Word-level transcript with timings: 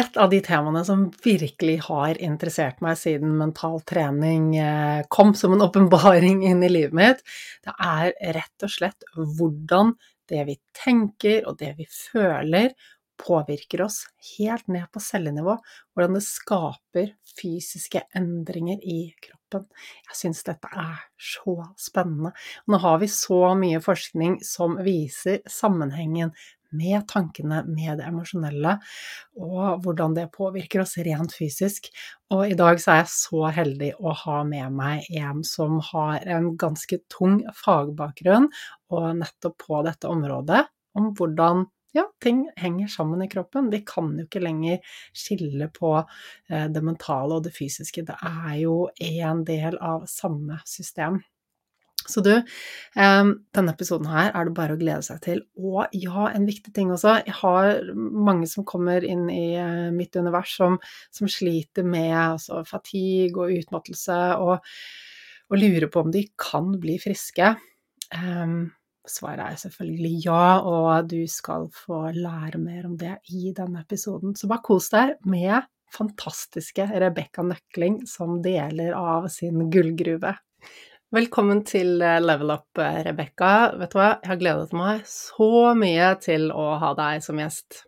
Et 0.00 0.16
av 0.22 0.30
de 0.32 0.38
temaene 0.40 0.80
som 0.86 1.02
virkelig 1.24 1.74
har 1.88 2.18
interessert 2.22 2.78
meg 2.84 2.96
siden 2.96 3.34
mental 3.36 3.80
trening 3.88 4.54
eh, 4.56 5.02
kom 5.12 5.34
som 5.36 5.52
en 5.52 5.64
åpenbaring 5.66 6.44
inn 6.48 6.62
i 6.64 6.70
livet 6.70 6.96
mitt, 6.96 7.20
det 7.66 7.74
er 7.74 8.14
rett 8.38 8.64
og 8.64 8.72
slett 8.72 9.04
hvordan 9.18 9.92
det 10.30 10.46
vi 10.46 10.56
tenker 10.76 11.44
og 11.50 11.58
det 11.60 11.74
vi 11.80 11.88
føler, 11.90 12.72
påvirker 13.20 13.82
oss 13.84 14.06
helt 14.38 14.70
ned 14.72 14.86
på 14.94 15.02
cellenivå. 15.04 15.58
Hvordan 15.92 16.16
det 16.16 16.22
skaper 16.24 17.10
fysiske 17.36 18.00
endringer 18.16 18.80
i 18.80 19.12
kroppen. 19.20 19.66
Jeg 20.08 20.16
syns 20.16 20.40
dette 20.46 20.70
er 20.72 21.02
så 21.20 21.58
spennende. 21.76 22.32
Nå 22.70 22.80
har 22.80 23.02
vi 23.02 23.10
så 23.12 23.42
mye 23.58 23.82
forskning 23.84 24.38
som 24.46 24.78
viser 24.86 25.42
sammenhengen 25.50 26.32
med 26.76 27.06
tankene, 27.10 27.62
med 27.68 28.00
det 28.00 28.06
emosjonelle, 28.08 28.76
og 29.40 29.82
hvordan 29.84 30.14
det 30.18 30.28
påvirker 30.34 30.84
oss 30.84 30.96
rent 31.04 31.34
fysisk. 31.36 31.90
Og 32.34 32.52
i 32.52 32.58
dag 32.58 32.80
så 32.82 32.94
er 32.94 33.02
jeg 33.02 33.12
så 33.14 33.42
heldig 33.56 33.90
å 33.98 34.14
ha 34.24 34.38
med 34.46 34.76
meg 34.78 35.08
en 35.20 35.42
som 35.46 35.80
har 35.90 36.26
en 36.30 36.52
ganske 36.60 37.00
tung 37.12 37.40
fagbakgrunn, 37.64 38.50
og 38.90 39.10
nettopp 39.20 39.58
på 39.66 39.82
dette 39.86 40.10
området, 40.10 40.64
om 40.98 41.12
hvordan 41.18 41.66
ja, 41.92 42.04
ting 42.22 42.44
henger 42.56 42.86
sammen 42.86 43.22
i 43.22 43.28
kroppen. 43.28 43.70
Vi 43.70 43.82
kan 43.86 44.12
jo 44.18 44.26
ikke 44.26 44.42
lenger 44.42 44.78
skille 45.16 45.70
på 45.74 45.96
eh, 45.98 46.68
det 46.70 46.82
mentale 46.86 47.38
og 47.38 47.46
det 47.46 47.54
fysiske. 47.56 48.04
Det 48.06 48.14
er 48.14 48.54
jo 48.62 48.76
en 48.94 49.44
del 49.46 49.78
av 49.82 50.06
samme 50.10 50.60
system. 50.70 51.20
Så 52.08 52.22
du, 52.24 52.32
denne 52.96 53.72
episoden 53.74 54.08
her 54.10 54.30
er 54.32 54.48
det 54.48 54.54
bare 54.56 54.74
å 54.74 54.80
glede 54.80 55.04
seg 55.06 55.20
til. 55.24 55.42
Og 55.60 55.92
ja, 55.94 56.30
en 56.32 56.46
viktig 56.48 56.72
ting 56.76 56.92
også. 56.94 57.18
Jeg 57.26 57.36
har 57.42 57.92
mange 57.94 58.48
som 58.50 58.66
kommer 58.66 59.04
inn 59.06 59.28
i 59.32 59.52
eh, 59.60 59.90
mitt 59.94 60.16
univers 60.16 60.56
som, 60.56 60.78
som 61.14 61.30
sliter 61.30 61.86
med 61.86 62.14
altså, 62.16 62.62
fatigue 62.68 63.44
og 63.44 63.54
utmattelse, 63.60 64.18
og, 64.40 64.72
og, 65.50 65.58
lurer 65.60 65.90
på 65.92 66.04
om 66.06 66.12
de 66.14 66.24
kan 66.40 66.72
bli 66.80 66.96
friske. 67.02 67.54
Svaret 69.10 69.42
er 69.44 69.58
selvfølgelig 69.58 70.14
ja, 70.26 70.60
og 70.66 71.08
du 71.10 71.24
skal 71.30 71.68
få 71.74 72.10
lære 72.14 72.60
mer 72.62 72.86
om 72.88 72.96
det 72.98 73.16
i 73.32 73.52
denne 73.56 73.82
episoden. 73.84 74.34
Så 74.36 74.50
bare 74.50 74.64
kos 74.66 74.90
deg 74.92 75.16
med 75.30 75.66
fantastiske 75.90 76.86
Rebekka 77.02 77.42
Nøkling 77.46 78.04
som 78.08 78.38
deler 78.44 78.94
av 78.94 79.26
sin 79.32 79.66
gullgruve. 79.72 80.36
Velkommen 81.10 81.64
til 81.66 81.96
eh, 82.06 82.20
Level 82.22 82.52
Up, 82.54 82.78
eh, 82.78 83.00
Rebekka. 83.02 83.72
Vet 83.80 83.90
du 83.90 83.96
hva, 83.98 84.10
jeg 84.22 84.30
har 84.30 84.36
gledet 84.38 84.74
meg 84.78 85.00
så 85.10 85.72
mye 85.74 86.12
til 86.22 86.44
å 86.54 86.66
ha 86.78 86.90
deg 86.94 87.24
som 87.24 87.40
gjest. 87.42 87.80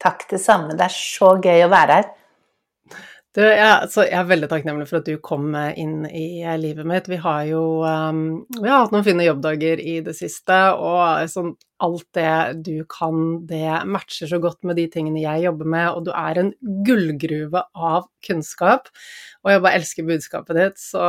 Takk, 0.00 0.24
det 0.30 0.40
samme. 0.40 0.72
Det 0.72 0.86
er 0.86 0.94
så 0.94 1.34
gøy 1.36 1.66
å 1.66 1.68
være 1.68 1.98
her. 1.98 2.08
Du, 3.36 3.42
jeg, 3.42 3.90
jeg, 3.92 4.08
er 4.08 4.30
veldig 4.30 4.48
takknemlig 4.48 4.86
for 4.88 5.02
at 5.02 5.10
du 5.10 5.20
kom 5.20 5.52
inn 5.52 6.08
i 6.08 6.46
livet 6.56 6.88
mitt. 6.88 7.10
Vi 7.12 7.20
har 7.20 7.42
jo 7.50 7.60
um, 7.84 8.22
vi 8.56 8.64
har 8.64 8.86
hatt 8.86 8.96
noen 8.96 9.04
fine 9.04 9.28
jobbdager 9.28 9.82
i 9.84 9.98
det 10.06 10.16
siste, 10.16 10.56
og 10.80 11.28
sånn, 11.28 11.52
alt 11.84 12.06
det 12.16 12.62
du 12.64 12.84
kan, 12.88 13.46
det 13.48 13.82
matcher 13.88 14.30
så 14.30 14.38
godt 14.40 14.64
med 14.66 14.78
de 14.80 14.86
tingene 14.92 15.20
jeg 15.20 15.44
jobber 15.44 15.68
med, 15.74 15.88
og 15.92 16.06
du 16.06 16.12
er 16.16 16.40
en 16.40 16.52
gullgruve 16.86 17.62
av 17.74 18.06
kunnskap. 18.26 18.88
Og 19.44 19.52
jeg 19.52 19.62
bare 19.64 19.80
elsker 19.80 20.08
budskapet 20.08 20.60
ditt, 20.60 20.80
så, 20.80 21.04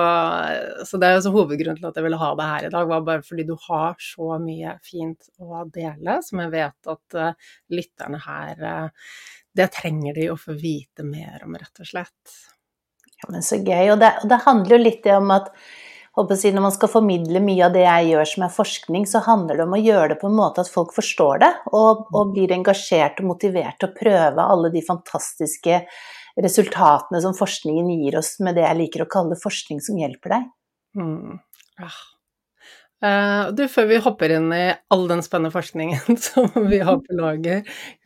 så 0.88 1.00
det 1.00 1.08
er 1.08 1.18
jo 1.18 1.24
så 1.28 1.34
hovedgrunnen 1.36 1.80
til 1.80 1.90
at 1.90 2.00
jeg 2.00 2.08
ville 2.08 2.20
ha 2.22 2.34
deg 2.40 2.52
her 2.54 2.68
i 2.68 2.74
dag, 2.76 2.92
var 2.92 3.08
bare 3.08 3.26
fordi 3.26 3.48
du 3.48 3.56
har 3.70 3.96
så 4.04 4.38
mye 4.44 4.76
fint 4.86 5.32
å 5.40 5.64
dele, 5.72 6.20
som 6.28 6.44
jeg 6.44 6.54
vet 6.58 6.94
at 6.94 7.20
uh, 7.22 7.50
lytterne 7.74 8.22
her 8.28 8.68
uh, 8.68 9.10
det 9.58 9.72
trenger 9.74 10.14
de 10.18 10.30
å 10.32 10.38
få 10.40 10.54
vite 10.58 11.06
mer 11.08 11.42
om, 11.46 11.56
rett 11.58 11.82
og 11.82 11.90
slett. 11.90 12.38
Ja, 13.18 13.32
men 13.34 13.46
så 13.46 13.58
gøy. 13.58 13.94
Og 13.96 14.02
det, 14.02 14.12
og 14.22 14.30
det 14.30 14.44
handler 14.46 14.78
jo 14.78 14.84
litt 14.84 15.08
om 15.16 15.32
at 15.34 15.50
når 16.18 16.64
man 16.64 16.74
skal 16.74 16.90
formidle 16.90 17.42
mye 17.44 17.68
av 17.68 17.76
det 17.76 17.84
jeg 17.86 18.12
gjør 18.12 18.30
som 18.32 18.46
er 18.48 18.54
forskning, 18.56 19.06
så 19.06 19.22
handler 19.26 19.60
det 19.60 19.66
om 19.68 19.76
å 19.78 19.82
gjøre 19.82 20.10
det 20.14 20.20
på 20.22 20.30
en 20.32 20.38
måte 20.38 20.64
at 20.64 20.72
folk 20.72 20.96
forstår 20.96 21.44
det, 21.44 21.52
og, 21.72 22.08
og 22.12 22.34
blir 22.34 22.54
engasjert 22.56 23.22
og 23.22 23.30
motivert 23.36 23.78
til 23.78 23.92
å 23.92 23.98
prøve 23.98 24.48
alle 24.56 24.72
de 24.74 24.82
fantastiske 24.86 25.84
resultatene 26.42 27.22
som 27.22 27.38
forskningen 27.38 27.90
gir 28.02 28.18
oss 28.20 28.36
med 28.46 28.58
det 28.58 28.66
jeg 28.66 28.80
liker 28.82 29.06
å 29.06 29.12
kalle 29.12 29.38
forskning 29.40 29.82
som 29.84 29.98
hjelper 29.98 30.36
deg. 30.36 30.50
Mm. 30.98 31.38
Ja, 31.78 31.92
Uh, 32.98 33.54
du, 33.54 33.68
før 33.70 33.86
vi 33.92 33.98
hopper 34.02 34.32
inn 34.34 34.48
i 34.56 34.72
all 34.94 35.04
den 35.10 35.20
spennende 35.22 35.54
forskningen 35.54 36.18
som 36.28 36.50
vi 36.66 36.80
har 36.82 36.98
på 37.04 37.18
lager, 37.20 37.60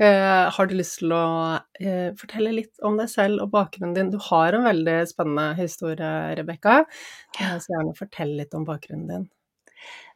uh, 0.04 0.52
har 0.52 0.68
du 0.68 0.74
lyst 0.76 1.00
til 1.00 1.14
å 1.16 1.26
uh, 1.56 2.10
fortelle 2.20 2.52
litt 2.58 2.84
om 2.84 3.00
deg 3.00 3.08
selv 3.12 3.46
og 3.46 3.54
bakgrunnen 3.54 3.96
din? 3.96 4.10
Du 4.12 4.20
har 4.28 4.58
en 4.58 4.68
veldig 4.68 4.98
spennende 5.08 5.54
historie, 5.62 6.12
Rebekka, 6.36 6.82
så 7.38 7.72
gjerne 7.72 7.96
fortell 7.96 8.36
litt 8.42 8.58
om 8.58 8.68
bakgrunnen 8.68 9.08
din. 9.08 9.30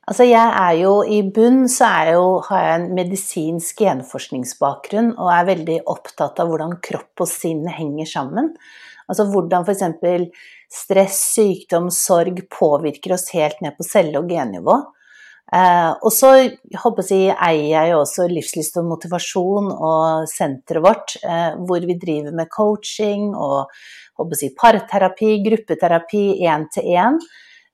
Altså, 0.05 0.27
jeg 0.27 0.37
er 0.43 0.73
jo 0.77 0.97
i 1.07 1.23
bunn 1.33 1.63
så 1.71 1.87
jo, 2.11 2.25
har 2.45 2.61
jeg 2.61 2.73
en 2.75 2.91
medisinsk 2.97 3.79
genforskningsbakgrunn 3.81 5.15
og 5.15 5.31
er 5.33 5.47
veldig 5.47 5.79
opptatt 5.89 6.43
av 6.43 6.51
hvordan 6.51 6.75
kropp 6.85 7.23
og 7.25 7.31
sinn 7.31 7.63
henger 7.65 8.11
sammen. 8.11 8.51
Altså 9.09 9.25
hvordan 9.31 9.65
f.eks. 9.65 10.29
stress, 10.71 11.19
sykdom, 11.35 11.89
sorg 11.93 12.43
påvirker 12.49 13.15
oss 13.15 13.29
helt 13.35 13.61
ned 13.61 13.77
på 13.77 13.87
celle- 13.87 14.19
og 14.19 14.29
gennivå. 14.29 14.81
Eh, 15.53 15.91
og 16.01 16.09
så 16.09 16.31
jeg, 16.73 17.35
eier 17.37 17.67
jeg 17.69 17.93
også 17.93 18.25
Livslyst 18.31 18.79
og 18.81 18.87
motivasjon 18.89 19.69
og 19.73 20.25
senteret 20.31 20.81
vårt, 20.83 21.17
eh, 21.21 21.53
hvor 21.67 21.85
vi 21.85 21.97
driver 22.01 22.33
med 22.33 22.49
coaching 22.49 23.35
og 23.35 23.69
jeg, 24.17 24.55
parterapi, 24.57 25.37
gruppeterapi 25.45 26.25
én-til-én. 26.49 27.19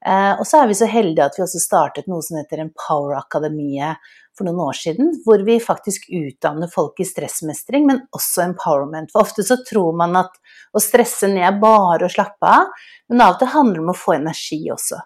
Eh, 0.01 0.33
og 0.33 0.43
så 0.49 0.61
er 0.61 0.67
vi 0.67 0.75
så 0.81 0.89
heldige 0.89 1.27
at 1.29 1.37
vi 1.37 1.45
også 1.45 1.61
startet 1.61 2.09
noe 2.09 2.25
som 2.25 2.39
heter 2.41 2.63
Empower-akademiet 2.65 4.01
for 4.37 4.47
noen 4.47 4.61
år 4.63 4.77
siden, 4.77 5.11
hvor 5.25 5.43
vi 5.45 5.57
faktisk 5.61 6.07
utdanner 6.15 6.71
folk 6.71 6.99
i 7.03 7.07
stressmestring, 7.07 7.85
men 7.87 8.03
også 8.15 8.45
empowerment. 8.47 9.11
For 9.13 9.25
ofte 9.25 9.45
så 9.47 9.59
tror 9.67 9.95
man 9.99 10.17
at 10.23 10.35
å 10.73 10.81
stresse 10.83 11.29
ned 11.31 11.45
er 11.47 11.61
bare 11.61 12.07
å 12.07 12.11
slappe 12.11 12.51
av, 12.61 12.69
men 13.11 13.23
av 13.23 13.35
og 13.35 13.41
til 13.41 13.51
handler 13.55 13.79
det 13.79 13.85
om 13.85 13.93
å 13.93 14.01
få 14.01 14.15
energi 14.17 14.61
også. 14.71 15.01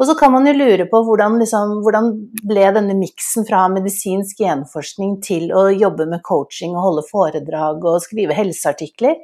Og 0.00 0.06
så 0.08 0.14
kan 0.16 0.32
man 0.32 0.46
jo 0.48 0.54
lure 0.56 0.86
på 0.88 1.02
hvordan, 1.04 1.36
liksom, 1.42 1.80
hvordan 1.84 2.06
ble 2.48 2.68
denne 2.72 2.96
miksen 2.96 3.44
fra 3.48 3.66
medisinsk 3.68 4.38
genforskning 4.40 5.18
til 5.24 5.50
å 5.52 5.66
jobbe 5.74 6.06
med 6.08 6.24
coaching 6.24 6.72
og 6.72 6.86
holde 6.86 7.04
foredrag 7.10 7.84
og 7.84 8.00
skrive 8.06 8.36
helseartikler. 8.36 9.18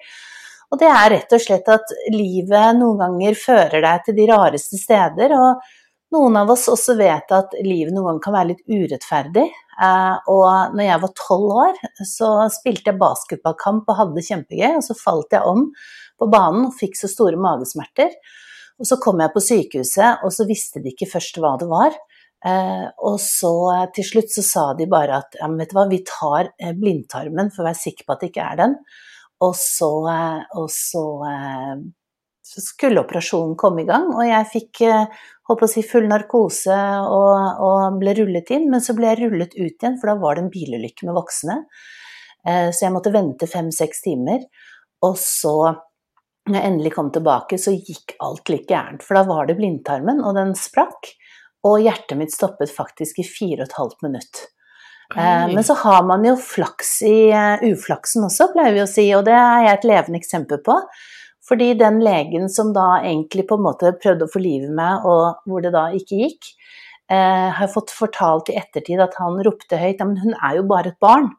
Og 0.69 0.81
det 0.83 0.91
er 0.91 1.09
rett 1.15 1.33
og 1.33 1.41
slett 1.41 1.71
at 1.73 1.95
livet 2.13 2.77
noen 2.77 3.01
ganger 3.01 3.39
fører 3.41 3.87
deg 3.87 4.05
til 4.05 4.19
de 4.19 4.29
rareste 4.29 4.77
steder. 4.81 5.33
og 5.33 5.65
noen 6.17 6.39
av 6.41 6.51
oss 6.53 6.67
også 6.73 6.97
vet 6.99 7.31
at 7.35 7.55
livet 7.65 7.95
noen 7.95 8.09
ganger 8.09 8.25
kan 8.25 8.37
være 8.37 8.51
litt 8.55 8.65
urettferdig. 8.67 9.47
Eh, 9.77 10.17
og 10.33 10.75
når 10.77 10.87
jeg 10.87 11.03
var 11.05 11.15
tolv 11.21 11.55
år, 11.67 11.79
så 12.09 12.31
spilte 12.53 12.93
jeg 12.93 13.01
basketballkamp 13.01 13.89
og 13.93 14.01
hadde 14.01 14.17
det 14.19 14.27
kjempegøy. 14.31 14.73
Og 14.79 14.85
så 14.87 14.97
falt 14.99 15.37
jeg 15.37 15.45
om 15.47 15.69
på 16.17 16.29
banen 16.33 16.69
og 16.71 16.77
fikk 16.79 16.97
så 16.99 17.11
store 17.13 17.41
magesmerter. 17.41 18.15
Og 18.81 18.89
så 18.89 18.99
kom 19.01 19.21
jeg 19.23 19.33
på 19.33 19.45
sykehuset, 19.45 20.25
og 20.25 20.33
så 20.37 20.45
visste 20.49 20.83
de 20.85 20.93
ikke 20.93 21.09
først 21.09 21.41
hva 21.41 21.55
det 21.61 21.69
var. 21.71 21.97
Eh, 22.47 22.87
og 23.09 23.19
så 23.23 23.53
til 23.97 24.09
slutt 24.11 24.33
så 24.33 24.45
sa 24.45 24.67
de 24.79 24.89
bare 24.91 25.23
at 25.23 25.39
ja, 25.41 25.49
vet 25.57 25.73
du 25.73 25.77
hva, 25.79 25.87
vi 25.91 26.03
tar 26.07 26.53
eh, 26.61 26.75
blindtarmen 26.77 27.53
for 27.53 27.65
å 27.65 27.71
være 27.71 27.85
sikker 27.85 28.07
på 28.07 28.17
at 28.17 28.25
det 28.25 28.33
ikke 28.33 28.49
er 28.53 28.65
den. 28.65 28.81
Og 29.45 29.53
så, 29.61 29.93
og 30.57 30.69
så 30.73 31.05
så 32.47 32.63
skulle 32.63 33.03
operasjonen 33.03 33.57
komme 33.59 33.83
i 33.83 33.89
gang, 33.89 34.13
og 34.15 34.23
jeg 34.23 34.51
fikk 34.53 34.83
holdt 35.47 35.61
på 35.61 35.67
å 35.67 35.71
si 35.71 35.83
full 35.87 36.07
narkose 36.11 36.77
og, 37.11 37.63
og, 37.63 37.99
ble 38.01 38.17
rullet 38.19 38.51
inn. 38.55 38.69
Men 38.73 38.83
så 38.83 38.97
ble 38.99 39.13
jeg 39.13 39.21
rullet 39.25 39.55
ut 39.55 39.75
igjen, 39.75 39.99
for 40.01 40.11
da 40.11 40.17
var 40.23 40.37
det 40.37 40.47
en 40.47 40.53
bilulykke 40.53 41.09
med 41.09 41.17
voksne. 41.17 41.61
Eh, 42.47 42.71
så 42.75 42.87
jeg 42.87 42.95
måtte 42.95 43.15
vente 43.15 43.49
fem-seks 43.51 44.03
timer. 44.07 44.43
Og 45.07 45.15
så, 45.21 45.55
når 46.49 46.59
jeg 46.59 46.73
endelig 46.73 46.95
kom 46.97 47.13
tilbake, 47.15 47.61
så 47.63 47.75
gikk 47.75 48.17
alt 48.25 48.51
like 48.53 48.71
gærent. 48.71 49.07
For 49.07 49.19
da 49.19 49.27
var 49.29 49.47
det 49.47 49.59
blindtarmen, 49.61 50.23
og 50.25 50.39
den 50.39 50.55
sprakk. 50.59 51.15
Og 51.67 51.81
hjertet 51.83 52.19
mitt 52.19 52.35
stoppet 52.35 52.71
faktisk 52.71 53.23
i 53.23 53.27
fire 53.27 53.63
og 53.65 53.71
et 53.71 53.81
halvt 53.81 54.07
minutt. 54.07 54.47
Oi. 55.15 55.55
men 55.55 55.63
så 55.63 55.77
har 55.79 56.01
man 56.03 56.25
jo 56.27 56.33
flaks 56.35 56.97
i 57.07 57.31
uflaksen 57.63 58.25
også, 58.27 58.49
pleier 58.51 58.73
vi 58.75 58.81
å 58.83 58.89
si, 58.91 59.05
og 59.15 59.21
det 59.29 59.37
er 59.39 59.61
jeg 59.63 59.77
et 59.77 59.87
levende 59.87 60.19
eksempel 60.19 60.59
på. 60.67 60.75
Fordi 61.47 61.73
den 61.79 62.01
legen 62.03 62.49
som 62.51 62.73
da 62.75 62.97
egentlig 63.03 63.47
på 63.47 63.59
en 63.59 63.67
måte 63.69 63.95
prøvde 64.03 64.27
å 64.27 64.33
få 64.33 64.43
livet 64.43 64.73
i 64.73 64.77
meg, 64.77 65.07
og 65.07 65.47
hvor 65.47 65.63
det 65.63 65.73
da 65.77 65.87
ikke 65.95 66.19
gikk, 66.25 66.51
eh, 67.13 67.49
har 67.55 67.71
fått 67.71 67.95
fortalt 67.95 68.51
i 68.51 68.59
ettertid 68.59 69.03
at 69.03 69.15
han 69.21 69.39
ropte 69.47 69.79
høyt 69.79 70.03
ja, 70.03 70.09
men 70.09 70.19
hun 70.25 70.35
er 70.35 70.59
jo 70.59 70.67
bare 70.67 70.91
et 70.95 71.01
barn. 71.03 71.31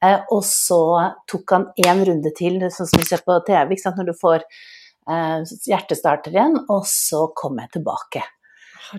Eh, 0.00 0.20
og 0.32 0.44
så 0.48 0.80
tok 1.28 1.56
han 1.56 1.66
én 1.84 2.04
runde 2.08 2.32
til, 2.36 2.56
sånn 2.72 2.88
som 2.88 3.02
vi 3.02 3.08
ser 3.08 3.24
på 3.26 3.36
TV, 3.44 3.76
når 3.98 4.08
du 4.08 4.14
får 4.16 4.46
eh, 4.46 5.42
hjertestarter 5.68 6.32
igjen, 6.32 6.56
og 6.72 6.86
så 6.88 7.26
kom 7.36 7.60
jeg 7.60 7.74
tilbake. 7.76 8.24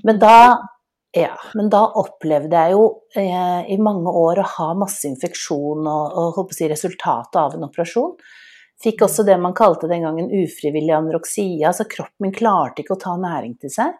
Men 0.06 0.22
da, 0.22 0.36
ja, 1.18 1.34
men 1.58 1.72
da 1.74 1.82
opplevde 2.00 2.62
jeg 2.64 2.76
jo 2.78 2.86
eh, 3.18 3.66
i 3.74 3.80
mange 3.82 4.14
år 4.14 4.44
å 4.44 4.50
ha 4.60 4.70
masse 4.78 5.10
infeksjon 5.10 5.90
og, 5.90 6.38
og 6.38 6.54
si, 6.56 6.70
resultatet 6.70 7.42
av 7.42 7.58
en 7.58 7.66
operasjon. 7.68 8.14
Fikk 8.82 9.04
også 9.06 9.26
det 9.28 9.38
man 9.42 9.54
kalte 9.58 9.90
den 9.90 10.06
gangen 10.08 10.32
ufrivillig 10.34 10.94
anoreksia, 10.96 11.70
altså 11.70 11.86
kroppen 11.90 12.28
min 12.28 12.34
klarte 12.34 12.82
ikke 12.82 12.96
å 12.96 13.02
ta 13.02 13.14
næring 13.20 13.58
til 13.62 13.74
seg. 13.74 13.98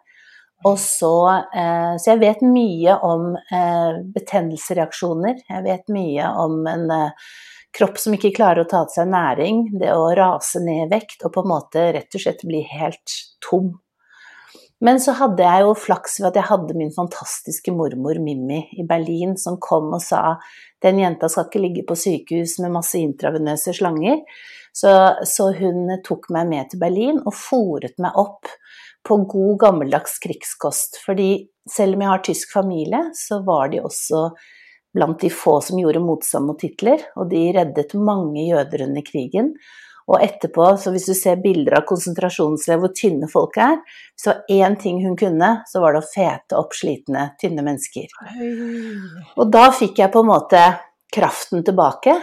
Så, 0.78 1.14
eh, 1.58 1.94
så 1.98 2.12
jeg 2.12 2.20
vet 2.20 2.42
mye 2.46 2.94
om 3.02 3.32
eh, 3.34 3.96
betennelsesreaksjoner. 4.14 5.40
Jeg 5.48 5.64
vet 5.64 5.88
mye 5.90 6.28
om 6.38 6.60
en 6.70 6.84
eh, 6.94 7.30
kropp 7.74 7.98
som 7.98 8.14
ikke 8.14 8.34
klarer 8.36 8.62
å 8.62 8.70
ta 8.70 8.84
til 8.86 9.00
seg 9.00 9.10
næring. 9.10 9.64
Det 9.80 9.90
å 9.90 10.12
rase 10.14 10.62
ned 10.62 10.86
i 10.86 10.90
vekt 10.92 11.26
og 11.26 11.34
på 11.34 11.42
en 11.42 11.50
måte 11.50 11.88
rett 11.96 12.14
og 12.14 12.22
slett 12.22 12.44
bli 12.46 12.62
helt 12.70 13.16
tom. 13.42 13.72
Men 14.82 14.98
så 15.02 15.14
hadde 15.18 15.46
jeg 15.46 15.62
jo 15.62 15.74
flaks 15.78 16.18
ved 16.20 16.32
at 16.32 16.40
jeg 16.40 16.50
hadde 16.50 16.78
min 16.78 16.94
fantastiske 16.94 17.74
mormor 17.74 18.18
Mimmi 18.22 18.64
i 18.78 18.86
Berlin 18.86 19.36
som 19.38 19.60
kom 19.62 19.92
og 19.94 20.02
sa 20.02 20.36
den 20.82 20.98
jenta 21.02 21.28
skal 21.30 21.48
ikke 21.48 21.62
ligge 21.62 21.84
på 21.88 21.96
sykehus 21.98 22.58
med 22.62 22.74
masse 22.74 22.98
intravenøse 23.00 23.74
slanger. 23.76 24.22
Så, 24.72 24.90
så 25.28 25.50
hun 25.56 25.90
tok 26.04 26.30
meg 26.32 26.48
med 26.48 26.70
til 26.70 26.80
Berlin 26.80 27.20
og 27.22 27.34
fòret 27.36 27.98
meg 28.00 28.16
opp 28.18 28.48
på 29.06 29.18
god, 29.28 29.54
gammeldags 29.60 30.16
krigskost. 30.22 30.98
Fordi 31.04 31.30
selv 31.70 31.96
om 31.96 32.04
jeg 32.04 32.12
har 32.12 32.24
tysk 32.26 32.54
familie, 32.54 33.04
så 33.14 33.42
var 33.46 33.70
de 33.72 33.82
også 33.84 34.30
blant 34.92 35.20
de 35.20 35.30
få 35.32 35.58
som 35.64 35.80
gjorde 35.80 36.02
motstand 36.04 36.48
mot 36.48 36.62
Hitler, 36.62 37.00
og 37.16 37.30
de 37.30 37.46
reddet 37.56 37.94
mange 37.96 38.44
jøder 38.48 38.86
under 38.88 39.04
krigen. 39.06 39.54
Og 40.12 40.20
etterpå, 40.20 40.66
så 40.76 40.92
hvis 40.92 41.06
du 41.08 41.14
ser 41.16 41.40
bilder 41.40 41.78
av 41.78 41.86
konsentrasjonsleir 41.88 42.80
hvor 42.82 42.92
tynne 42.96 43.28
folk 43.32 43.56
er, 43.62 43.78
så 44.18 44.34
én 44.52 44.76
ting 44.80 45.00
hun 45.06 45.16
kunne, 45.16 45.54
så 45.70 45.80
var 45.80 45.94
det 45.94 46.02
å 46.02 46.10
fete 46.10 46.58
opp 46.58 46.76
slitne, 46.76 47.30
tynne 47.40 47.64
mennesker. 47.64 48.12
Og 49.40 49.48
da 49.54 49.70
fikk 49.72 50.02
jeg 50.02 50.12
på 50.12 50.20
en 50.20 50.28
måte 50.28 50.60
kraften 51.12 51.64
tilbake, 51.64 52.18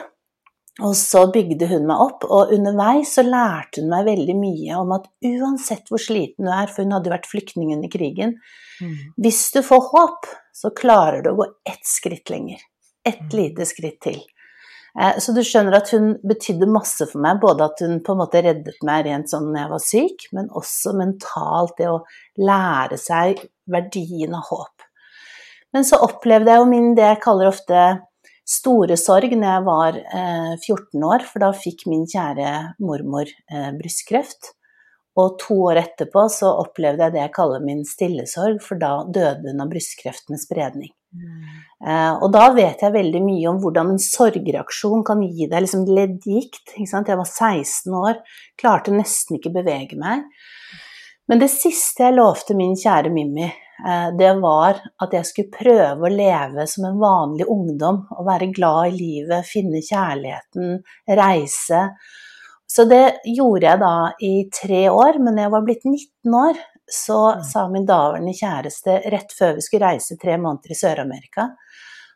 og 0.80 0.96
så 0.96 1.26
bygde 1.34 1.68
hun 1.68 1.88
meg 1.90 2.02
opp, 2.02 2.24
og 2.30 2.54
underveis 2.56 3.12
så 3.18 3.24
lærte 3.26 3.82
hun 3.82 3.90
meg 3.92 4.08
veldig 4.08 4.36
mye 4.40 4.80
om 4.80 4.94
at 4.96 5.10
uansett 5.28 5.90
hvor 5.92 6.02
sliten 6.02 6.48
du 6.48 6.54
er, 6.54 6.72
for 6.72 6.86
hun 6.86 6.96
hadde 6.96 7.10
jo 7.10 7.16
vært 7.18 7.30
flyktning 7.30 7.74
under 7.76 7.92
krigen, 7.92 8.38
mm. 8.80 8.96
hvis 9.20 9.42
du 9.56 9.60
får 9.66 9.90
håp, 9.92 10.30
så 10.56 10.72
klarer 10.76 11.24
du 11.26 11.34
å 11.34 11.40
gå 11.42 11.50
ett 11.68 11.84
skritt 11.88 12.32
lenger. 12.32 12.62
Ett 13.08 13.28
mm. 13.28 13.36
lite 13.36 13.68
skritt 13.68 14.00
til. 14.06 14.22
Eh, 14.98 15.20
så 15.22 15.34
du 15.36 15.42
skjønner 15.46 15.78
at 15.80 15.92
hun 15.94 16.12
betydde 16.26 16.70
masse 16.72 17.06
for 17.12 17.22
meg, 17.24 17.40
både 17.44 17.68
at 17.70 17.84
hun 17.86 18.00
på 18.06 18.16
en 18.16 18.22
måte 18.24 18.42
reddet 18.46 18.82
meg 18.88 19.06
rent 19.08 19.32
sånn 19.32 19.50
når 19.52 19.62
jeg 19.62 19.72
var 19.74 19.86
syk, 19.86 20.28
men 20.36 20.52
også 20.58 20.96
mentalt 20.98 21.76
det 21.78 21.90
å 21.92 22.04
lære 22.42 23.00
seg 23.02 23.44
verdien 23.70 24.36
av 24.38 24.50
håp. 24.50 24.86
Men 25.76 25.86
så 25.86 26.00
opplevde 26.02 26.50
jeg 26.50 26.64
jo 26.64 26.70
min, 26.70 26.94
det 26.98 27.06
jeg 27.06 27.24
kaller 27.24 27.52
ofte 27.52 27.82
store 28.50 28.98
sorg 28.98 29.36
når 29.36 29.52
jeg 29.52 29.66
var 29.68 29.98
eh, 30.00 30.54
14 30.58 31.04
år, 31.06 31.26
for 31.30 31.46
da 31.46 31.52
fikk 31.54 31.86
min 31.90 32.08
kjære 32.10 32.54
mormor 32.82 33.30
eh, 33.30 33.70
brystkreft. 33.78 34.56
Og 35.20 35.36
to 35.42 35.58
år 35.68 35.82
etterpå 35.84 36.26
så 36.32 36.52
opplevde 36.64 37.06
jeg 37.06 37.16
det 37.18 37.22
jeg 37.26 37.36
kaller 37.36 37.62
min 37.66 37.84
stillesorg, 37.86 38.62
for 38.64 38.82
da 38.82 39.04
døde 39.06 39.52
hun 39.52 39.62
av 39.66 39.70
brystkreft 39.72 40.32
med 40.34 40.42
spredning. 40.42 40.94
Eh, 41.10 42.14
og 42.22 42.28
da 42.34 42.50
vet 42.54 42.84
jeg 42.84 42.94
veldig 42.94 43.22
mye 43.24 43.48
om 43.50 43.60
hvordan 43.64 43.96
en 43.96 44.02
sorgreaksjon 44.04 45.02
kan 45.08 45.24
gi 45.26 45.48
deg 45.50 45.66
liksom 45.66 45.88
leddgikt. 45.90 46.76
Jeg 46.78 47.20
var 47.20 47.26
16 47.26 47.98
år, 47.98 48.20
klarte 48.60 48.94
nesten 48.94 49.40
ikke 49.40 49.54
bevege 49.56 49.98
meg. 50.00 50.28
Men 51.30 51.42
det 51.42 51.52
siste 51.54 52.08
jeg 52.08 52.18
lovte 52.18 52.56
min 52.58 52.74
kjære 52.78 53.12
Mimmi, 53.14 53.46
uh, 53.86 54.10
det 54.18 54.32
var 54.42 54.80
at 55.02 55.12
jeg 55.14 55.28
skulle 55.30 55.54
prøve 55.54 56.08
å 56.08 56.14
leve 56.14 56.66
som 56.70 56.88
en 56.90 56.98
vanlig 57.02 57.46
ungdom. 57.46 58.02
Å 58.18 58.26
være 58.26 58.50
glad 58.54 58.90
i 58.90 58.98
livet, 58.98 59.46
finne 59.46 59.84
kjærligheten, 59.86 60.80
reise. 61.20 61.84
Så 62.70 62.86
det 62.90 63.20
gjorde 63.26 63.66
jeg 63.66 63.82
da 63.82 63.94
i 64.26 64.34
tre 64.54 64.84
år, 64.94 65.22
men 65.22 65.38
jeg 65.42 65.54
var 65.54 65.64
blitt 65.66 65.86
19 65.86 66.36
år, 66.38 66.60
så 66.92 67.20
mm. 67.36 67.44
sa 67.48 67.68
min 67.70 67.86
daværende 67.88 68.34
kjæreste 68.36 69.00
rett 69.14 69.34
før 69.38 69.56
vi 69.58 69.66
skulle 69.66 69.92
reise 69.94 70.18
tre 70.22 70.38
måneder 70.42 70.74
i 70.74 70.78
Sør-Amerika, 70.78 71.50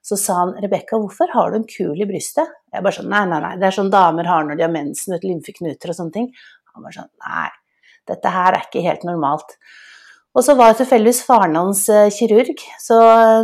så 0.04 0.18
sa 0.20 0.34
han 0.42 0.56
'Rebekka, 0.60 1.00
hvorfor 1.00 1.32
har 1.32 1.52
du 1.52 1.58
en 1.58 1.68
kul 1.70 2.02
i 2.02 2.08
brystet?' 2.10 2.52
Jeg 2.74 2.84
bare 2.84 2.98
sånn 2.98 3.10
'Nei, 3.10 3.24
nei, 3.32 3.40
nei, 3.40 3.56
det 3.56 3.70
er 3.70 3.78
sånn 3.78 3.94
damer 3.94 4.28
har 4.28 4.44
når 4.44 4.60
de 4.60 4.66
har 4.66 4.74
mensen, 4.74 5.20
lymfeknuter 5.24 5.94
og 5.94 5.96
sånne 5.96 6.16
ting'. 6.18 6.32
Han 6.74 6.84
bare 6.84 6.98
sånn 6.98 7.12
'Nei, 7.24 7.50
dette 8.12 8.30
her 8.30 8.54
er 8.54 8.66
ikke 8.68 8.84
helt 8.84 9.06
normalt'. 9.08 9.56
Og 10.34 10.42
så 10.42 10.56
var 10.58 10.74
tilfeldigvis 10.74 11.20
faren 11.28 11.54
hans 11.60 11.84
eh, 11.94 12.08
kirurg, 12.14 12.58
så 12.82 12.96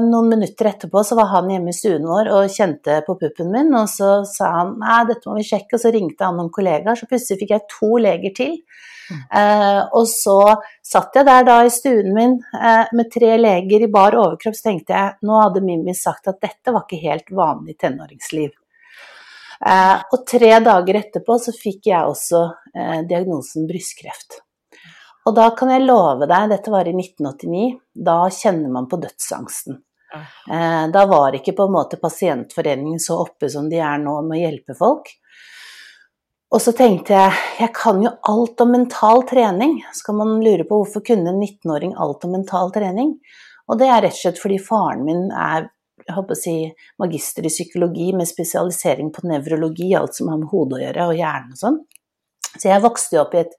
noen 0.01 0.31
minutter 0.31 0.72
etterpå 0.72 1.03
så 1.05 1.17
var 1.19 1.29
han 1.36 1.51
hjemme 1.53 1.69
i 1.69 1.77
stuen 1.77 2.08
vår 2.10 2.31
og 2.34 2.53
kjente 2.53 2.96
på 3.05 3.13
puppen 3.19 3.51
min, 3.53 3.69
og 3.77 3.86
så 3.91 4.24
sa 4.25 4.50
han 4.55 4.72
nei, 4.81 5.03
dette 5.12 5.29
må 5.29 5.38
vi 5.38 5.46
sjekke, 5.46 5.75
og 5.77 5.84
så 5.84 5.91
ringte 5.93 6.25
han 6.25 6.39
noen 6.39 6.50
kollegaer, 6.53 6.98
så 6.98 7.10
plutselig 7.10 7.43
fikk 7.43 7.53
jeg 7.53 7.67
to 7.75 7.91
leger 8.01 8.34
til. 8.41 8.58
Mm. 9.10 9.22
Eh, 9.38 9.84
og 10.00 10.10
så 10.10 10.39
satt 10.86 11.17
jeg 11.17 11.29
der 11.29 11.46
da 11.46 11.60
i 11.65 11.72
stuen 11.74 12.10
min 12.17 12.36
eh, 12.58 12.89
med 12.98 13.13
tre 13.13 13.36
leger 13.38 13.86
i 13.86 13.91
bar 13.93 14.17
overkropp, 14.17 14.58
så 14.58 14.72
tenkte 14.72 14.98
jeg 14.98 15.29
nå 15.29 15.39
hadde 15.43 15.65
Mimmi 15.65 15.93
sagt 15.98 16.29
at 16.29 16.41
dette 16.41 16.74
var 16.74 16.88
ikke 16.88 17.03
helt 17.05 17.29
vanlig 17.38 17.77
tenåringsliv. 17.86 18.51
Eh, 19.60 19.98
og 20.10 20.22
tre 20.29 20.53
dager 20.65 21.03
etterpå 21.03 21.38
så 21.46 21.53
fikk 21.53 21.93
jeg 21.93 22.13
også 22.17 22.46
eh, 22.74 23.01
diagnosen 23.10 23.69
brystkreft. 23.69 24.41
Og 25.29 25.36
da 25.38 25.51
kan 25.53 25.69
jeg 25.69 25.86
love 25.86 26.25
deg, 26.25 26.50
dette 26.50 26.71
var 26.74 26.88
i 26.89 26.95
1989, 26.95 27.77
da 27.93 28.17
kjenner 28.33 28.71
man 28.74 28.88
på 28.89 28.98
dødsangsten. 29.03 29.77
Eh, 30.50 30.86
da 30.89 31.05
var 31.05 31.36
ikke 31.38 31.53
på 31.53 31.67
en 31.67 31.75
måte 31.75 32.00
pasientforeningen 32.01 32.98
så 33.03 33.19
oppe 33.27 33.50
som 33.53 33.67
de 33.69 33.77
er 33.77 34.00
nå 34.01 34.15
med 34.25 34.39
å 34.39 34.41
hjelpe 34.41 34.74
folk. 34.77 35.12
Og 36.50 36.63
så 36.63 36.74
tenkte 36.74 37.13
jeg 37.13 37.41
jeg 37.59 37.74
kan 37.77 38.00
jo 38.01 38.15
alt 38.31 38.62
om 38.63 38.71
mental 38.74 39.21
trening. 39.29 39.77
Så 39.93 40.07
kan 40.07 40.17
man 40.17 40.39
lure 40.41 40.65
på 40.65 40.79
hvorfor 40.81 41.03
kunne 41.05 41.29
en 41.29 41.43
19-åring 41.43 41.93
alt 41.93 42.25
om 42.25 42.33
mental 42.33 42.74
trening? 42.74 43.19
Og 43.69 43.77
det 43.77 43.89
er 43.91 44.01
rett 44.07 44.17
og 44.17 44.24
slett 44.24 44.41
fordi 44.41 44.57
faren 44.63 45.05
min 45.05 45.27
er 45.29 45.69
jeg 46.07 46.15
håper 46.15 46.33
å 46.33 46.39
si, 46.39 46.53
magister 46.98 47.45
i 47.45 47.51
psykologi 47.51 48.07
med 48.17 48.25
spesialisering 48.25 49.12
på 49.13 49.27
nevrologi, 49.29 49.91
alt 49.93 50.15
som 50.17 50.31
har 50.31 50.39
med 50.41 50.50
hodet 50.50 50.77
å 50.77 50.81
gjøre, 50.81 51.07
og 51.12 51.19
hjernen 51.19 51.51
og 51.53 51.59
sånn. 51.59 51.75
Så 52.55 52.69
jeg 52.71 52.81
vokste 52.81 53.17
jo 53.17 53.24
opp 53.25 53.36
i 53.36 53.41
et 53.43 53.53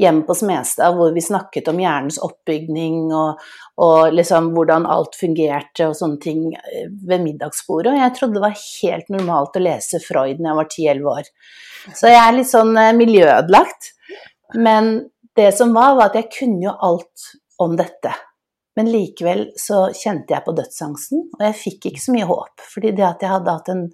hjemme 0.00 0.24
på 0.28 0.34
Smestad 0.38 0.96
hvor 0.96 1.12
vi 1.14 1.22
snakket 1.24 1.68
om 1.70 1.80
hjernens 1.82 2.18
oppbygning 2.24 3.10
og, 3.16 3.40
og 3.84 4.14
liksom 4.16 4.50
hvordan 4.54 4.88
alt 4.90 5.18
fungerte 5.18 5.90
og 5.90 5.96
sånne 5.98 6.20
ting 6.22 6.46
eh, 6.56 6.88
ved 6.88 7.24
middagsbordet. 7.26 7.92
Og 7.92 8.02
jeg 8.02 8.16
trodde 8.16 8.38
det 8.38 8.46
var 8.46 8.56
helt 8.62 9.12
normalt 9.12 9.58
å 9.58 9.64
lese 9.64 10.02
Freud 10.04 10.40
når 10.40 10.50
jeg 10.50 10.60
var 10.60 10.70
10-11 10.70 11.12
år. 11.14 11.30
Så 11.90 12.12
jeg 12.12 12.20
er 12.22 12.36
litt 12.36 12.50
sånn 12.50 12.72
eh, 12.80 12.96
miljøødelagt. 12.96 13.92
Men 14.58 14.96
det 15.38 15.52
som 15.56 15.76
var, 15.76 15.94
var 15.98 16.10
at 16.10 16.18
jeg 16.18 16.32
kunne 16.40 16.64
jo 16.66 16.74
alt 16.74 17.30
om 17.60 17.76
dette. 17.78 18.14
Men 18.78 18.90
likevel 18.90 19.48
så 19.58 19.88
kjente 19.96 20.32
jeg 20.32 20.46
på 20.46 20.54
dødsangsten, 20.56 21.26
og 21.36 21.42
jeg 21.44 21.58
fikk 21.58 21.90
ikke 21.90 22.02
så 22.02 22.14
mye 22.14 22.28
håp. 22.28 22.62
Fordi 22.72 22.92
det 22.96 23.06
at 23.06 23.24
jeg 23.24 23.32
hadde 23.34 23.56
hatt 23.56 23.70
en 23.72 23.86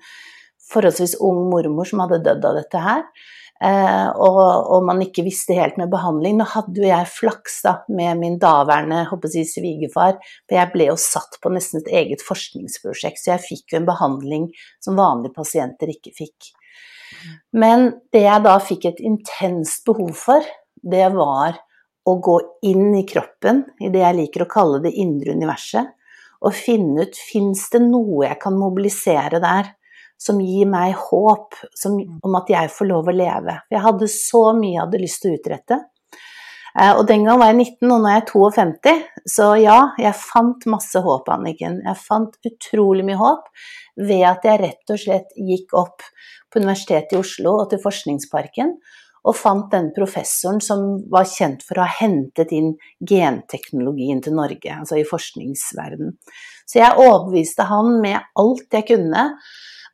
forholdsvis 0.70 1.16
ung 1.24 1.46
mormor 1.50 1.88
som 1.88 2.02
hadde 2.04 2.22
dødd 2.26 2.46
av 2.46 2.58
dette 2.58 2.82
her, 2.82 3.04
og, 3.64 4.38
og, 4.42 4.82
man 4.84 5.00
ikke 5.00 5.24
visste 5.24 5.56
helt 5.56 5.78
med 5.80 5.88
behandling. 5.92 6.36
Nå 6.36 6.46
hadde 6.50 6.82
jo 6.82 6.88
jeg 6.88 7.08
flaks 7.08 7.62
da, 7.64 7.74
med 7.88 8.20
min 8.20 8.36
daværende 8.42 9.06
håper 9.10 9.32
jeg, 9.32 9.48
svigerfar, 9.48 10.18
for 10.44 10.58
jeg 10.58 10.72
ble 10.74 10.90
jo 10.90 10.98
satt 11.00 11.38
på 11.42 11.52
nesten 11.54 11.80
et 11.80 11.92
eget 12.02 12.24
forskningsprosjekt, 12.26 13.22
så 13.22 13.34
jeg 13.34 13.46
fikk 13.46 13.72
jo 13.72 13.80
en 13.80 13.88
behandling 13.88 14.46
som 14.84 14.98
vanlige 15.00 15.36
pasienter 15.38 15.92
ikke 15.94 16.12
fikk. 16.18 16.52
Men 17.56 17.88
det 18.12 18.26
jeg 18.26 18.44
da 18.44 18.56
fikk 18.60 18.90
et 18.90 19.00
intenst 19.04 19.86
behov 19.88 20.12
for, 20.18 20.44
det 20.76 21.08
var 21.14 21.56
å 22.06 22.18
gå 22.22 22.36
inn 22.68 22.92
i 22.98 23.06
kroppen, 23.08 23.64
i 23.82 23.90
det 23.90 24.02
jeg 24.04 24.18
liker 24.20 24.44
å 24.44 24.50
kalle 24.50 24.82
det 24.84 24.94
indre 25.00 25.34
universet, 25.34 25.94
og 26.44 26.54
finne 26.54 27.06
ut 27.08 27.16
fins 27.16 27.64
det 27.72 27.80
noe 27.82 28.26
jeg 28.26 28.38
kan 28.42 28.54
mobilisere 28.60 29.40
der 29.42 29.72
som 30.18 30.40
gir 30.40 30.68
meg 30.70 30.96
håp 30.98 31.58
som, 31.76 31.98
mm. 31.98 32.22
om 32.26 32.38
at 32.38 32.50
jeg 32.50 32.72
får 32.72 32.88
lov 32.88 33.10
å 33.10 33.14
leve. 33.14 33.58
Jeg 33.72 33.84
hadde 33.84 34.08
så 34.12 34.48
mye 34.56 34.74
jeg 34.74 34.82
hadde 34.84 35.02
lyst 35.02 35.22
til 35.22 35.32
å 35.34 35.38
utrette. 35.40 35.80
Eh, 36.76 36.92
og 36.92 37.06
den 37.08 37.24
gang 37.26 37.40
var 37.40 37.52
jeg 37.52 37.60
19, 37.78 37.92
og 37.92 38.02
nå 38.02 38.10
er 38.10 38.18
jeg 38.20 38.28
52. 38.32 38.96
Så 39.36 39.48
ja, 39.62 39.78
jeg 40.00 40.20
fant 40.20 40.68
masse 40.72 41.02
håp, 41.04 41.30
Anniken. 41.32 41.80
Jeg 41.86 42.02
fant 42.02 42.36
utrolig 42.50 43.06
mye 43.08 43.20
håp 43.20 43.48
ved 44.08 44.26
at 44.28 44.44
jeg 44.44 44.62
rett 44.64 44.92
og 44.92 45.00
slett 45.00 45.32
gikk 45.36 45.72
opp 45.76 46.04
på 46.52 46.62
Universitetet 46.62 47.16
i 47.16 47.20
Oslo 47.20 47.58
og 47.62 47.70
til 47.72 47.82
Forskningsparken 47.82 48.76
og 49.26 49.34
fant 49.34 49.72
den 49.72 49.88
professoren 49.94 50.60
som 50.62 50.84
var 51.10 51.26
kjent 51.26 51.64
for 51.66 51.80
å 51.80 51.86
ha 51.86 51.94
hentet 51.98 52.52
inn 52.54 52.74
genteknologien 53.02 54.20
til 54.22 54.36
Norge, 54.38 54.70
altså 54.70 55.00
i 55.00 55.06
forskningsverden. 55.08 56.14
Så 56.66 56.78
jeg 56.78 56.94
overbeviste 57.02 57.66
han 57.66 57.96
med 58.04 58.20
alt 58.38 58.76
jeg 58.78 58.86
kunne 58.92 59.24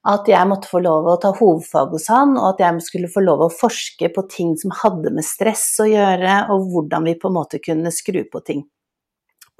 at 0.02 0.26
jeg 0.26 0.48
måtte 0.50 0.66
få 0.70 0.80
lov 0.82 1.06
å 1.06 1.18
ta 1.22 1.30
hovedfag 1.36 1.92
hos 1.94 2.08
han, 2.10 2.34
og 2.34 2.54
at 2.54 2.62
jeg 2.64 2.86
skulle 2.88 3.10
få 3.12 3.22
lov 3.22 3.44
å 3.44 3.52
forske 3.54 4.10
på 4.10 4.24
ting 4.30 4.56
som 4.58 4.74
hadde 4.80 5.12
med 5.14 5.26
stress 5.26 5.68
å 5.82 5.86
gjøre, 5.86 6.40
og 6.50 6.66
hvordan 6.72 7.06
vi 7.06 7.14
på 7.20 7.30
en 7.30 7.36
måte 7.38 7.62
kunne 7.62 7.94
skru 7.94 8.24
på 8.32 8.42
ting. 8.42 8.64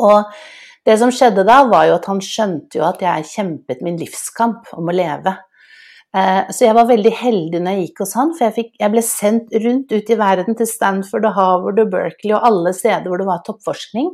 Og 0.03 0.35
det 0.87 0.99
som 0.99 1.13
skjedde 1.15 1.47
da, 1.47 1.63
var 1.71 1.87
jo 1.87 1.97
at 2.01 2.09
han 2.11 2.21
skjønte 2.25 2.81
jo 2.81 2.87
at 2.89 3.03
jeg 3.05 3.31
kjempet 3.31 3.85
min 3.87 4.01
livskamp 4.01 4.73
om 4.75 4.91
å 4.91 4.97
leve. 4.97 5.37
Eh, 6.13 6.51
så 6.51 6.67
jeg 6.67 6.77
var 6.77 6.91
veldig 6.91 7.13
heldig 7.23 7.61
når 7.63 7.77
jeg 7.77 7.87
gikk 7.87 8.03
hos 8.03 8.17
han, 8.19 8.33
for 8.35 8.49
jeg, 8.49 8.57
fikk, 8.59 8.73
jeg 8.83 8.93
ble 8.93 9.05
sendt 9.07 9.55
rundt 9.63 9.95
ut 9.95 10.11
i 10.11 10.19
verden 10.19 10.59
til 10.59 10.69
Stanford 10.69 11.29
og 11.31 11.39
Harvard 11.39 11.79
og 11.85 11.93
Berkeley 11.95 12.35
og 12.35 12.49
alle 12.51 12.75
steder 12.77 13.07
hvor 13.07 13.23
det 13.23 13.29
var 13.31 13.47
toppforskning. 13.47 14.11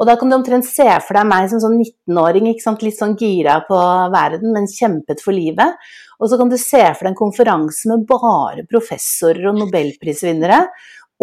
Og 0.00 0.08
da 0.08 0.16
kan 0.16 0.30
du 0.30 0.38
omtrent 0.38 0.64
se 0.64 0.86
for 1.04 1.18
deg 1.18 1.28
meg 1.28 1.50
som 1.50 1.60
sånn 1.60 1.76
19-åring, 1.82 2.48
litt 2.48 2.96
sånn 2.98 3.18
gira 3.20 3.58
på 3.66 3.76
verden, 4.14 4.54
men 4.54 4.70
kjempet 4.70 5.20
for 5.24 5.36
livet. 5.36 5.76
Og 6.22 6.30
så 6.30 6.38
kan 6.40 6.48
du 6.48 6.56
se 6.60 6.80
for 6.94 7.04
deg 7.04 7.12
en 7.12 7.18
konferanse 7.18 7.90
med 7.90 8.06
bare 8.08 8.64
professorer 8.70 9.50
og 9.50 9.60
nobelprisvinnere. 9.60 10.64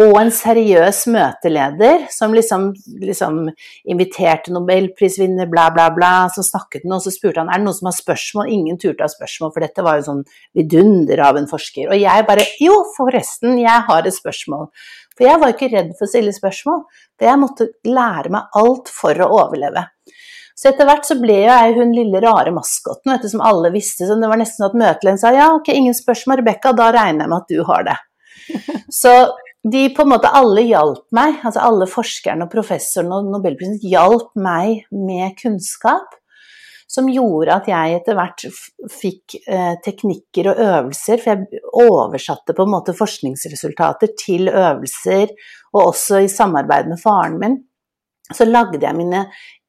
og 0.00 0.14
en 0.16 0.30
seriøs 0.32 1.02
møteleder 1.12 2.06
som 2.14 2.32
liksom, 2.32 2.70
liksom 3.02 3.40
inviterte 3.92 4.52
nobelprisvinner, 4.54 5.48
bla, 5.50 5.66
bla, 5.74 5.90
bla. 5.92 6.12
Så 6.32 6.44
snakket 6.46 6.86
han, 6.86 6.94
og 6.96 7.02
så 7.04 7.12
spurte 7.12 7.42
han 7.42 7.50
er 7.52 7.60
det 7.60 7.66
noen 7.66 7.76
som 7.76 7.90
har 7.90 7.96
spørsmål. 7.98 8.48
Ingen 8.54 8.78
turte 8.80 9.04
å 9.04 9.08
ha 9.08 9.12
spørsmål, 9.12 9.52
for 9.52 9.66
dette 9.66 9.84
var 9.84 9.98
jo 9.98 10.06
sånn 10.06 10.22
vidunder 10.56 11.20
av 11.26 11.36
en 11.36 11.50
forsker. 11.50 11.90
Og 11.90 12.00
jeg 12.00 12.26
bare 12.30 12.46
jo, 12.62 12.78
forresten, 12.96 13.58
jeg 13.60 13.86
har 13.90 14.08
et 14.08 14.16
spørsmål. 14.16 14.70
For 15.16 15.26
jeg 15.26 15.40
var 15.42 15.54
ikke 15.54 15.70
redd 15.72 15.94
for 15.98 16.06
å 16.06 16.10
stille 16.10 16.34
spørsmål. 16.34 16.84
Det 17.18 17.28
jeg 17.28 17.40
måtte 17.40 17.70
lære 17.88 18.32
meg 18.32 18.60
alt 18.60 18.92
for 18.92 19.24
å 19.24 19.30
overleve. 19.40 19.86
Så 20.60 20.68
etter 20.68 20.84
hvert 20.84 21.06
så 21.08 21.16
ble 21.16 21.38
jeg 21.46 21.76
hun 21.78 21.94
lille 21.96 22.20
rare 22.20 22.52
maskoten 22.52 23.14
vet 23.14 23.22
du, 23.24 23.30
som 23.32 23.44
alle 23.44 23.70
visste. 23.72 24.04
Så 24.04 24.16
det 24.20 24.28
var 24.28 24.40
nesten 24.40 24.66
at 24.66 24.76
møtelen 24.76 25.20
sa 25.20 25.32
ja, 25.32 25.50
ok, 25.56 25.72
ingen 25.72 25.96
spørsmål, 25.96 26.42
Rebekka, 26.42 26.74
da 26.76 26.90
regner 26.92 27.24
jeg 27.24 27.32
med 27.32 27.38
at 27.38 27.54
du 27.54 27.62
har 27.68 27.86
det. 27.88 27.96
Så 29.00 29.14
de 29.72 29.86
på 29.96 30.04
en 30.04 30.12
måte 30.12 30.32
alle 30.36 30.64
hjalp 30.68 31.06
meg, 31.16 31.40
altså 31.44 31.64
alle 31.64 31.88
forskerne 31.88 32.46
og 32.46 32.52
professorene 32.52 33.18
og 33.18 33.32
nobelprisen 33.32 33.80
hjalp 33.84 34.30
meg 34.40 34.86
med 34.92 35.36
kunnskap 35.40 36.19
som 36.90 37.06
gjorde 37.12 37.54
at 37.54 37.68
jeg 37.70 37.94
etter 38.00 38.16
hvert 38.18 38.42
fikk 38.90 39.36
eh, 39.46 39.74
teknikker 39.84 40.50
og 40.50 40.58
øvelser, 40.64 41.16
for 41.22 41.30
jeg 41.30 41.60
oversatte 41.84 42.56
på 42.56 42.62
en 42.66 42.74
måte 42.74 42.98
forskningsresultater 42.98 44.08
til 44.18 44.42
øvelser, 44.50 45.26
og 45.74 45.80
også 45.92 46.14
i 46.24 46.28
samarbeid 46.32 46.84
med 46.90 46.98
faren 47.02 47.38
min. 47.42 47.56
Så 48.34 48.44
lagde 48.46 48.82
jeg 48.82 48.94
mine 48.98 49.20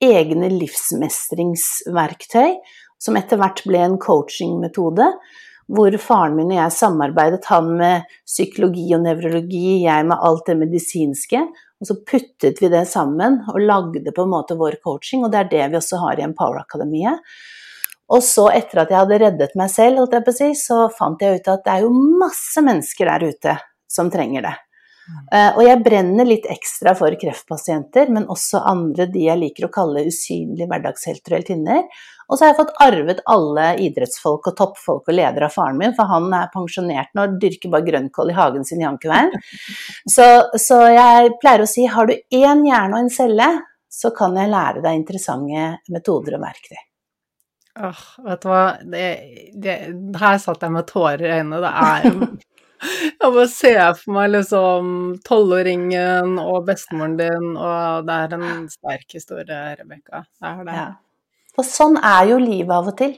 egne 0.01 0.49
livsmestringsverktøy, 0.53 2.51
som 3.01 3.17
etter 3.17 3.37
hvert 3.41 3.61
ble 3.65 3.79
en 3.85 4.01
coachingmetode 4.01 5.07
hvor 5.71 5.95
faren 6.03 6.35
min 6.35 6.51
og 6.51 6.57
jeg 6.57 6.73
samarbeidet, 6.75 7.45
han 7.47 7.69
med 7.79 8.07
psykologi 8.27 8.89
og 8.95 9.05
nevrologi, 9.05 9.83
jeg 9.85 10.07
med 10.09 10.19
alt 10.19 10.49
det 10.49 10.57
medisinske. 10.59 11.45
Og 11.81 11.89
så 11.89 11.97
puttet 12.05 12.61
vi 12.61 12.69
det 12.69 12.83
sammen 12.89 13.39
og 13.49 13.57
lagde 13.61 14.13
på 14.13 14.25
en 14.25 14.33
måte 14.35 14.57
vår 14.59 14.77
coaching, 14.83 15.25
og 15.25 15.33
det 15.33 15.39
er 15.39 15.51
det 15.51 15.63
vi 15.71 15.79
også 15.79 16.01
har 16.03 16.19
i 16.19 16.25
Empower-akademiet. 16.27 17.23
Og 18.11 18.21
så, 18.25 18.49
etter 18.51 18.83
at 18.83 18.91
jeg 18.91 18.99
hadde 18.99 19.21
reddet 19.23 19.53
meg 19.57 19.71
selv, 19.71 20.03
så 20.59 20.81
fant 20.93 21.21
jeg 21.23 21.39
ut 21.39 21.47
at 21.53 21.63
det 21.65 21.73
er 21.73 21.85
jo 21.85 21.93
masse 22.19 22.61
mennesker 22.61 23.07
der 23.07 23.31
ute 23.31 23.55
som 23.91 24.11
trenger 24.11 24.45
det. 24.49 24.57
Uh, 25.33 25.57
og 25.57 25.61
jeg 25.65 25.81
brenner 25.83 26.27
litt 26.27 26.45
ekstra 26.51 26.93
for 26.95 27.15
kreftpasienter, 27.19 28.11
men 28.13 28.27
også 28.31 28.61
andre 28.67 29.07
de 29.11 29.25
jeg 29.25 29.39
liker 29.41 29.67
å 29.67 29.73
kalle 29.73 30.05
usynlige 30.07 30.69
hverdagshelter 30.69 31.33
og 31.33 31.39
heltinner. 31.39 31.87
Og 32.31 32.37
så 32.37 32.45
har 32.45 32.53
jeg 32.53 32.59
fått 32.61 32.77
arvet 32.79 33.19
alle 33.29 33.65
idrettsfolk 33.83 34.45
og 34.47 34.55
toppfolk 34.55 35.09
og 35.09 35.17
ledere 35.17 35.49
av 35.49 35.55
faren 35.55 35.79
min, 35.79 35.95
for 35.97 36.07
han 36.07 36.29
er 36.37 36.51
pensjonert 36.53 37.11
nå 37.17 37.25
og 37.27 37.33
dyrker 37.41 37.73
bare 37.73 37.85
grønnkål 37.89 38.31
i 38.31 38.37
hagen 38.37 38.63
sin 38.67 38.83
i 38.83 38.87
Ankerveien. 38.87 39.33
Så, 40.15 40.25
så, 40.59 40.77
jeg 40.91 41.33
pleier 41.41 41.61
å 41.63 41.67
si 41.69 41.83
har 41.89 42.07
du 42.07 42.13
én 42.15 42.63
hjerne 42.65 42.95
og 42.95 43.03
en 43.03 43.11
celle, 43.13 43.47
så 43.91 44.09
kan 44.15 44.33
jeg 44.39 44.49
lære 44.49 44.81
deg 44.83 44.97
interessante 44.97 45.65
metoder 45.91 46.37
og 46.37 46.41
verktøy. 46.45 46.79
Åh, 47.81 48.01
vet 48.25 48.41
du 48.43 48.47
hva, 48.49 48.63
det, 48.93 49.03
det, 49.63 49.75
her 50.19 50.39
satt 50.41 50.63
jeg 50.65 50.73
med 50.73 50.87
tårer 50.89 51.23
i 51.27 51.35
øynene. 51.37 51.61
Det 51.63 51.73
er 51.83 52.09
Jeg 52.81 53.29
bare 53.35 53.45
ser 53.51 53.81
for 53.99 54.15
meg 54.15 54.31
liksom 54.33 54.87
tolvåringen 55.27 56.39
og 56.41 56.65
bestemoren 56.65 57.13
din, 57.19 57.51
og 57.53 58.07
det 58.07 58.17
er 58.23 58.35
en 58.39 58.65
sterk 58.71 59.19
historie, 59.19 59.61
Rebekka. 59.77 60.23
Det 60.41 60.53
er 60.55 60.65
det. 60.65 60.77
Ja. 60.79 60.89
Og 61.59 61.67
sånn 61.67 61.97
er 61.97 62.31
jo 62.31 62.39
livet 62.41 62.73
av 62.75 62.89
og 62.93 62.97
til. 62.99 63.17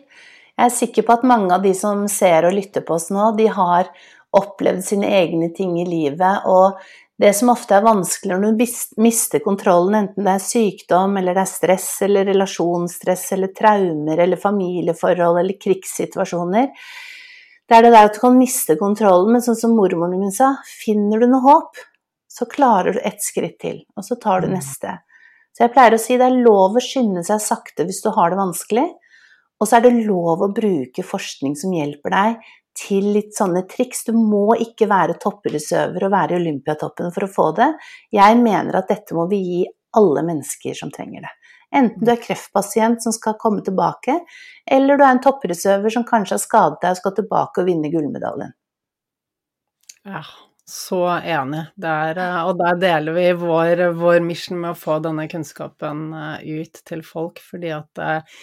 Jeg 0.54 0.66
er 0.70 0.74
sikker 0.74 1.06
på 1.06 1.16
at 1.18 1.28
mange 1.28 1.54
av 1.56 1.64
de 1.66 1.74
som 1.78 2.06
ser 2.12 2.48
og 2.48 2.56
lytter 2.56 2.86
på 2.86 2.98
oss 2.98 3.10
nå, 3.14 3.32
de 3.38 3.48
har 3.54 3.90
opplevd 4.34 4.84
sine 4.86 5.10
egne 5.22 5.50
ting 5.54 5.76
i 5.82 5.86
livet. 5.88 6.46
Og 6.50 6.78
det 7.22 7.32
som 7.38 7.52
ofte 7.54 7.78
er 7.78 7.86
vanskelig 7.86 8.36
når 8.36 8.58
du 8.58 8.66
mister 9.02 9.42
kontrollen, 9.46 9.98
enten 10.00 10.26
det 10.26 10.34
er 10.34 10.46
sykdom, 10.46 11.18
eller 11.18 11.38
det 11.38 11.46
er 11.46 11.52
stress, 11.52 11.90
eller 12.06 12.30
relasjonsstress, 12.32 13.26
eller 13.38 13.54
traumer, 13.54 14.26
eller 14.26 14.42
familieforhold, 14.42 15.42
eller 15.44 15.60
krigssituasjoner, 15.62 16.70
det 17.70 17.78
er 17.78 17.86
det 17.86 17.94
der 17.94 18.10
at 18.10 18.18
du 18.18 18.20
kan 18.20 18.36
miste 18.38 18.76
kontrollen, 18.78 19.32
men 19.34 19.44
sånn 19.46 19.58
som 19.58 19.76
mormoren 19.78 20.18
min 20.20 20.34
sa, 20.36 20.52
finner 20.68 21.22
du 21.22 21.30
noe 21.32 21.46
håp, 21.46 21.80
så 22.30 22.46
klarer 22.50 22.98
du 22.98 23.00
ett 23.06 23.24
skritt 23.24 23.60
til, 23.62 23.80
og 23.96 24.06
så 24.06 24.18
tar 24.20 24.44
du 24.44 24.50
mm. 24.50 24.56
neste. 24.58 24.98
Så 25.54 25.66
jeg 25.66 25.74
pleier 25.76 25.96
å 25.96 26.02
si 26.02 26.18
det 26.18 26.26
er 26.28 26.42
lov 26.44 26.78
å 26.78 26.84
skynde 26.84 27.24
seg 27.26 27.42
sakte 27.44 27.86
hvis 27.86 28.02
du 28.04 28.10
har 28.16 28.34
det 28.34 28.40
vanskelig, 28.40 28.88
og 29.62 29.70
så 29.70 29.78
er 29.78 29.86
det 29.86 30.06
lov 30.08 30.42
å 30.44 30.52
bruke 30.52 31.06
forskning 31.06 31.54
som 31.56 31.76
hjelper 31.76 32.14
deg 32.14 32.50
til 32.78 33.12
litt 33.14 33.36
sånne 33.38 33.64
triks. 33.70 34.02
Du 34.08 34.16
må 34.18 34.58
ikke 34.60 34.90
være 34.90 35.20
toppidrettsøver 35.22 36.08
og 36.08 36.14
være 36.14 36.36
i 36.36 36.42
Olympiatoppen 36.42 37.14
for 37.14 37.28
å 37.28 37.32
få 37.32 37.48
det. 37.60 37.70
Jeg 38.14 38.40
mener 38.42 38.80
at 38.80 38.90
dette 38.90 39.16
må 39.16 39.28
vi 39.32 39.40
gi 39.46 39.62
alle 39.98 40.26
mennesker 40.26 40.78
som 40.78 40.92
trenger 40.92 41.28
det. 41.28 41.34
Enten 41.74 42.06
du 42.06 42.12
er 42.14 42.22
kreftpasient 42.22 43.02
som 43.06 43.14
skal 43.14 43.38
komme 43.42 43.64
tilbake, 43.66 44.20
eller 44.70 44.98
du 44.98 45.06
er 45.06 45.16
en 45.16 45.22
toppidrettsøver 45.24 45.94
som 45.94 46.06
kanskje 46.06 46.38
har 46.38 46.44
skadet 46.44 46.82
deg 46.84 46.96
og 46.96 47.00
skal 47.02 47.16
tilbake 47.18 47.62
og 47.62 47.70
vinne 47.70 47.94
gullmedaljen. 47.94 48.54
Ja, 50.04 50.22
så 50.70 51.02
enig. 51.20 51.66
Der, 51.76 52.18
eh, 52.18 52.42
og 52.48 52.58
der 52.60 52.78
deler 52.80 53.18
vi 53.18 53.26
vår, 53.40 53.88
vår 54.00 54.22
mission 54.26 54.60
med 54.62 54.74
å 54.74 54.80
få 54.80 55.00
denne 55.04 55.28
kunnskapen 55.32 56.06
eh, 56.16 56.62
ut 56.64 56.84
til 56.88 57.04
folk, 57.08 57.42
fordi 57.44 57.74
at 57.76 58.04
eh, 58.04 58.40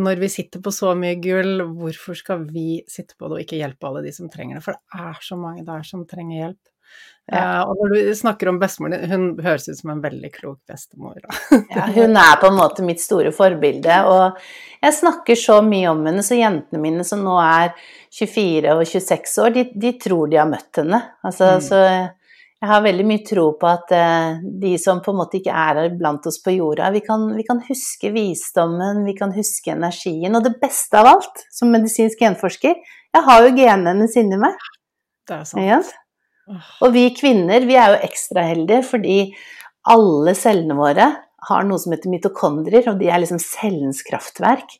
når 0.00 0.22
vi 0.22 0.30
sitter 0.32 0.62
på 0.64 0.72
så 0.74 0.94
mye 0.98 1.18
gull, 1.22 1.64
hvorfor 1.78 2.18
skal 2.18 2.44
vi 2.50 2.82
sitte 2.88 3.16
på 3.18 3.28
det 3.28 3.36
og 3.36 3.44
ikke 3.44 3.58
hjelpe 3.60 3.88
alle 3.88 4.04
de 4.06 4.12
som 4.14 4.30
trenger 4.32 4.58
det? 4.58 4.64
For 4.66 4.78
det 4.78 5.08
er 5.10 5.24
så 5.26 5.38
mange 5.38 5.66
der 5.66 5.86
som 5.86 6.06
trenger 6.08 6.44
hjelp. 6.44 6.69
Ja. 7.30 7.62
og 7.62 7.78
når 7.78 7.92
du 7.94 8.14
snakker 8.18 8.48
om 8.50 8.56
bestemoren 8.58 8.96
din, 8.96 9.10
hun 9.10 9.26
høres 9.44 9.68
ut 9.68 9.78
som 9.78 9.92
en 9.92 10.00
veldig 10.02 10.30
klok 10.34 10.58
bestemor. 10.66 11.20
ja, 11.76 11.84
hun 11.94 12.16
er 12.18 12.40
på 12.40 12.48
en 12.48 12.56
måte 12.58 12.82
mitt 12.82 13.02
store 13.02 13.30
forbilde, 13.34 14.00
og 14.10 14.40
jeg 14.82 14.96
snakker 14.96 15.38
så 15.38 15.60
mye 15.62 15.92
om 15.92 16.00
henne, 16.08 16.24
så 16.26 16.38
jentene 16.38 16.82
mine 16.82 17.06
som 17.06 17.22
nå 17.22 17.36
er 17.44 17.70
24 18.18 18.74
og 18.74 18.82
26 18.82 19.36
år, 19.44 19.54
de, 19.54 19.66
de 19.84 19.92
tror 20.02 20.32
de 20.32 20.40
har 20.40 20.50
møtt 20.50 20.82
henne. 20.82 21.04
Altså, 21.22 21.52
mm. 21.60 21.68
Så 21.68 21.84
jeg 22.60 22.68
har 22.68 22.82
veldig 22.84 23.06
mye 23.08 23.22
tro 23.24 23.46
på 23.56 23.68
at 23.70 23.94
uh, 23.96 24.42
de 24.60 24.74
som 24.82 24.98
på 25.00 25.14
en 25.14 25.20
måte 25.22 25.38
ikke 25.38 25.54
er 25.54 25.78
her 25.80 25.94
blant 25.96 26.26
oss 26.28 26.42
på 26.44 26.52
jorda, 26.58 26.90
vi 26.92 27.00
kan, 27.06 27.30
vi 27.38 27.46
kan, 27.46 27.62
huske 27.64 28.10
visdommen, 28.12 29.04
vi 29.06 29.14
kan 29.16 29.32
huske 29.32 29.72
energien. 29.72 30.34
Og 30.36 30.44
det 30.44 30.58
beste 30.60 31.00
av 31.00 31.08
alt, 31.14 31.46
som 31.54 31.72
medisinsk 31.72 32.20
genforsker, 32.20 32.76
jeg 33.14 33.26
har 33.30 33.46
jo 33.46 33.54
genene 33.56 33.94
hennes 33.94 34.18
inni 34.20 34.42
meg. 34.42 34.60
Det 35.30 35.38
er 35.38 35.48
sant. 35.48 35.96
Og 36.82 36.92
vi 36.94 37.06
kvinner, 37.14 37.64
vi 37.66 37.78
er 37.78 37.94
jo 37.94 38.04
ekstra 38.10 38.44
heldige 38.48 38.82
fordi 38.88 39.18
alle 39.90 40.34
cellene 40.36 40.76
våre 40.78 41.08
har 41.48 41.64
noe 41.64 41.80
som 41.80 41.94
heter 41.94 42.12
mitokondrier, 42.12 42.84
og 42.90 42.98
de 43.00 43.08
er 43.08 43.22
liksom 43.22 43.40
cellens 43.40 44.02
kraftverk. 44.06 44.76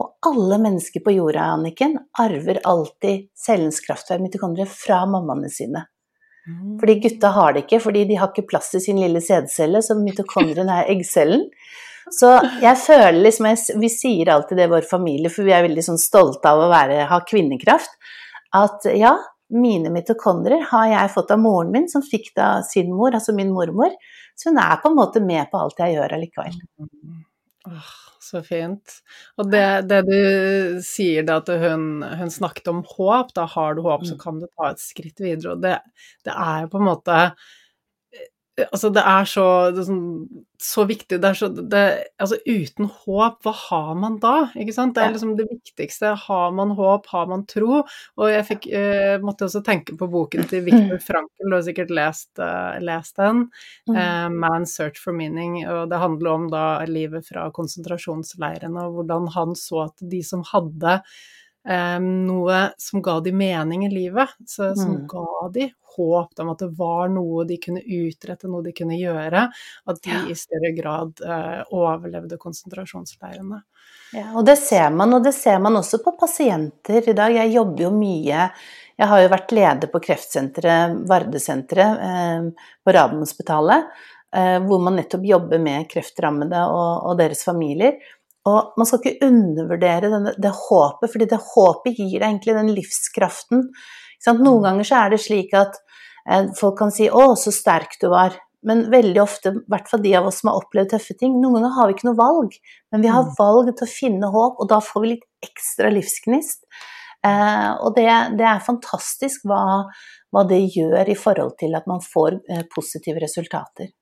Og 0.00 0.26
alle 0.26 0.56
mennesker 0.62 1.04
på 1.04 1.12
jorda, 1.14 1.50
Anniken, 1.54 1.98
arver 2.18 2.62
alltid 2.66 3.28
cellens 3.38 3.82
kraftverk, 3.84 4.22
mitokondrier, 4.24 4.70
fra 4.70 5.04
mammaene 5.06 5.50
sine. 5.52 5.84
Mm. 6.48 6.78
Fordi 6.80 6.96
gutta 7.04 7.30
har 7.36 7.54
det 7.54 7.66
ikke, 7.66 7.82
fordi 7.84 8.06
de 8.08 8.18
har 8.18 8.32
ikke 8.32 8.48
plass 8.48 8.72
i 8.74 8.82
sin 8.82 8.98
lille 9.00 9.20
sædcelle, 9.22 9.82
så 9.84 9.98
mitokondrien 9.98 10.72
er 10.72 10.90
eggcellen. 10.90 11.46
Så 12.10 12.32
jeg 12.58 12.74
føler 12.80 13.20
liksom 13.20 13.46
Vi 13.78 13.90
sier 13.92 14.32
alltid 14.32 14.58
det 14.58 14.64
i 14.66 14.72
vår 14.72 14.86
familie, 14.88 15.30
for 15.30 15.46
vi 15.46 15.52
er 15.54 15.66
veldig 15.68 15.84
sånn 15.92 16.00
stolte 16.00 16.50
av 16.50 16.64
å 16.64 16.70
være, 16.72 17.04
ha 17.10 17.20
kvinnekraft, 17.28 17.92
at 18.56 18.88
ja, 18.98 19.12
mine 19.50 19.90
mitokondrier 19.92 20.62
har 20.70 20.88
jeg 20.92 21.14
fått 21.14 21.32
av 21.34 21.40
moren 21.42 21.72
min, 21.74 21.88
som 21.90 22.04
fikk 22.04 22.32
det 22.36 22.44
av 22.44 22.62
sin 22.66 22.92
mor, 22.94 23.14
altså 23.16 23.34
min 23.36 23.52
mormor. 23.54 23.94
Så 24.38 24.50
hun 24.50 24.60
er 24.62 24.78
på 24.80 24.90
en 24.90 24.98
måte 24.98 25.22
med 25.24 25.50
på 25.50 25.60
alt 25.60 25.82
jeg 25.82 25.96
gjør 25.96 26.14
allikevel. 26.16 26.56
Åh, 27.68 27.90
så 28.24 28.42
fint. 28.46 28.98
Og 29.40 29.50
det, 29.52 29.64
det, 29.90 30.00
du 30.08 30.80
sier 30.84 31.26
da 31.28 31.40
at 31.42 31.50
hun, 31.62 32.04
hun, 32.04 32.32
snakket 32.32 32.70
om 32.72 32.82
håp, 32.86 33.34
da 33.36 33.46
har 33.50 33.76
du 33.76 33.82
håp, 33.84 34.06
så 34.06 34.16
mm. 34.16 34.20
kan 34.22 34.40
du 34.40 34.46
ta 34.48 34.70
et 34.70 34.82
skritt 34.82 35.20
videre. 35.20 35.56
Og 35.56 35.64
det, 35.64 35.76
det 36.26 36.36
er 36.36 36.64
jo 36.64 36.72
på 36.72 36.80
en 36.80 36.88
måte 36.88 37.18
Altså, 38.68 38.90
det 38.94 39.02
er 39.06 39.28
så, 39.28 39.44
det 39.74 39.82
er 39.82 39.86
sånn, 39.88 40.44
så 40.60 40.84
viktig. 40.88 41.18
Det 41.22 41.28
er 41.30 41.38
så 41.38 41.48
det, 41.48 41.82
Altså, 42.20 42.38
uten 42.44 42.90
håp, 42.90 43.38
hva 43.46 43.54
har 43.56 43.90
man 43.98 44.18
da? 44.22 44.34
Ikke 44.60 44.74
sant? 44.76 44.94
Det 44.96 45.04
er 45.04 45.14
liksom 45.14 45.32
det 45.38 45.46
viktigste. 45.50 46.12
Har 46.26 46.54
man 46.56 46.74
håp, 46.78 47.08
har 47.14 47.26
man 47.30 47.46
tro? 47.50 47.80
Og 47.82 48.30
jeg 48.30 48.46
fikk, 48.50 48.68
eh, 48.76 49.16
måtte 49.24 49.48
også 49.48 49.64
tenke 49.66 49.96
på 49.98 50.10
boken 50.12 50.46
til 50.50 50.64
Viktor 50.68 51.00
Frankel, 51.08 51.48
du 51.48 51.56
har 51.56 51.66
sikkert 51.66 51.94
lest, 51.94 52.30
uh, 52.38 52.76
lest 52.84 53.16
den. 53.20 53.46
Uh, 53.90 54.28
'Man's 54.28 54.76
Search 54.76 55.00
for 55.02 55.16
Meaning'. 55.16 55.62
Og 55.64 55.90
det 55.90 56.02
handler 56.04 56.30
om 56.36 56.48
da 56.52 56.64
livet 56.86 57.26
fra 57.28 57.50
konsentrasjonsleirene, 57.50 58.86
og 58.86 59.00
hvordan 59.00 59.30
han 59.36 59.54
så 59.58 59.86
at 59.88 60.10
de 60.10 60.22
som 60.26 60.44
hadde 60.52 61.00
Um, 61.60 62.06
noe 62.24 62.70
som 62.80 63.02
ga 63.04 63.18
de 63.20 63.34
mening 63.36 63.84
i 63.84 63.90
livet, 63.92 64.32
så, 64.48 64.70
som 64.76 64.94
mm. 64.94 65.06
ga 65.10 65.48
de 65.52 65.66
håp 65.96 66.40
om 66.40 66.52
at 66.52 66.62
det 66.62 66.70
var 66.78 67.10
noe 67.12 67.44
de 67.44 67.58
kunne 67.60 67.82
utrette, 67.84 68.48
noe 68.48 68.64
de 68.64 68.72
kunne 68.76 68.96
gjøre. 68.96 69.44
At 69.90 70.00
de 70.04 70.14
ja. 70.14 70.22
i 70.30 70.36
større 70.38 70.72
grad 70.76 71.20
uh, 71.20 71.60
overlevde 71.76 72.40
konsentrasjonsleirene. 72.40 73.60
Ja, 74.10 74.32
og 74.34 74.44
det 74.46 74.56
ser 74.58 74.90
man, 74.94 75.12
og 75.14 75.22
det 75.22 75.32
ser 75.36 75.60
man 75.62 75.78
også 75.78 76.00
på 76.02 76.16
pasienter 76.18 77.04
i 77.06 77.14
dag. 77.14 77.34
Jeg 77.36 77.52
jobber 77.54 77.86
jo 77.86 77.90
mye 77.94 78.46
Jeg 79.00 79.08
har 79.08 79.20
jo 79.22 79.28
vært 79.32 79.52
leder 79.56 79.88
på 79.88 80.00
kreftsenteret, 80.04 80.96
Vardesenteret, 81.08 82.00
eh, 82.04 82.72
på 82.84 82.92
Radiumhospitalet, 82.92 83.86
eh, 84.36 84.58
hvor 84.66 84.82
man 84.84 84.98
nettopp 84.98 85.24
jobber 85.24 85.62
med 85.62 85.86
kreftrammede 85.88 86.66
og, 86.68 87.06
og, 87.08 87.14
deres 87.16 87.40
familier. 87.46 87.96
Og 88.48 88.76
man 88.80 88.88
skal 88.88 89.02
ikke 89.02 89.26
undervurdere 89.26 90.08
denne, 90.12 90.34
det 90.40 90.52
håpet, 90.56 91.12
fordi 91.12 91.28
det 91.28 91.40
håpet 91.50 91.98
gir 91.98 92.14
deg 92.14 92.28
egentlig 92.28 92.56
den 92.56 92.70
livskraften. 92.76 93.66
Noen 94.38 94.64
ganger 94.64 94.88
så 94.88 95.02
er 95.02 95.12
det 95.12 95.20
slik 95.24 95.52
at 95.56 95.76
eh, 96.28 96.48
folk 96.56 96.78
kan 96.78 96.92
si 96.94 97.08
'Å, 97.08 97.34
så 97.36 97.52
sterk 97.52 97.98
du 98.00 98.08
var', 98.12 98.38
men 98.62 98.86
veldig 98.92 99.20
ofte, 99.22 99.52
i 99.56 99.72
hvert 99.72 99.88
fall 99.88 100.02
de 100.04 100.14
av 100.16 100.26
oss 100.28 100.40
som 100.40 100.50
har 100.50 100.60
opplevd 100.60 100.92
tøffe 100.92 101.16
ting, 101.16 101.38
noen 101.40 101.60
ganger 101.60 101.76
har 101.76 101.88
vi 101.88 101.96
ikke 101.96 102.08
noe 102.10 102.18
valg, 102.18 102.56
men 102.92 103.04
vi 103.04 103.12
har 103.12 103.24
mm. 103.28 103.36
valg 103.38 103.70
til 103.72 103.86
å 103.86 103.92
finne 103.92 104.32
håp, 104.34 104.58
og 104.60 104.68
da 104.72 104.80
får 104.84 105.04
vi 105.04 105.12
litt 105.14 105.28
ekstra 105.48 105.92
livsgnist. 105.92 106.66
Eh, 107.26 107.70
og 107.84 107.96
det, 107.96 108.08
det, 108.40 108.46
er 108.48 108.64
fantastisk 108.64 109.44
hva, 109.48 109.62
hva, 110.32 110.44
det 110.48 110.60
gjør 110.76 111.08
i 111.12 111.16
forhold 111.18 111.56
til 111.60 111.76
at 111.76 111.88
man 111.88 112.00
får 112.04 112.38
eh, 112.48 112.62
positive 112.72 113.20
resultater. 113.20 113.92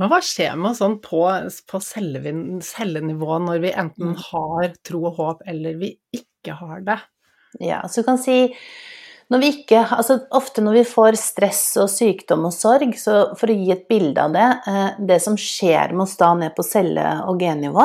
Men 0.00 0.08
hva 0.08 0.22
skjer 0.24 0.54
med 0.56 0.72
oss 0.72 0.80
sånn 0.80 0.96
på, 1.04 1.24
på 1.68 1.80
cellenivå 1.84 3.40
når 3.44 3.58
vi 3.60 3.72
enten 3.82 4.14
mm. 4.14 4.22
har 4.30 4.72
tro 4.86 5.02
og 5.10 5.18
håp, 5.20 5.42
eller 5.50 5.76
vi 5.80 5.92
ikke 6.16 6.56
har 6.56 6.80
det? 6.86 6.96
Ja, 7.60 7.82
så 7.88 8.00
du 8.00 8.08
kan 8.08 8.20
si 8.22 8.46
når 9.30 9.42
vi 9.44 9.50
ikke, 9.52 9.84
altså 9.94 10.16
ofte 10.34 10.62
når 10.64 10.80
vi 10.80 10.88
får 10.90 11.18
stress 11.20 11.62
og 11.78 11.86
sykdom 11.92 12.48
og 12.48 12.54
sorg, 12.54 12.96
så 12.98 13.28
for 13.38 13.52
å 13.52 13.54
gi 13.54 13.70
et 13.70 13.84
bilde 13.90 14.24
av 14.24 14.34
det 14.34 14.46
eh, 14.66 14.96
Det 15.12 15.20
som 15.22 15.36
skjer 15.38 15.94
med 15.94 16.02
oss 16.08 16.16
da 16.18 16.32
ned 16.34 16.56
på 16.56 16.64
celle- 16.66 17.20
og 17.30 17.38
gennivå, 17.38 17.84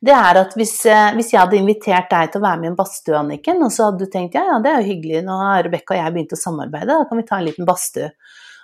det 0.00 0.14
er 0.16 0.40
at 0.40 0.54
hvis, 0.56 0.72
eh, 0.88 1.10
hvis, 1.18 1.34
jeg 1.34 1.42
hadde 1.42 1.58
invitert 1.58 2.08
deg 2.08 2.30
til 2.32 2.40
å 2.40 2.46
være 2.46 2.62
med 2.62 2.70
i 2.70 2.72
en 2.72 2.78
badstue, 2.78 3.18
Anniken, 3.18 3.60
og 3.66 3.74
så 3.74 3.90
hadde 3.90 4.06
du 4.06 4.12
tenkt 4.14 4.38
ja, 4.38 4.46
ja, 4.48 4.56
det 4.64 4.72
er 4.72 4.80
jo 4.80 4.94
hyggelig, 4.94 5.20
nå 5.26 5.36
har 5.42 5.66
Rebekka 5.66 5.98
og 5.98 6.00
jeg 6.00 6.14
begynt 6.14 6.32
å 6.32 6.40
samarbeide, 6.40 6.94
da 6.94 7.08
kan 7.10 7.20
vi 7.20 7.26
ta 7.28 7.40
en 7.40 7.48
liten 7.50 7.68
badstue. 7.68 8.08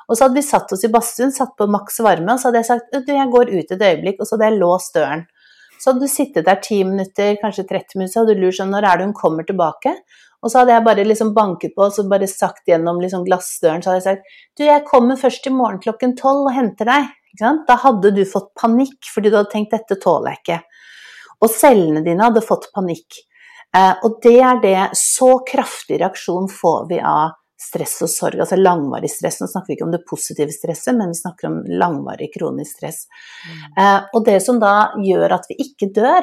Og 0.06 0.14
så 0.14 0.26
hadde 0.26 0.38
vi 0.38 0.46
satt 0.46 0.72
oss 0.72 0.84
i 0.86 0.90
badstuen, 0.92 1.32
satt 1.34 1.56
på 1.58 1.66
maks 1.70 1.98
varme, 2.04 2.34
og 2.34 2.38
så 2.40 2.48
hadde 2.48 2.62
jeg 2.62 2.68
sagt 2.68 2.94
du, 2.94 3.12
jeg 3.12 3.32
går 3.32 3.50
ut 3.50 3.72
et 3.74 3.88
øyeblikk, 3.88 4.20
og 4.20 4.28
så 4.28 4.36
hadde 4.36 4.50
jeg 4.52 4.60
låst 4.60 4.94
døren. 4.94 5.26
Så 5.76 5.90
hadde 5.90 6.06
du 6.06 6.10
sittet 6.10 6.46
der 6.46 6.60
ti 6.62 6.78
minutter, 6.86 7.34
kanskje 7.40 7.66
30 7.68 7.98
minutter, 7.98 8.12
så 8.14 8.22
hadde 8.22 8.36
du 8.38 8.44
lurt 8.44 8.56
sånn 8.58 8.70
når 8.72 8.86
er 8.86 9.00
det 9.00 9.08
hun 9.08 9.18
kommer 9.18 9.46
tilbake? 9.46 9.92
Og 10.44 10.52
så 10.52 10.60
hadde 10.60 10.76
jeg 10.76 10.84
bare 10.86 11.04
liksom 11.06 11.32
banket 11.34 11.74
på 11.74 11.86
og 11.86 11.94
så 11.96 12.04
bare 12.08 12.28
sagt 12.30 12.68
gjennom 12.70 13.00
liksom 13.02 13.24
glassdøren 13.26 13.82
så 13.82 13.90
hadde 13.90 14.02
jeg 14.02 14.06
sagt 14.06 14.34
Du, 14.58 14.64
jeg 14.66 14.84
kommer 14.86 15.18
først 15.18 15.48
i 15.48 15.52
morgen 15.54 15.80
klokken 15.82 16.14
tolv 16.18 16.50
og 16.50 16.54
henter 16.54 16.86
deg. 16.86 17.08
Da 17.40 17.76
hadde 17.82 18.12
du 18.16 18.22
fått 18.28 18.52
panikk 18.56 19.08
fordi 19.12 19.32
du 19.32 19.38
hadde 19.40 19.52
tenkt 19.52 19.74
dette 19.74 19.98
tåler 20.00 20.36
jeg 20.36 20.42
ikke. 20.42 20.60
Og 21.42 21.52
cellene 21.52 22.04
dine 22.04 22.28
hadde 22.28 22.44
fått 22.44 22.70
panikk. 22.76 23.18
Eh, 23.76 23.94
og 24.06 24.20
det 24.24 24.38
er 24.38 24.62
det 24.62 24.76
Så 24.96 25.40
kraftig 25.48 25.98
reaksjon 26.00 26.46
får 26.52 26.86
vi 26.92 27.00
av 27.02 27.34
stress 27.56 28.02
og 28.04 28.10
sorg, 28.12 28.36
altså 28.42 28.56
langvarig 28.58 29.08
stress. 29.10 29.40
Nå 29.40 29.46
snakker 29.50 29.72
vi 29.72 29.74
ikke 29.78 29.88
om 29.88 29.94
det 29.94 30.08
positive 30.08 30.52
stresset, 30.54 30.94
men 30.96 31.10
vi 31.12 31.20
snakker 31.20 31.44
om 31.48 31.56
langvarig 31.80 32.28
kronisk 32.34 32.72
stress. 32.76 32.98
Mm. 33.46 33.56
Eh, 33.82 34.00
og 34.12 34.20
det 34.28 34.38
som 34.44 34.56
da 34.62 34.74
gjør 35.02 35.30
at 35.38 35.44
vi 35.50 35.54
ikke 35.64 35.86
dør, 35.96 36.22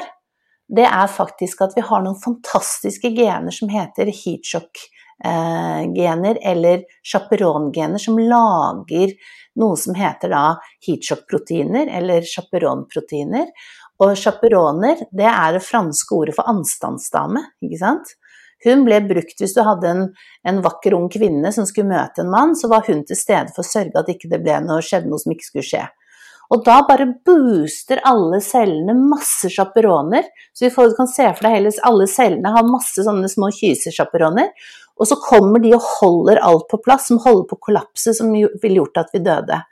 det 0.74 0.86
er 0.88 1.08
faktisk 1.12 1.56
at 1.66 1.72
vi 1.76 1.82
har 1.84 2.00
noen 2.04 2.22
fantastiske 2.22 3.08
gener 3.16 3.52
som 3.52 3.68
heter 3.68 4.06
heatshock-gener, 4.08 6.36
eller 6.40 6.82
sjaperongener, 7.04 7.98
som 8.00 8.18
lager 8.18 9.12
noe 9.60 9.76
som 9.78 9.94
heter 9.98 10.28
da 10.32 10.56
heatshock-proteiner, 10.86 11.86
eller 12.00 12.20
chaperonproteiner. 12.26 13.46
Og 14.02 14.16
chaperoner, 14.18 14.96
det 15.14 15.28
er 15.30 15.52
det 15.54 15.66
franske 15.66 16.14
ordet 16.16 16.34
for 16.38 16.44
anstandsdame, 16.50 17.40
ikke 17.62 17.78
sant. 17.82 18.06
Hun 18.64 18.86
ble 18.86 19.00
brukt 19.04 19.40
hvis 19.40 19.54
du 19.56 19.60
hadde 19.66 19.90
en, 19.90 20.06
en, 20.48 20.62
vakker 20.64 20.96
ung 20.96 21.10
kvinne 21.12 21.52
som 21.52 21.66
skulle 21.68 21.90
møte 21.90 22.24
en 22.24 22.32
mann, 22.32 22.54
så 22.56 22.70
var 22.72 22.86
hun 22.88 23.04
til 23.08 23.18
stede 23.18 23.52
for 23.52 23.64
å 23.64 23.68
sørge 23.68 24.00
at 24.00 24.10
ikke 24.12 24.30
det 24.32 24.40
ble 24.44 24.60
noe, 24.64 24.84
skjedde 24.84 25.10
noe 25.10 25.20
som 25.20 25.34
ikke 25.34 25.48
skulle 25.50 25.68
skje. 25.68 25.84
Og 26.52 26.62
da 26.64 26.78
bare 26.86 27.06
booster 27.24 28.02
alle 28.06 28.38
cellene 28.44 28.94
masse 28.98 29.48
sjaperoner. 29.50 30.26
Så 30.52 30.66
vi 30.66 30.72
kan 30.96 31.08
se 31.10 31.28
for 31.32 31.46
deg 31.46 31.56
heller 31.56 31.84
alle 31.88 32.08
cellene 32.10 32.52
har 32.52 32.68
masse 32.68 33.04
sånne 33.06 33.30
små 33.32 33.48
kysesjaperoner. 33.56 34.50
Og 35.00 35.08
så 35.10 35.18
kommer 35.18 35.62
de 35.62 35.72
og 35.74 35.86
holder 35.98 36.42
alt 36.44 36.68
på 36.70 36.78
plass, 36.84 37.08
som 37.08 37.22
holder 37.22 37.48
på 37.50 37.56
å 37.56 37.64
kollapse, 37.70 38.14
som 38.14 38.30
ville 38.34 38.76
gjort 38.78 39.00
at 39.02 39.14
vi 39.14 39.24
døde. 39.24 39.62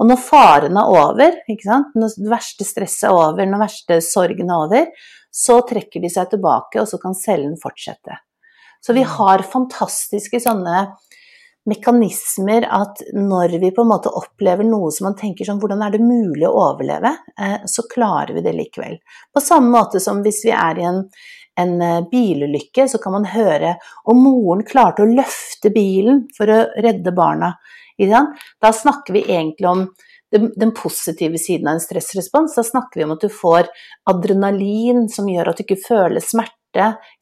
Og 0.00 0.08
når 0.08 0.20
faren 0.24 0.78
er 0.80 0.90
over, 0.96 1.38
når 1.46 2.12
det 2.16 2.30
verste 2.30 2.64
stresset 2.64 3.08
er 3.08 3.16
over, 3.16 3.44
når 3.46 3.64
verste 3.66 3.98
sorgen 4.04 4.52
er 4.52 4.66
over, 4.66 5.08
så 5.30 5.60
trekker 5.66 6.02
de 6.02 6.10
seg 6.10 6.32
tilbake, 6.32 6.80
og 6.82 6.88
så 6.90 6.98
kan 7.02 7.14
cellen 7.14 7.56
fortsette. 7.60 8.18
Så 8.80 8.92
vi 8.96 9.04
mm. 9.04 9.12
har 9.18 9.46
fantastiske 9.46 10.40
sånne 10.42 10.84
mekanismer 11.68 12.64
at 12.72 13.02
når 13.12 13.58
vi 13.60 13.70
på 13.74 13.84
en 13.84 13.90
måte 13.90 14.12
opplever 14.16 14.64
noe 14.64 14.88
som 14.94 15.10
man 15.10 15.16
tenker 15.18 15.44
sånn 15.44 15.60
Hvordan 15.60 15.82
er 15.84 15.92
det 15.92 16.00
mulig 16.02 16.46
å 16.48 16.54
overleve? 16.56 17.12
Eh, 17.36 17.58
så 17.68 17.84
klarer 17.90 18.32
vi 18.36 18.44
det 18.46 18.54
likevel. 18.56 18.96
På 19.32 19.42
samme 19.44 19.72
måte 19.74 20.00
som 20.00 20.22
hvis 20.24 20.40
vi 20.46 20.54
er 20.56 20.80
i 20.80 20.86
en, 20.88 21.02
en 21.60 21.74
eh, 21.84 22.00
bilulykke, 22.10 22.88
så 22.88 23.00
kan 23.02 23.18
man 23.18 23.28
høre 23.28 23.76
om 24.08 24.22
moren 24.24 24.64
klarte 24.66 25.04
å 25.04 25.12
løfte 25.12 25.72
bilen 25.74 26.24
for 26.36 26.50
å 26.50 26.62
redde 26.80 27.12
barna. 27.16 27.54
Da 28.00 28.70
snakker 28.72 29.12
vi 29.12 29.26
egentlig 29.28 29.68
om 29.68 29.82
den 30.30 30.72
positive 30.76 31.38
siden 31.38 31.68
av 31.68 31.78
en 31.78 31.82
stressrespons. 31.82 32.54
Da 32.54 32.64
snakker 32.66 33.00
vi 33.00 33.06
om 33.06 33.14
at 33.16 33.24
du 33.24 33.30
får 33.32 33.70
adrenalin 34.10 35.08
som 35.10 35.28
gjør 35.30 35.50
at 35.50 35.60
du 35.60 35.64
ikke 35.66 35.82
føler 35.82 36.24
smerte 36.24 36.56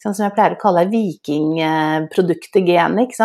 som 0.02 0.12
jeg 0.12 0.34
pleier 0.36 0.58
å 0.58 0.60
kalle 0.60 0.88
vikingproduktet 0.92 2.66
genet. 2.68 3.16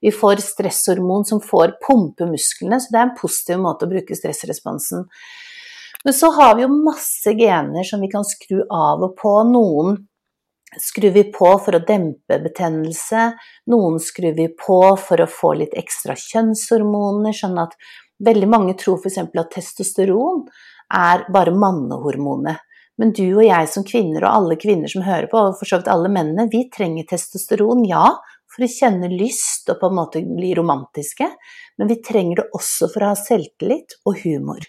Vi 0.00 0.12
får 0.16 0.40
stresshormon 0.40 1.28
som 1.28 1.42
får 1.44 1.76
pumpe 1.84 2.28
musklene, 2.30 2.80
så 2.80 2.88
det 2.92 3.02
er 3.02 3.08
en 3.10 3.18
positiv 3.18 3.60
måte 3.60 3.84
å 3.84 3.92
bruke 3.92 4.16
stressresponsen. 4.16 5.04
Men 6.04 6.14
så 6.14 6.30
har 6.32 6.56
vi 6.56 6.64
jo 6.64 6.72
masse 6.72 7.34
gener 7.36 7.84
som 7.84 8.00
vi 8.00 8.08
kan 8.08 8.24
skru 8.24 8.62
av 8.64 9.02
og 9.04 9.16
på. 9.18 9.34
Noen 9.50 9.98
skrur 10.80 11.10
vi 11.10 11.24
på 11.32 11.50
for 11.64 11.76
å 11.76 11.84
dempe 11.84 12.38
betennelse, 12.44 13.32
noen 13.72 13.98
skrur 14.02 14.36
vi 14.36 14.48
på 14.52 14.80
for 15.00 15.20
å 15.20 15.30
få 15.30 15.54
litt 15.62 15.74
ekstra 15.78 16.16
kjønnshormoner, 16.18 17.34
sånn 17.36 17.58
at 17.60 17.74
veldig 18.24 18.48
mange 18.50 18.74
tror 18.78 18.98
f.eks. 19.00 19.18
at 19.22 19.52
testosteron 19.54 20.46
er 20.94 21.26
bare 21.32 21.54
mannehormonet. 21.54 22.64
Men 22.98 23.12
du 23.14 23.26
og 23.28 23.44
jeg 23.46 23.68
som 23.70 23.84
kvinner, 23.86 24.24
og 24.26 24.34
alle 24.34 24.56
kvinner 24.58 24.90
som 24.90 25.04
hører 25.06 25.28
på, 25.30 25.38
og 25.38 25.58
for 25.60 25.70
så 25.70 25.78
vidt 25.78 25.90
alle 25.92 26.10
mennene, 26.10 26.48
vi 26.50 26.64
trenger 26.74 27.06
testosteron, 27.06 27.84
ja, 27.86 28.16
for 28.48 28.64
å 28.64 28.70
kjenne 28.72 29.10
lyst 29.12 29.70
og 29.70 29.78
på 29.78 29.90
en 29.90 29.98
måte 30.00 30.22
bli 30.26 30.50
romantiske, 30.58 31.28
men 31.78 31.90
vi 31.90 32.00
trenger 32.02 32.40
det 32.40 32.58
også 32.58 32.88
for 32.90 33.04
å 33.04 33.12
ha 33.12 33.18
selvtillit 33.20 34.00
og 34.08 34.18
humor. 34.24 34.66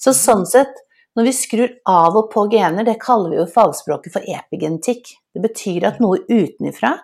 Så 0.00 0.14
sånn 0.16 0.46
sett, 0.46 0.78
når 1.18 1.26
vi 1.26 1.32
skrur 1.34 1.72
av 1.90 2.14
og 2.20 2.28
på 2.30 2.44
gener, 2.52 2.86
det 2.86 3.00
kaller 3.02 3.34
vi 3.34 3.40
jo 3.40 3.48
fagspråket 3.50 4.14
for 4.14 4.28
epigenetikk. 4.30 5.10
Det 5.34 5.42
betyr 5.42 5.88
at 5.88 5.98
noe 6.00 6.22
utenfra 6.30 6.94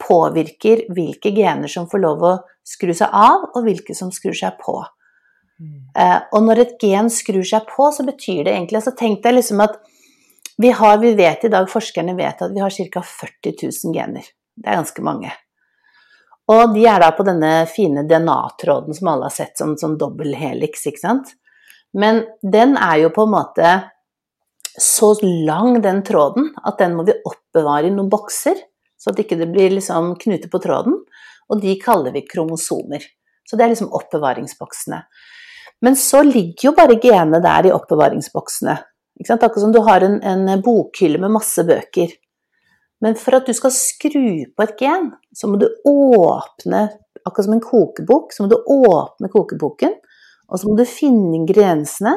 påvirker 0.00 0.86
hvilke 0.96 1.34
gener 1.36 1.68
som 1.68 1.90
får 1.90 2.02
lov 2.06 2.24
å 2.24 2.32
skru 2.64 2.94
seg 2.96 3.12
av, 3.12 3.50
og 3.52 3.68
hvilke 3.68 3.94
som 3.96 4.08
skrur 4.14 4.38
seg 4.38 4.56
på. 4.62 4.78
Eh, 5.60 6.18
og 6.32 6.44
når 6.46 6.64
et 6.64 6.74
gen 6.80 7.10
skrur 7.12 7.44
seg 7.44 7.66
på, 7.68 7.90
så 7.92 8.04
betyr 8.06 8.44
det 8.46 8.54
egentlig 8.54 8.80
Så 8.84 8.94
Tenk 8.96 9.22
deg 9.24 9.36
liksom 9.36 9.60
at 9.64 9.76
vi, 10.60 10.70
har, 10.76 10.98
vi 11.00 11.14
vet 11.16 11.44
i 11.44 11.52
dag, 11.52 11.68
forskerne 11.72 12.14
vet 12.18 12.42
at 12.44 12.52
vi 12.52 12.60
har 12.60 12.70
ca. 12.92 13.02
40 13.02 13.54
000 13.64 13.94
gener. 13.96 14.26
Det 14.56 14.68
er 14.68 14.80
ganske 14.82 15.04
mange. 15.04 15.30
Og 16.52 16.74
de 16.74 16.82
er 16.90 17.00
da 17.00 17.12
på 17.16 17.24
denne 17.24 17.52
fine 17.70 18.02
DNA-tråden 18.08 18.96
som 18.96 19.08
alle 19.12 19.28
har 19.30 19.32
sett, 19.32 19.54
som 19.56 19.76
sånn 19.80 19.96
dobbel 20.00 20.34
helix, 20.36 20.84
ikke 20.90 21.00
sant. 21.00 21.32
Men 21.96 22.24
den 22.42 22.76
er 22.76 23.06
jo 23.06 23.12
på 23.14 23.24
en 23.24 23.32
måte 23.32 23.70
så 24.80 25.14
lang, 25.22 25.80
den 25.82 26.02
tråden, 26.06 26.50
at 26.60 26.78
den 26.82 26.96
må 26.98 27.06
vi 27.08 27.16
oppbevare 27.24 27.88
i 27.88 27.94
noen 27.94 28.10
bokser, 28.12 28.60
så 29.00 29.10
at 29.10 29.16
det 29.16 29.26
ikke 29.26 29.48
blir 29.48 29.72
liksom 29.78 30.14
knute 30.20 30.50
på 30.52 30.60
tråden. 30.62 31.00
Og 31.50 31.62
de 31.62 31.72
kaller 31.80 32.12
vi 32.14 32.26
kromosomer. 32.28 33.02
Så 33.48 33.56
det 33.56 33.64
er 33.64 33.72
liksom 33.72 33.94
oppbevaringsboksene. 33.96 35.00
Men 35.80 35.96
så 35.96 36.22
ligger 36.22 36.70
jo 36.70 36.72
bare 36.76 36.98
genene 37.00 37.40
der 37.44 37.68
i 37.68 37.74
oppbevaringsboksene. 37.74 38.76
Akkurat 39.20 39.60
som 39.60 39.72
du 39.72 39.80
har 39.84 40.04
en, 40.04 40.18
en 40.22 40.62
bokhylle 40.64 41.20
med 41.20 41.32
masse 41.32 41.64
bøker. 41.64 42.12
Men 43.00 43.16
for 43.16 43.38
at 43.38 43.48
du 43.48 43.56
skal 43.56 43.72
skru 43.72 44.44
på 44.56 44.64
et 44.64 44.74
gen, 44.80 45.10
så 45.36 45.48
må 45.48 45.60
du 45.60 45.68
åpne 45.88 46.88
Akkurat 47.20 47.44
som 47.44 47.52
en 47.52 47.60
kokebok, 47.60 48.32
så 48.32 48.42
må 48.42 48.48
du 48.48 48.56
åpne 48.56 49.28
kokeboken, 49.28 49.92
og 50.48 50.60
så 50.60 50.70
må 50.70 50.76
du 50.78 50.86
finne 50.88 51.34
ingrediensene, 51.36 52.14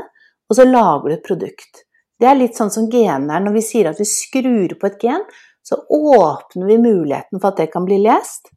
og 0.47 0.55
så 0.55 0.63
lager 0.63 1.09
du 1.09 1.15
et 1.17 1.25
produkt. 1.25 1.81
Det 2.15 2.29
er 2.29 2.37
litt 2.39 2.55
sånn 2.55 2.71
som 2.71 2.87
gener. 2.87 3.41
Når 3.43 3.57
vi 3.57 3.63
sier 3.67 3.89
at 3.89 3.99
vi 3.99 4.07
skrur 4.07 4.77
på 4.79 4.87
et 4.87 4.95
gen, 5.03 5.25
så 5.59 5.81
åpner 5.91 6.69
vi 6.69 6.79
muligheten 6.79 7.41
for 7.41 7.51
at 7.51 7.59
det 7.59 7.67
kan 7.73 7.83
bli 7.87 7.99
lest, 8.05 8.47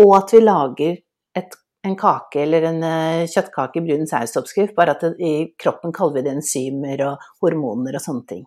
og 0.00 0.14
at 0.16 0.32
vi 0.32 0.40
lager 0.40 0.96
et 1.36 1.60
en 1.82 1.96
kake 1.98 2.42
eller 2.44 2.68
en 2.68 2.82
uh, 2.84 3.28
kjøttkake 3.28 3.80
i 3.80 3.84
brun 3.86 4.06
saus-oppskrift, 4.08 4.74
bare 4.76 4.94
at 4.94 5.04
i 5.18 5.52
kroppen 5.58 5.94
kaller 5.94 6.20
vi 6.20 6.26
det 6.26 6.36
enzymer 6.36 7.02
og 7.08 7.24
hormoner 7.42 7.98
og 7.98 8.04
sånne 8.04 8.28
ting. 8.28 8.44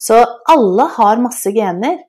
Så 0.00 0.18
alle 0.52 0.88
har 0.98 1.22
masse 1.22 1.52
gener, 1.54 2.02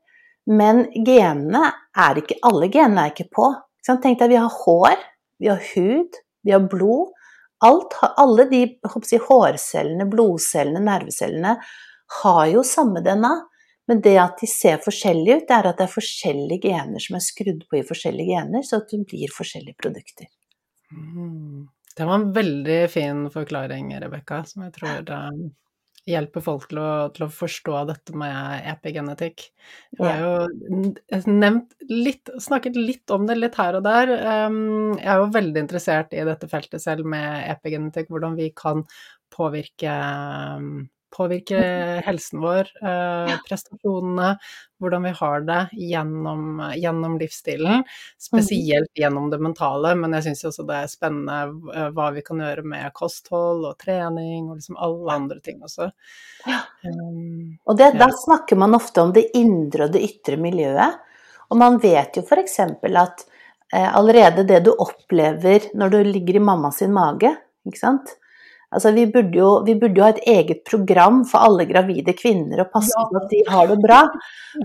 men 0.46 0.84
genene 1.06 1.72
er 1.98 2.20
ikke 2.20 2.38
Alle 2.46 2.68
genene 2.70 3.06
er 3.06 3.14
ikke 3.14 3.32
på. 3.34 3.48
Tenk 3.86 4.20
deg, 4.20 4.34
vi 4.34 4.42
har 4.42 4.52
hår, 4.52 5.00
vi 5.40 5.50
har 5.50 5.62
hud, 5.74 6.20
vi 6.44 6.54
har 6.54 6.68
blod. 6.70 7.14
Alt, 7.66 7.96
alle 8.20 8.46
de 8.52 8.62
hårcellene, 8.84 10.06
blodcellene, 10.12 10.84
nervecellene 10.84 11.56
har 12.22 12.46
jo 12.52 12.66
samme 12.68 13.02
DNA. 13.06 13.32
Men 13.90 14.02
det 14.02 14.16
at 14.18 14.42
de 14.42 14.50
ser 14.50 14.80
forskjellige 14.82 15.42
ut, 15.42 15.48
det 15.50 15.58
er 15.58 15.70
at 15.70 15.78
det 15.78 15.86
er 15.86 15.94
forskjellige 15.94 16.72
gener 16.72 17.04
som 17.04 17.18
er 17.20 17.26
skrudd 17.26 17.68
på 17.70 17.80
i 17.80 17.86
forskjellige 17.86 18.34
gener, 18.34 18.66
så 18.66 18.82
at 18.82 18.90
det 18.94 19.04
blir 19.12 19.34
forskjellige 19.34 19.78
produkter. 19.82 20.32
Mm. 20.92 21.68
Det 21.96 22.08
var 22.08 22.18
en 22.20 22.32
veldig 22.36 22.80
fin 22.92 23.22
forklaring, 23.32 23.94
Rebekka, 24.02 24.42
som 24.50 24.66
jeg 24.66 24.74
tror 24.80 25.14
hjelper 26.06 26.44
folk 26.46 26.68
til 26.70 26.80
å, 26.82 26.90
til 27.16 27.26
å, 27.26 27.32
forstå 27.34 27.80
dette 27.90 28.16
med 28.18 28.66
epigenetikk. 28.70 29.48
Jeg 29.98 30.06
har 30.06 30.22
jo 30.22 31.32
nevnt 31.32 31.74
litt, 31.90 32.30
snakket 32.42 32.78
litt 32.78 33.14
om 33.14 33.26
det 33.26 33.40
litt 33.40 33.58
her 33.58 33.80
og 33.80 33.86
der. 33.88 34.14
Jeg 34.14 35.02
er 35.02 35.24
jo 35.24 35.32
veldig 35.34 35.64
interessert 35.64 36.14
i 36.14 36.26
dette 36.28 36.50
feltet 36.52 36.84
selv 36.84 37.10
med 37.10 37.50
epigenetikk, 37.56 38.12
hvordan 38.14 38.38
vi 38.38 38.52
kan 38.58 38.86
påvirke 39.34 39.96
påvirke 41.16 41.60
helsen 42.06 42.42
vår, 42.44 42.70
eh, 42.82 43.34
prestasjonene, 43.48 44.36
hvordan 44.82 45.06
vi 45.08 45.12
har 45.16 45.46
det 45.48 45.60
gjennom, 45.72 46.60
gjennom 46.76 47.18
livsstilen. 47.20 47.84
Spesielt 48.22 48.92
gjennom 49.00 49.30
det 49.32 49.40
mentale, 49.40 49.94
men 49.96 50.14
jeg 50.18 50.28
syns 50.28 50.44
også 50.52 50.66
det 50.68 50.80
er 50.82 50.92
spennende 50.92 51.38
eh, 51.76 51.88
hva 51.96 52.10
vi 52.16 52.24
kan 52.26 52.42
gjøre 52.44 52.66
med 52.68 52.92
kosthold 52.98 53.64
og 53.70 53.78
trening 53.82 54.50
og 54.50 54.60
liksom 54.60 54.80
alle 54.88 55.16
andre 55.16 55.40
ting 55.46 55.64
også. 55.64 55.90
Ja. 56.46 56.60
Um, 56.84 57.56
og 57.66 57.80
det, 57.80 57.94
da 58.00 58.10
snakker 58.26 58.60
man 58.60 58.76
ofte 58.78 59.06
om 59.06 59.16
det 59.16 59.30
indre 59.38 59.88
og 59.88 59.96
det 59.96 60.04
ytre 60.06 60.38
miljøet. 60.42 61.00
Og 61.50 61.62
man 61.62 61.80
vet 61.80 62.18
jo 62.18 62.26
f.eks. 62.26 62.60
at 62.60 63.26
eh, 63.72 63.88
allerede 63.88 64.48
det 64.50 64.64
du 64.68 64.74
opplever 64.74 65.72
når 65.78 65.96
du 65.96 66.00
ligger 66.12 66.42
i 66.42 66.46
mamma 66.52 66.74
sin 66.76 66.94
mage, 66.94 67.32
ikke 67.66 67.82
sant 67.82 68.18
Altså, 68.74 68.92
vi, 68.96 69.06
burde 69.12 69.38
jo, 69.38 69.50
vi, 69.66 69.76
burde 69.80 70.00
jo, 70.00 70.06
ha 70.06 70.14
et 70.16 70.26
eget 70.28 70.64
program 70.68 71.24
for 71.30 71.46
alle 71.48 71.68
gravide 71.70 72.16
kvinner 72.18 72.64
og 72.64 72.72
passe 72.74 73.08
på 73.10 73.20
at 73.22 73.28
de 73.32 73.42
har 73.50 73.70
det 73.72 73.80
bra. 73.84 74.02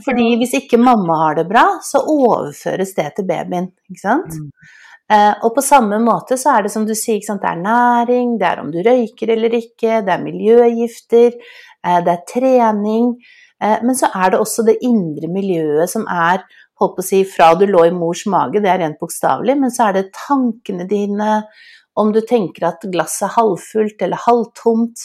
Fordi 0.07 0.29
hvis 0.41 0.57
ikke 0.63 0.81
mamma 0.81 1.19
har 1.25 1.41
det 1.41 1.47
bra, 1.51 1.67
så 1.85 2.03
overføres 2.03 2.95
det 2.97 3.11
til 3.17 3.29
babyen. 3.29 3.71
Ikke 3.91 4.03
sant? 4.03 4.39
Mm. 4.39 4.77
Eh, 5.11 5.33
og 5.43 5.55
på 5.57 5.63
samme 5.67 5.99
måte 6.03 6.39
så 6.39 6.55
er 6.55 6.67
det 6.67 6.73
som 6.75 6.87
du 6.87 6.95
sier, 6.95 7.19
det 7.19 7.51
er 7.51 7.59
næring, 7.59 8.37
det 8.39 8.47
er 8.47 8.63
om 8.63 8.71
du 8.71 8.79
røyker 8.87 9.33
eller 9.35 9.57
ikke, 9.59 10.05
det 10.07 10.15
er 10.15 10.23
miljøgifter, 10.23 11.35
eh, 11.83 12.01
det 12.07 12.13
er 12.15 12.27
trening. 12.31 13.13
Eh, 13.61 13.79
men 13.83 13.99
så 13.99 14.13
er 14.15 14.31
det 14.31 14.41
også 14.41 14.65
det 14.69 14.79
indre 14.87 15.31
miljøet 15.33 15.91
som 15.91 16.07
er 16.07 16.45
holdt 16.81 16.97
på 16.97 17.03
å 17.03 17.09
si, 17.11 17.25
fra 17.29 17.51
du 17.59 17.67
lå 17.69 17.85
i 17.89 17.93
mors 17.95 18.23
mage, 18.31 18.63
det 18.63 18.71
er 18.71 18.81
rent 18.85 19.01
bokstavelig, 19.03 19.59
men 19.61 19.75
så 19.75 19.89
er 19.89 19.99
det 19.99 20.13
tankene 20.17 20.87
dine, 20.89 21.43
om 21.99 22.13
du 22.13 22.21
tenker 22.21 22.69
at 22.69 22.85
glasset 22.93 23.29
er 23.29 23.35
halvfullt 23.39 24.03
eller 24.03 24.23
halvtomt. 24.27 25.03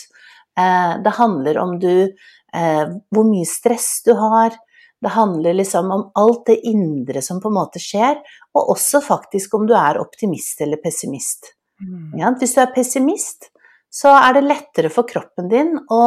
Eh, 0.60 0.94
det 1.04 1.16
handler 1.18 1.58
om 1.58 1.80
du, 1.80 2.16
eh, 2.54 2.86
hvor 3.12 3.28
mye 3.28 3.48
stress 3.50 4.02
du 4.06 4.14
har. 4.14 4.56
Det 5.02 5.12
handler 5.14 5.54
liksom 5.54 5.92
om 5.92 6.12
alt 6.16 6.46
det 6.46 6.60
indre 6.68 7.22
som 7.22 7.42
på 7.42 7.52
en 7.52 7.58
måte 7.58 7.82
skjer, 7.82 8.22
og 8.56 8.72
også 8.74 9.04
faktisk 9.04 9.54
om 9.54 9.68
du 9.68 9.76
er 9.78 10.00
optimist 10.02 10.62
eller 10.62 10.82
pessimist. 10.82 11.52
Mm. 11.82 12.16
Ja, 12.20 12.32
hvis 12.40 12.56
du 12.56 12.62
er 12.64 12.74
pessimist, 12.74 13.50
så 13.92 14.16
er 14.16 14.34
det 14.36 14.48
lettere 14.48 14.90
for 14.92 15.08
kroppen 15.08 15.50
din 15.52 15.76
å 15.92 16.02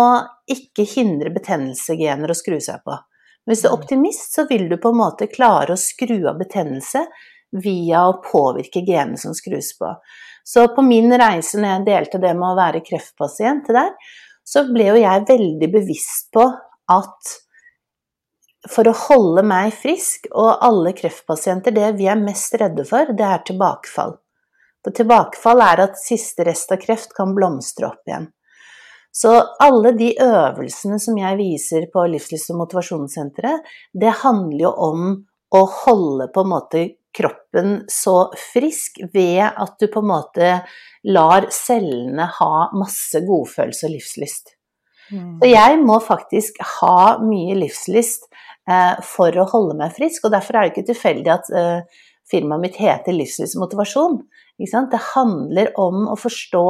ikke 0.50 0.84
hindre 0.88 1.30
betennelsegener 1.32 2.32
å 2.32 2.36
skru 2.36 2.58
seg 2.60 2.82
på. 2.84 2.96
Hvis 3.48 3.62
du 3.62 3.68
er 3.68 3.74
mm. 3.74 3.80
optimist, 3.80 4.34
så 4.34 4.44
vil 4.48 4.66
du 4.68 4.76
på 4.80 4.92
en 4.92 5.00
måte 5.00 5.28
klare 5.32 5.76
å 5.76 5.80
skru 5.80 6.18
av 6.28 6.40
betennelse 6.40 7.04
via 7.52 8.04
å 8.08 8.18
påvirke 8.24 8.84
genene 8.86 9.18
som 9.20 9.34
skrus 9.36 9.72
på. 9.78 9.92
Så 10.44 10.66
på 10.74 10.84
min 10.84 11.12
reise 11.20 11.60
når 11.60 11.70
jeg 11.70 11.86
delte 11.88 12.22
det 12.22 12.32
med 12.36 12.50
å 12.50 12.58
være 12.58 12.84
kreftpasient 12.84 13.68
der, 13.72 13.92
så 14.48 14.64
ble 14.70 14.90
jo 14.90 14.96
jeg 15.00 15.26
veldig 15.28 15.68
bevisst 15.72 16.30
på 16.32 16.46
at 16.92 17.36
for 18.68 18.88
å 18.90 18.96
holde 19.06 19.44
meg 19.46 19.70
frisk, 19.76 20.26
og 20.34 20.64
alle 20.64 20.94
kreftpasienter, 20.96 21.74
det 21.74 21.92
vi 22.00 22.08
er 22.10 22.18
mest 22.20 22.56
redde 22.58 22.84
for, 22.88 23.12
det 23.14 23.24
er 23.24 23.44
tilbakefall. 23.46 24.16
For 24.84 24.94
tilbakefall 24.94 25.62
er 25.62 25.84
at 25.84 26.00
siste 26.00 26.46
rest 26.48 26.72
av 26.74 26.80
kreft 26.82 27.14
kan 27.16 27.34
blomstre 27.36 27.88
opp 27.90 28.08
igjen. 28.08 28.28
Så 29.14 29.32
alle 29.62 29.92
de 29.96 30.12
øvelsene 30.22 30.98
som 31.02 31.16
jeg 31.18 31.38
viser 31.38 31.88
på 31.92 32.04
Livslyst 32.12 32.52
og 32.52 32.60
motivasjonssenteret, 32.62 33.64
det 33.94 34.20
handler 34.22 34.62
jo 34.66 34.72
om 34.88 35.06
å 35.54 35.62
holde 35.84 36.28
på 36.34 36.44
en 36.44 36.50
måte 36.52 36.84
kroppen 37.18 37.82
så 37.90 38.30
frisk 38.52 39.00
ved 39.12 39.42
at 39.48 39.74
du 39.80 39.88
på 39.90 40.02
en 40.04 40.10
måte 40.12 40.52
lar 41.08 41.48
cellene 41.54 42.28
ha 42.38 42.68
masse 42.78 43.20
godfølelse 43.26 43.88
og 43.88 43.94
livslyst. 43.96 44.54
Mm. 45.08 45.38
Så 45.40 45.48
jeg 45.48 45.78
må 45.82 45.98
faktisk 46.04 46.58
ha 46.78 47.16
mye 47.22 47.56
livslyst 47.58 48.28
eh, 48.68 48.98
for 49.06 49.34
å 49.34 49.48
holde 49.52 49.78
meg 49.78 49.94
frisk, 49.96 50.26
og 50.26 50.34
derfor 50.36 50.58
er 50.58 50.66
det 50.66 50.74
ikke 50.74 50.90
tilfeldig 50.92 51.32
at 51.32 51.52
eh, 51.56 52.02
firmaet 52.28 52.64
mitt 52.66 52.80
heter 52.80 53.16
Livslystmotivasjon. 53.16 54.20
Det 54.58 55.04
handler 55.14 55.70
om 55.80 56.08
å 56.10 56.16
forstå 56.18 56.66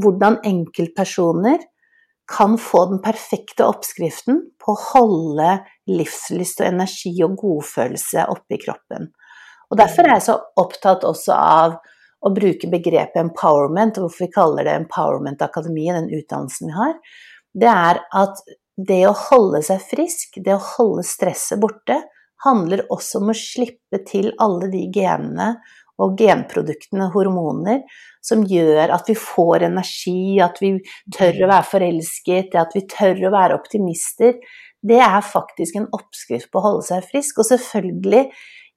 hvordan 0.00 0.40
enkeltpersoner 0.46 1.60
kan 2.30 2.56
få 2.62 2.84
den 2.92 3.00
perfekte 3.02 3.66
oppskriften 3.66 4.44
på 4.62 4.74
å 4.74 4.82
holde 4.92 5.54
livslyst 5.90 6.62
og 6.62 6.68
energi 6.68 7.12
og 7.26 7.34
godfølelse 7.40 8.28
oppe 8.30 8.56
i 8.56 8.60
kroppen. 8.62 9.10
Og 9.70 9.78
Derfor 9.78 10.06
er 10.06 10.16
jeg 10.16 10.26
så 10.26 10.36
opptatt 10.58 11.06
også 11.06 11.34
av 11.36 11.76
å 12.20 12.32
bruke 12.36 12.68
begrepet 12.68 13.20
empowerment, 13.22 13.96
og 13.96 14.08
hvorfor 14.08 14.26
vi 14.26 14.34
kaller 14.34 14.66
det 14.66 14.76
Empowerment 14.76 15.42
Akademiet, 15.44 15.96
den 15.96 16.10
utdannelsen 16.20 16.68
vi 16.68 16.76
har. 16.76 16.96
Det 17.56 17.70
er 17.70 18.00
at 18.20 18.42
det 18.90 19.02
å 19.08 19.16
holde 19.28 19.62
seg 19.64 19.82
frisk, 19.84 20.40
det 20.44 20.56
å 20.56 20.64
holde 20.76 21.04
stresset 21.06 21.60
borte, 21.62 22.00
handler 22.44 22.86
også 22.92 23.20
om 23.20 23.32
å 23.32 23.36
slippe 23.36 24.00
til 24.08 24.30
alle 24.40 24.70
de 24.72 24.86
genene 24.94 25.54
og 26.00 26.16
genproduktene, 26.16 27.10
hormoner, 27.12 27.82
som 28.24 28.46
gjør 28.48 28.92
at 28.94 29.10
vi 29.10 29.16
får 29.20 29.66
energi, 29.68 30.40
at 30.40 30.56
vi 30.62 30.74
tør 31.12 31.44
å 31.44 31.50
være 31.50 31.68
forelsket, 31.74 32.56
at 32.56 32.72
vi 32.76 32.86
tør 32.88 33.26
å 33.28 33.34
være 33.34 33.58
optimister. 33.60 34.38
Det 34.80 35.00
er 35.04 35.20
faktisk 35.24 35.76
en 35.76 35.90
oppskrift 35.96 36.48
på 36.48 36.60
å 36.60 36.66
holde 36.70 36.86
seg 36.88 37.04
frisk. 37.10 37.42
Og 37.42 37.50
selvfølgelig 37.50 38.24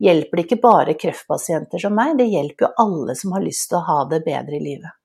hjelper 0.02 0.40
det 0.40 0.46
ikke 0.48 0.62
bare 0.64 0.98
kreftpasienter 1.00 1.82
som 1.82 1.96
meg, 1.98 2.18
det 2.20 2.32
hjelper 2.32 2.68
jo 2.68 2.74
alle 2.86 3.16
som 3.20 3.36
har 3.36 3.46
lyst 3.46 3.70
til 3.70 3.80
å 3.80 3.88
ha 3.88 4.00
det 4.10 4.24
bedre 4.26 4.58
i 4.58 4.64
livet. 4.64 5.00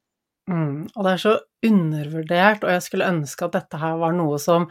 Mm, 0.48 0.86
og 0.94 1.04
det 1.04 1.10
er 1.12 1.20
så 1.20 1.34
undervurdert, 1.68 2.62
og 2.64 2.72
jeg 2.72 2.84
skulle 2.86 3.10
ønske 3.12 3.44
at 3.44 3.58
dette 3.58 3.80
her 3.82 3.98
var 4.00 4.14
noe 4.16 4.38
som 4.40 4.68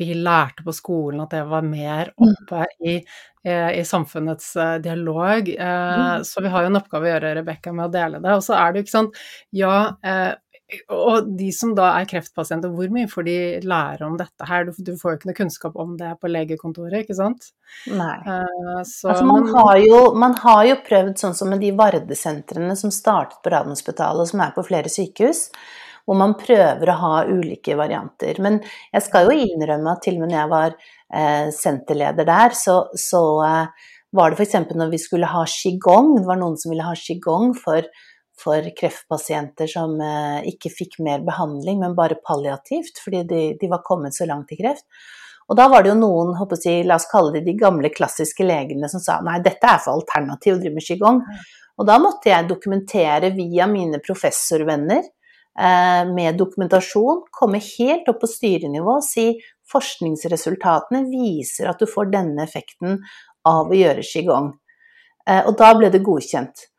vi 0.00 0.14
lærte 0.16 0.64
på 0.64 0.72
skolen, 0.72 1.20
at 1.20 1.34
det 1.34 1.42
var 1.50 1.66
mer 1.66 2.10
mm. 2.16 2.28
oppe 2.30 2.64
i, 2.88 2.94
eh, 3.44 3.70
i 3.76 3.84
samfunnets 3.84 4.54
eh, 4.56 4.76
dialog. 4.80 5.48
Eh, 5.52 5.98
mm. 6.00 6.24
Så 6.24 6.40
vi 6.40 6.52
har 6.52 6.64
jo 6.64 6.70
en 6.70 6.80
oppgave 6.80 7.06
å 7.06 7.10
gjøre, 7.12 7.34
Rebekka, 7.36 7.74
med 7.76 7.90
å 7.90 7.92
dele 7.92 8.22
det. 8.24 8.32
Og 8.32 8.46
så 8.46 8.56
er 8.56 8.72
det 8.72 8.80
jo 8.80 8.86
ikke 8.86 8.96
sant 8.96 9.20
Ja, 9.52 9.74
og 10.94 11.30
de 11.38 11.48
som 11.54 11.72
da 11.76 11.90
er 11.98 12.08
kreftpasienter, 12.10 12.72
hvor 12.74 12.90
mye 12.92 13.08
får 13.10 13.26
de 13.26 13.36
lære 13.66 14.06
om 14.06 14.16
dette 14.20 14.46
her? 14.48 14.66
Du, 14.68 14.72
du 14.86 14.92
får 14.98 15.12
jo 15.12 15.18
ikke 15.18 15.30
noe 15.30 15.38
kunnskap 15.38 15.76
om 15.80 15.96
det 15.98 16.12
på 16.20 16.30
legekontoret, 16.30 17.02
ikke 17.02 17.16
sant? 17.18 17.50
Nei. 17.90 18.16
Uh, 18.26 18.80
så, 18.86 19.12
altså, 19.12 19.26
man, 19.26 19.46
men... 19.46 19.52
har 19.56 19.82
jo, 19.82 20.00
man, 20.18 20.38
har 20.42 20.64
jo, 20.70 20.78
prøvd 20.86 21.14
sånn 21.20 21.36
som 21.38 21.52
med 21.52 21.62
de 21.64 21.72
Varde-sentrene 21.76 22.76
som 22.78 22.94
startet 22.94 23.40
på 23.44 23.52
Radiumhospitalet, 23.54 24.24
og 24.24 24.32
som 24.32 24.44
er 24.46 24.56
på 24.56 24.66
flere 24.66 24.92
sykehus, 24.92 25.46
hvor 26.08 26.18
man 26.18 26.34
prøver 26.38 26.90
å 26.90 26.98
ha 27.04 27.14
ulike 27.28 27.76
varianter. 27.78 28.40
Men 28.42 28.58
jeg 28.90 29.06
skal 29.06 29.28
jo 29.28 29.46
innrømme 29.46 29.94
at 29.94 30.04
til 30.06 30.18
og 30.18 30.24
med 30.24 30.32
når 30.32 30.40
jeg 30.40 30.52
var 30.54 30.74
eh, 30.74 31.48
senterleder 31.54 32.26
der, 32.28 32.56
så, 32.56 32.82
så 32.98 33.22
eh, 33.46 33.90
var 34.16 34.32
det 34.32 34.40
f.eks. 34.40 34.56
når 34.74 34.90
vi 34.90 34.98
skulle 34.98 35.28
ha 35.30 35.44
qigong, 35.46 36.16
det 36.18 36.26
var 36.26 36.40
noen 36.40 36.56
som 36.58 36.72
ville 36.72 36.86
ha 36.86 36.96
qigong 36.98 37.52
for 37.58 37.86
for 38.40 38.66
kreftpasienter 38.76 39.70
som 39.70 39.96
eh, 40.00 40.48
ikke 40.52 40.72
fikk 40.72 40.98
mer 41.04 41.24
behandling, 41.26 41.80
men 41.82 41.96
bare 41.98 42.20
palliativt, 42.24 43.00
fordi 43.04 43.24
de, 43.28 43.42
de 43.60 43.70
var 43.70 43.84
kommet 43.86 44.16
så 44.16 44.28
langt 44.28 44.52
i 44.54 44.58
kreft. 44.60 44.86
Og 45.50 45.58
da 45.58 45.66
var 45.66 45.82
det 45.82 45.90
jo 45.90 45.98
noen, 45.98 46.36
jeg, 46.62 46.84
la 46.86 46.96
oss 47.00 47.08
kalle 47.10 47.34
det 47.34 47.42
de 47.48 47.56
gamle 47.58 47.90
klassiske 47.90 48.46
legene, 48.46 48.88
som 48.88 49.02
sa 49.02 49.18
nei, 49.26 49.40
dette 49.42 49.66
er 49.66 49.80
for 49.82 49.98
alternativ 49.98 50.54
å 50.54 50.60
drive 50.60 50.76
med 50.76 50.86
qigong. 50.86 51.24
Og 51.80 51.88
da 51.88 51.96
måtte 51.98 52.30
jeg 52.30 52.46
dokumentere 52.46 53.32
via 53.34 53.66
mine 53.66 53.98
professorvenner 54.04 55.02
eh, 55.02 56.04
med 56.06 56.38
dokumentasjon, 56.38 57.24
komme 57.34 57.58
helt 57.64 58.10
opp 58.12 58.22
på 58.22 58.30
styrenivå 58.30 59.00
og 59.00 59.06
si 59.06 59.32
forskningsresultatene 59.70 61.02
viser 61.10 61.70
at 61.70 61.82
du 61.82 61.90
får 61.90 62.12
denne 62.14 62.46
effekten 62.46 63.00
av 63.48 63.70
å 63.70 63.80
gjøre 63.80 64.06
qigong. 64.06 64.52
Eh, 65.26 65.42
og 65.46 65.56
da 65.58 65.72
ble 65.74 65.90
det 65.90 66.04
godkjent. 66.06 66.69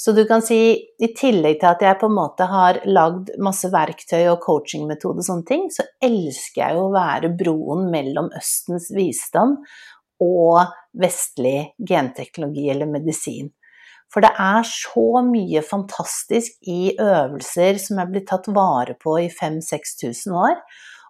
Så 0.00 0.14
du 0.16 0.22
kan 0.24 0.40
si, 0.40 0.56
i 0.96 1.08
tillegg 1.12 1.58
til 1.60 1.68
at 1.68 1.82
jeg 1.84 1.98
på 2.00 2.08
en 2.08 2.16
måte 2.16 2.46
har 2.48 2.78
lagd 2.88 3.34
masse 3.44 3.68
verktøy 3.68 4.30
og 4.30 4.38
coachingmetode 4.40 5.20
og 5.20 5.26
sånne 5.26 5.48
ting, 5.50 5.66
så 5.68 5.84
elsker 6.00 6.62
jeg 6.62 6.78
jo 6.78 6.86
å 6.86 6.94
være 6.94 7.34
broen 7.36 7.90
mellom 7.92 8.30
Østens 8.38 8.88
visdom 8.96 9.58
og 10.24 10.72
vestlig 10.96 11.74
genteknologi 11.84 12.70
eller 12.72 12.88
medisin. 12.88 13.52
For 14.10 14.24
det 14.24 14.32
er 14.40 14.64
så 14.66 15.20
mye 15.22 15.60
fantastisk 15.68 16.56
i 16.64 16.94
øvelser 16.96 17.76
som 17.84 18.00
er 18.00 18.08
blitt 18.10 18.30
tatt 18.32 18.48
vare 18.56 18.96
på 18.98 19.20
i 19.20 19.28
5000-6000 19.28 20.40
år. 20.48 20.56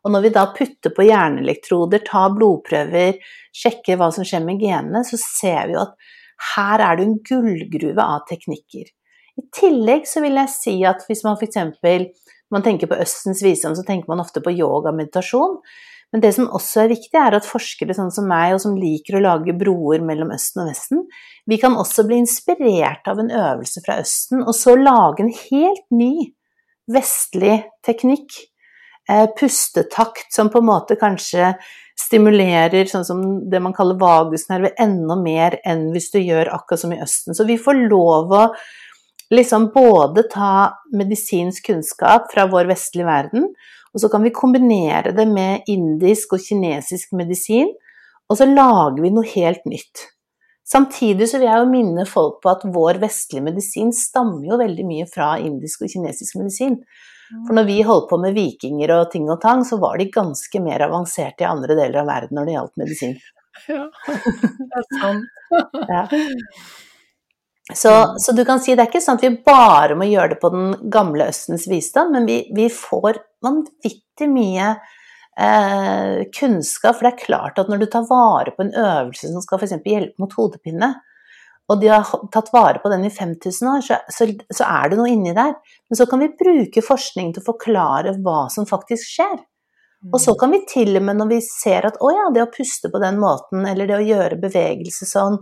Og 0.03 0.13
når 0.17 0.27
vi 0.27 0.35
da 0.35 0.49
putter 0.57 0.93
på 0.97 1.07
hjerneelektroder, 1.07 2.03
tar 2.11 2.35
blodprøver, 2.35 3.23
sjekker 3.55 4.01
hva 4.01 4.11
som 4.17 4.27
skjer 4.27 4.43
med 4.43 4.59
genene, 4.61 5.07
så 5.07 5.15
ser 5.21 5.71
vi 5.71 5.79
jo 5.79 5.85
at 5.87 6.11
her 6.55 6.83
er 6.83 6.99
det 6.99 7.07
en 7.07 7.21
gullgruve 7.27 8.05
av 8.05 8.25
teknikker. 8.31 8.89
I 9.41 9.47
tillegg 9.55 10.09
så 10.09 10.23
vil 10.25 10.39
jeg 10.41 10.53
si 10.53 10.75
at 10.89 11.05
hvis 11.09 11.23
man 11.27 11.39
f.eks. 11.39 11.61
man 12.51 12.65
tenker 12.67 12.91
på 12.91 12.99
Østens 13.01 13.45
visdom, 13.45 13.77
så 13.77 13.87
tenker 13.87 14.11
man 14.11 14.23
ofte 14.23 14.43
på 14.45 14.53
yoga 14.53 14.93
og 14.93 14.99
meditasjon. 14.99 15.61
Men 16.11 16.25
det 16.25 16.33
som 16.35 16.49
også 16.51 16.83
er 16.83 16.91
viktig, 16.91 17.15
er 17.15 17.37
at 17.39 17.47
forskere 17.47 17.95
sånn 17.95 18.11
som 18.11 18.27
meg, 18.27 18.57
og 18.57 18.63
som 18.65 18.75
liker 18.79 19.17
å 19.17 19.23
lage 19.23 19.55
broer 19.57 20.03
mellom 20.03 20.33
Østen 20.35 20.65
og 20.65 20.71
Vesten, 20.73 21.05
vi 21.47 21.59
kan 21.63 21.77
også 21.79 22.05
bli 22.09 22.19
inspirert 22.25 23.07
av 23.11 23.23
en 23.23 23.31
øvelse 23.31 23.83
fra 23.85 24.01
Østen, 24.03 24.43
og 24.43 24.57
så 24.59 24.75
lage 24.79 25.23
en 25.23 25.31
helt 25.31 25.87
ny 25.95 26.33
vestlig 26.91 27.61
teknikk. 27.87 28.41
Eh, 29.11 29.27
pustetakt 29.39 30.35
som 30.35 30.51
på 30.51 30.61
en 30.61 30.69
måte 30.69 30.99
kanskje 30.99 31.55
stimulerer 32.11 32.89
sånn 32.91 33.07
som 33.07 33.21
det 33.51 33.61
man 33.63 33.75
kaller 33.77 33.99
vagusnerve 34.01 34.73
enda 34.83 35.15
mer 35.19 35.61
enn 35.63 35.91
hvis 35.95 36.11
du 36.11 36.19
gjør 36.19 36.51
akkurat 36.57 36.83
som 36.83 36.95
i 36.95 37.01
Østen. 37.03 37.37
Så 37.39 37.47
vi 37.47 37.59
får 37.61 37.85
lov 37.87 38.35
å 38.35 38.47
liksom 39.31 39.69
både 39.75 40.27
ta 40.33 40.53
medisinsk 40.97 41.71
kunnskap 41.71 42.33
fra 42.33 42.49
vår 42.51 42.67
vestlige 42.73 43.07
verden, 43.07 43.47
og 43.95 44.03
så 44.03 44.11
kan 44.11 44.27
vi 44.27 44.35
kombinere 44.35 45.15
det 45.15 45.27
med 45.31 45.71
indisk 45.71 46.35
og 46.35 46.43
kinesisk 46.43 47.15
medisin, 47.19 47.71
og 48.31 48.39
så 48.39 48.47
lager 48.47 48.99
vi 49.03 49.13
noe 49.15 49.31
helt 49.31 49.63
nytt. 49.71 50.11
Samtidig 50.67 51.27
så 51.31 51.39
vil 51.39 51.49
jeg 51.51 51.63
jo 51.63 51.71
minne 51.71 52.05
folk 52.07 52.39
på 52.43 52.51
at 52.53 52.67
vår 52.75 53.01
vestlige 53.03 53.43
medisin 53.43 53.91
stammer 53.95 54.53
jo 54.53 54.59
veldig 54.61 54.87
mye 54.87 55.07
fra 55.11 55.33
indisk 55.43 55.83
og 55.87 55.91
kinesisk 55.95 56.39
medisin. 56.39 56.77
For 57.31 57.55
når 57.55 57.67
vi 57.69 57.81
holdt 57.87 58.09
på 58.11 58.19
med 58.23 58.35
vikinger 58.35 58.93
og 58.97 59.11
ting 59.13 59.29
og 59.31 59.41
tang, 59.43 59.63
så 59.67 59.79
var 59.83 59.99
de 60.01 60.11
ganske 60.13 60.63
mer 60.63 60.83
avanserte 60.87 61.45
i 61.45 61.51
andre 61.51 61.77
deler 61.79 62.03
av 62.03 62.11
verden 62.11 62.39
når 62.39 62.49
det 62.49 62.57
gjaldt 62.57 62.81
medisin. 62.83 63.19
Ja, 63.69 63.85
det 64.07 64.81
er 64.81 64.87
sant. 65.01 65.27
ja. 65.93 66.05
Så, 67.75 67.93
så, 68.19 68.33
du 68.35 68.43
kan 68.45 68.59
si 68.63 68.75
det 68.75 68.83
er 68.83 68.91
ikke 68.91 69.03
sånn 69.03 69.21
at 69.21 69.27
vi 69.27 69.31
bare 69.47 69.95
må 69.99 70.09
gjøre 70.09 70.35
det 70.35 70.41
på 70.43 70.51
den 70.51 70.73
gamle 70.91 71.29
Østens 71.31 71.69
visdom, 71.71 72.11
men 72.17 72.27
vi, 72.27 72.41
vi 72.57 72.67
får 72.73 73.21
vanvittig 73.45 74.27
mye 74.31 74.73
eh, 75.39 76.17
kunnskap. 76.35 76.97
For 76.97 77.07
det 77.07 77.13
er 77.13 77.23
klart 77.23 77.61
at 77.63 77.71
når 77.71 77.85
du 77.85 77.87
tar 77.93 78.09
vare 78.11 78.55
på 78.57 78.67
en 78.67 78.75
øvelse 78.75 79.31
som 79.31 79.45
skal 79.45 79.63
f.eks. 79.63 79.79
hjelpe 79.87 80.23
mot 80.23 80.35
hodepine, 80.39 80.95
og 81.71 81.79
de 81.81 81.91
har 81.93 82.09
tatt 82.35 82.51
vare 82.53 82.81
på 82.83 82.91
den 82.91 83.05
i 83.07 83.13
5000 83.15 83.69
år, 83.71 83.85
så, 83.87 84.01
så, 84.11 84.27
så, 84.51 84.67
er 84.67 84.91
det 84.91 84.99
noe 84.99 85.11
inni 85.13 85.35
der. 85.37 85.55
Men 85.87 85.99
så 86.01 86.07
kan 86.11 86.23
vi 86.23 86.33
bruke 86.35 86.83
forskning 86.83 87.31
til 87.35 87.45
å 87.45 87.51
forklare 87.53 88.17
hva 88.25 88.49
som 88.51 88.67
faktisk 88.67 89.07
skjer. 89.07 89.39
Og 90.09 90.17
så 90.21 90.33
kan 90.41 90.51
vi 90.55 90.63
til 90.69 90.97
og 90.97 91.05
med 91.05 91.19
når 91.19 91.29
vi 91.35 91.39
ser 91.45 91.87
at 91.91 91.99
å 92.01 92.11
ja, 92.15 92.31
det 92.33 92.43
å 92.43 92.51
puste 92.53 92.89
på 92.91 93.03
den 93.03 93.21
måten, 93.21 93.67
eller 93.69 93.89
det 93.89 93.99
å 93.99 94.07
gjøre 94.07 94.41
bevegelse 94.41 95.07
sånn, 95.07 95.37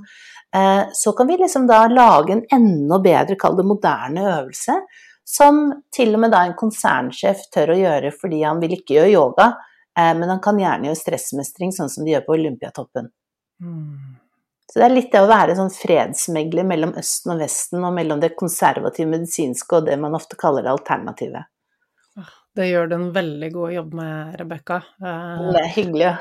eh, 0.54 0.90
så 0.98 1.14
kan 1.16 1.30
vi 1.30 1.38
liksom 1.38 1.68
da 1.70 1.84
lage 1.92 2.34
en 2.34 2.42
enda 2.58 2.98
bedre, 3.04 3.38
kall 3.38 3.54
det 3.56 3.68
moderne 3.68 4.26
øvelse, 4.34 4.80
som 5.22 5.62
til 5.94 6.16
og 6.16 6.24
med 6.24 6.34
da 6.34 6.42
en 6.48 6.58
konsernsjef 6.58 7.46
tør 7.54 7.76
å 7.76 7.78
gjøre 7.78 8.10
fordi 8.16 8.42
han 8.42 8.58
vil 8.64 8.74
ikke 8.80 8.98
gjøre 8.98 9.14
yoga, 9.14 9.50
eh, 9.94 10.14
men 10.18 10.34
han 10.34 10.42
kan 10.42 10.58
gjerne 10.58 10.90
gjøre 10.90 11.02
stressmestring, 11.04 11.74
sånn 11.76 11.92
som 11.92 12.02
de 12.02 12.16
gjør 12.16 12.26
på 12.26 12.34
Olympiatoppen. 12.40 13.12
Mm. 13.62 14.17
Så 14.68 14.80
det 14.80 14.86
er 14.86 14.92
litt 14.92 15.12
det 15.14 15.20
å 15.24 15.28
være 15.30 15.54
sånn 15.56 15.70
fredsmegler 15.72 16.66
mellom 16.68 16.92
Østen 17.00 17.32
og 17.32 17.40
Vesten, 17.40 17.84
og 17.84 17.94
mellom 17.96 18.20
det 18.20 18.34
konservative 18.36 19.08
medisinske 19.08 19.78
og 19.78 19.86
det 19.88 19.96
man 20.00 20.16
ofte 20.18 20.36
kaller 20.40 20.66
det 20.66 20.74
alternative. 20.74 21.46
Det 22.58 22.66
gjør 22.66 22.88
du 22.90 22.94
en 22.96 23.10
veldig 23.14 23.48
god 23.54 23.72
jobb 23.72 23.92
med, 24.00 24.36
Rebekka. 24.40 24.80
Det 24.98 25.60
er 25.62 25.72
hyggelig. 25.76 26.08
og 26.10 26.16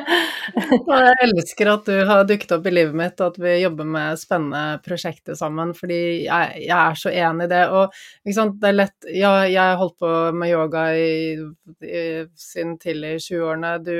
jeg 0.54 1.16
elsker 1.26 1.70
at 1.72 1.88
du 1.88 1.96
har 2.08 2.24
dukket 2.28 2.54
opp 2.56 2.66
i 2.68 2.72
livet 2.72 2.96
mitt, 2.96 3.20
og 3.20 3.34
at 3.34 3.38
vi 3.42 3.56
jobber 3.60 3.88
med 3.96 4.20
spennende 4.20 4.80
prosjekter 4.84 5.36
sammen, 5.38 5.72
fordi 5.76 6.00
jeg, 6.26 6.62
jeg 6.64 6.76
er 6.76 6.98
så 6.98 7.12
enig 7.12 7.48
i 7.48 7.52
det. 7.52 7.62
Og 7.74 7.94
det 8.24 8.70
er 8.70 8.76
lett 8.76 9.08
Ja, 9.14 9.32
jeg 9.48 9.78
holdt 9.80 9.96
på 10.00 10.10
med 10.36 10.52
yoga 10.52 10.84
i, 10.96 11.36
i, 11.84 12.02
siden 12.38 12.76
tidlig 12.82 13.16
i 13.16 13.22
20-årene. 13.26 13.72
Du, 13.84 13.96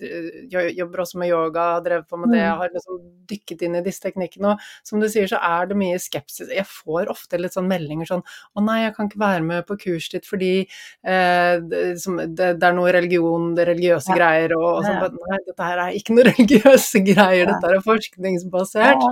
du, 0.00 0.58
jobber 0.72 1.04
også 1.04 1.20
med 1.22 1.32
yoga, 1.32 1.68
har 1.76 1.84
drevet 1.86 2.08
på 2.08 2.20
med 2.20 2.32
det, 2.34 2.42
jeg 2.42 2.52
mm. 2.52 2.62
har 2.62 2.74
liksom 2.76 3.02
dykket 3.32 3.66
inn 3.66 3.78
i 3.78 3.84
disse 3.84 4.04
teknikkene. 4.04 4.54
Og 4.54 4.88
som 4.88 5.02
du 5.02 5.08
sier, 5.10 5.28
så 5.30 5.40
er 5.42 5.70
det 5.70 5.78
mye 5.78 6.00
skepsis. 6.02 6.50
Jeg 6.52 6.68
får 6.68 7.10
ofte 7.12 7.40
litt 7.40 7.56
sånn 7.56 7.70
meldinger 7.70 8.08
sånn 8.08 8.22
Å 8.22 8.64
nei, 8.64 8.82
jeg 8.84 8.96
kan 8.96 9.08
ikke 9.08 9.22
være 9.22 9.46
med 9.46 9.66
på 9.68 9.78
kurset 9.86 10.16
ditt 10.16 10.28
fordi 10.28 10.52
eh, 10.62 11.54
det, 11.60 11.82
det, 12.02 12.48
det, 12.58 12.66
er 12.66 12.76
noe 12.76 12.92
religion, 12.94 13.52
det 13.56 13.66
religiøse 13.68 14.12
ja. 14.12 14.18
greier, 14.18 14.56
og, 14.58 14.68
og 14.80 14.86
sånn. 14.86 15.18
Nei, 15.30 15.40
dette 15.52 15.66
her 15.68 15.80
er 15.84 15.96
ikke 15.96 16.16
noe 16.16 16.24
religiøse 16.30 17.02
greier, 17.04 17.50
dette 17.50 17.70
er 17.70 17.84
forskningsbasert. 17.84 19.04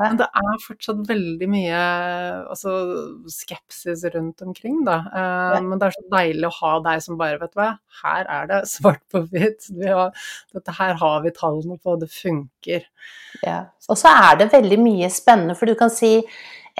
Men 0.00 0.18
det 0.20 0.28
er 0.42 0.60
fortsatt 0.64 1.02
veldig 1.08 1.48
mye 1.50 1.80
altså, 2.52 2.74
skepsis 3.30 4.04
rundt 4.14 4.44
omkring, 4.44 4.82
da. 4.86 4.98
Eh, 5.08 5.58
men 5.64 5.80
det 5.80 5.88
er 5.88 5.96
så 5.96 6.06
deilig 6.16 6.50
å 6.50 6.54
ha 6.58 6.74
deg 6.88 7.04
som 7.06 7.20
bare, 7.20 7.40
vet 7.42 7.54
du 7.54 7.60
hva, 7.62 7.70
her 8.02 8.30
er 8.38 8.50
det 8.50 8.62
svart 8.74 9.04
på 9.12 9.24
hvitt. 9.30 9.70
Dette 9.74 10.78
her 10.80 10.98
har 11.00 11.24
vi 11.24 11.34
tallene 11.36 11.78
på, 11.78 11.96
det 12.02 12.10
funker. 12.12 12.88
Ja. 13.44 13.60
Og 13.88 14.00
så 14.00 14.12
er 14.12 14.40
det 14.40 14.52
veldig 14.54 14.80
mye 14.82 15.10
spennende, 15.12 15.56
for 15.58 15.70
du 15.70 15.78
kan 15.78 15.92
si 15.92 16.16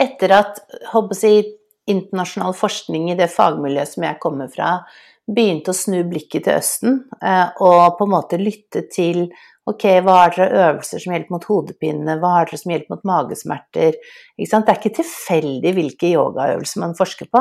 etter 0.01 0.33
at 0.35 0.65
håper 0.91 1.21
jeg, 1.23 1.53
internasjonal 1.85 2.55
forskning 2.57 3.11
i 3.13 3.17
det 3.19 3.27
fagmiljøet 3.29 3.91
som 3.91 4.07
jeg 4.07 4.17
kommer 4.23 4.49
fra, 4.49 4.69
begynte 5.31 5.73
å 5.73 5.77
snu 5.77 6.03
blikket 6.09 6.47
til 6.47 6.59
Østen 6.59 6.97
eh, 7.23 7.49
og 7.65 7.99
på 7.99 8.07
en 8.07 8.15
måte 8.17 8.41
lytte 8.41 8.87
til 8.93 9.29
Ok, 9.65 9.87
hva 10.05 10.19
har 10.19 10.33
dere 10.35 10.65
øvelser 10.67 11.01
som 11.01 11.15
hjelper 11.15 11.33
mot 11.33 11.45
hodepine, 11.49 12.19
hva 12.21 12.35
har 12.35 12.51
dere 12.51 12.59
som 12.61 12.75
hjelper 12.75 12.93
mot 12.93 13.07
magesmerter? 13.09 13.95
Det 14.37 14.59
er 14.61 14.75
ikke 14.75 14.99
tilfeldig 14.99 15.71
hvilke 15.79 16.11
yogaøvelser 16.11 16.83
man 16.83 16.93
forsker 16.99 17.31
på. 17.33 17.41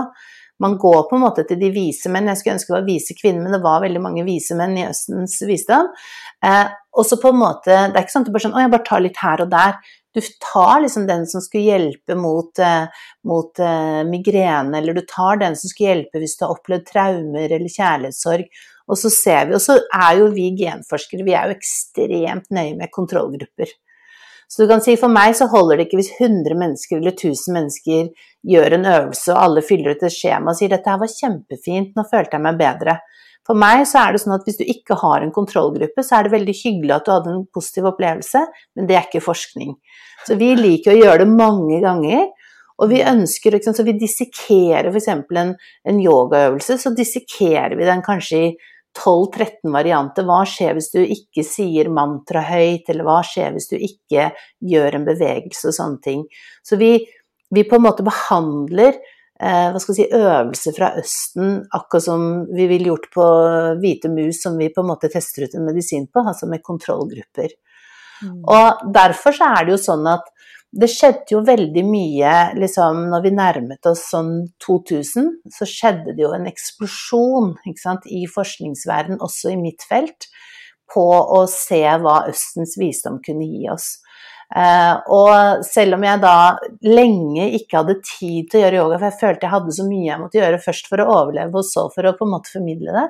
Man 0.61 0.77
går 0.77 1.09
på 1.09 1.17
en 1.17 1.23
måte 1.23 1.45
til 1.47 1.59
de 1.59 1.71
vise 1.73 2.11
menn. 2.13 2.29
Jeg 2.29 2.39
skulle 2.39 2.57
ønske 2.57 2.71
det 2.71 2.77
var 2.77 2.85
vise 2.87 3.15
kvinner, 3.17 3.41
men 3.41 3.55
det 3.55 3.63
var 3.63 3.81
veldig 3.83 4.01
mange 4.03 4.25
vise 4.27 4.55
menn 4.57 4.77
i 4.77 4.85
Østens 4.85 5.39
visdom. 5.49 5.89
Eh, 6.45 6.67
og 6.93 7.07
så 7.09 7.17
på 7.17 7.31
en 7.33 7.41
måte, 7.41 7.71
Det 7.71 7.97
er 7.97 8.05
ikke 8.05 8.13
sånn 8.13 8.25
at 8.25 8.29
du 8.29 8.35
bare 8.35 8.45
sånn, 8.45 8.55
å, 8.55 8.61
jeg 8.61 8.73
bare 8.73 8.89
tar 8.89 9.03
litt 9.03 9.21
her 9.23 9.43
og 9.43 9.49
der. 9.53 9.79
Du 10.13 10.21
tar 10.45 10.83
liksom 10.83 11.07
den 11.09 11.25
som 11.25 11.41
skulle 11.41 11.73
hjelpe 11.73 12.15
mot, 12.15 12.59
eh, 12.61 12.85
mot 13.25 13.59
eh, 13.59 14.03
migrene, 14.05 14.77
eller 14.77 14.93
du 14.93 15.01
tar 15.09 15.41
den 15.41 15.57
som 15.57 15.71
skulle 15.71 15.89
hjelpe 15.89 16.21
hvis 16.21 16.37
du 16.37 16.45
har 16.45 16.53
opplevd 16.53 16.85
traumer 16.91 17.49
eller 17.49 17.73
kjærlighetssorg. 17.73 18.45
Og 18.91 18.99
så 18.99 19.09
ser 19.09 19.47
vi, 19.47 19.55
og 19.57 19.63
så 19.63 19.79
er 19.95 20.19
jo 20.19 20.29
vi 20.35 20.51
genforskere, 20.59 21.25
vi 21.25 21.33
er 21.33 21.49
jo 21.49 21.57
ekstremt 21.57 22.51
nøye 22.53 22.75
med 22.77 22.91
kontrollgrupper. 22.93 23.71
Så 24.53 24.61
du 24.61 24.69
kan 24.69 24.83
si 24.85 24.93
for 25.01 25.09
meg 25.09 25.33
så 25.33 25.47
holder 25.49 25.79
det 25.79 25.87
ikke 25.87 25.97
hvis 25.97 26.11
100 26.19 26.53
mennesker 26.59 26.99
eller 26.99 27.15
1000 27.15 27.55
mennesker 27.55 28.09
gjør 28.45 28.75
en 28.77 28.85
øvelse, 28.85 29.31
og 29.33 29.39
alle 29.47 29.63
fyller 29.65 29.95
ut 29.95 30.03
et 30.05 30.13
skjema 30.13 30.51
og 30.51 30.59
sier 30.59 30.69
'dette 30.69 30.91
her 30.91 30.99
var 31.01 31.09
kjempefint, 31.09 31.95
nå 31.97 32.03
følte 32.11 32.37
jeg 32.37 32.43
meg 32.45 32.59
bedre'. 32.59 32.99
For 33.47 33.57
meg 33.59 33.81
så 33.89 34.03
er 34.03 34.13
det 34.13 34.21
sånn 34.21 34.35
at 34.35 34.45
hvis 34.45 34.59
du 34.61 34.63
ikke 34.69 34.99
har 35.01 35.23
en 35.23 35.33
kontrollgruppe, 35.33 36.05
så 36.05 36.19
er 36.19 36.27
det 36.27 36.35
veldig 36.35 36.55
hyggelig 36.59 36.93
at 36.95 37.07
du 37.07 37.11
hadde 37.11 37.31
en 37.33 37.47
positiv 37.49 37.89
opplevelse, 37.89 38.43
men 38.77 38.87
det 38.87 38.95
er 38.95 39.07
ikke 39.09 39.25
forskning. 39.25 39.73
Så 40.27 40.37
vi 40.39 40.53
liker 40.55 40.93
å 40.93 41.01
gjøre 41.01 41.23
det 41.25 41.33
mange 41.33 41.81
ganger. 41.83 42.29
Og 42.81 42.89
vi 42.89 43.03
ønsker, 43.05 43.57
så 43.61 43.83
vi 43.85 43.97
dissekerer 43.97 44.87
f.eks. 44.89 45.09
En, 45.09 45.51
en 45.89 45.99
yogaøvelse, 46.01 46.77
så 46.81 46.93
dissekerer 46.95 47.75
vi 47.77 47.89
den 47.89 48.01
kanskje 48.05 48.39
i 48.39 48.53
12-13 48.97 49.71
varianter. 49.73 50.25
Hva 50.27 50.43
skjer 50.47 50.77
hvis 50.77 50.91
du 50.93 51.01
ikke 51.01 51.45
sier 51.47 51.89
mantra 51.93 52.43
høyt, 52.45 52.87
eller 52.91 53.07
hva 53.07 53.19
skjer 53.25 53.55
hvis 53.55 53.69
du 53.71 53.75
ikke 53.77 54.29
gjør 54.73 54.99
en 54.99 55.07
bevegelse 55.07 55.71
og 55.71 55.77
sånne 55.77 56.01
ting. 56.05 56.23
Så 56.65 56.79
vi, 56.81 56.95
vi 57.53 57.65
på 57.67 57.79
en 57.79 57.85
måte 57.87 58.05
behandler 58.05 58.93
eh, 58.93 59.67
hva 59.73 59.81
skal 59.81 59.93
vi 59.93 59.99
si, 60.01 60.07
øvelser 60.19 60.77
fra 60.77 60.93
Østen, 61.01 61.59
akkurat 61.73 62.07
som 62.07 62.27
vi 62.53 62.69
ville 62.71 62.91
gjort 62.91 63.09
på 63.13 63.27
hvite 63.81 64.11
mus, 64.13 64.41
som 64.43 64.57
vi 64.59 64.71
på 64.73 64.83
en 64.83 64.91
måte 64.93 65.11
tester 65.13 65.47
ut 65.47 65.57
en 65.57 65.67
medisin 65.67 66.07
på, 66.07 66.23
altså 66.23 66.49
med 66.51 66.65
kontrollgrupper. 66.65 67.53
Mm. 68.23 68.41
Og 68.45 68.85
derfor 68.95 69.35
så 69.35 69.49
er 69.57 69.65
det 69.65 69.75
jo 69.75 69.83
sånn 69.83 70.05
at 70.07 70.29
det 70.73 70.89
skjedde 70.89 71.35
jo 71.35 71.43
veldig 71.45 71.83
mye 71.85 72.33
liksom 72.57 73.05
når 73.11 73.25
vi 73.27 73.31
nærmet 73.37 73.89
oss 73.89 74.07
sånn 74.09 74.31
2000, 74.63 75.29
så 75.53 75.67
skjedde 75.69 76.15
det 76.15 76.23
jo 76.23 76.31
en 76.33 76.47
eksplosjon 76.49 77.53
sant, 77.77 78.07
i 78.09 78.25
forskningsverden, 78.29 79.21
også 79.21 79.53
i 79.53 79.59
mitt 79.59 79.85
felt, 79.89 80.29
på 80.93 81.03
å 81.05 81.43
se 81.49 81.83
hva 82.01 82.23
Østens 82.29 82.75
visdom 82.81 83.21
kunne 83.25 83.45
gi 83.45 83.69
oss. 83.71 83.95
Uh, 84.53 84.99
og 85.09 85.63
selv 85.65 85.97
om 85.97 86.03
jeg 86.05 86.21
da 86.21 86.35
lenge 86.85 87.47
ikke 87.57 87.79
hadde 87.79 88.01
tid 88.05 88.51
til 88.51 88.59
å 88.59 88.63
gjøre 88.65 88.81
yoga, 88.81 88.99
for 88.99 89.09
jeg 89.09 89.19
følte 89.21 89.47
jeg 89.47 89.53
hadde 89.55 89.73
så 89.77 89.87
mye 89.87 90.09
jeg 90.09 90.21
måtte 90.21 90.41
gjøre 90.41 90.61
først 90.61 90.89
for 90.91 91.01
å 91.01 91.09
overleve, 91.21 91.61
og 91.61 91.65
så 91.69 91.87
for 91.93 92.09
å 92.09 92.13
på 92.17 92.27
en 92.27 92.33
måte 92.35 92.53
formidle 92.53 92.93
det. 92.97 93.07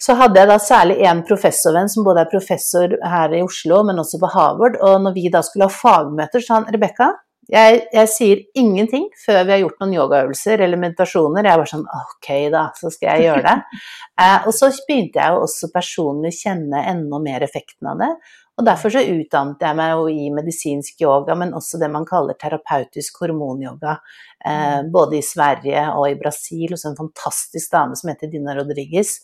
Så 0.00 0.16
hadde 0.18 0.40
jeg 0.40 0.50
da 0.50 0.56
særlig 0.62 0.96
en 1.08 1.22
professorvenn 1.26 1.90
som 1.92 2.06
både 2.06 2.24
er 2.24 2.32
professor 2.32 2.96
her 3.14 3.34
i 3.36 3.42
Oslo, 3.44 3.82
men 3.86 4.00
også 4.02 4.20
på 4.22 4.32
Harvard, 4.34 4.78
og 4.80 5.04
når 5.04 5.14
vi 5.16 5.28
da 5.32 5.42
skulle 5.44 5.68
ha 5.68 5.74
fagmøter, 5.74 6.44
sa 6.44 6.60
han 6.60 6.70
Rebekka, 6.72 7.12
Jeg, 7.44 7.82
jeg, 7.92 8.08
sier 8.08 8.38
ingenting 8.56 9.02
før 9.20 9.42
vi 9.44 9.52
har 9.52 9.58
gjort 9.60 9.82
noen 9.82 9.90
yogaøvelser 9.92 10.62
eller 10.64 10.80
meditasjoner. 10.80 11.44
Jeg 11.44 11.60
var 11.60 11.68
sånn 11.68 11.82
ok, 11.84 12.28
da, 12.54 12.62
så 12.78 12.88
skal 12.88 13.10
jeg 13.10 13.26
gjøre 13.28 13.44
det. 13.50 13.58
Eh, 14.14 14.44
og 14.46 14.54
så 14.54 14.68
begynte 14.86 15.18
jeg 15.18 15.34
jo 15.34 15.40
også 15.42 15.68
personlig 15.74 16.30
å 16.30 16.36
kjenne 16.36 16.84
enda 16.86 17.18
mer 17.18 17.42
effekten 17.42 17.88
av 17.90 17.98
det. 17.98 18.12
Og 18.54 18.66
derfor 18.68 18.92
så 18.94 19.02
utdannet 19.02 19.62
jeg 19.66 19.76
meg 19.78 19.94
jo 19.96 20.04
i 20.12 20.28
medisinsk 20.34 21.00
yoga, 21.02 21.34
men 21.38 21.56
også 21.58 21.80
det 21.82 21.88
man 21.90 22.06
kaller 22.06 22.36
terapeutisk 22.38 23.18
hormonyoga. 23.24 23.96
Eh, 24.44 24.76
mm. 24.84 24.92
både 24.94 25.18
i 25.18 25.24
Sverige 25.26 25.88
og 25.96 26.06
i 26.10 26.18
Brasil 26.20 26.76
hos 26.76 26.86
en 26.86 26.98
fantastisk 26.98 27.72
dame 27.74 27.98
som 27.98 28.12
heter 28.12 28.30
Dina 28.30 28.54
Rodriguez, 28.54 29.16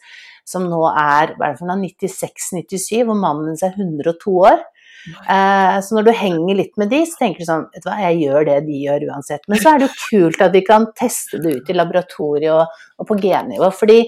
som 0.49 0.67
nå 0.67 0.83
er 0.91 1.37
96-97, 1.39 3.05
og 3.05 3.15
mannen 3.15 3.53
hennes 3.53 3.63
er 3.67 3.79
102 3.79 4.35
år. 4.51 4.65
Eh, 5.07 5.77
så 5.81 5.97
når 5.97 6.09
du 6.09 6.13
henger 6.13 6.59
litt 6.59 6.75
med 6.81 6.91
de, 6.93 7.05
så 7.09 7.23
tenker 7.23 7.41
du 7.41 7.49
sånn 7.49 7.63
Vet 7.73 7.87
du 7.87 7.89
hva, 7.89 7.97
jeg 8.05 8.19
gjør 8.21 8.49
det 8.51 8.59
de 8.67 8.83
gjør 8.83 9.07
uansett. 9.13 9.47
Men 9.49 9.63
så 9.63 9.73
er 9.73 9.81
det 9.81 9.89
jo 9.89 10.03
kult 10.03 10.45
at 10.45 10.57
vi 10.57 10.65
kan 10.67 10.91
teste 10.99 11.41
det 11.41 11.55
ut 11.57 11.71
i 11.71 11.79
laboratoriet 11.79 12.53
og, 12.53 12.83
og 13.01 13.09
på 13.09 13.17
gennivå. 13.23 13.71
Fordi 13.79 14.03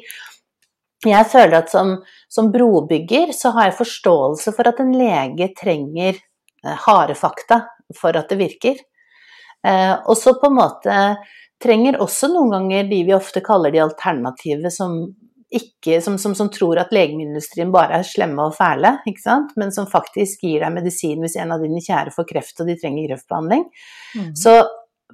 jeg 1.10 1.26
føler 1.32 1.58
at 1.58 1.72
som, 1.72 1.96
som, 2.30 2.52
brobygger 2.54 3.32
så 3.36 3.50
har 3.56 3.70
jeg 3.70 3.80
forståelse 3.80 4.54
for 4.54 4.70
at 4.70 4.80
en 4.82 4.92
lege 4.94 5.48
trenger 5.58 6.14
eh, 6.14 6.76
harde 6.86 7.16
fakta 7.18 7.64
for 7.98 8.16
at 8.16 8.30
det 8.30 8.38
virker. 8.40 8.78
Eh, 9.66 9.94
og 10.06 10.14
så 10.18 10.36
på 10.38 10.50
en 10.50 10.58
måte 10.60 11.00
trenger 11.62 12.00
også 12.02 12.30
noen 12.32 12.54
ganger 12.56 12.88
de 12.90 13.02
vi 13.06 13.14
ofte 13.14 13.42
kaller 13.44 13.74
de 13.74 13.82
alternative, 13.82 14.70
som 14.74 15.02
ikke, 15.52 16.00
som, 16.00 16.16
som, 16.18 16.34
som, 16.34 16.48
tror 16.52 16.80
at 16.80 16.92
legemiddelindustrien 16.94 17.72
bare 17.74 17.98
er 18.00 18.06
slemme 18.08 18.46
og 18.48 18.54
fæle, 18.56 18.94
men 19.60 19.72
som 19.74 19.88
faktisk 19.90 20.46
gir 20.46 20.62
deg 20.64 20.72
medisin 20.72 21.20
hvis 21.20 21.36
en 21.36 21.52
av 21.52 21.60
dine 21.62 21.82
kjære 21.84 22.14
får 22.14 22.28
kreft 22.30 22.62
og 22.62 22.70
de 22.70 22.78
trenger 22.80 23.10
kreftbehandling. 23.10 23.66
Mm. 24.16 24.30
Så 24.38 24.54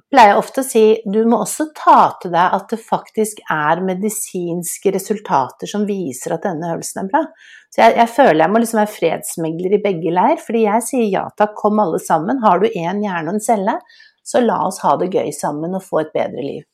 pleier 0.09 0.33
jeg 0.33 0.39
ofte 0.41 0.63
å 0.63 0.65
si 0.67 0.83
du 1.05 1.19
må 1.29 1.41
også 1.43 1.69
ta 1.77 1.97
til 2.21 2.33
deg 2.33 2.55
at 2.57 2.71
det 2.71 2.79
faktisk 2.81 3.41
er 3.53 3.83
medisinske 3.85 4.93
resultater 4.95 5.69
som 5.69 5.85
viser 5.89 6.35
at 6.35 6.47
denne 6.47 6.71
øvelsen 6.73 7.03
er 7.03 7.11
bra. 7.11 7.23
Så 7.69 7.83
jeg, 7.83 7.97
jeg 8.01 8.11
føler 8.15 8.41
jeg 8.43 8.53
må 8.53 8.63
liksom 8.63 8.81
være 8.81 8.95
fredsmegler 8.95 9.77
i 9.77 9.81
begge 9.83 10.13
leir, 10.15 10.41
fordi 10.41 10.65
jeg 10.65 10.87
sier 10.87 11.05
ja 11.13 11.27
takk, 11.37 11.53
kom 11.59 11.81
alle 11.83 12.01
sammen. 12.01 12.41
Har 12.45 12.61
du 12.61 12.69
én 12.71 13.03
hjerne 13.05 13.27
og 13.29 13.37
en 13.37 13.45
celle, 13.45 13.77
så 14.25 14.41
la 14.41 14.63
oss 14.65 14.81
ha 14.85 14.95
det 15.01 15.11
gøy 15.13 15.29
sammen 15.35 15.77
og 15.77 15.85
få 15.85 16.03
et 16.03 16.11
bedre 16.15 16.45
liv. 16.45 16.65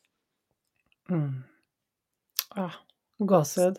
Mm. 1.11 1.43
Ah. 2.55 2.81
Gåsehud. 3.15 3.77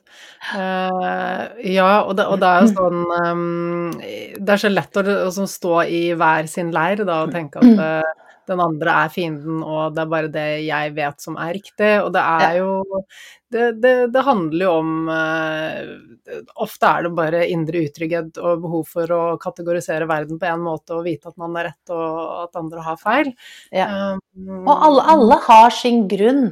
Uh, 0.54 1.42
ja, 1.60 2.04
og 2.06 2.14
det, 2.16 2.24
og 2.24 2.38
det, 2.40 2.48
er 2.48 2.62
jo 2.62 2.70
sånn 2.70 3.02
um, 3.12 3.90
Det 4.00 4.54
er 4.54 4.62
så 4.62 4.70
lett 4.72 4.96
å, 4.96 5.02
å 5.28 5.48
stå 5.52 5.74
i 5.92 6.00
hver 6.16 6.48
sin 6.48 6.70
leir 6.72 7.02
da, 7.04 7.18
og 7.26 7.34
tenke 7.34 7.60
at 7.60 7.82
uh, 7.82 8.25
den 8.48 8.62
andre 8.62 8.94
er 9.04 9.12
fienden, 9.12 9.62
og 9.64 9.96
det 9.96 10.02
er 10.02 10.12
bare 10.12 10.30
det 10.32 10.46
jeg 10.66 10.94
vet 10.96 11.24
som 11.24 11.38
er 11.40 11.54
riktig. 11.56 11.90
Og 12.04 12.12
det 12.16 12.22
er 12.22 12.60
jo 12.60 13.02
Det, 13.46 13.78
det, 13.78 13.90
det 14.10 14.22
handler 14.26 14.64
jo 14.64 14.70
om 14.80 14.88
uh, 15.06 16.40
Ofte 16.64 16.88
er 16.88 17.04
det 17.06 17.12
bare 17.14 17.44
indre 17.46 17.84
utrygghet 17.86 18.40
og 18.42 18.64
behov 18.64 18.88
for 18.90 19.12
å 19.14 19.20
kategorisere 19.38 20.08
verden 20.10 20.40
på 20.40 20.48
én 20.50 20.64
måte 20.64 20.96
og 20.96 21.04
vite 21.06 21.30
at 21.30 21.38
man 21.38 21.54
er 21.54 21.68
rett 21.70 21.94
og 21.94 22.16
at 22.42 22.58
andre 22.58 22.82
har 22.82 22.98
feil. 22.98 23.30
Ja. 23.70 23.86
Um, 24.34 24.64
og 24.66 24.74
alle, 24.74 25.06
alle 25.14 25.38
har 25.46 25.70
sin 25.78 26.08
grunn 26.10 26.50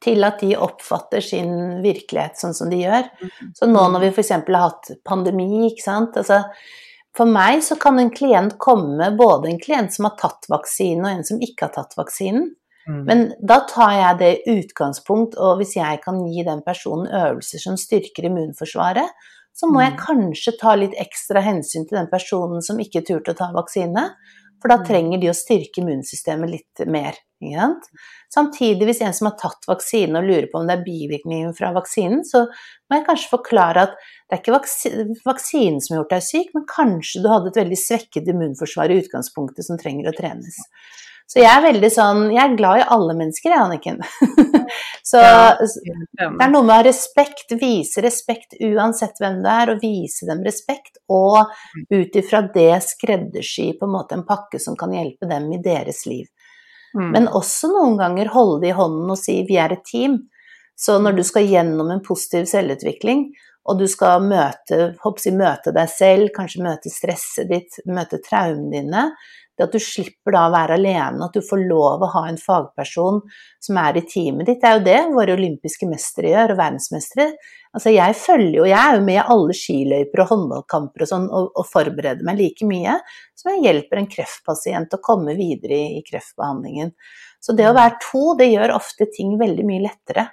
til 0.00 0.24
at 0.24 0.40
de 0.40 0.54
oppfatter 0.56 1.24
sin 1.24 1.82
virkelighet 1.84 2.40
sånn 2.40 2.56
som 2.56 2.70
de 2.72 2.80
gjør. 2.82 3.08
Mm. 3.20 3.50
Så 3.56 3.68
nå 3.68 3.82
når 3.92 4.06
vi 4.06 4.12
f.eks. 4.14 4.32
har 4.38 4.62
hatt 4.64 4.92
pandemi, 5.06 5.66
ikke 5.68 5.84
sant 5.84 6.16
altså, 6.20 6.42
For 7.16 7.26
meg 7.26 7.64
så 7.66 7.74
kan 7.80 7.98
en 7.98 8.12
klient 8.14 8.56
komme, 8.62 9.10
både 9.18 9.50
en 9.50 9.60
klient 9.62 9.94
som 9.94 10.06
har 10.06 10.16
tatt 10.20 10.46
vaksinen 10.50 11.04
og 11.04 11.10
en 11.10 11.26
som 11.26 11.40
ikke 11.42 11.66
har 11.66 11.74
tatt 11.74 11.96
vaksinen. 11.98 12.52
Mm. 12.88 13.00
Men 13.06 13.24
da 13.46 13.60
tar 13.70 13.92
jeg 13.96 14.18
det 14.20 14.30
utgangspunkt, 14.50 15.36
og 15.38 15.58
hvis 15.60 15.76
jeg 15.76 16.00
kan 16.04 16.22
gi 16.26 16.44
den 16.46 16.62
personen 16.66 17.10
øvelser 17.10 17.62
som 17.62 17.78
styrker 17.78 18.30
immunforsvaret, 18.30 19.10
så 19.56 19.68
må 19.68 19.82
jeg 19.82 19.96
mm. 19.96 20.00
kanskje 20.00 20.54
ta 20.60 20.76
litt 20.78 20.94
ekstra 21.02 21.42
hensyn 21.44 21.86
til 21.88 21.98
den 21.98 22.08
personen 22.12 22.62
som 22.64 22.80
ikke 22.80 23.02
turte 23.06 23.34
å 23.34 23.38
ta 23.38 23.50
vaksine. 23.54 24.06
For 24.62 24.72
da 24.72 24.80
mm. 24.80 24.86
trenger 24.86 25.22
de 25.22 25.32
å 25.32 25.36
styrke 25.36 25.82
immunsystemet 25.82 26.54
litt 26.54 26.84
mer. 26.90 27.18
Samtidig, 28.34 28.86
hvis 28.88 29.00
en 29.04 29.14
som 29.16 29.30
har 29.30 29.36
tatt 29.40 29.68
vaksinen 29.68 30.20
og 30.20 30.28
lurer 30.28 30.48
på 30.50 30.60
om 30.60 30.68
det 30.68 30.76
er 30.76 30.86
bivirkninger 30.86 31.54
fra 31.56 31.72
vaksinen, 31.76 32.22
så 32.28 32.44
må 32.46 32.98
jeg 32.98 33.06
kanskje 33.08 33.32
forklare 33.32 33.86
at 33.88 33.94
det 33.98 34.36
er 34.36 34.42
ikke 34.42 34.58
vaksinen 35.26 35.80
som 35.80 35.94
har 35.94 36.02
gjort 36.02 36.16
deg 36.16 36.26
syk, 36.26 36.50
men 36.56 36.68
kanskje 36.70 37.24
du 37.24 37.30
hadde 37.32 37.52
et 37.52 37.60
veldig 37.62 37.80
svekket 37.80 38.28
immunforsvar 38.30 38.92
i 38.92 39.00
utgangspunktet 39.02 39.66
som 39.66 39.80
trenger 39.80 40.10
å 40.12 40.16
trenes. 40.16 40.60
Så 41.30 41.38
jeg 41.38 41.46
er 41.46 41.62
veldig 41.62 41.90
sånn 41.94 42.22
Jeg 42.32 42.40
er 42.42 42.56
glad 42.58 42.80
i 42.80 42.86
alle 42.90 43.14
mennesker, 43.14 43.52
jeg, 43.52 43.62
Anniken. 43.62 44.00
så 45.10 45.20
det 45.60 46.26
er 46.26 46.50
noe 46.50 46.64
med 46.64 46.72
å 46.72 46.78
ha 46.80 46.82
respekt, 46.82 47.54
vise 47.60 48.02
respekt 48.02 48.56
uansett 48.58 49.20
hvem 49.22 49.38
det 49.44 49.52
er, 49.62 49.70
og 49.70 49.84
vise 49.84 50.26
dem 50.26 50.42
respekt. 50.46 50.98
Og 51.06 51.38
ut 51.94 52.18
ifra 52.18 52.42
det 52.54 52.72
skreddersy 52.86 53.70
på 53.78 53.86
en 53.86 53.94
måte 53.94 54.18
en 54.18 54.26
pakke 54.26 54.58
som 54.62 54.78
kan 54.78 54.94
hjelpe 54.96 55.30
dem 55.30 55.46
i 55.54 55.62
deres 55.62 56.02
liv. 56.10 56.26
Mm. 56.96 57.10
Men 57.14 57.28
også 57.28 57.70
noen 57.70 57.98
ganger 58.00 58.32
holde 58.34 58.60
det 58.64 58.72
i 58.72 58.76
hånden 58.78 59.12
og 59.12 59.18
si 59.20 59.40
vi 59.48 59.58
er 59.60 59.74
et 59.74 59.84
team. 59.86 60.18
Så 60.80 60.96
når 61.02 61.18
du 61.18 61.24
skal 61.26 61.48
gjennom 61.50 61.90
en 61.92 62.02
positiv 62.04 62.46
selvutvikling, 62.48 63.28
og 63.68 63.78
du 63.78 63.86
skal 63.90 64.24
møte, 64.24 64.78
jeg, 64.96 65.34
møte 65.36 65.74
deg 65.76 65.90
selv, 65.92 66.30
kanskje 66.34 66.64
møte 66.64 66.92
stresset 66.92 67.50
ditt, 67.50 67.76
møte 67.86 68.18
traumene 68.24 68.72
dine, 68.80 69.04
det 69.58 69.66
at 69.66 69.74
du 69.74 69.80
slipper 69.82 70.34
da 70.34 70.46
å 70.48 70.52
være 70.54 70.76
alene, 70.78 71.26
at 71.26 71.34
du 71.36 71.44
får 71.44 71.62
lov 71.68 72.04
å 72.04 72.10
ha 72.14 72.22
en 72.30 72.38
fagperson 72.40 73.20
som 73.60 73.80
er 73.82 73.98
i 74.00 74.04
teamet 74.08 74.48
ditt, 74.48 74.60
det 74.62 74.68
er 74.68 74.76
jo 74.78 74.84
det 74.86 75.00
våre 75.14 75.34
olympiske 75.36 75.88
mestere 75.90 76.32
gjør, 76.32 76.54
og 76.54 76.60
verdensmestere. 76.62 77.26
Altså 77.76 77.92
jeg 77.94 78.16
følger 78.18 78.56
jo, 78.56 78.68
jeg 78.70 78.78
er 78.80 78.96
jo 78.96 79.02
med 79.06 79.18
i 79.18 79.26
alle 79.34 79.56
skiløyper 79.56 80.24
og 80.24 80.30
håndballkamper 80.32 81.04
og 81.04 81.10
sånn, 81.12 81.26
og, 81.28 81.50
og, 81.54 81.68
forbereder 81.70 82.26
meg 82.26 82.40
like 82.40 82.66
mye 82.66 82.96
som 83.38 83.52
jeg 83.52 83.66
hjelper 83.68 84.00
en 84.00 84.08
kreftpasient 84.10 84.96
å 84.96 85.02
komme 85.04 85.36
videre 85.38 85.76
i, 85.76 86.00
i 86.00 86.06
kreftbehandlingen. 86.06 86.94
Så 87.40 87.54
det 87.56 87.68
å 87.68 87.76
være 87.76 88.00
to, 88.02 88.24
det 88.40 88.50
gjør 88.50 88.74
ofte 88.76 89.06
ting 89.14 89.36
veldig 89.40 89.66
mye 89.68 89.84
lettere 89.86 90.26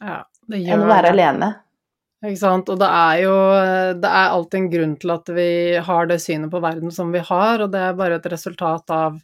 ja, 0.00 0.22
enn 0.50 0.86
å 0.86 0.88
være 0.88 1.12
alene. 1.12 1.52
Ikke 2.20 2.36
sant. 2.36 2.68
Og 2.68 2.80
det 2.80 2.88
er 2.88 3.22
jo 3.22 3.36
Det 4.02 4.10
er 4.10 4.34
alltid 4.34 4.58
en 4.58 4.68
grunn 4.74 4.92
til 5.00 5.14
at 5.14 5.32
vi 5.32 5.48
har 5.86 6.10
det 6.10 6.20
synet 6.20 6.52
på 6.52 6.60
verden 6.60 6.92
som 6.92 7.12
vi 7.14 7.22
har, 7.24 7.64
og 7.64 7.72
det 7.72 7.80
er 7.80 7.96
bare 7.96 8.20
et 8.20 8.28
resultat 8.32 8.92
av, 8.92 9.16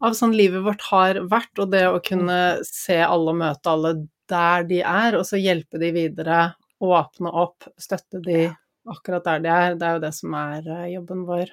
av 0.00 0.16
sånn 0.16 0.32
livet 0.36 0.64
vårt 0.64 0.82
har 0.88 1.20
vært, 1.28 1.52
og 1.58 1.70
det 1.74 1.84
å 1.90 2.00
kunne 2.04 2.40
se 2.66 2.98
alle 3.04 3.34
og 3.34 3.40
møte 3.42 3.72
alle 3.72 3.94
der 4.32 4.64
de 4.68 4.80
er, 4.80 5.18
og 5.18 5.26
så 5.28 5.40
hjelpe 5.40 5.80
de 5.82 5.92
videre, 5.92 6.54
åpne 6.82 7.30
opp, 7.30 7.68
støtte 7.78 8.22
de 8.24 8.46
akkurat 8.88 9.24
der 9.24 9.42
de 9.44 9.50
er, 9.52 9.76
det 9.78 9.86
er 9.86 9.98
jo 9.98 10.02
det 10.02 10.14
som 10.16 10.32
er 10.34 10.64
eh, 10.66 10.88
jobben 10.96 11.26
vår. 11.28 11.52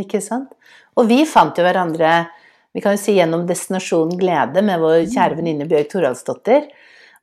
Ikke 0.00 0.20
sant. 0.24 0.56
Og 0.98 1.06
vi 1.10 1.20
fant 1.28 1.54
jo 1.54 1.66
hverandre, 1.66 2.14
vi 2.74 2.82
kan 2.82 2.96
jo 2.96 3.02
si 3.04 3.14
gjennom 3.14 3.44
Destinasjon 3.46 4.16
glede 4.18 4.64
med 4.66 4.82
vår 4.82 5.04
kjære 5.12 5.38
venninne 5.38 5.68
Bjørg 5.70 5.92
Toralsdottir. 5.92 6.66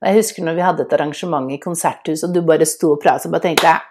Jeg 0.02 0.18
husker 0.18 0.46
når 0.46 0.58
vi 0.58 0.66
hadde 0.66 0.86
et 0.88 0.94
arrangement 0.98 1.52
i 1.54 1.60
konserthus, 1.62 2.26
og 2.26 2.34
du 2.34 2.42
bare 2.46 2.68
sto 2.70 2.96
og 2.96 3.02
pratet, 3.04 3.30
og 3.30 3.38
bare 3.38 3.50
tenkte 3.50 3.70
jeg 3.70 3.88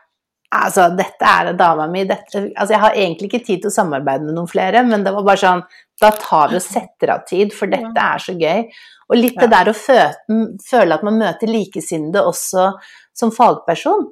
Altså, 0.51 0.89
dette 0.99 1.23
er 1.31 1.53
dama 1.55 1.85
mi. 1.87 2.01
Dette, 2.09 2.41
altså, 2.57 2.73
jeg 2.75 2.83
har 2.83 2.97
egentlig 2.99 3.29
ikke 3.29 3.45
tid 3.47 3.61
til 3.63 3.71
å 3.71 3.75
samarbeide 3.75 4.27
med 4.27 4.35
noen 4.35 4.49
flere, 4.51 4.83
men 4.83 5.05
det 5.07 5.13
var 5.15 5.23
bare 5.29 5.39
sånn 5.39 5.63
Da 6.03 6.11
tar 6.17 6.51
vi 6.51 6.59
og 6.59 6.65
setter 6.65 7.13
av 7.15 7.21
tid, 7.29 7.53
for 7.55 7.71
dette 7.71 8.03
er 8.03 8.25
så 8.25 8.35
gøy. 8.35 8.65
Og 9.11 9.21
litt 9.21 9.39
det 9.39 9.51
der 9.53 9.71
å 9.71 9.77
føle 9.77 10.97
at 10.97 11.07
man 11.07 11.21
møter 11.21 11.51
likesinnede 11.51 12.25
også 12.27 12.67
som 13.15 13.31
fagperson. 13.35 14.09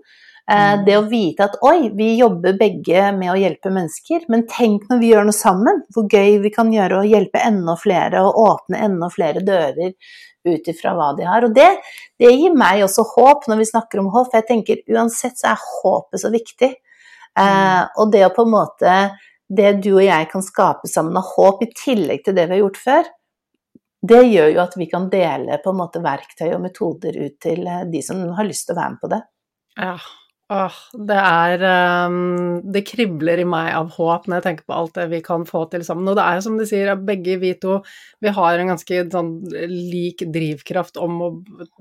Eh, 0.50 0.54
mm. 0.78 0.84
Det 0.86 0.96
å 1.00 1.04
vite 1.10 1.48
at 1.48 1.58
oi, 1.66 1.90
vi 1.96 2.12
jobber 2.20 2.54
begge 2.60 3.10
med 3.18 3.32
å 3.32 3.38
hjelpe 3.40 3.72
mennesker, 3.74 4.28
men 4.30 4.46
tenk 4.46 4.86
når 4.88 5.02
vi 5.02 5.10
gjør 5.10 5.28
noe 5.28 5.36
sammen, 5.36 5.82
hvor 5.94 6.06
gøy 6.06 6.38
vi 6.44 6.54
kan 6.54 6.70
gjøre 6.72 7.02
å 7.02 7.08
hjelpe 7.08 7.42
enda 7.44 7.74
flere 7.80 8.22
og 8.28 8.38
åpne 8.46 8.86
enda 8.86 9.10
flere 9.12 9.42
dører 9.42 9.96
ut 10.48 10.70
ifra 10.72 10.94
hva 10.96 11.12
de 11.18 11.26
har. 11.28 11.46
Og 11.46 11.54
det, 11.54 11.68
det, 12.20 12.32
gir 12.32 12.56
meg 12.56 12.84
også 12.86 13.04
håp 13.14 13.48
når 13.50 13.62
vi 13.62 13.70
snakker 13.70 14.02
om 14.02 14.10
håp, 14.14 14.30
for 14.30 14.40
jeg 14.40 14.48
tenker 14.50 14.82
uansett 14.94 15.38
så 15.40 15.52
er 15.52 15.66
håpet 15.82 16.22
så 16.24 16.32
viktig. 16.34 16.70
Eh, 17.38 17.44
mm. 17.44 17.96
og 18.00 18.12
det 18.14 18.24
å 18.26 18.34
på 18.34 18.46
en 18.46 18.54
måte 18.54 18.92
Det 19.48 19.68
du 19.80 19.92
og 19.94 20.02
jeg 20.02 20.26
kan 20.28 20.42
skape 20.44 20.88
sammen 20.90 21.16
av 21.16 21.28
håp, 21.36 21.62
i 21.64 21.70
tillegg 21.72 22.24
til 22.24 22.34
det 22.36 22.48
vi 22.48 22.56
har 22.56 22.66
gjort 22.66 22.80
før, 22.82 23.06
det 24.08 24.20
gjør 24.28 24.50
jo 24.52 24.60
at 24.62 24.74
vi 24.76 24.86
kan 24.90 25.08
dele 25.10 25.56
på 25.62 25.72
en 25.72 25.78
måte 25.78 26.02
verktøy 26.04 26.50
og 26.52 26.60
metoder 26.66 27.16
ut 27.16 27.38
til 27.42 27.64
eh, 27.66 27.86
de 27.88 28.02
som 28.04 28.20
har 28.36 28.46
lyst 28.46 28.68
til 28.68 28.76
å 28.76 28.80
være 28.82 28.94
med 28.94 29.00
på 29.02 29.12
det. 29.14 29.22
Ja, 29.78 29.94
Åh, 30.48 30.76
det 31.04 31.16
er 31.20 31.62
um, 32.08 32.62
Det 32.72 32.80
kribler 32.88 33.42
i 33.42 33.44
meg 33.44 33.66
av 33.76 33.90
håp 33.98 34.24
når 34.24 34.38
jeg 34.38 34.44
tenker 34.46 34.64
på 34.70 34.76
alt 34.78 34.94
det 34.96 35.04
vi 35.10 35.18
kan 35.24 35.42
få 35.48 35.66
til 35.68 35.82
sammen. 35.84 36.08
Og 36.08 36.16
det 36.16 36.24
er 36.24 36.38
jo 36.38 36.44
som 36.46 36.56
du 36.56 36.64
sier, 36.68 36.94
begge 37.04 37.34
vi 37.42 37.50
to 37.60 37.74
vi 38.24 38.32
har 38.32 38.56
en 38.56 38.72
ganske 38.72 39.02
sånn 39.12 39.28
lik 39.68 40.24
drivkraft 40.32 40.96
om 41.04 41.20
å 41.26 41.28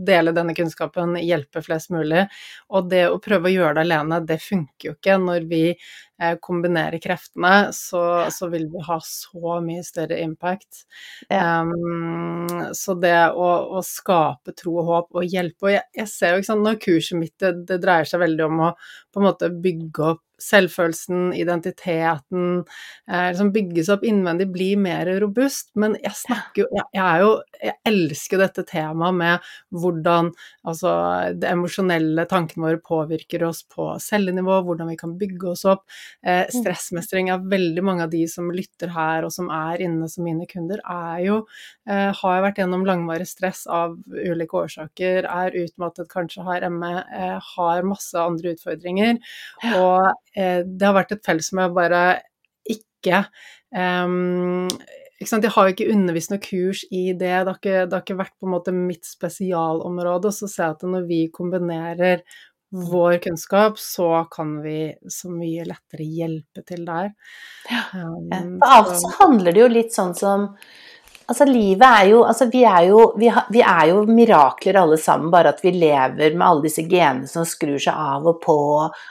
dele 0.10 0.34
denne 0.36 0.56
kunnskapen, 0.58 1.16
hjelpe 1.24 1.64
flest 1.64 1.94
mulig. 1.96 2.26
Og 2.76 2.92
det 2.92 3.06
å 3.08 3.22
prøve 3.24 3.48
å 3.48 3.56
gjøre 3.56 3.78
det 3.80 3.86
alene, 3.88 4.20
det 4.28 4.42
funker 4.44 4.92
jo 4.92 4.98
ikke 4.98 5.16
når 5.24 5.48
vi 5.48 5.64
eh, 6.22 6.36
kombinerer 6.42 7.02
kreftene, 7.04 7.72
så, 7.74 8.02
så, 8.34 8.50
vil 8.54 8.68
vi 8.72 8.84
ha 8.88 9.00
så 9.04 9.58
mye 9.64 9.84
større 9.86 10.20
impact. 10.24 10.84
Ja. 11.30 11.62
Um, 11.62 12.48
så 12.78 12.96
det 13.00 13.16
å, 13.34 13.50
å, 13.78 13.84
skape 13.86 14.56
tro 14.58 14.78
og 14.82 14.88
håp 14.92 15.20
og 15.20 15.28
hjelpe 15.28 15.68
Og 15.68 15.74
jeg, 15.74 15.84
jeg 15.96 16.10
ser 16.12 16.34
jo 16.34 16.42
ikke 16.42 16.52
sant, 16.52 16.66
når 16.66 16.80
kurset 16.84 17.20
mitt 17.20 17.36
det, 17.44 17.54
det 17.70 17.82
dreier 17.84 18.08
seg 18.08 18.24
veldig 18.24 18.48
om 18.48 18.64
å 18.68 18.72
på 19.14 19.22
en 19.22 19.28
måte 19.28 19.52
bygge 19.52 20.14
opp 20.14 20.24
selvfølelsen, 20.42 21.32
identiteten, 21.34 22.64
eh, 23.10 23.28
liksom 23.32 23.52
bygges 23.56 23.90
opp 23.94 24.04
innvendig, 24.06 24.50
blir 24.54 24.78
mer 24.78 25.10
robust. 25.22 25.72
Men 25.76 25.98
jeg 26.04 26.14
snakker 26.20 26.64
jo 26.64 26.68
jeg, 26.72 26.86
jeg, 26.94 27.04
er 27.06 27.24
jo 27.24 27.34
Jeg 27.58 27.74
elsker 27.90 28.38
dette 28.38 28.64
temaet 28.70 29.16
med 29.18 29.46
hvordan 29.74 30.30
altså 30.68 30.92
det 31.34 31.50
emosjonelle 31.50 32.28
tankene 32.30 32.68
våre 32.68 32.82
påvirker 32.84 33.48
oss 33.48 33.64
på 33.66 33.90
cellenivå, 34.04 34.60
hvordan 34.68 34.92
vi 34.92 34.98
kan 35.00 35.16
bygge 35.18 35.50
oss 35.54 35.66
opp. 35.66 35.88
Eh, 36.22 36.46
mm. 36.46 36.54
stressmestring 36.60 37.32
av 37.34 37.48
veldig 37.50 37.84
mange 37.84 38.06
av 38.06 38.14
de 38.14 38.24
som 38.30 38.52
lytter 38.54 38.94
her, 38.94 39.26
og 39.26 39.34
som 39.34 39.50
er 39.54 39.82
inne 39.88 40.10
som 40.12 40.28
mine 40.28 40.46
kunder, 40.50 40.84
er 40.86 41.24
jo 41.26 41.40
eh, 41.90 42.14
Har 42.18 42.44
vært 42.46 42.62
gjennom 42.62 42.86
langvarig 42.86 43.28
stress 43.30 43.66
av 43.66 43.98
ulike 44.08 44.62
årsaker, 44.62 45.26
er 45.26 45.58
utmattet, 45.64 46.10
kanskje 46.12 46.46
har 46.46 46.68
ME, 46.70 46.94
eh, 47.16 47.52
har 47.56 47.88
masse 47.88 48.18
andre 48.22 48.54
utfordringer. 48.56 49.18
Og 49.78 50.27
det 50.38 50.86
har 50.86 50.96
vært 50.98 51.16
et 51.16 51.26
felt 51.26 51.46
som 51.46 51.64
jeg 51.64 51.76
bare 51.78 52.04
ikke 52.70 53.24
um? 53.74 54.68
Jeg 55.18 55.50
har 55.50 55.66
jo 55.66 55.74
ikke 55.74 55.90
undervist 55.90 56.30
noe 56.30 56.42
kurs 56.44 56.84
i 56.94 57.08
det, 57.10 57.32
det 57.32 57.50
har, 57.50 57.56
ikke, 57.58 57.78
det 57.90 57.96
har 57.96 58.04
ikke 58.04 58.20
vært 58.20 58.36
på 58.38 58.46
en 58.46 58.54
måte 58.54 58.74
mitt 58.76 59.08
spesialområde. 59.08 60.30
Og 60.30 60.36
så 60.36 60.46
ser 60.46 60.68
jeg 60.68 60.76
at 60.76 60.86
når 60.86 61.08
vi 61.10 61.18
kombinerer 61.34 62.22
vår 62.70 63.18
kunnskap, 63.24 63.80
så 63.80 64.28
kan 64.32 64.62
vi 64.62 64.94
så 65.10 65.32
mye 65.32 65.66
lettere 65.66 66.06
hjelpe 66.06 66.62
til 66.68 66.84
der. 66.86 67.14
Ja. 67.72 67.82
Um, 67.96 68.60
For 68.60 68.76
alt 68.76 68.94
så 69.02 69.14
handler 69.22 69.56
det 69.56 69.64
jo 69.64 69.72
litt 69.72 69.96
sånn 69.96 70.14
som 70.18 70.52
Altså, 71.28 71.44
livet 71.44 71.84
er 71.84 72.06
jo 72.14 72.22
Altså, 72.24 72.46
vi 72.52 72.62
er 72.64 72.86
jo, 72.88 73.02
vi, 73.20 73.28
er 73.60 73.90
jo 73.90 74.04
mirakler 74.08 74.80
alle 74.80 74.98
sammen, 75.02 75.32
bare 75.32 75.52
at 75.52 75.60
vi 75.64 75.74
lever 75.76 76.38
med 76.38 76.46
alle 76.48 76.64
disse 76.70 76.86
genene 76.88 77.28
som 77.28 77.44
skrur 77.48 77.80
seg 77.84 77.96
av 77.96 78.30
og 78.32 78.40
på. 78.44 78.58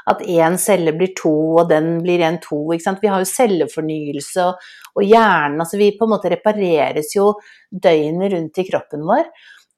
At 0.08 0.24
én 0.24 0.56
celle 0.60 0.94
blir 0.96 1.12
to, 1.18 1.34
og 1.60 1.68
den 1.72 1.98
blir 2.04 2.24
en 2.24 2.40
to. 2.40 2.62
Ikke 2.72 2.86
sant? 2.86 3.04
Vi 3.04 3.12
har 3.12 3.20
jo 3.20 3.28
cellefornyelse, 3.28 4.46
og, 4.48 4.72
og 4.96 5.04
hjernen 5.04 5.60
Altså, 5.60 5.76
vi 5.80 5.92
på 5.98 6.08
en 6.08 6.14
måte 6.16 6.32
repareres 6.32 7.12
jo 7.16 7.34
døgnet 7.70 8.32
rundt 8.32 8.64
i 8.64 8.66
kroppen 8.70 9.04
vår. 9.04 9.28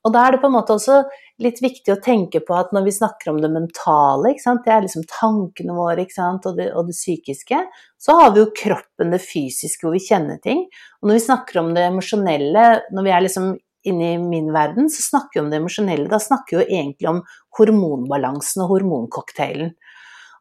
Og 0.07 0.15
da 0.15 0.25
er 0.25 0.37
det 0.37 0.43
på 0.45 0.49
en 0.49 0.55
måte 0.55 0.77
også 0.79 1.03
litt 1.43 1.61
viktig 1.63 1.93
å 1.95 2.01
tenke 2.03 2.41
på 2.45 2.57
at 2.59 2.73
når 2.75 2.89
vi 2.89 2.95
snakker 2.97 3.31
om 3.31 3.39
det 3.43 3.51
mentale, 3.53 4.35
det 4.35 4.73
er 4.75 4.85
liksom 4.85 5.07
tankene 5.11 5.77
våre 5.77 6.05
og 6.05 6.57
det, 6.59 6.69
og, 6.73 6.89
det, 6.89 6.97
psykiske, 6.97 7.61
så 7.99 8.17
har 8.21 8.35
vi 8.35 8.43
jo 8.43 8.51
kroppen, 8.57 9.13
det 9.15 9.23
fysiske, 9.23 9.85
hvor 9.87 9.95
vi 9.95 10.03
kjenner 10.03 10.41
ting. 10.43 10.67
Og 11.01 11.11
når 11.11 11.21
vi 11.21 11.27
snakker 11.29 11.63
om 11.63 11.73
det 11.77 11.87
emosjonelle, 11.89 12.67
når 12.95 13.07
vi 13.07 13.15
er 13.15 13.25
liksom 13.27 13.53
inne 13.89 14.13
i 14.15 14.19
min 14.21 14.51
verden, 14.53 14.91
så 14.91 15.05
snakker 15.05 15.39
vi 15.39 15.45
om 15.45 15.53
det 15.53 15.61
emosjonelle. 15.61 16.09
Da 16.11 16.19
snakker 16.23 16.57
vi 16.57 16.63
jo 16.63 16.81
egentlig 16.81 17.11
om 17.11 17.23
hormonbalansen 17.59 18.65
og 18.65 18.75
hormoncocktailen. 18.75 19.73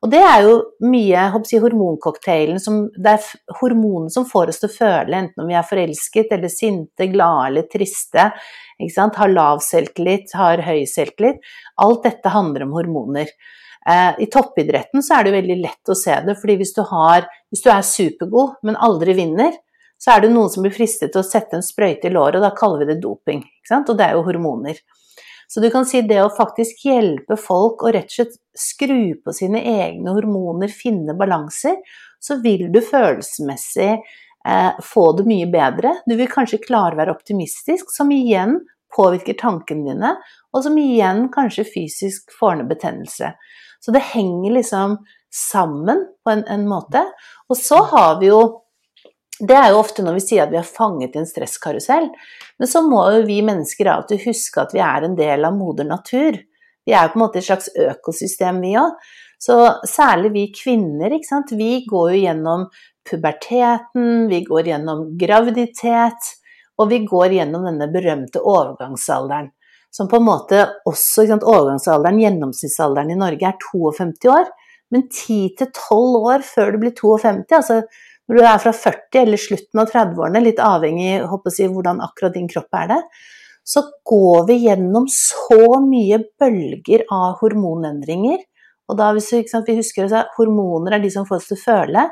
Og 0.06 0.12
det 0.14 0.22
er 0.22 0.43
jo 0.45 0.56
mye 0.86 1.10
jeg, 1.10 1.62
hormoncocktailen 1.64 2.60
som 2.62 2.84
Det 2.93 3.16
er 3.16 3.54
hormonene 3.62 4.14
som 4.14 4.28
får 4.30 4.52
oss 4.54 4.62
til 4.62 4.70
å 4.70 4.76
føle, 4.76 5.22
enten 5.24 5.43
om 5.43 5.50
vi 5.50 5.58
er 5.58 5.66
forelsket 5.68 6.34
eller 6.38 6.54
sinte, 6.54 7.10
glade 7.12 7.48
eller 7.52 7.70
triste. 7.72 8.32
Har 9.18 9.32
lav 9.34 9.64
selvtillit, 9.66 10.36
har 10.38 10.62
høy 10.62 10.86
selvtillit. 10.89 11.41
Alt 11.82 12.04
dette 12.06 12.34
handler 12.34 12.68
om 12.68 12.76
hormoner. 12.78 13.32
Eh, 13.89 14.20
I 14.22 14.28
toppidretten 14.30 15.02
så 15.04 15.18
er 15.18 15.26
det 15.26 15.38
veldig 15.38 15.58
lett 15.64 15.89
å 15.89 15.95
se 15.98 16.20
det, 16.26 16.36
fordi 16.38 16.58
hvis 16.60 16.76
du, 16.76 16.84
har, 16.89 17.26
hvis 17.50 17.64
du 17.64 17.72
er 17.72 17.86
supergod, 17.88 18.60
men 18.68 18.78
aldri 18.84 19.16
vinner, 19.18 19.56
så 19.98 20.14
er 20.14 20.26
det 20.26 20.34
noen 20.34 20.52
som 20.54 20.66
blir 20.66 20.76
fristet 20.76 21.14
til 21.14 21.24
å 21.24 21.26
sette 21.26 21.58
en 21.58 21.66
sprøyte 21.66 22.10
i 22.10 22.14
låret, 22.14 22.38
og 22.38 22.45
da 22.45 22.54
kaller 22.58 22.84
vi 22.84 22.91
det 22.91 23.02
doping. 23.02 23.41
Og 23.78 23.95
det 23.98 24.06
er 24.06 24.18
jo 24.18 24.26
hormoner. 24.28 24.78
Så 25.48 25.64
du 25.64 25.70
kan 25.72 25.86
si 25.88 26.02
det 26.04 26.20
å 26.24 26.34
faktisk 26.36 26.84
hjelpe 26.86 27.38
folk 27.39 27.84
å 27.84 27.91
rett 27.95 28.10
og 28.12 28.16
slett 28.18 28.39
skru 28.58 29.16
på 29.24 29.34
sine 29.36 29.62
egne 29.64 30.12
hormoner, 30.18 30.72
finne 30.72 31.16
balanser, 31.18 31.78
så 32.20 32.39
vil 32.43 32.68
du 32.74 32.82
følelsesmessig 32.84 33.91
eh, 33.93 34.82
få 34.84 35.06
det 35.18 35.28
mye 35.30 35.48
bedre. 35.52 35.93
Du 36.06 36.18
vil 36.20 36.32
kanskje 36.32 36.60
klare 36.66 36.98
å 36.98 37.00
være 37.00 37.16
optimistisk, 37.16 37.93
som 37.95 38.12
igjen 38.12 38.60
påvirker 38.95 39.38
tankene 39.39 39.91
dine, 39.91 40.14
og 40.52 40.66
som 40.66 40.78
igjen 40.82 41.28
kanskje 41.32 41.68
fysisk 41.70 42.34
får 42.39 42.60
ned 42.60 42.72
betennelse. 42.72 43.32
Så 43.80 43.93
det 43.95 44.04
henger 44.12 44.58
liksom 44.58 44.98
sammen 45.34 46.04
på 46.26 46.34
en, 46.34 46.43
en 46.50 46.68
måte. 46.68 47.04
Og 47.48 47.60
så 47.60 47.80
har 47.91 48.18
vi 48.20 48.32
jo 48.32 48.41
det 49.40 49.54
er 49.54 49.70
jo 49.70 49.82
ofte 49.84 50.04
når 50.06 50.18
vi 50.18 50.24
sier 50.26 50.46
at 50.46 50.52
vi 50.54 50.58
har 50.58 50.66
fanget 50.66 51.16
i 51.16 51.22
en 51.22 51.30
stresskarusell. 51.30 52.10
Men 52.58 52.70
så 52.70 52.82
må 52.86 53.04
jo 53.14 53.26
vi 53.28 53.42
mennesker 53.46 53.90
av 53.92 54.06
og 54.06 54.12
til 54.12 54.22
huske 54.26 54.64
at 54.64 54.74
vi 54.74 54.82
er 54.82 55.06
en 55.06 55.18
del 55.18 55.46
av 55.46 55.58
moder 55.58 55.86
natur. 55.86 56.40
Vi 56.88 56.96
er 56.96 57.06
jo 57.06 57.14
på 57.14 57.20
en 57.20 57.26
måte 57.26 57.42
et 57.42 57.48
slags 57.48 57.70
økosystem, 57.76 58.62
vi 58.64 58.74
òg. 58.80 58.96
Så 59.38 59.58
særlig 59.86 60.32
vi 60.34 60.46
kvinner, 60.56 61.14
ikke 61.14 61.30
sant. 61.30 61.54
Vi 61.54 61.84
går 61.86 62.16
jo 62.16 62.22
gjennom 62.24 62.64
puberteten, 63.08 64.26
vi 64.32 64.42
går 64.48 64.72
gjennom 64.72 65.04
graviditet, 65.20 66.32
og 66.82 66.90
vi 66.90 67.04
går 67.06 67.38
gjennom 67.38 67.68
denne 67.68 67.90
berømte 67.94 68.42
overgangsalderen. 68.42 69.52
Som 69.94 70.10
på 70.10 70.20
en 70.20 70.28
måte 70.28 70.64
også 70.90 71.28
sant, 71.30 71.46
Overgangsalderen, 71.48 72.20
gjennomsnittsalderen 72.22 73.14
i 73.14 73.20
Norge, 73.20 73.54
er 73.54 73.62
52 73.70 74.34
år. 74.34 74.50
Men 74.94 75.08
10-12 75.12 76.18
år 76.32 76.44
før 76.48 76.74
du 76.74 76.82
blir 76.82 76.94
52, 76.96 77.56
altså 77.58 77.82
når 78.28 78.38
du 78.38 78.43
er 78.43 78.59
fra 78.59 78.73
40 78.75 79.21
eller 79.21 79.39
slutten 79.39 79.82
av 79.82 79.91
30-årene, 79.91 80.43
litt 80.43 80.61
avhengig 80.63 81.11
av 81.23 81.49
jeg, 81.57 81.71
hvordan 81.71 82.03
akkurat 82.03 82.36
din 82.36 82.49
kropp 82.51 82.75
er 82.75 82.89
det, 82.91 83.01
så 83.67 83.84
går 84.07 84.47
vi 84.47 84.61
gjennom 84.65 85.07
så 85.11 85.80
mye 85.84 86.21
bølger 86.39 87.05
av 87.11 87.39
hormonendringer. 87.41 88.43
Og 88.88 88.99
da 88.99 89.11
hvis 89.15 89.30
vi, 89.34 89.41
sant, 89.51 89.67
vi 89.67 89.80
husker 89.80 90.07
at 90.07 90.36
hormoner 90.38 90.95
er 90.95 91.03
de 91.03 91.11
som 91.11 91.28
får 91.28 91.41
oss 91.41 91.49
til 91.49 91.59
å 91.59 91.63
føle, 91.65 92.05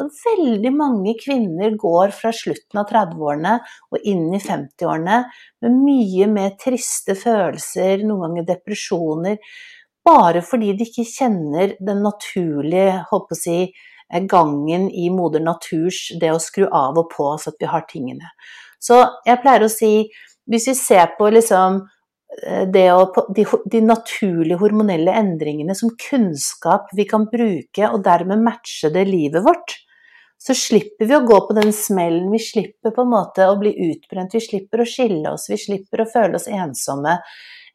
så 0.00 0.06
veldig 0.08 0.70
mange 0.72 1.14
kvinner 1.20 1.74
går 1.78 2.14
fra 2.16 2.30
slutten 2.32 2.80
av 2.80 2.86
30-årene 2.88 3.56
og 3.92 4.06
inn 4.08 4.30
i 4.32 4.40
50-årene 4.40 5.18
med 5.66 5.76
mye 5.82 6.30
mer 6.30 6.54
triste 6.62 7.16
følelser, 7.18 8.06
noen 8.06 8.28
ganger 8.28 8.48
depresjoner, 8.54 9.36
bare 10.06 10.40
fordi 10.46 10.72
de 10.78 10.86
ikke 10.88 11.04
kjenner 11.04 11.74
den 11.82 12.00
naturlige, 12.06 13.02
håper 13.10 13.36
å 13.36 13.40
si, 13.40 13.58
gangen 14.30 14.88
i 14.90 15.10
moder 15.10 15.42
naturs 15.44 16.08
det 16.20 16.32
å 16.34 16.42
skru 16.42 16.66
av 16.66 16.98
og 16.98 17.10
på 17.12 17.28
så 17.38 17.52
at 17.52 17.62
vi 17.62 17.70
har 17.70 17.86
tingene. 17.90 18.32
Så 18.80 18.98
jeg 19.26 19.40
pleier 19.42 19.66
å 19.66 19.72
si 19.72 20.10
hvis 20.50 20.66
vi 20.70 20.74
ser 20.74 21.12
på 21.18 21.28
liksom 21.30 21.82
eh, 22.42 22.94
å, 22.94 23.04
de, 23.36 23.44
de, 23.70 23.82
naturlige 23.84 24.58
hormonelle 24.58 25.14
endringene 25.20 25.76
som 25.78 25.92
kunnskap 26.08 26.90
vi 26.96 27.06
kan 27.06 27.28
bruke, 27.30 27.86
og 27.86 28.02
dermed 28.06 28.42
matche 28.42 28.90
det 28.94 29.06
livet 29.08 29.44
vårt, 29.46 29.76
så 30.40 30.56
slipper 30.56 31.06
vi 31.06 31.16
å 31.18 31.24
gå 31.28 31.38
på 31.46 31.54
den 31.58 31.70
smellen. 31.76 32.30
Vi 32.32 32.40
slipper 32.40 32.94
på 32.96 33.04
en 33.04 33.12
måte 33.12 33.44
å 33.46 33.58
bli 33.60 33.74
utbrent, 33.90 34.34
vi 34.34 34.40
slipper 34.40 34.82
å 34.82 34.88
skille 34.88 35.34
oss, 35.34 35.50
vi 35.52 35.58
slipper 35.60 36.02
å 36.02 36.08
føle 36.08 36.40
oss 36.40 36.48
ensomme. 36.48 37.18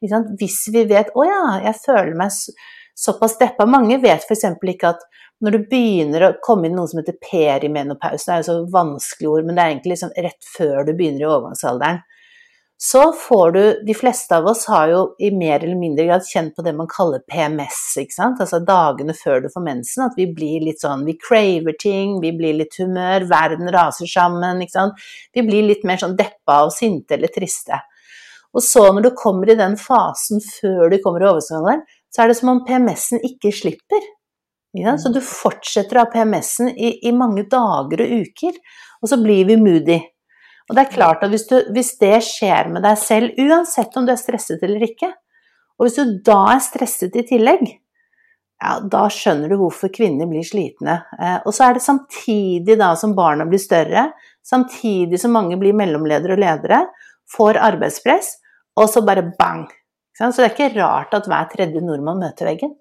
Hvis 0.02 0.66
vi 0.74 0.82
vet 0.84 1.14
'Å 1.14 1.24
ja, 1.24 1.44
jeg 1.70 1.78
føler 1.84 2.14
meg 2.18 2.34
såpass 2.96 3.38
deppa'. 3.38 3.68
Mange 3.68 4.00
vet 4.02 4.24
f.eks. 4.24 4.44
ikke 4.62 4.88
at 4.94 5.06
når 5.44 5.52
du 5.52 5.64
begynner 5.70 6.24
å 6.24 6.34
komme 6.42 6.68
inn 6.68 6.76
noe 6.78 6.88
som 6.88 7.02
heter 7.02 7.18
perimenopausen, 7.20 8.30
det 8.30 8.34
er 8.34 8.42
jo 8.42 8.48
så 8.48 8.58
vanskelig 8.72 9.32
ord, 9.32 9.46
men 9.46 9.56
det 9.56 9.64
er 9.64 9.72
egentlig 9.74 9.96
liksom 9.96 10.14
rett 10.16 10.52
før 10.56 10.86
du 10.86 10.94
begynner 10.96 11.26
i 11.26 11.28
overgangsalderen, 11.28 12.04
så 12.78 13.12
får 13.16 13.52
du 13.52 13.82
De 13.86 13.94
fleste 13.96 14.36
av 14.36 14.46
oss 14.46 14.66
har 14.68 14.90
jo 14.90 14.98
i 15.18 15.30
mer 15.32 15.62
eller 15.64 15.78
mindre 15.80 16.04
grad 16.04 16.26
kjent 16.28 16.52
på 16.56 16.62
det 16.64 16.74
man 16.76 16.88
kaller 16.92 17.22
PMS, 17.24 17.78
ikke 18.02 18.12
sant, 18.12 18.40
altså 18.40 18.60
dagene 18.60 19.16
før 19.16 19.40
du 19.44 19.48
får 19.52 19.64
mensen, 19.64 20.04
at 20.04 20.16
vi 20.16 20.26
blir 20.28 20.64
litt 20.64 20.84
sånn 20.84 21.06
Vi 21.08 21.16
craver 21.16 21.76
ting, 21.80 22.18
vi 22.20 22.34
blir 22.36 22.56
litt 22.60 22.76
humør, 22.76 23.24
verden 23.30 23.72
raser 23.72 24.08
sammen, 24.10 24.60
ikke 24.60 24.76
sant. 24.76 25.04
Vi 25.32 25.44
blir 25.46 25.64
litt 25.64 25.84
mer 25.88 26.00
sånn 26.00 26.18
deppa 26.18 26.62
og 26.66 26.74
sinte 26.76 27.16
eller 27.16 27.32
triste. 27.32 27.80
Og 28.56 28.64
så 28.64 28.86
når 28.92 29.08
du 29.08 29.10
kommer 29.16 29.50
i 29.52 29.58
den 29.58 29.76
fasen 29.80 30.40
før 30.44 30.92
du 30.92 30.98
kommer 31.04 31.24
i 31.24 31.30
overgangsalderen, 31.30 31.84
så 32.16 32.24
er 32.24 32.32
det 32.32 32.38
som 32.38 32.48
om 32.54 32.62
PMS-en 32.64 33.20
ikke 33.28 33.50
slipper. 33.52 34.04
Ja, 34.76 34.94
så 34.96 35.10
du 35.12 35.20
fortsetter 35.24 35.98
å 35.98 36.06
ha 36.06 36.12
PMS-en 36.12 36.70
i, 36.72 36.94
i, 37.04 37.12
mange 37.12 37.44
dager 37.52 38.02
og 38.04 38.12
uker, 38.24 38.56
og 39.02 39.10
så 39.12 39.18
blir 39.20 39.44
vi 39.48 39.58
moody. 39.60 39.98
Og 40.66 40.76
det 40.76 40.82
er 40.82 40.94
klart 40.94 41.24
at 41.24 41.32
hvis, 41.32 41.44
du, 41.50 41.58
hvis, 41.76 41.92
det 42.00 42.16
skjer 42.24 42.72
med 42.72 42.84
deg 42.84 42.96
selv, 43.00 43.36
uansett 43.36 43.96
om 44.00 44.08
du 44.08 44.14
er 44.14 44.20
stresset 44.20 44.64
eller 44.64 44.88
ikke, 44.88 45.12
og 45.76 45.86
hvis 45.86 45.98
du 46.00 46.16
da 46.24 46.40
er 46.54 46.64
stresset 46.64 47.20
i 47.20 47.24
tillegg, 47.28 47.68
ja, 48.56 48.78
da 48.80 49.04
skjønner 49.12 49.52
du 49.52 49.58
hvorfor 49.60 49.92
kvinner 49.92 50.28
blir 50.30 50.44
slitne. 50.44 51.02
Eh, 51.20 51.38
og 51.44 51.52
så 51.52 51.68
er 51.68 51.76
det 51.76 51.84
samtidig 51.84 52.78
da 52.80 52.94
som 52.96 53.12
barna 53.16 53.44
blir 53.48 53.60
større, 53.60 54.08
samtidig 54.40 55.20
som 55.20 55.36
mange 55.36 55.60
blir 55.60 55.76
mellomledere 55.76 56.38
og 56.38 56.40
ledere, 56.40 56.86
får 57.36 57.60
arbeidspress, 57.60 58.38
og 58.80 58.88
så 58.88 59.04
bare 59.04 59.28
bang! 59.36 59.66
Så 60.16 60.32
det 60.32 60.46
er 60.46 60.54
ikke 60.54 60.72
rart 60.80 61.14
at 61.16 61.28
hver 61.28 61.48
tredje 61.52 61.82
nordmann 61.84 62.22
møter 62.22 62.48
veggen. 62.48 62.72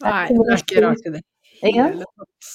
Nei, 0.00 0.26
det 0.32 0.48
er 0.48 0.62
ikke 0.62 0.84
rart 0.86 1.06
i 1.06 1.14
det 1.18 1.22
hele 1.60 2.04
tatt. 2.08 2.52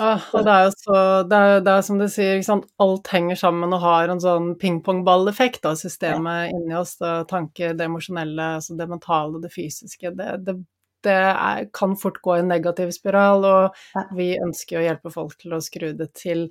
Ah, 0.00 0.22
og 0.32 0.46
det 0.46 0.52
er 0.52 0.62
jo 0.64 0.70
så 0.72 0.98
det 1.28 1.38
er, 1.38 1.58
det 1.66 1.72
er 1.74 1.82
som 1.84 1.98
du 2.00 2.06
sier, 2.08 2.38
alt 2.80 3.08
henger 3.12 3.36
sammen 3.36 3.74
og 3.76 3.82
har 3.82 4.08
en 4.08 4.22
sånn 4.22 4.54
pingpongballeffekt 4.60 5.66
av 5.68 5.76
systemet 5.76 6.46
ja. 6.46 6.52
inni 6.54 6.76
oss. 6.78 6.94
Det 7.00 7.10
tanker, 7.28 7.74
det 7.76 7.90
emosjonelle, 7.90 8.46
altså 8.60 8.78
det 8.78 8.86
mentale, 8.88 9.42
det 9.42 9.52
fysiske. 9.52 10.14
Det, 10.16 10.30
det, 10.46 10.56
det 11.04 11.18
er, 11.18 11.66
kan 11.76 11.98
fort 12.00 12.22
gå 12.24 12.38
i 12.38 12.44
en 12.44 12.48
negativ 12.54 12.94
spiral, 12.96 13.44
og 13.44 14.16
vi 14.16 14.32
ønsker 14.40 14.80
å 14.80 14.86
hjelpe 14.86 15.12
folk 15.12 15.36
til 15.42 15.58
å 15.58 15.60
skru 15.60 15.90
det 15.98 16.08
til, 16.16 16.46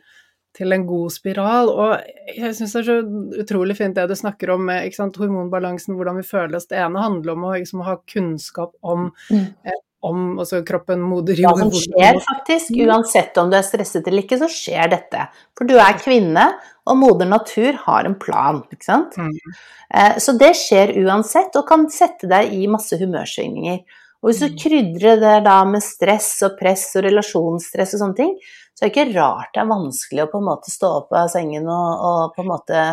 til 0.58 0.76
en 0.76 0.88
god 0.88 1.14
spiral. 1.14 1.72
Og 1.72 2.34
jeg 2.36 2.56
syns 2.58 2.76
det 2.76 2.82
er 2.82 2.90
så 2.90 3.44
utrolig 3.44 3.78
fint 3.80 3.96
det 3.98 4.08
du 4.10 4.18
snakker 4.18 4.56
om 4.56 4.68
med 4.70 4.90
hormonbalansen, 4.98 5.96
hvordan 5.96 6.20
vi 6.20 6.28
føler 6.28 6.58
oss. 6.60 6.68
Det 6.72 6.82
ene 6.82 7.04
handler 7.04 7.38
om 7.38 7.48
å 7.48 7.56
liksom, 7.56 7.86
ha 7.88 7.98
kunnskap 8.14 8.76
om 8.82 9.10
mm. 9.32 9.48
eh, 9.66 9.80
om 10.02 10.40
altså 10.42 10.64
kroppen, 10.66 11.02
moder 11.06 11.38
jord 11.38 11.60
Ja, 11.62 11.68
det 11.70 11.82
skjer 11.84 12.20
faktisk. 12.26 12.74
Uansett 12.88 13.38
om 13.38 13.52
du 13.52 13.58
er 13.60 13.66
stresset 13.66 14.08
eller 14.10 14.26
ikke, 14.26 14.40
så 14.42 14.50
skjer 14.50 14.90
dette. 14.96 15.28
For 15.58 15.70
du 15.70 15.76
er 15.78 16.00
kvinne, 16.02 16.48
og 16.90 16.98
moder 16.98 17.30
natur 17.30 17.78
har 17.84 18.10
en 18.10 18.18
plan, 18.18 18.64
ikke 18.74 18.88
sant. 18.88 19.18
Mm. 19.22 19.58
Eh, 19.94 20.16
så 20.24 20.34
det 20.42 20.56
skjer 20.58 20.96
uansett, 21.04 21.54
og 21.60 21.68
kan 21.70 21.86
sette 21.94 22.30
deg 22.32 22.50
i 22.58 22.66
masse 22.72 22.98
humørsvingninger. 22.98 23.84
Og 24.22 24.32
hvis 24.32 24.42
du 24.42 24.50
mm. 24.50 24.58
krydrer 24.64 25.22
det 25.22 25.38
da 25.46 25.60
med 25.70 25.86
stress 25.86 26.34
og 26.46 26.58
press 26.58 26.88
og 26.98 27.06
relasjonsstress 27.06 27.96
og 27.98 28.04
sånne 28.04 28.18
ting, 28.18 28.34
så 28.82 28.88
det 28.88 28.90
er 28.90 28.94
ikke 28.96 29.20
rart 29.20 29.52
det 29.54 29.62
er 29.62 29.70
vanskelig 29.70 30.24
å 30.24 30.30
på 30.32 30.40
en 30.42 30.48
måte 30.48 30.72
stå 30.74 30.88
opp 31.04 31.12
av 31.14 31.28
sengen 31.30 31.68
og, 31.70 32.06
og 32.10 32.32
på 32.34 32.42
en 32.42 32.50
måte 32.50 32.86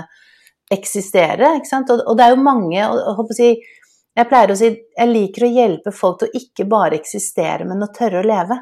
eksistere, 0.68 1.54
ikke 1.56 1.70
sant. 1.70 1.88
Og, 1.94 2.02
og 2.04 2.18
det 2.18 2.26
er 2.26 2.34
jo 2.34 2.44
mange, 2.44 2.82
og, 2.92 3.22
og 3.22 3.32
si 3.32 3.54
jeg 4.18 4.28
pleier 4.28 4.52
å 4.52 4.58
si 4.58 4.68
jeg 4.68 5.08
liker 5.08 5.46
å 5.46 5.50
hjelpe 5.54 5.92
folk 5.96 6.20
til 6.20 6.28
å 6.28 6.42
ikke 6.42 6.66
bare 6.68 6.98
eksistere, 6.98 7.64
men 7.64 7.86
å 7.86 7.88
tørre 7.94 8.20
å 8.20 8.26
leve. 8.26 8.58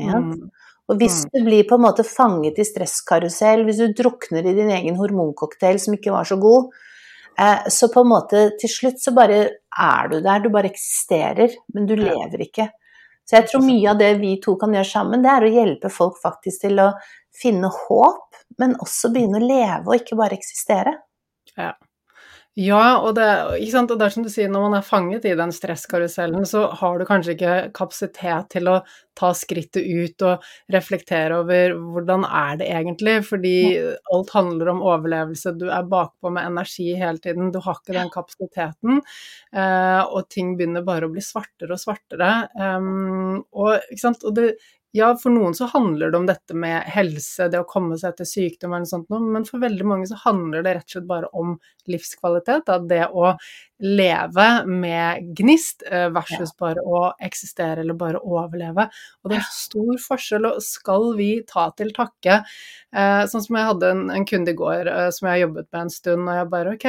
Ja? 0.00 0.18
Mm. 0.18 0.48
Og 0.90 0.98
hvis 0.98 1.22
mm. 1.22 1.30
du 1.30 1.44
blir 1.46 1.68
på 1.68 1.78
en 1.78 1.84
måte 1.84 2.06
fanget 2.08 2.58
i 2.58 2.66
stresskarusell, 2.66 3.62
hvis 3.68 3.84
du 3.84 3.94
drukner 3.94 4.42
i 4.42 4.56
din 4.56 4.72
egen 4.74 4.98
hormoncocktail 4.98 5.78
som 5.80 5.94
ikke 5.94 6.12
var 6.14 6.26
så 6.26 6.40
god, 6.42 6.74
eh, 7.38 7.68
så 7.70 7.86
på 7.92 8.02
en 8.02 8.10
måte 8.16 8.48
til 8.58 8.72
slutt 8.72 8.98
så 9.04 9.14
bare 9.14 9.38
er 9.70 10.10
du 10.10 10.18
der, 10.24 10.42
du 10.42 10.50
bare 10.50 10.72
eksisterer, 10.72 11.54
men 11.70 11.86
du 11.86 11.94
lever 12.00 12.48
ikke. 12.48 12.72
Så 13.24 13.38
jeg 13.38 13.48
tror 13.50 13.64
mye 13.64 13.88
av 13.92 14.00
det 14.00 14.10
vi 14.20 14.34
to 14.44 14.56
kan 14.60 14.74
gjøre 14.76 14.90
sammen, 14.90 15.24
det 15.24 15.32
er 15.32 15.46
å 15.46 15.52
hjelpe 15.54 15.90
folk 15.92 16.18
faktisk 16.20 16.66
til 16.66 16.82
å 16.82 16.90
finne 17.34 17.70
håp, 17.72 18.36
men 18.60 18.76
også 18.84 19.10
begynne 19.14 19.40
å 19.40 19.48
leve 19.48 19.88
og 19.88 19.96
ikke 19.96 20.18
bare 20.20 20.36
eksistere. 20.36 20.98
Ja. 21.56 21.72
Ja, 22.54 23.00
og 23.02 23.16
det, 23.18 23.24
og 23.50 23.88
det, 23.90 24.04
er 24.06 24.12
som 24.14 24.22
du 24.22 24.28
sier, 24.30 24.46
når 24.46 24.68
man 24.68 24.76
er 24.78 24.84
fanget 24.86 25.24
i 25.26 25.32
den 25.34 25.50
stresskarusellen, 25.50 26.44
så 26.46 26.68
har 26.78 27.00
du 27.00 27.04
kanskje 27.08 27.34
ikke 27.34 27.54
kapasitet 27.74 28.52
til 28.54 28.70
å 28.70 28.76
ta 29.18 29.32
skrittet 29.34 29.82
ut 29.82 30.22
og 30.28 30.44
reflektere 30.70 31.40
over 31.42 31.74
hvordan 31.74 32.22
er 32.28 32.60
det 32.60 32.68
egentlig, 32.70 33.16
fordi 33.26 33.56
alt 34.14 34.30
handler 34.36 34.70
om 34.70 34.84
overlevelse. 34.86 35.56
Du 35.58 35.66
er 35.66 35.90
bakpå 35.90 36.30
med 36.30 36.46
energi 36.52 36.92
hele 37.00 37.18
tiden, 37.24 37.50
du 37.50 37.58
har 37.64 37.80
ikke 37.80 37.98
den 37.98 38.14
kapasiteten, 38.14 39.02
eh, 39.50 40.02
og 40.06 40.30
ting 40.30 40.54
begynner 40.54 40.86
bare 40.86 41.10
å 41.10 41.14
bli 41.14 41.26
svartere 41.26 41.74
og 41.74 41.82
svartere. 41.82 42.30
Og, 43.50 43.98
og 44.14 44.30
det, 44.38 44.52
ja, 44.94 45.10
for 45.18 45.34
noen 45.34 45.56
så 45.58 45.68
handler 45.72 46.12
det 46.12 46.20
om 46.20 46.28
dette 46.28 46.54
med 46.54 46.86
helse, 46.94 47.48
det 47.50 47.62
å 47.62 47.68
komme 47.68 47.98
seg 47.98 48.12
etter 48.12 48.28
sykdom 48.28 48.72
eller 48.72 48.84
noe 48.84 48.92
sånt, 48.92 49.10
men 49.10 49.48
for 49.48 49.62
veldig 49.62 49.88
mange 49.90 50.10
så 50.10 50.20
handler 50.22 50.62
det 50.62 50.78
rett 50.78 50.88
og 50.88 50.98
slett 50.98 51.10
bare 51.10 51.30
om 51.34 51.56
livskvalitet. 51.90 52.64
Da. 52.68 52.78
Det 52.78 53.02
å 53.10 53.34
leve 53.84 54.48
med 54.70 55.34
gnist 55.36 55.82
versus 56.14 56.44
versus 56.44 56.56
bare 56.58 56.82
å 56.84 57.02
eksistere 57.22 57.82
eller 57.82 57.96
bare 57.98 58.20
overleve. 58.22 58.88
Og 59.22 59.30
det 59.32 59.38
er 59.38 59.50
stor 59.52 59.98
forskjell, 60.02 60.48
og 60.48 60.62
skal 60.64 61.10
vi 61.18 61.30
ta 61.48 61.68
til 61.76 61.92
takke 61.94 62.40
eh, 62.40 63.24
Sånn 63.30 63.44
som 63.44 63.58
jeg 63.58 63.70
hadde 63.70 63.92
en, 63.94 64.06
en 64.14 64.26
kunde 64.28 64.54
i 64.54 64.58
går 64.58 64.90
eh, 64.90 65.10
som 65.14 65.28
jeg 65.28 65.36
har 65.36 65.44
jobbet 65.46 65.70
med 65.70 65.82
en 65.82 65.94
stund, 65.94 66.28
og 66.28 66.40
jeg 66.40 66.50
bare 66.54 66.74
OK, 66.74 66.88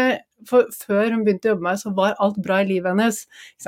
for 0.49 0.69
før 0.73 1.13
hun 1.13 1.23
begynte 1.25 1.49
å 1.49 1.53
jobbe 1.53 1.65
med 1.65 1.71
meg, 1.71 1.81
så 1.81 1.91
var 1.97 2.15
alt 2.23 2.37
bra 2.43 2.59
i 2.61 2.67
livet 2.69 2.93
hennes. 2.93 3.21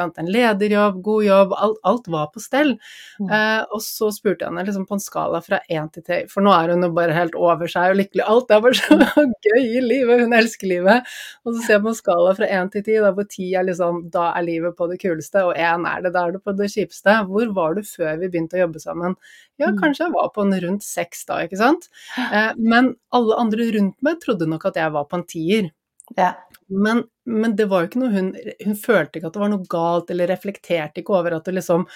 En 0.08 0.32
lederjobb, 0.32 1.02
god 1.06 1.26
jobb, 1.28 1.56
alt, 1.58 1.80
alt 1.92 2.10
var 2.14 2.30
på 2.34 2.44
stell. 2.44 2.76
Mm. 3.22 3.32
Eh, 3.38 3.64
og 3.74 3.84
så 3.86 4.10
spurte 4.16 4.46
jeg 4.46 4.52
henne 4.52 4.66
liksom 4.68 4.88
på 4.90 4.98
en 4.98 5.04
skala 5.04 5.42
fra 5.46 5.62
én 5.72 5.90
til 5.94 6.06
ti, 6.08 6.22
for 6.32 6.46
nå 6.46 6.54
er 6.56 6.74
hun 6.74 6.86
jo 6.86 6.92
bare 6.96 7.16
helt 7.18 7.38
over 7.38 7.72
seg 7.72 7.94
og 7.94 8.02
lykkelig. 8.02 8.26
Alt 8.28 8.54
er 8.54 8.64
bare 8.66 8.80
så 8.80 9.00
gøy 9.48 9.64
i 9.64 9.84
livet, 9.84 10.24
hun 10.26 10.38
elsker 10.38 10.72
livet. 10.72 11.18
Og 11.46 11.54
så 11.56 11.64
ser 11.64 11.78
jeg 11.78 11.86
på 11.86 11.94
en 11.94 12.00
skala 12.02 12.36
fra 12.38 12.52
én 12.60 12.72
til 12.74 12.86
ti, 12.86 13.00
hvor 13.04 13.30
ti 13.32 13.50
er 13.58 13.68
liksom 13.68 14.06
da 14.14 14.32
er 14.34 14.48
livet 14.48 14.78
på 14.78 14.90
det 14.92 15.00
kuleste, 15.02 15.46
og 15.48 15.58
én 15.58 15.88
er 15.90 16.06
det, 16.06 16.14
da 16.16 16.28
er 16.28 16.38
det 16.38 16.44
på 16.46 16.56
det 16.58 16.70
kjipeste. 16.74 17.20
Hvor 17.32 17.54
var 17.58 17.78
du 17.78 17.84
før 17.88 18.18
vi 18.22 18.32
begynte 18.32 18.60
å 18.60 18.66
jobbe 18.66 18.84
sammen? 18.84 19.18
Ja, 19.58 19.72
mm. 19.72 19.80
kanskje 19.82 20.06
jeg 20.06 20.14
var 20.14 20.30
på 20.36 20.46
en 20.46 20.54
rundt 20.64 20.86
seks 20.86 21.26
da, 21.30 21.42
ikke 21.46 21.60
sant. 21.60 21.90
Eh, 22.28 22.52
men 22.58 22.94
alle 23.16 23.40
andre 23.42 23.72
rundt 23.78 23.98
meg 24.06 24.22
trodde 24.24 24.50
nok 24.50 24.68
at 24.70 24.78
jeg 24.80 24.94
var 24.94 25.08
på 25.10 25.20
en 25.20 25.28
tier. 25.28 25.72
Ja. 26.16 26.32
Men, 26.68 27.04
men, 27.26 27.56
det 27.56 27.68
var 27.72 27.84
jo 27.84 27.90
ikke 27.90 28.00
noe 28.02 28.12
hun 28.12 28.30
Hun 28.64 28.76
følte 28.80 29.20
ikke 29.20 29.30
at 29.30 29.36
det 29.36 29.42
var 29.44 29.52
noe 29.52 29.68
galt, 29.72 30.10
eller 30.12 30.32
reflekterte 30.32 31.02
ikke 31.02 31.16
over 31.16 31.38
at 31.38 31.48
det 31.48 31.58
liksom 31.58 31.88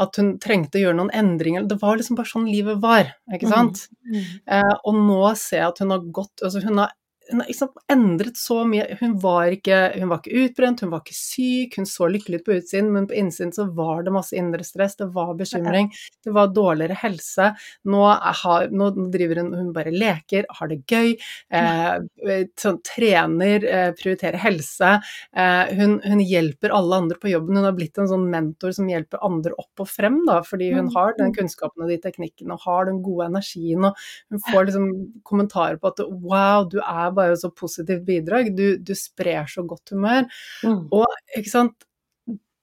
at 0.00 0.16
hun 0.16 0.38
trengte 0.40 0.78
å 0.78 0.82
gjøre 0.86 0.96
noen 0.96 1.10
endringer. 1.12 1.66
Det 1.68 1.76
var 1.82 1.98
liksom 2.00 2.16
bare 2.16 2.30
sånn 2.30 2.46
livet 2.48 2.78
var, 2.80 3.10
ikke 3.28 3.50
mm, 3.50 3.52
sant. 3.52 3.82
Mm. 4.06 4.14
Mm. 4.14 4.28
Eh, 4.56 4.74
og 4.88 4.96
nå 4.96 5.18
ser 5.36 5.58
jeg 5.58 5.66
at 5.66 5.82
hun 5.84 5.92
har 5.92 6.06
gått 6.16 6.44
altså 6.46 6.62
hun 6.64 6.80
har 6.80 6.94
hun 7.32 7.40
har 7.40 7.48
liksom 7.48 7.70
endret 7.92 8.36
så 8.36 8.62
mye. 8.68 8.84
Hun 9.00 9.14
var, 9.20 9.52
ikke, 9.56 9.78
hun 9.98 10.10
var 10.10 10.20
ikke 10.20 10.44
utbrent, 10.44 10.82
hun 10.84 10.92
var 10.92 11.02
ikke 11.02 11.16
syk, 11.16 11.78
hun 11.80 11.88
så 11.88 12.08
lykkelig 12.12 12.42
ut 12.42 12.46
på 12.46 12.56
utsiden, 12.58 12.90
men 12.92 13.08
på 13.08 13.16
innsiden 13.18 13.52
så 13.56 13.66
var 13.72 14.04
det 14.04 14.12
masse 14.14 14.36
indre 14.36 14.64
stress, 14.66 14.98
det 15.00 15.08
var 15.14 15.32
bekymring, 15.38 15.90
det 16.24 16.34
var 16.36 16.52
dårligere 16.52 16.98
helse. 17.02 17.52
Nå, 17.88 18.02
har, 18.42 18.68
nå 18.72 18.90
driver 19.12 19.42
hun 19.42 19.52
Hun 19.52 19.72
bare 19.74 19.92
leker, 19.92 20.46
har 20.58 20.68
det 20.70 20.80
gøy, 20.88 21.14
eh, 21.52 22.44
sånn, 22.60 22.80
trener, 22.86 23.64
eh, 23.64 23.90
prioriterer 23.96 24.40
helse. 24.42 24.92
Eh, 25.36 25.72
hun, 25.78 25.98
hun, 26.04 26.22
hjelper 26.22 26.72
alle 26.76 27.00
andre 27.02 27.18
på 27.20 27.32
jobben. 27.32 27.56
Hun 27.58 27.66
har 27.66 27.76
blitt 27.76 27.98
en 27.98 28.10
sånn 28.10 28.28
mentor 28.30 28.74
som 28.76 28.88
hjelper 28.88 29.22
andre 29.24 29.54
opp 29.58 29.84
og 29.84 29.90
frem, 29.90 30.20
da, 30.28 30.40
fordi 30.46 30.72
hun 30.72 30.88
mm, 30.88 30.92
har 30.96 31.16
den 31.18 31.34
kunnskapen 31.36 31.84
og 31.84 31.92
de 31.92 31.98
teknikkene 32.02 32.56
og 32.56 32.66
har 32.66 32.88
den 32.88 33.02
gode 33.04 33.28
energien, 33.32 33.88
og 33.88 33.98
hun 34.32 34.42
får 34.50 34.68
liksom 34.68 34.88
kommentarer 35.26 35.80
på 35.80 35.92
at 35.92 36.02
wow, 36.22 36.66
du 36.68 36.78
er 36.82 37.12
bare 37.14 37.21
bare 37.22 37.38
så 37.38 37.52
positivt 37.54 38.04
bidrag. 38.08 38.52
Du, 38.58 38.66
du 38.82 38.92
sprer 38.98 39.48
så 39.50 39.64
godt 39.66 39.94
humør. 39.94 40.28
Mm. 40.66 40.84
Og 40.92 41.38
ikke 41.38 41.54
sant 41.54 41.88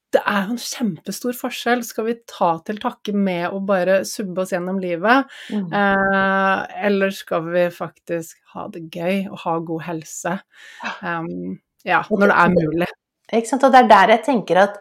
det 0.09 0.21
er 0.25 0.47
jo 0.47 0.55
en 0.55 0.61
kjempestor 0.61 1.35
forskjell. 1.37 1.83
Skal 1.85 2.07
vi 2.07 2.15
ta 2.29 2.51
til 2.65 2.79
takke 2.81 3.13
med 3.13 3.53
å 3.53 3.59
bare 3.65 4.01
subbe 4.09 4.43
oss 4.43 4.53
gjennom 4.55 4.79
livet, 4.81 5.29
mm. 5.53 5.67
eh, 5.69 6.63
eller 6.89 7.13
skal 7.13 7.45
vi 7.51 7.67
faktisk 7.73 8.39
ha 8.55 8.65
det 8.73 8.87
gøy 8.89 9.27
og 9.29 9.37
ha 9.43 9.57
god 9.67 9.85
helse? 9.85 10.33
Um, 11.03 11.59
ja, 11.85 12.01
når 12.09 12.25
det 12.25 12.39
er 12.41 12.55
mulig. 12.55 12.89
Ikke 13.29 13.51
sant. 13.51 13.67
Og 13.67 13.73
det 13.73 13.83
er 13.83 13.91
der 13.93 14.15
jeg 14.15 14.25
tenker 14.25 14.63
at 14.65 14.79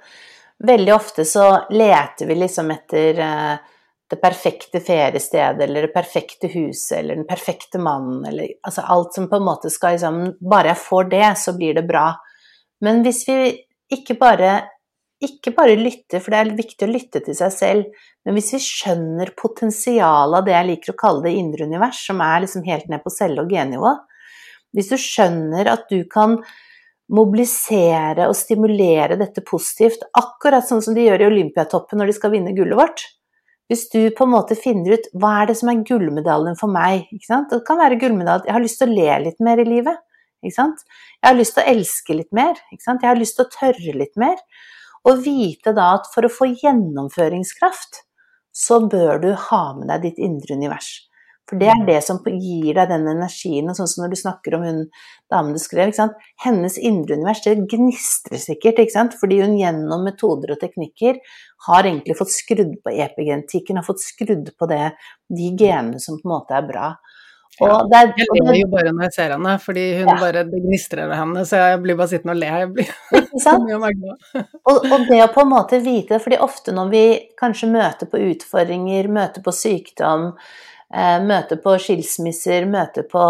veldig 0.68 0.95
ofte 0.97 1.26
så 1.29 1.51
leter 1.70 2.31
vi 2.31 2.39
liksom 2.41 2.72
etter 2.74 3.20
eh, 3.22 3.74
det 4.09 4.20
perfekte 4.22 4.80
feriestedet 4.80 5.66
eller 5.66 5.84
det 5.84 5.92
perfekte 5.92 6.48
huset 6.48 6.98
eller 6.98 7.18
den 7.18 7.28
perfekte 7.28 7.80
mannen 7.82 8.24
eller 8.28 8.54
altså 8.64 8.86
alt 8.88 9.14
som 9.14 9.28
på 9.28 9.36
en 9.36 9.46
måte 9.50 9.70
skal 9.72 9.96
liksom 9.96 10.20
Bare 10.40 10.72
jeg 10.72 10.80
får 10.86 11.11
det, 11.12 11.28
så 11.36 11.52
blir 11.56 11.76
det 11.76 11.84
bra. 11.88 12.11
Men 12.84 13.02
hvis 13.04 13.26
vi 13.28 13.38
ikke 13.92 14.16
bare 14.20 14.52
ikke 15.24 15.50
bare 15.56 15.74
lytter, 15.74 16.22
for 16.22 16.30
det 16.30 16.38
er 16.38 16.59
viktig 16.59 16.86
å 16.86 16.92
lytte 16.92 17.20
til 17.26 17.34
seg 17.34 17.50
selv, 17.50 18.04
men 18.22 18.36
hvis 18.36 18.52
vi 18.54 18.61
skjønner 18.62 19.32
potensialet 19.38 20.38
av 20.38 20.46
det 20.46 20.54
jeg 20.54 20.68
liker 20.68 20.94
å 20.94 21.00
kalle 21.00 21.24
det 21.24 21.34
indre 21.40 21.66
univers, 21.66 22.04
som 22.06 22.22
er 22.22 22.44
liksom 22.44 22.62
helt 22.68 22.86
ned 22.92 23.02
på 23.02 23.11
celle- 23.11 23.42
og 23.42 23.50
gennivå 23.50 23.96
Hvis 24.76 24.90
du 24.92 24.98
skjønner 25.00 25.66
at 25.72 25.86
du 25.90 26.04
kan 26.12 26.36
mobilisere 27.09 28.26
og 28.28 28.36
stimulere 28.36 29.16
dette 29.16 29.40
positivt, 29.40 30.02
akkurat 30.12 30.66
sånn 30.68 30.82
som 30.84 30.94
de 30.94 31.06
gjør 31.06 31.24
i 31.24 31.30
Olympiatoppen 31.30 31.98
når 31.98 32.11
de 32.11 32.16
skal 32.18 32.34
vinne 32.34 32.52
gullet 32.54 32.76
vårt, 32.76 33.00
hvis 33.68 33.88
du 33.92 34.00
på 34.16 34.24
en 34.24 34.32
måte 34.32 34.56
finner 34.56 34.96
ut 34.96 35.08
hva 35.20 35.42
er 35.42 35.50
det 35.50 35.58
som 35.60 35.68
er 35.68 35.82
gullmedaljen 35.84 36.56
for 36.56 36.72
meg 36.72 37.08
Det 37.12 37.58
kan 37.68 37.80
være 37.80 37.98
gullmedaljen 38.00 38.48
Jeg 38.48 38.56
har 38.56 38.64
lyst 38.64 38.80
til 38.80 38.88
å 38.88 38.96
le 38.96 39.18
litt 39.26 39.40
mer 39.44 39.60
i 39.60 39.68
livet. 39.68 39.98
Jeg 40.40 40.54
har 41.26 41.36
lyst 41.36 41.56
til 41.56 41.64
å 41.64 41.70
elske 41.74 42.14
litt 42.16 42.32
mer. 42.32 42.56
Jeg 42.72 43.04
har 43.04 43.18
lyst 43.18 43.36
til 43.36 43.44
å 43.44 43.52
tørre 43.52 43.94
litt 44.00 44.16
mer. 44.16 44.38
Og 45.04 45.20
vite 45.24 45.74
da 45.76 45.94
at 45.98 46.08
for 46.14 46.24
å 46.24 46.32
få 46.32 46.48
gjennomføringskraft, 46.52 48.04
så 48.54 48.80
bør 48.88 49.20
du 49.22 49.32
ha 49.50 49.62
med 49.76 49.90
deg 49.92 50.08
ditt 50.08 50.22
indre 50.22 50.56
univers. 50.56 51.07
For 51.49 51.61
det 51.61 51.68
er 51.72 51.84
det 51.86 51.99
som 52.05 52.18
gir 52.28 52.76
deg 52.76 52.90
den 52.90 53.07
energien. 53.09 53.70
Og 53.70 53.78
sånn 53.78 53.88
som 53.88 54.05
når 54.05 54.12
du 54.12 54.18
snakker 54.20 54.57
om 54.59 54.66
hun 54.66 54.80
damen 55.32 55.55
du 55.57 55.61
skrev, 55.62 55.94
hennes 56.44 56.78
indre 56.78 57.16
univers 57.16 57.40
det 57.44 57.57
gnistrer 57.70 58.40
sikkert, 58.42 58.82
ikke 58.82 58.94
sant? 58.94 59.16
fordi 59.20 59.40
hun 59.40 59.57
gjennom 59.57 60.05
metoder 60.05 60.55
og 60.55 60.61
teknikker 60.61 61.20
har 61.68 61.88
egentlig 61.88 62.18
fått 62.18 62.34
skrudd 62.34 62.76
på 62.84 62.92
epigenetikken, 62.92 63.80
har 63.80 63.86
fått 63.86 64.05
skrudd 64.05 64.53
på 64.59 64.68
det, 64.70 64.92
de 65.32 65.53
genene 65.57 66.01
som 66.03 66.20
på 66.20 66.28
en 66.28 66.36
måte 66.36 66.57
er 66.59 66.68
bra. 66.68 66.90
Og 67.59 67.88
det 67.90 67.99
er, 67.99 68.12
jeg 68.20 68.44
ler 68.46 68.57
jo 68.61 68.68
bare 68.70 68.92
når 68.94 69.09
jeg 69.09 69.14
ser 69.16 69.32
henne, 69.34 69.57
fordi 69.59 69.84
hun 69.96 70.11
ja. 70.12 70.16
bare 70.20 70.44
gnistrer 70.46 71.09
ved 71.11 71.18
henne, 71.18 71.42
så 71.49 71.59
jeg 71.59 71.80
blir 71.82 71.99
bare 71.99 72.12
sittende 72.12 72.36
og 72.36 72.38
le. 72.38 72.51
Jeg 72.62 72.70
blir 72.76 72.92
så 73.42 73.55
mye 73.64 73.78
og, 73.82 74.76
og, 74.76 74.96
det 75.09 75.20
å 75.24 75.30
på 75.34 75.42
en 75.42 75.53
måte 75.57 75.80
vite 75.82 76.14
det, 76.14 76.22
fordi 76.22 76.38
ofte 76.44 76.74
når 76.76 76.92
vi 76.92 77.05
kanskje 77.40 77.70
møter 77.72 78.11
på 78.11 78.20
utfordringer, 78.28 79.11
møter 79.11 79.42
på 79.42 79.55
sykdom, 79.55 80.30
eh, 80.95 81.18
møter 81.24 81.61
på 81.62 81.76
skilsmisser, 81.82 82.68
møte 82.70 83.05
på 83.09 83.24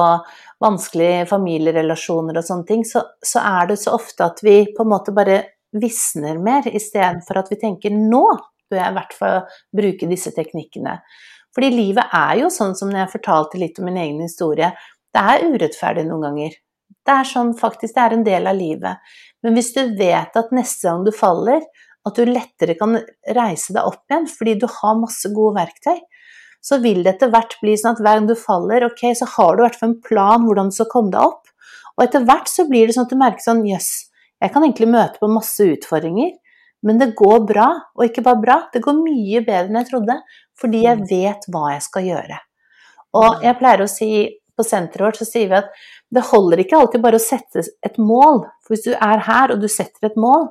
vanskelige 0.63 1.27
familierelasjoner 1.31 2.41
og 2.41 2.47
sånne 2.47 2.69
ting, 2.69 2.85
så, 2.87 3.05
så 3.25 3.43
er 3.45 3.71
det 3.71 3.79
så 3.83 3.95
ofte 3.99 4.27
at 4.27 4.43
vi 4.45 4.61
på 4.75 4.87
en 4.87 4.93
måte 4.93 5.15
bare 5.17 5.43
visner 5.77 6.39
mer, 6.41 6.67
istedenfor 6.67 7.43
at 7.43 7.51
vi 7.53 7.61
tenker 7.61 7.93
nå 7.95 8.25
bør 8.69 8.81
jeg 8.83 8.93
i 8.93 8.97
hvert 8.99 9.17
fall 9.17 9.39
bruke 9.81 10.09
disse 10.11 10.33
teknikkene. 10.37 10.99
Fordi 11.57 11.71
livet 11.73 12.15
er 12.15 12.43
jo 12.43 12.51
sånn 12.53 12.75
som 12.79 12.91
når 12.93 13.05
jeg 13.05 13.15
fortalte 13.17 13.61
litt 13.61 13.79
om 13.81 13.89
min 13.89 14.01
egen 14.01 14.21
historie, 14.23 14.71
det 15.15 15.23
er 15.33 15.47
urettferdig 15.49 16.05
noen 16.07 16.27
ganger. 16.29 16.57
Det 17.09 17.15
er 17.15 17.29
sånn 17.29 17.55
faktisk, 17.57 17.95
det 17.97 18.05
er 18.05 18.17
en 18.17 18.27
del 18.27 18.51
av 18.51 18.59
livet. 18.59 19.15
Men 19.45 19.57
hvis 19.57 19.73
du 19.77 19.81
vet 19.97 20.37
at 20.37 20.53
neste 20.55 20.91
gang 20.91 21.07
du 21.07 21.13
faller, 21.17 21.65
at 22.09 22.17
du 22.17 22.29
lettere 22.29 22.77
kan 22.79 22.99
reise 23.37 23.75
deg 23.75 23.89
opp 23.89 24.05
igjen 24.09 24.29
fordi 24.31 24.55
du 24.61 24.69
har 24.71 25.01
masse 25.01 25.33
gode 25.35 25.57
verktøy, 25.59 25.97
så 26.69 26.79
vil 26.83 27.01
det 27.05 27.14
etter 27.14 27.31
hvert 27.33 27.55
bli 27.62 27.77
sånn 27.81 27.95
at 27.95 28.03
hver 28.03 28.19
gang 28.19 28.29
du 28.29 28.35
faller, 28.37 28.85
ok, 28.91 29.07
så 29.16 29.29
har 29.37 29.55
du 29.55 29.62
i 29.62 29.66
hvert 29.66 29.79
fall 29.79 29.93
en 29.95 30.01
plan 30.05 30.45
hvordan 30.45 30.69
du 30.69 30.77
skal 30.77 30.91
komme 30.93 31.12
deg 31.14 31.25
opp. 31.25 31.49
Og 31.97 32.05
etter 32.05 32.27
hvert 32.29 32.51
så 32.51 32.66
blir 32.69 32.87
det 32.87 32.97
sånn 32.97 33.09
at 33.09 33.14
du 33.14 33.21
merker 33.21 33.45
sånn 33.45 33.64
jøss, 33.66 33.89
yes, 33.89 34.09
jeg 34.39 34.55
kan 34.55 34.62
egentlig 34.62 34.91
møte 34.91 35.19
på 35.19 35.31
masse 35.33 35.64
utfordringer, 35.66 36.35
men 36.87 37.01
det 37.01 37.14
går 37.19 37.41
bra. 37.47 37.69
Og 37.99 38.05
ikke 38.07 38.23
bare 38.27 38.43
bra, 38.43 38.59
det 38.75 38.83
går 38.85 39.01
mye 39.01 39.43
bedre 39.47 39.66
enn 39.66 39.81
jeg 39.81 39.91
trodde, 39.91 40.19
fordi 40.59 40.85
jeg 40.85 41.01
mm. 41.01 41.07
vet 41.11 41.49
hva 41.51 41.64
jeg 41.73 41.87
skal 41.89 42.07
gjøre. 42.07 42.39
Og 43.19 43.43
jeg 43.43 43.59
pleier 43.59 43.83
å 43.83 43.91
si 43.91 44.11
på 44.59 44.66
senteret 44.66 45.07
vårt 45.07 45.19
så 45.21 45.27
sier 45.27 45.51
vi 45.51 45.59
at 45.59 45.69
det 46.14 46.27
holder 46.31 46.62
ikke 46.62 46.79
alltid 46.79 47.03
bare 47.03 47.19
å 47.19 47.23
sette 47.23 47.62
et 47.87 47.99
mål. 48.03 48.45
For 48.62 48.75
hvis 48.75 48.87
du 48.89 48.95
er 48.95 49.23
her 49.27 49.55
og 49.55 49.62
du 49.62 49.69
setter 49.71 50.11
et 50.11 50.19
mål, 50.19 50.49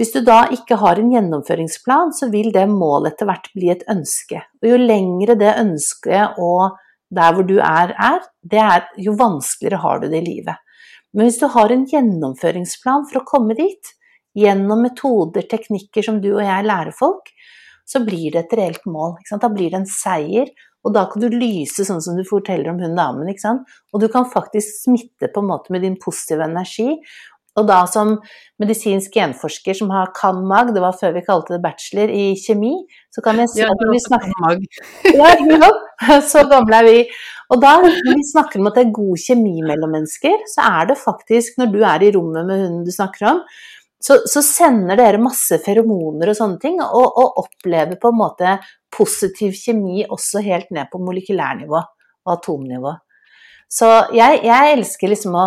hvis 0.00 0.14
du 0.14 0.22
da 0.24 0.46
ikke 0.48 0.78
har 0.80 0.96
en 0.96 1.10
gjennomføringsplan, 1.12 2.14
så 2.16 2.30
vil 2.32 2.48
det 2.54 2.64
målet 2.72 3.12
etter 3.12 3.28
hvert 3.28 3.50
bli 3.52 3.68
et 3.68 3.82
ønske. 3.92 4.40
Og 4.62 4.70
jo 4.70 4.78
lengre 4.80 5.36
det 5.36 5.58
ønsket 5.60 6.40
og 6.40 6.78
der 7.12 7.34
hvor 7.36 7.44
du 7.44 7.58
er, 7.58 7.92
er, 7.92 8.24
er, 8.48 8.86
jo 8.96 9.12
vanskeligere 9.18 9.82
har 9.82 10.00
du 10.00 10.06
det 10.08 10.22
i 10.22 10.28
livet. 10.28 10.56
Men 11.12 11.26
hvis 11.26 11.40
du 11.42 11.48
har 11.52 11.74
en 11.74 11.84
gjennomføringsplan 11.90 13.04
for 13.10 13.20
å 13.20 13.26
komme 13.28 13.56
dit, 13.58 13.92
gjennom 14.38 14.86
metoder, 14.86 15.44
teknikker 15.50 16.06
som 16.06 16.20
du 16.22 16.30
og 16.36 16.44
jeg 16.46 16.68
lærer 16.70 16.94
folk, 16.96 17.28
så 17.84 18.00
blir 18.06 18.30
det 18.32 18.44
et 18.44 18.56
reelt 18.56 18.84
mål. 18.86 19.18
Da 19.28 19.50
blir 19.52 19.72
det 19.72 19.82
en 19.82 19.90
seier, 19.90 20.48
og 20.86 20.94
da 20.96 21.04
kan 21.10 21.20
du 21.20 21.28
lyse 21.34 21.84
sånn 21.84 22.00
som 22.00 22.16
du 22.16 22.22
forteller 22.24 22.70
om 22.72 22.78
hun 22.80 22.96
damen. 22.96 23.28
Og 23.92 24.00
du 24.00 24.06
kan 24.08 24.28
faktisk 24.30 24.86
smitte 24.86 25.28
på 25.28 25.42
en 25.42 25.50
måte 25.50 25.74
med 25.74 25.84
din 25.84 25.98
positive 26.00 26.46
energi. 26.46 26.94
Og 27.58 27.66
da 27.66 27.80
som 27.90 28.14
medisinsk 28.62 29.16
genforsker 29.16 29.74
som 29.74 29.90
har 29.90 30.12
kan-mag, 30.16 30.70
det 30.74 30.82
var 30.84 30.94
før 30.96 31.16
vi 31.16 31.24
kalte 31.26 31.56
det 31.56 31.62
bachelor 31.64 32.12
i 32.14 32.30
kjemi, 32.38 32.76
så 33.10 33.24
kan 33.24 33.40
jeg 33.42 33.50
si 33.50 33.64
at 33.66 33.82
når 33.82 33.90
vi 33.90 34.02
snakker 34.04 34.62
ja, 35.18 36.20
Så 36.30 36.44
gamle 36.50 36.78
er 36.78 36.86
vi. 36.86 37.02
Og 37.50 37.58
da 37.62 37.74
når 37.82 37.98
vi 38.06 38.28
snakker 38.30 38.62
om 38.62 38.70
at 38.70 38.78
det 38.78 38.86
er 38.86 38.94
god 39.00 39.24
kjemi 39.24 39.56
mellom 39.66 39.92
mennesker, 39.96 40.38
så 40.52 40.68
er 40.68 40.92
det 40.92 41.00
faktisk, 41.00 41.58
når 41.58 41.74
du 41.74 41.82
er 41.82 42.06
i 42.06 42.12
rommet 42.14 42.46
med 42.46 42.62
hunden 42.62 42.86
du 42.86 42.94
snakker 42.94 43.32
om, 43.32 43.44
så, 44.00 44.16
så, 44.24 44.40
sender 44.40 44.96
dere 44.96 45.20
masse 45.20 45.58
feromoner 45.60 46.30
og 46.30 46.36
sånne 46.38 46.56
ting, 46.62 46.78
og, 46.80 47.04
og, 47.04 47.42
opplever 47.42 47.98
på 48.00 48.12
en 48.12 48.20
måte 48.22 48.54
positiv 48.94 49.52
kjemi 49.58 50.06
også 50.06 50.40
helt 50.46 50.70
ned 50.72 50.88
på 50.92 51.02
molekylærnivå 51.04 51.76
og 51.76 52.32
atomnivå. 52.32 52.94
Så 53.70 53.90
jeg, 54.16 54.40
jeg 54.46 54.72
elsker 54.78 55.12
liksom 55.12 55.36
å 55.36 55.44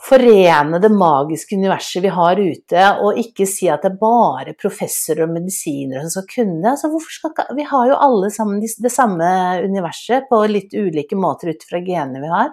forene 0.00 0.78
det 0.82 0.90
magiske 0.92 1.56
universet 1.56 2.02
vi 2.04 2.10
har 2.12 2.40
ute, 2.40 2.86
og 3.00 3.18
ikke 3.20 3.46
si 3.48 3.68
at 3.72 3.84
det 3.84 3.92
er 3.92 4.00
bare 4.00 4.56
professorer 4.58 5.24
og 5.24 5.32
medisinere 5.36 6.02
som 6.02 6.12
skal 6.12 6.26
kunne. 6.32 6.74
Altså, 6.74 6.90
skal, 7.16 7.54
vi 7.56 7.66
har 7.68 7.88
jo 7.88 8.00
alle 8.08 8.30
sammen 8.34 8.60
det 8.60 8.92
samme 8.92 9.30
universet 9.64 10.28
på 10.30 10.42
litt 10.50 10.74
ulike 10.74 11.16
måter 11.16 11.54
ut 11.54 11.64
fra 11.68 11.80
genene 11.84 12.24
vi 12.24 12.32
har. 12.32 12.52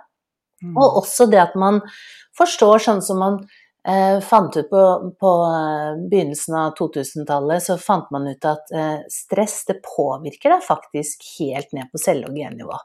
Mm. 0.62 0.78
Og 0.78 1.02
også 1.02 1.28
det 1.32 1.42
at 1.42 1.58
man 1.60 1.82
forstår 2.38 2.86
sånn 2.86 3.02
som 3.04 3.20
man 3.20 3.39
eh, 3.88 4.22
fant 4.24 4.56
ut 4.56 4.70
på, 4.70 4.84
på 5.20 5.32
eh, 5.50 5.92
begynnelsen 6.12 6.58
av 6.62 6.76
2000-tallet, 6.78 7.66
så 7.66 7.78
fant 7.82 8.12
man 8.14 8.30
ut 8.30 8.48
at 8.48 8.72
eh, 8.76 9.00
stress 9.12 9.64
det 9.68 9.82
påvirker 9.86 10.56
deg 10.56 10.66
faktisk 10.66 11.26
helt 11.39 11.74
ned 11.76 11.89
på 11.92 12.02
celle- 12.02 12.30
og 12.30 12.38
gennivå. 12.38 12.78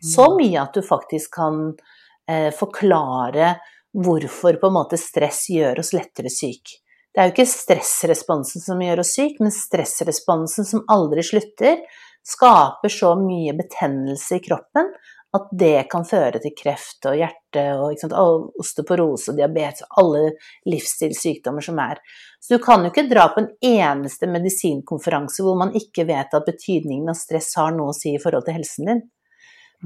Så 0.00 0.30
mm. 0.30 0.38
mye 0.40 0.62
at 0.64 0.74
du 0.74 0.82
faktisk 0.82 1.36
kan 1.36 1.68
eh, 2.30 2.48
forklare 2.56 3.58
hvorfor 3.96 4.58
på 4.60 4.70
en 4.70 4.76
måte 4.76 4.98
stress 5.00 5.48
gjør 5.50 5.82
oss 5.82 5.92
lettere 5.96 6.32
syk. 6.32 6.76
Det 7.10 7.18
er 7.18 7.28
jo 7.28 7.34
ikke 7.34 7.50
stressresponsen 7.50 8.62
som 8.62 8.82
gjør 8.82 9.02
oss 9.02 9.16
syk, 9.18 9.40
men 9.42 9.54
stressresponsen 9.54 10.68
som 10.68 10.84
aldri 10.92 11.24
slutter, 11.26 11.80
skaper 12.26 12.92
så 12.92 13.14
mye 13.18 13.54
betennelse 13.56 14.38
i 14.38 14.44
kroppen 14.44 14.92
at 15.36 15.46
det 15.54 15.84
kan 15.90 16.02
føre 16.06 16.40
til 16.42 16.54
kreft 16.58 17.06
og 17.06 17.14
hjerte 17.18 17.62
og 17.78 18.00
sant, 18.00 18.14
osteoporose 18.18 19.34
diabetes 19.38 19.84
og 19.86 20.00
alle 20.02 20.22
livsstilssykdommer 20.70 21.64
som 21.64 21.78
er. 21.82 22.00
Så 22.42 22.56
du 22.56 22.64
kan 22.64 22.82
jo 22.82 22.90
ikke 22.90 23.06
dra 23.10 23.28
på 23.30 23.44
en 23.44 23.50
eneste 23.62 24.26
medisinkonferanse 24.30 25.46
hvor 25.46 25.58
man 25.60 25.74
ikke 25.78 26.06
vet 26.08 26.34
at 26.34 26.48
betydningen 26.48 27.12
av 27.12 27.18
stress 27.18 27.52
har 27.60 27.74
noe 27.76 27.94
å 27.94 27.96
si 27.96 28.16
i 28.16 28.22
forhold 28.22 28.48
til 28.48 28.58
helsen 28.58 28.90
din. 28.90 29.02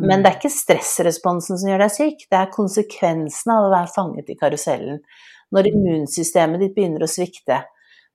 Men 0.00 0.24
det 0.24 0.30
er 0.30 0.38
ikke 0.40 0.50
stressresponsen 0.50 1.60
som 1.60 1.70
gjør 1.70 1.84
deg 1.84 1.92
syk, 1.94 2.24
det 2.30 2.38
er 2.40 2.50
konsekvensen 2.54 3.52
av 3.54 3.68
å 3.68 3.70
være 3.74 3.92
fanget 3.94 4.32
i 4.32 4.38
karusellen. 4.40 4.98
Når 5.54 5.70
immunsystemet 5.70 6.62
ditt 6.64 6.74
begynner 6.74 7.04
å 7.06 7.10
svikte, 7.10 7.60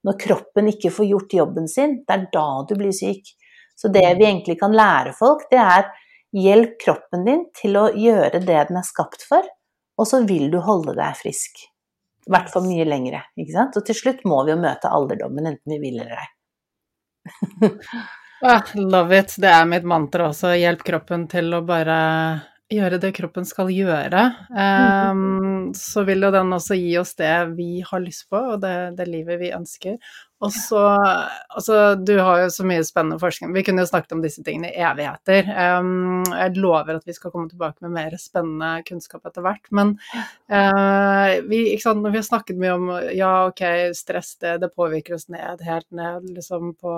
når 0.04 0.18
kroppen 0.20 0.68
ikke 0.72 0.92
får 0.96 1.08
gjort 1.08 1.36
jobben 1.40 1.72
sin, 1.72 2.02
det 2.08 2.16
er 2.16 2.28
da 2.34 2.48
du 2.68 2.76
blir 2.80 2.96
syk. 2.96 3.32
Så 3.80 3.92
det 3.92 4.04
vi 4.20 4.28
egentlig 4.28 4.58
kan 4.60 4.76
lære 4.76 5.16
folk, 5.16 5.48
det 5.52 5.60
er 5.64 5.88
Hjelp 6.30 6.76
kroppen 6.78 7.24
din 7.26 7.40
til 7.58 7.78
å 7.80 7.88
gjøre 7.90 8.38
det 8.44 8.60
den 8.70 8.78
er 8.78 8.86
skapt 8.86 9.24
for, 9.26 9.42
og 9.98 10.06
så 10.06 10.22
vil 10.30 10.52
du 10.54 10.60
holde 10.62 10.94
deg 10.98 11.18
frisk. 11.18 11.64
I 12.28 12.34
hvert 12.36 12.52
fall 12.54 12.68
mye 12.68 12.86
lengre. 12.86 13.24
ikke 13.34 13.56
sant? 13.56 13.78
Og 13.80 13.88
til 13.88 13.98
slutt 13.98 14.22
må 14.30 14.44
vi 14.46 14.54
jo 14.54 14.60
møte 14.62 14.92
alderdommen, 14.94 15.50
enten 15.50 15.74
vi 15.74 15.80
vil 15.82 16.04
eller 16.04 16.22
ei. 16.22 16.28
ah, 18.42 18.64
love 18.76 19.20
it. 19.20 19.36
Det 19.38 19.50
er 19.52 19.68
mitt 19.70 19.88
mantra 19.88 20.30
også. 20.30 20.54
Hjelp 20.60 20.86
kroppen 20.88 21.28
til 21.32 21.54
å 21.56 21.64
bare 21.66 22.00
gjøre 22.70 23.00
det 23.02 23.12
kroppen 23.18 23.48
skal 23.50 23.72
gjøre. 23.74 24.24
Um, 24.54 25.72
så 25.78 26.04
vil 26.08 26.22
jo 26.26 26.32
den 26.34 26.54
også 26.54 26.78
gi 26.78 26.94
oss 27.02 27.16
det 27.18 27.34
vi 27.56 27.80
har 27.86 28.04
lyst 28.04 28.28
på, 28.30 28.42
og 28.54 28.62
det, 28.64 28.76
det 29.00 29.10
livet 29.10 29.42
vi 29.42 29.54
ønsker. 29.56 29.98
Og 30.40 30.54
så 30.56 30.82
Altså, 31.50 31.96
du 31.96 32.14
har 32.22 32.44
jo 32.44 32.50
så 32.54 32.64
mye 32.68 32.84
spennende 32.88 33.20
forskning. 33.20 33.52
Vi 33.56 33.64
kunne 33.66 33.84
jo 33.84 33.90
snakket 33.90 34.14
om 34.16 34.22
disse 34.24 34.44
tingene 34.46 34.70
i 34.70 34.84
evigheter. 34.86 35.50
Um, 35.82 36.22
jeg 36.30 36.60
lover 36.62 37.00
at 37.00 37.08
vi 37.10 37.16
skal 37.18 37.34
komme 37.34 37.50
tilbake 37.52 37.84
med 37.84 37.96
mer 37.98 38.16
spennende 38.22 38.84
kunnskap 38.88 39.26
etter 39.28 39.44
hvert. 39.44 39.66
Men 39.76 39.96
uh, 40.54 41.42
vi, 41.50 41.64
sant, 41.82 42.04
når 42.06 42.14
vi 42.14 42.22
har 42.22 42.28
snakket 42.30 42.62
mye 42.62 42.78
om 42.78 42.94
ja, 43.18 43.34
ok, 43.50 43.66
stress 43.98 44.36
det, 44.40 44.60
det 44.64 44.72
påvirker 44.78 45.18
oss 45.18 45.28
ned, 45.34 45.66
helt 45.68 45.90
ned 45.90 46.30
liksom 46.38 46.76
på, 46.80 46.96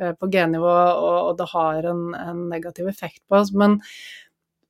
uh, 0.00 0.12
på 0.16 0.30
gennivå, 0.32 0.70
og, 0.70 1.18
og, 1.18 1.36
det 1.42 1.50
har 1.52 1.92
en, 1.92 2.06
en 2.16 2.48
negativ 2.54 2.88
effekt 2.88 3.24
på 3.28 3.42
oss. 3.42 3.52
men 3.52 3.80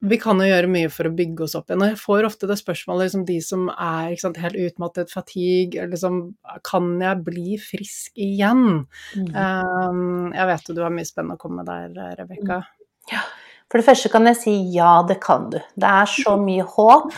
vi 0.01 0.17
kan 0.21 0.41
jo 0.41 0.49
gjøre 0.49 0.71
mye 0.73 0.89
for 0.93 1.09
å 1.09 1.13
bygge 1.13 1.45
oss 1.45 1.55
opp 1.59 1.69
igjen. 1.69 1.83
Og 1.85 1.91
jeg 1.93 2.01
får 2.01 2.29
ofte 2.31 2.49
det 2.49 2.57
spørsmålet, 2.61 3.11
liksom 3.11 3.27
de 3.29 3.37
som 3.45 3.67
er 3.75 4.15
sant, 4.21 4.41
helt 4.41 4.57
utmattet, 4.57 5.13
fatigue, 5.13 5.85
liksom 5.93 6.23
Kan 6.67 6.95
jeg 7.03 7.21
bli 7.27 7.59
frisk 7.61 8.17
igjen? 8.17 8.87
Mm. 9.13 9.29
Um, 9.37 10.33
jeg 10.33 10.49
vet 10.53 10.71
jo 10.71 10.77
du 10.79 10.83
har 10.87 10.95
mye 10.95 11.09
spennende 11.09 11.37
å 11.37 11.43
komme 11.43 11.65
med 11.65 11.93
der, 11.99 12.17
Rebekka. 12.23 12.63
Mm. 12.65 13.13
Ja. 13.13 13.27
For 13.71 13.79
det 13.79 13.87
første 13.87 14.11
kan 14.11 14.27
jeg 14.27 14.39
si 14.41 14.55
ja, 14.75 14.97
det 15.07 15.21
kan 15.23 15.47
du. 15.53 15.61
Det 15.79 15.91
er 15.91 16.09
så 16.11 16.35
mye 16.41 16.65
håp. 16.67 17.13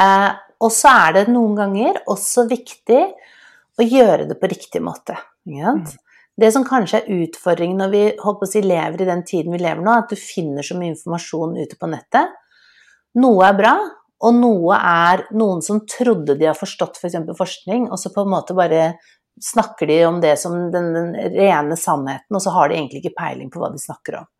Eh, 0.00 0.30
og 0.62 0.72
så 0.72 0.94
er 1.02 1.18
det 1.18 1.26
noen 1.28 1.58
ganger 1.58 1.98
også 2.08 2.46
viktig 2.48 3.02
å 3.76 3.84
gjøre 3.84 4.30
det 4.30 4.38
på 4.40 4.48
riktig 4.48 4.80
måte. 4.84 5.18
Ikke 5.44 5.66
sant? 5.66 5.92
Mm. 5.92 6.11
Det 6.40 6.48
som 6.54 6.64
kanskje 6.64 7.02
er 7.02 7.22
utfordringen 7.22 7.80
når 7.82 7.90
vi 7.92 8.04
si, 8.48 8.62
lever 8.64 9.02
i 9.02 9.08
den 9.08 9.24
tiden 9.28 9.52
vi 9.52 9.60
lever 9.60 9.82
nå, 9.84 9.92
er 9.92 10.04
at 10.06 10.12
du 10.12 10.16
finner 10.16 10.64
så 10.64 10.78
mye 10.78 10.94
informasjon 10.94 11.58
ute 11.60 11.76
på 11.78 11.90
nettet. 11.92 12.32
Noe 13.20 13.44
er 13.44 13.58
bra, 13.58 13.74
og 14.22 14.36
noe 14.38 14.78
er 14.78 15.26
noen 15.36 15.60
som 15.64 15.82
trodde 15.88 16.38
de 16.38 16.48
har 16.48 16.56
forstått 16.56 17.00
f.eks. 17.00 17.18
For 17.26 17.42
forskning, 17.42 17.90
og 17.90 18.00
så 18.00 18.12
på 18.14 18.24
en 18.24 18.32
måte 18.32 18.56
bare 18.56 18.94
snakker 19.42 19.88
de 19.90 19.98
om 20.06 20.20
det 20.22 20.36
som 20.40 20.54
den, 20.72 20.92
den, 20.94 21.10
rene 21.34 21.76
sannheten, 21.76 22.36
og 22.36 22.42
så 22.44 22.52
har 22.54 22.70
de 22.70 22.78
egentlig 22.78 23.02
ikke 23.02 23.18
peiling 23.18 23.50
på 23.52 23.60
hva 23.60 23.72
de 23.72 23.82
snakker 23.82 24.22
om. 24.22 24.30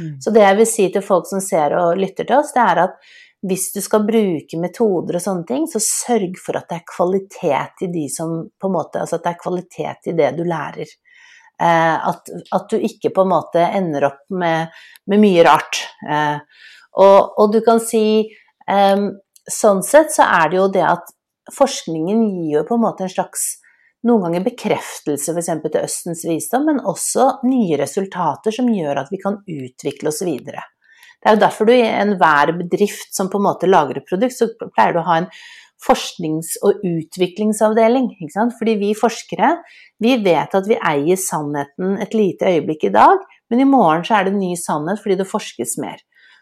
Mm. 0.00 0.14
Så 0.22 0.32
det 0.34 0.44
jeg 0.44 0.58
vil 0.60 0.70
si 0.70 0.86
til 0.92 1.04
folk 1.04 1.28
som 1.28 1.42
ser 1.44 1.74
og 1.78 1.98
lytter 1.98 2.28
til 2.28 2.38
oss, 2.40 2.54
det 2.54 2.62
er 2.62 2.84
at 2.86 3.10
hvis 3.48 3.70
du 3.72 3.80
skal 3.80 4.04
bruke 4.04 4.58
metoder 4.60 5.16
og 5.16 5.24
sånne 5.24 5.46
ting, 5.48 5.64
så 5.70 5.80
sørg 5.80 6.36
for 6.42 6.58
at 6.60 6.68
det 6.68 6.80
er 6.80 6.90
kvalitet 6.90 7.86
i 7.86 7.88
de 7.92 8.04
som 8.12 8.42
på 8.60 8.68
en 8.68 8.74
måte, 8.74 9.00
altså 9.00 9.16
at 9.16 9.24
det 9.24 9.32
er 9.32 9.40
kvalitet 9.40 10.10
i 10.12 10.16
det 10.18 10.34
du 10.36 10.42
lærer. 10.44 10.92
Eh, 11.60 12.08
at, 12.08 12.30
at, 12.56 12.70
du 12.70 12.80
ikke 12.80 13.10
på 13.12 13.26
en 13.26 13.34
måte 13.34 13.60
ender 13.60 14.06
opp 14.08 14.22
med, 14.32 14.70
med 15.12 15.20
mye 15.20 15.44
rart. 15.44 15.82
Eh, 16.08 16.38
og, 16.96 17.34
og, 17.36 17.50
du 17.52 17.60
kan 17.64 17.82
si 17.84 18.04
eh, 18.24 19.08
Sånn 19.50 19.80
sett 19.82 20.12
så 20.14 20.26
er 20.30 20.50
det 20.50 20.58
jo 20.58 20.66
det 20.70 20.82
at 20.86 21.08
forskningen 21.56 22.20
gir 22.28 22.58
jo 22.58 22.66
på 22.68 22.76
en 22.76 22.82
måte 22.84 23.02
en 23.02 23.10
slags 23.10 23.46
noen 24.06 24.28
ganger 24.28 24.44
bekreftelse 24.44 25.32
f.eks. 25.32 25.48
til 25.64 25.78
Østens 25.80 26.22
visdom, 26.28 26.68
men 26.68 26.78
også 26.86 27.40
nye 27.48 27.78
resultater 27.80 28.54
som 28.54 28.68
gjør 28.70 29.00
at 29.02 29.10
vi 29.10 29.18
kan 29.20 29.40
utvikle 29.40 30.12
oss 30.12 30.20
videre. 30.22 30.62
Det 31.20 31.28
er 31.28 31.36
jo 31.36 31.42
derfor 31.42 31.68
du 31.68 31.74
i 31.74 31.82
enhver 31.88 32.52
bedrift 32.60 33.10
som 33.16 33.28
på 33.32 33.40
en 33.40 33.48
måte 33.48 33.68
lager 33.68 33.98
et 33.98 34.08
produkt, 34.08 34.36
så 34.36 34.48
pleier 34.60 34.94
du 34.94 35.02
å 35.02 35.08
ha 35.08 35.18
en 35.20 35.28
forsknings- 35.86 36.56
og 36.62 36.82
utviklingsavdeling. 36.84 38.10
Fordi 38.58 38.74
vi 38.80 38.92
forskere 38.98 39.54
vi 40.00 40.16
vet 40.24 40.54
at 40.56 40.68
vi 40.68 40.78
eier 40.80 41.18
sannheten 41.20 41.98
et 42.00 42.14
lite 42.16 42.48
øyeblikk 42.48 42.86
i 42.88 42.94
dag, 42.94 43.20
men 43.50 43.60
i 43.60 43.68
morgen 43.68 44.04
så 44.04 44.18
er 44.18 44.28
det 44.28 44.38
ny 44.38 44.54
sannhet 44.56 45.00
fordi 45.02 45.18
det 45.20 45.28
forskes 45.28 45.76
mer. 45.82 45.98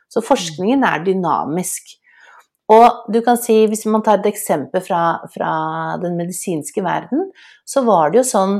Så 0.08 0.22
forskningen 0.24 0.84
er 0.86 1.04
dynamisk. 1.04 1.96
Og 2.72 3.08
du 3.12 3.20
kan 3.24 3.38
si, 3.40 3.64
hvis 3.66 3.86
man 3.88 4.04
tar 4.04 4.20
et 4.20 4.28
eksempel 4.28 4.82
fra, 4.84 5.20
fra 5.32 5.52
den 6.02 6.18
medisinske 6.20 6.84
verden, 6.84 7.30
så 7.66 7.82
var 7.86 8.12
det 8.12 8.20
jo 8.20 8.28
sånn 8.28 8.58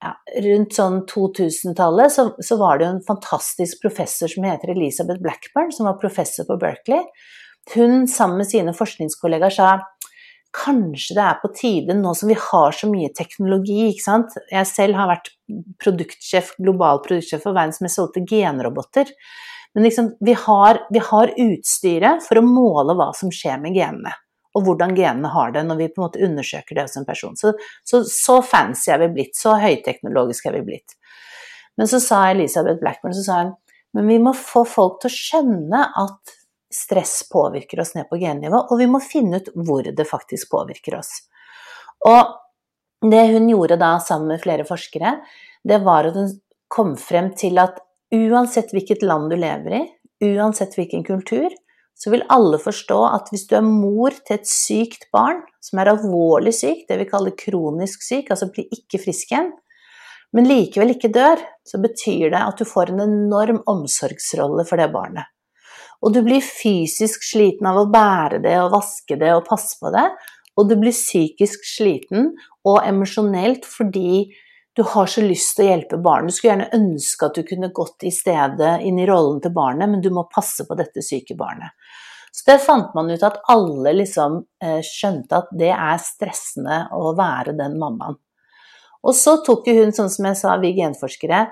ja, 0.00 0.14
rundt 0.46 0.76
sånn 0.78 1.02
2000-tallet 1.10 2.14
så, 2.14 2.30
så, 2.40 2.56
var 2.60 2.78
det 2.78 2.86
jo 2.86 2.92
en 2.94 3.04
fantastisk 3.04 3.82
professor 3.82 4.30
som 4.32 4.46
heter 4.48 4.72
Elisabeth 4.72 5.20
Blackburn, 5.20 5.74
som 5.76 5.90
var 5.90 6.00
professor 6.00 6.46
på 6.48 6.56
Berkeley. 6.62 7.04
Hun 7.74 8.06
sammen 8.08 8.40
med 8.40 8.48
sine 8.48 8.72
forskningskollegaer 8.72 9.52
sa 9.52 9.74
kanskje 10.56 11.16
det 11.16 11.26
er 11.26 11.36
på 11.42 11.50
tide, 11.56 11.94
nå 11.98 12.14
som 12.18 12.30
vi 12.30 12.38
har 12.38 12.74
så 12.76 12.88
mye 12.90 13.12
teknologi, 13.16 13.78
ikke 13.90 14.04
sant 14.04 14.38
Jeg 14.50 14.66
selv 14.68 14.98
har 14.98 15.10
vært 15.10 15.30
produktsjef, 15.82 16.54
global 16.58 17.02
produktsjef 17.04 17.44
for 17.46 17.56
verdens 17.56 17.82
mest 17.84 17.98
solgte 17.98 18.24
genroboter. 18.26 19.12
Men 19.74 19.86
liksom, 19.86 20.14
vi, 20.26 20.34
har, 20.34 20.82
vi 20.90 21.02
har 21.10 21.30
utstyret 21.38 22.26
for 22.26 22.40
å 22.40 22.46
måle 22.46 22.96
hva 22.98 23.12
som 23.16 23.30
skjer 23.34 23.62
med 23.62 23.78
genene 23.78 24.16
og 24.58 24.66
hvordan 24.66 24.96
genene 24.98 25.30
har 25.30 25.52
det 25.54 25.62
når 25.66 25.78
vi 25.78 25.88
på 25.92 26.00
en 26.00 26.06
måte 26.08 26.22
undersøker 26.26 26.74
det 26.76 26.86
hos 26.88 26.96
en 26.98 27.06
person. 27.06 27.36
Så, 27.38 27.52
så, 27.86 28.02
så 28.02 28.40
fancy 28.42 28.90
er 28.90 29.04
vi 29.04 29.12
blitt, 29.14 29.36
så 29.38 29.54
høyteknologisk 29.62 30.48
er 30.50 30.58
vi 30.58 30.64
blitt. 30.72 30.96
Men 31.78 31.90
så 31.90 32.00
sa 32.02 32.24
Elisabeth 32.32 32.80
Blackburn 32.82 33.14
så 33.14 33.24
sa 33.26 33.40
hun, 33.44 33.54
men 33.96 34.10
vi 34.10 34.18
må 34.22 34.34
få 34.36 34.64
folk 34.68 35.00
til 35.02 35.10
å 35.10 35.14
skjønne 35.14 35.84
at 36.02 36.34
stress 36.74 37.22
påvirker 37.32 37.80
oss 37.82 37.94
ned 37.96 38.08
på 38.10 38.18
gennivå, 38.20 38.62
og 38.70 38.78
vi 38.78 38.88
må 38.90 39.00
finne 39.02 39.40
ut 39.40 39.50
hvor 39.54 39.86
det 39.86 40.06
faktisk 40.08 40.52
påvirker 40.52 40.98
oss. 41.00 41.10
Og 42.06 43.10
det 43.10 43.22
hun 43.32 43.48
gjorde 43.50 43.80
da 43.80 43.94
sammen 44.02 44.34
med 44.34 44.42
flere 44.42 44.66
forskere, 44.68 45.18
det 45.66 45.80
var 45.84 46.08
at 46.08 46.18
hun 46.18 46.30
kom 46.70 46.94
frem 47.00 47.32
til 47.38 47.58
at 47.60 47.80
uansett 48.14 48.72
hvilket 48.74 49.02
land 49.06 49.30
du 49.32 49.38
lever 49.40 49.80
i, 49.80 49.82
uansett 50.30 50.76
hvilken 50.78 51.04
kultur, 51.06 51.50
så 52.00 52.12
vil 52.12 52.24
alle 52.32 52.56
forstå 52.60 52.98
at 53.10 53.28
hvis 53.32 53.46
du 53.50 53.56
er 53.58 53.66
mor 53.66 54.14
til 54.24 54.38
et 54.38 54.48
sykt 54.48 55.08
barn, 55.12 55.42
som 55.60 55.80
er 55.80 55.90
alvorlig 55.92 56.54
syk, 56.56 56.86
det 56.88 56.96
vi 57.02 57.08
kaller 57.08 57.36
kronisk 57.36 58.04
syk, 58.06 58.30
altså 58.32 58.48
blir 58.52 58.70
ikke 58.72 59.02
frisk 59.02 59.34
igjen, 59.34 59.50
men 60.36 60.46
likevel 60.48 60.94
ikke 60.94 61.10
dør, 61.12 61.42
så 61.66 61.80
betyr 61.82 62.30
det 62.32 62.40
at 62.40 62.60
du 62.60 62.68
får 62.68 62.92
en 62.92 63.04
enorm 63.04 63.60
omsorgsrolle 63.68 64.64
for 64.68 64.80
det 64.80 64.88
barnet. 64.94 65.28
Og 66.00 66.14
du 66.14 66.22
blir 66.24 66.44
fysisk 66.44 67.24
sliten 67.26 67.68
av 67.68 67.82
å 67.82 67.88
bære 67.92 68.40
det 68.44 68.56
og 68.62 68.72
vaske 68.72 69.18
det 69.20 69.34
og 69.36 69.46
passe 69.48 69.76
på 69.80 69.92
det, 69.92 70.06
og 70.58 70.68
du 70.68 70.76
blir 70.80 70.94
psykisk 70.94 71.64
sliten 71.64 72.32
og 72.68 72.80
emosjonelt 72.84 73.66
fordi 73.68 74.30
du 74.76 74.82
har 74.86 75.08
så 75.10 75.22
lyst 75.24 75.56
til 75.56 75.66
å 75.66 75.70
hjelpe 75.72 75.98
barnet. 76.00 76.30
Du 76.30 76.36
skulle 76.36 76.52
gjerne 76.52 76.78
ønske 76.78 77.26
at 77.26 77.36
du 77.36 77.44
kunne 77.46 77.72
gått 77.74 78.06
i 78.06 78.12
stedet 78.14 78.76
inn 78.86 79.00
i 79.02 79.06
rollen 79.08 79.40
til 79.42 79.52
barnet, 79.54 79.90
men 79.90 80.02
du 80.04 80.10
må 80.14 80.28
passe 80.30 80.64
på 80.66 80.76
dette 80.78 81.02
syke 81.04 81.36
barnet. 81.38 81.74
Så 82.30 82.46
det 82.46 82.60
fant 82.62 82.92
man 82.94 83.10
ut 83.10 83.24
at 83.26 83.40
alle 83.50 83.92
liksom 83.98 84.38
eh, 84.62 84.78
skjønte 84.86 85.40
at 85.42 85.50
det 85.58 85.72
er 85.74 85.98
stressende 86.02 86.84
å 86.94 87.10
være 87.18 87.56
den 87.58 87.74
mammaen. 87.80 88.16
Og 89.00 89.16
så 89.16 89.38
tok 89.42 89.66
hun, 89.72 89.90
sånn 89.96 90.12
som 90.12 90.28
jeg 90.28 90.38
sa, 90.38 90.54
vi 90.62 90.74
genforskere, 90.76 91.48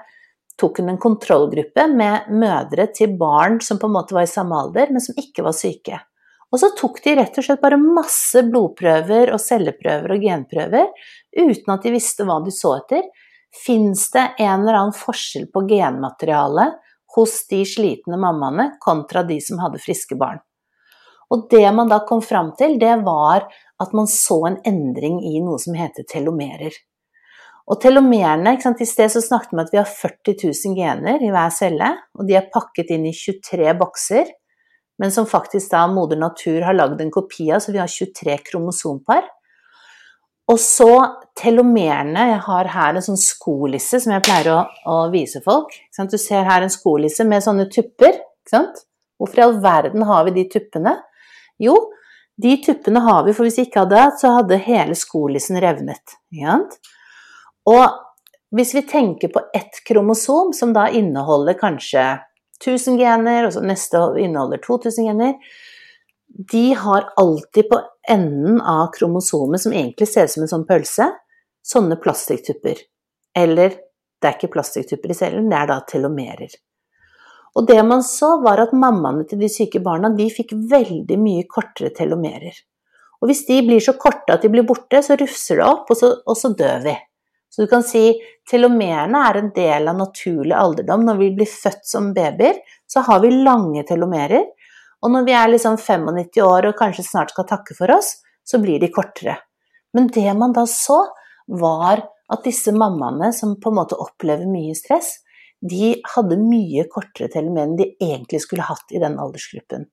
tok 0.59 0.81
hun 0.81 0.93
en 0.93 1.01
kontrollgruppe 1.01 1.87
med 1.93 2.31
mødre 2.35 2.89
til 2.95 3.15
barn 3.19 3.61
som 3.65 3.79
på 3.79 3.89
en 3.89 3.95
måte 3.95 4.17
var 4.17 4.27
i 4.27 4.31
samme 4.31 4.59
alder, 4.59 4.91
men 4.91 5.03
som 5.05 5.19
ikke 5.19 5.45
var 5.47 5.57
syke. 5.57 6.01
Og 6.49 6.61
så 6.63 6.71
tok 6.77 7.03
de 7.05 7.15
rett 7.19 7.39
og 7.39 7.45
slett 7.45 7.63
bare 7.63 7.79
masse 7.81 8.43
blodprøver 8.47 9.35
og 9.35 9.41
celleprøver 9.43 10.15
og 10.15 10.25
genprøver 10.25 10.91
uten 11.37 11.75
at 11.75 11.85
de 11.85 11.93
visste 11.93 12.25
hva 12.25 12.41
de 12.45 12.55
så 12.55 12.79
etter. 12.79 13.05
Fins 13.65 14.09
det 14.15 14.25
en 14.41 14.63
eller 14.63 14.81
annen 14.81 14.97
forskjell 14.97 15.49
på 15.53 15.65
genmaterialet 15.69 16.79
hos 17.17 17.41
de 17.51 17.63
slitne 17.69 18.19
mammaene 18.21 18.71
kontra 18.81 19.25
de 19.29 19.39
som 19.45 19.61
hadde 19.63 19.81
friske 19.83 20.17
barn? 20.21 20.41
Og 21.29 21.49
det 21.53 21.67
man 21.77 21.91
da 21.93 22.01
kom 22.09 22.23
fram 22.25 22.55
til, 22.57 22.79
det 22.81 22.95
var 23.05 23.45
at 23.79 23.93
man 23.93 24.09
så 24.09 24.41
en 24.49 24.61
endring 24.67 25.21
i 25.21 25.37
noe 25.45 25.61
som 25.61 25.77
heter 25.77 26.07
telomerer. 26.09 26.73
Og 27.69 27.81
telomerene, 27.83 28.57
I 28.57 28.87
sted 28.89 29.13
så 29.13 29.21
snakket 29.21 29.53
vi 29.53 29.57
om 29.59 29.65
at 29.65 29.73
vi 29.73 29.81
har 29.81 29.89
40 29.89 30.37
000 30.41 30.77
gener 30.79 31.23
i 31.23 31.31
hver 31.33 31.51
celle, 31.53 31.91
og 32.17 32.29
de 32.29 32.39
er 32.39 32.49
pakket 32.53 32.95
inn 32.97 33.05
i 33.11 33.13
23 33.13 33.75
bokser 33.77 34.31
men 34.99 35.13
som 35.13 35.27
faktisk 35.27 35.71
da 35.71 35.87
moder 35.87 36.19
natur 36.19 36.65
har 36.67 36.75
lagd 36.75 37.01
en 37.01 37.13
kopi 37.15 37.53
av, 37.53 37.63
så 37.63 37.73
vi 37.73 37.79
har 37.79 37.91
23 37.91 38.39
kromosompar. 38.51 39.29
Og 40.49 40.59
så 40.59 40.91
telomerene. 41.39 42.25
Jeg 42.33 42.41
har 42.47 42.71
her 42.73 42.97
en 42.97 43.05
sånn 43.05 43.21
skolisse 43.21 44.01
som 44.03 44.15
jeg 44.15 44.25
pleier 44.27 44.51
å, 44.55 44.59
å 44.91 44.97
vise 45.13 45.43
folk. 45.45 45.75
Du 45.99 46.19
ser 46.19 46.49
her 46.49 46.65
en 46.65 46.73
skolisse 46.73 47.27
med 47.29 47.45
sånne 47.45 47.69
tupper. 47.71 48.19
Hvorfor 48.51 49.39
i 49.39 49.45
all 49.45 49.59
verden 49.63 50.07
har 50.09 50.27
vi 50.27 50.35
de 50.41 50.49
tuppene? 50.51 50.97
Jo, 51.63 51.77
de 52.41 52.57
tuppene 52.65 53.03
har 53.05 53.25
vi, 53.27 53.35
for 53.37 53.47
hvis 53.47 53.59
vi 53.61 53.69
ikke 53.69 53.85
hadde 53.85 53.99
det, 53.99 54.19
så 54.19 54.35
hadde 54.39 54.63
hele 54.67 54.97
skolissen 54.99 55.59
revnet. 55.63 56.17
Og 57.69 58.55
hvis 58.57 58.73
vi 58.75 58.83
tenker 58.89 59.29
på 59.33 59.43
ett 59.55 59.83
kromosom, 59.89 60.55
som 60.57 60.73
da 60.73 60.87
inneholder 60.89 61.59
kanskje 61.59 62.05
1000 62.65 62.99
gener, 62.99 63.47
og 63.47 63.53
så 63.55 63.63
neste 63.63 64.01
inneholder 64.19 64.63
2000 64.65 65.11
gener. 65.11 65.35
De 66.53 66.73
har 66.75 67.13
alltid 67.17 67.69
på 67.71 67.81
enden 68.09 68.61
av 68.61 68.91
kromosomet, 68.97 69.61
som 69.61 69.73
egentlig 69.73 70.09
ser 70.09 70.29
ut 70.29 70.35
som 70.35 70.45
en 70.45 70.51
sånn 70.51 70.67
pølse, 70.69 71.11
sånne 71.65 71.99
plastikktupper. 72.03 72.81
Eller 73.37 73.77
det 74.19 74.29
er 74.29 74.37
ikke 74.37 74.53
plastikktupper 74.57 75.13
i 75.13 75.17
cellen, 75.17 75.51
det 75.51 75.61
er 75.61 75.71
da 75.71 75.79
telomerer. 75.89 76.57
Og 77.57 77.67
det 77.67 77.79
man 77.87 78.03
så, 78.05 78.37
var 78.43 78.61
at 78.63 78.75
mammaene 78.77 79.25
til 79.29 79.41
de 79.41 79.49
syke 79.51 79.81
barna 79.83 80.11
de 80.15 80.29
fikk 80.31 80.53
veldig 80.71 81.19
mye 81.21 81.47
kortere 81.51 81.91
telomerer. 81.97 82.55
Og 83.19 83.31
hvis 83.31 83.45
de 83.49 83.59
blir 83.67 83.83
så 83.83 83.97
korte 83.99 84.35
at 84.35 84.45
de 84.45 84.51
blir 84.53 84.67
borte, 84.67 85.01
så 85.03 85.17
rufser 85.19 85.59
det 85.59 85.67
opp, 85.67 85.89
og 85.91 85.99
så, 85.99 86.13
og 86.23 86.39
så 86.39 86.53
dør 86.59 86.85
vi. 86.85 86.95
Så 87.49 87.65
du 87.65 87.71
kan 87.71 87.83
si 87.87 88.13
telomerene 88.49 89.23
er 89.31 89.41
en 89.41 89.51
del 89.57 89.89
av 89.91 89.97
naturlig 89.99 90.55
alderdom. 90.57 91.07
Når 91.09 91.21
vi 91.23 91.31
blir 91.39 91.49
født 91.51 91.87
som 91.89 92.13
babyer, 92.17 92.61
så 92.87 93.05
har 93.07 93.23
vi 93.25 93.33
lange 93.35 93.85
telomerer. 93.89 94.45
Og 95.03 95.13
når 95.15 95.27
vi 95.27 95.37
er 95.37 95.53
liksom 95.53 95.79
95 95.81 96.43
år 96.45 96.71
og 96.71 96.79
kanskje 96.79 97.07
snart 97.07 97.33
skal 97.33 97.47
takke 97.49 97.77
for 97.79 97.91
oss, 97.95 98.17
så 98.45 98.61
blir 98.63 98.81
de 98.83 98.91
kortere. 98.93 99.39
Men 99.95 100.11
det 100.13 100.29
man 100.37 100.55
da 100.57 100.67
så, 100.69 101.05
var 101.49 102.03
at 102.29 102.45
disse 102.45 102.75
mammaene 102.77 103.31
som 103.33 103.55
på 103.61 103.71
en 103.71 103.79
måte 103.79 103.97
opplever 103.97 104.49
mye 104.51 104.75
stress, 104.77 105.15
de 105.65 105.95
hadde 106.15 106.37
mye 106.43 106.85
kortere 106.93 107.31
telomer 107.33 107.65
enn 107.65 107.79
de 107.79 107.87
egentlig 107.97 108.43
skulle 108.45 108.67
hatt 108.69 108.93
i 108.93 109.01
den 109.03 109.17
aldersgruppen. 109.19 109.89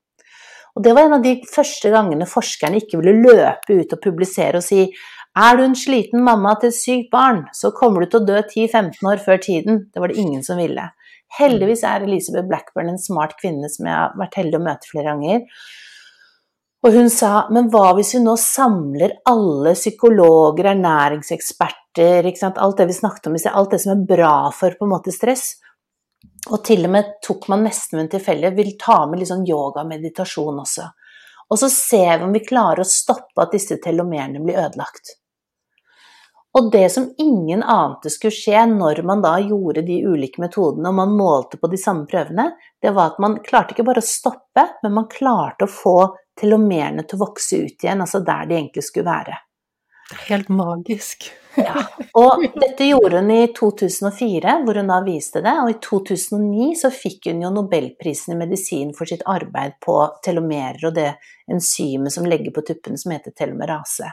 Og 0.76 0.84
Det 0.84 0.91
var 0.93 1.08
en 1.08 1.18
av 1.18 1.24
de 1.24 1.38
første 1.47 1.89
gangene 1.91 2.28
forskerne 2.28 2.82
ikke 2.82 2.99
ville 2.99 3.24
løpe 3.24 3.80
ut 3.80 3.93
og 3.95 4.01
publisere 4.03 4.60
og 4.60 4.66
si 4.66 4.89
er 5.36 5.58
du 5.58 5.66
en 5.66 5.76
sliten 5.76 6.24
mamma 6.24 6.54
til 6.60 6.72
et 6.72 6.78
sykt 6.78 7.10
barn, 7.12 7.46
så 7.54 7.74
kommer 7.76 8.04
du 8.04 8.12
til 8.12 8.22
å 8.22 8.28
dø 8.28 8.38
10-15 8.40 9.10
år 9.12 9.24
før 9.24 9.42
tiden. 9.44 9.82
Det 9.92 10.00
var 10.00 10.12
det 10.12 10.22
ingen 10.22 10.44
som 10.48 10.62
ville. 10.62 10.90
Heldigvis 11.36 11.84
er 11.84 12.06
Elisabeth 12.06 12.48
Blackburn 12.48 12.94
en 12.94 13.02
smart 13.02 13.36
kvinne 13.42 13.68
som 13.72 13.90
jeg 13.90 13.98
har 13.98 14.16
vært 14.20 14.38
heldig 14.40 14.62
å 14.62 14.64
møte 14.70 14.92
flere 14.92 15.12
ganger. 15.12 15.44
Og 16.86 16.94
hun 16.94 17.10
sa 17.10 17.48
men 17.52 17.68
hva 17.74 17.96
hvis 17.98 18.14
vi 18.16 18.22
nå 18.22 18.36
samler 18.40 19.18
alle 19.28 19.74
psykologer, 19.74 20.70
ernæringseksperter, 20.76 22.30
alt 22.54 22.78
det 22.78 22.88
vi 22.92 22.98
snakket 23.00 23.32
om 23.32 23.36
i 23.36 23.42
sted, 23.42 23.56
alt 23.58 23.74
det 23.74 23.82
som 23.82 23.96
er 23.96 24.08
bra 24.08 24.36
for 24.54 24.78
på 24.78 24.86
en 24.86 24.94
måte 24.94 25.14
stress, 25.16 25.56
og 26.54 26.62
til 26.68 26.86
og 26.86 26.94
med 26.94 27.16
tok 27.26 27.50
man 27.50 27.66
nesten 27.66 28.04
en 28.04 28.12
tilfeldighet, 28.12 28.54
vil 28.54 28.76
ta 28.78 29.02
med 29.10 29.20
litt 29.20 29.32
sånn 29.32 29.48
yoga 29.50 29.82
og 29.82 29.90
meditasjon 29.90 30.62
også. 30.62 30.86
Og 31.50 31.62
så 31.62 31.70
ser 31.74 32.20
vi 32.20 32.28
om 32.28 32.34
vi 32.34 32.46
klarer 32.46 32.84
å 32.84 32.90
stoppe 32.90 33.42
at 33.42 33.54
disse 33.54 33.78
telomerene 33.82 34.42
blir 34.44 34.62
ødelagt. 34.62 35.18
Og 36.56 36.70
det 36.72 36.89
som 36.93 37.10
ingen 37.20 37.64
ante 37.64 38.10
skulle 38.10 38.32
skje 38.32 38.62
når 38.72 39.01
man 39.03 39.24
da 39.24 39.34
gjorde 39.43 39.84
de 39.84 39.97
ulike 40.08 40.39
metodene 40.39 40.88
og 40.91 40.99
man 41.01 41.16
målte 41.18 41.60
på 41.60 41.68
de 41.68 41.80
samme 41.80 42.08
prøvene, 42.08 42.53
det 42.82 42.93
var 42.95 43.12
at 43.12 43.20
man 43.24 43.41
klarte 43.43 43.76
ikke 43.76 43.88
bare 43.88 44.03
å 44.03 44.08
stoppe, 44.08 44.64
men 44.84 44.95
man 44.95 45.10
klarte 45.12 45.68
å 45.68 45.72
få 45.72 45.97
telomerene 46.39 47.03
til 47.03 47.20
å 47.20 47.26
vokse 47.26 47.60
ut 47.60 47.84
igjen, 47.84 48.03
altså 48.03 48.24
der 48.24 48.47
de 48.47 48.56
egentlig 48.56 48.86
skulle 48.88 49.10
være. 49.10 49.41
Helt 50.30 50.49
magisk. 50.53 51.28
Ja, 51.56 51.82
og 52.20 52.43
dette 52.62 52.86
gjorde 52.88 53.22
hun 53.24 53.32
i 53.34 53.45
2004, 53.56 54.58
hvor 54.64 54.80
hun 54.80 54.91
da 54.91 54.99
viste 55.03 55.41
det, 55.43 55.53
og 55.60 55.72
i 55.72 55.78
2009 55.84 56.74
så 56.78 56.91
fikk 56.93 57.32
hun 57.32 57.45
jo 57.45 57.51
nobelprisen 57.56 58.36
i 58.36 58.39
medisin 58.45 58.91
for 58.95 59.10
sitt 59.10 59.24
arbeid 59.28 59.80
på 59.84 59.97
telomerer 60.24 60.88
og 60.91 60.95
det 60.99 61.10
enzymet 61.51 62.14
som 62.16 62.28
legger 62.28 62.53
på 62.56 62.64
tuppene 62.68 62.99
som 63.01 63.16
heter 63.16 63.36
telomerase. 63.36 64.12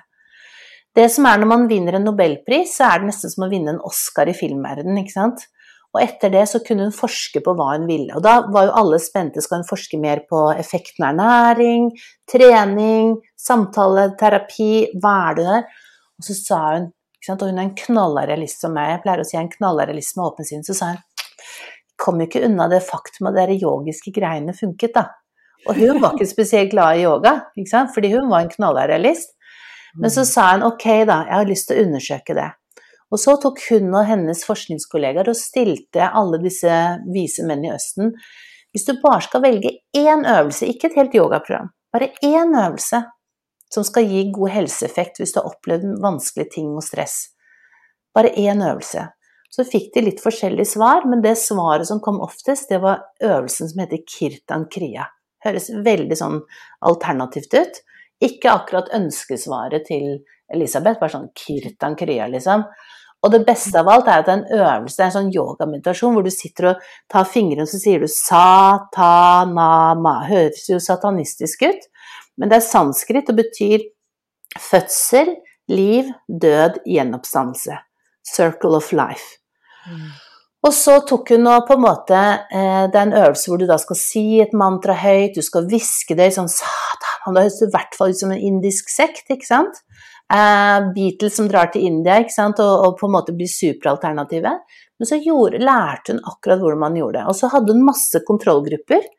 Det 0.96 1.08
som 1.12 1.26
er 1.28 1.40
når 1.40 1.48
man 1.48 1.66
vinner 1.70 1.96
en 1.96 2.04
nobelpris, 2.04 2.76
så 2.76 2.90
er 2.90 3.00
det 3.00 3.08
nesten 3.08 3.32
som 3.32 3.46
å 3.46 3.50
vinne 3.52 3.72
en 3.72 3.82
Oscar 3.88 4.28
i 4.28 4.36
filmverdenen, 4.36 4.98
ikke 5.00 5.14
sant. 5.14 5.46
Og 5.92 6.00
etter 6.00 6.32
det 6.32 6.46
så 6.48 6.60
kunne 6.64 6.86
hun 6.86 6.94
forske 6.96 7.42
på 7.44 7.52
hva 7.56 7.74
hun 7.74 7.84
ville. 7.88 8.08
Og 8.16 8.24
da 8.24 8.38
var 8.52 8.68
jo 8.68 8.74
alle 8.80 9.00
spente, 9.00 9.42
skal 9.44 9.60
hun 9.60 9.68
forske 9.68 10.00
mer 10.00 10.24
på 10.28 10.46
effekten 10.56 11.04
av 11.04 11.12
ernæring, 11.12 11.90
trening, 12.28 13.14
samtaleterapi, 13.40 14.72
hva 15.00 15.14
er 15.30 15.38
det 15.38 15.46
der? 15.48 15.66
Og 16.20 16.28
så 16.28 16.36
sa 16.38 16.60
hun, 16.70 16.90
og 17.32 17.44
hun 17.46 17.60
er 17.60 17.66
en 17.68 17.76
knalla 17.78 18.24
realist 18.28 18.64
som 18.64 18.72
meg, 18.74 18.94
jeg 18.94 19.02
pleier 19.04 19.22
å 19.22 19.26
si 19.28 19.36
en 19.38 19.52
knalla 19.52 19.86
realist 19.88 20.16
med 20.16 20.26
åpen 20.26 20.48
sinn, 20.48 20.64
så 20.66 20.76
sa 20.76 20.94
hun 20.94 21.02
kom 22.02 22.18
jo 22.18 22.26
ikke 22.26 22.42
unna 22.48 22.66
det 22.72 22.80
faktum 22.82 23.28
at 23.30 23.36
de 23.38 23.60
yogiske 23.60 24.10
greiene 24.14 24.54
funket, 24.56 24.96
da. 24.96 25.04
Og 25.68 25.78
hun 25.78 26.00
var 26.02 26.16
ikke 26.16 26.26
spesielt 26.26 26.72
glad 26.72 26.98
i 26.98 27.04
yoga, 27.04 27.36
fordi 27.94 28.10
hun 28.16 28.30
var 28.32 28.42
en 28.42 28.50
knalla 28.50 28.88
realist. 28.90 29.36
Men 30.00 30.10
så 30.10 30.24
sa 30.28 30.52
hun 30.54 30.64
ok, 30.66 30.86
da, 31.08 31.22
jeg 31.28 31.36
har 31.36 31.48
lyst 31.48 31.68
til 31.68 31.78
å 31.78 31.86
undersøke 31.86 32.36
det. 32.38 32.48
Og 33.12 33.20
så 33.20 33.34
tok 33.40 33.60
hun 33.68 33.90
og 33.92 34.06
hennes 34.08 34.44
forskningskollegaer 34.48 35.28
og 35.28 35.36
stilte 35.36 36.08
alle 36.08 36.40
disse 36.40 36.76
vise 37.12 37.44
menn 37.44 37.66
i 37.66 37.72
Østen 37.74 38.14
Hvis 38.72 38.86
du 38.88 38.94
bare 39.02 39.20
skal 39.26 39.42
velge 39.44 39.74
én 39.92 40.24
øvelse, 40.24 40.64
ikke 40.64 40.88
et 40.88 40.96
helt 40.96 41.16
yogaprogram, 41.16 41.68
bare 41.92 42.14
én 42.24 42.56
øvelse 42.56 43.02
som 43.72 43.84
skal 43.84 44.08
gi 44.08 44.30
god 44.32 44.52
helseeffekt 44.52 45.20
hvis 45.20 45.34
du 45.34 45.42
har 45.42 45.50
opplevd 45.52 45.98
vanskelige 46.00 46.54
ting 46.56 46.70
og 46.72 46.84
stress, 46.84 47.34
bare 48.16 48.32
én 48.36 48.64
øvelse. 48.64 49.06
Så 49.52 49.64
fikk 49.68 49.90
de 49.92 50.06
litt 50.06 50.20
forskjellige 50.24 50.70
svar, 50.70 51.04
men 51.08 51.20
det 51.24 51.34
svaret 51.40 51.84
som 51.88 52.00
kom 52.00 52.22
oftest, 52.24 52.70
det 52.72 52.80
var 52.80 53.02
øvelsen 53.20 53.68
som 53.68 53.82
heter 53.84 54.00
Kirtan 54.08 54.64
Kriya. 54.72 55.10
Høres 55.44 55.68
veldig 55.84 56.16
sånn 56.16 56.38
alternativt 56.88 57.52
ut. 57.58 57.80
Ikke 58.22 58.52
akkurat 58.52 58.90
ønskesvaret 58.94 59.86
til 59.88 60.22
Elisabeth, 60.52 61.00
bare 61.00 61.14
sånn 61.14 61.30
Kirtan 61.36 61.96
Kriya, 61.98 62.28
liksom. 62.30 62.64
Og 63.22 63.30
det 63.30 63.44
beste 63.46 63.78
av 63.78 63.88
alt 63.90 64.08
er 64.10 64.22
at 64.22 64.26
det 64.26 64.32
er 64.32 64.40
en 64.40 64.58
øvelse, 64.58 64.96
det 64.96 65.04
er 65.04 65.10
en 65.10 65.14
sånn 65.14 65.34
yogameditasjon 65.34 66.16
hvor 66.16 66.26
du 66.26 66.32
sitter 66.34 66.72
og 66.72 66.88
tar 67.12 67.28
fingrene 67.30 67.68
så 67.70 67.78
sier 67.78 68.02
du 68.02 68.10
satanama. 68.10 70.16
Høres 70.26 70.66
jo 70.70 70.80
satanistisk 70.82 71.62
ut, 71.68 71.86
men 72.38 72.50
det 72.50 72.58
er 72.58 72.66
sanskrit 72.66 73.30
og 73.30 73.38
betyr 73.38 73.86
fødsel, 74.58 75.36
liv, 75.70 76.10
død, 76.26 76.82
gjenoppstandelse. 76.90 77.78
Circle 78.26 78.78
of 78.78 78.90
life. 78.94 79.38
Mm. 79.86 80.10
Og 80.62 80.74
så 80.74 81.00
tok 81.06 81.32
hun 81.34 81.48
og 81.50 81.64
på 81.66 81.74
en 81.74 81.82
måte 81.82 82.14
eh, 82.14 82.84
Det 82.86 82.94
er 82.94 83.02
en 83.02 83.16
øvelse 83.18 83.50
hvor 83.50 83.58
du 83.58 83.66
da 83.66 83.80
skal 83.82 83.98
si 83.98 84.38
et 84.42 84.52
mantra 84.54 84.94
høyt, 84.94 85.34
du 85.34 85.42
skal 85.42 85.66
hviske 85.66 86.14
det 86.18 86.30
sånn 86.36 86.50
satan, 86.50 87.11
Det 87.26 87.44
høres 87.44 87.62
i 87.62 87.70
hvert 87.72 87.96
fall 87.98 88.12
ut 88.12 88.18
som 88.18 88.34
en 88.34 88.44
indisk 88.50 88.90
sekt, 88.90 89.30
ikke 89.30 89.46
sant? 89.46 89.82
Eh, 90.32 90.78
Beatles 90.94 91.36
som 91.38 91.48
drar 91.50 91.70
til 91.72 91.86
India 91.86 92.18
ikke 92.22 92.34
sant? 92.34 92.62
Og, 92.64 92.86
og 92.86 92.98
på 93.00 93.08
en 93.08 93.16
måte 93.16 93.34
blir 93.36 93.50
superalternative. 93.50 94.54
Men 94.98 95.08
så 95.08 95.18
gjorde, 95.22 95.62
lærte 95.62 96.14
hun 96.14 96.22
akkurat 96.30 96.62
hvordan 96.62 96.82
man 96.82 96.98
gjorde 96.98 97.20
det. 97.20 97.26
Og 97.30 97.38
så 97.38 97.50
hadde 97.52 97.74
hun 97.74 97.84
masse 97.86 98.22
kontrollgrupper 98.26 99.10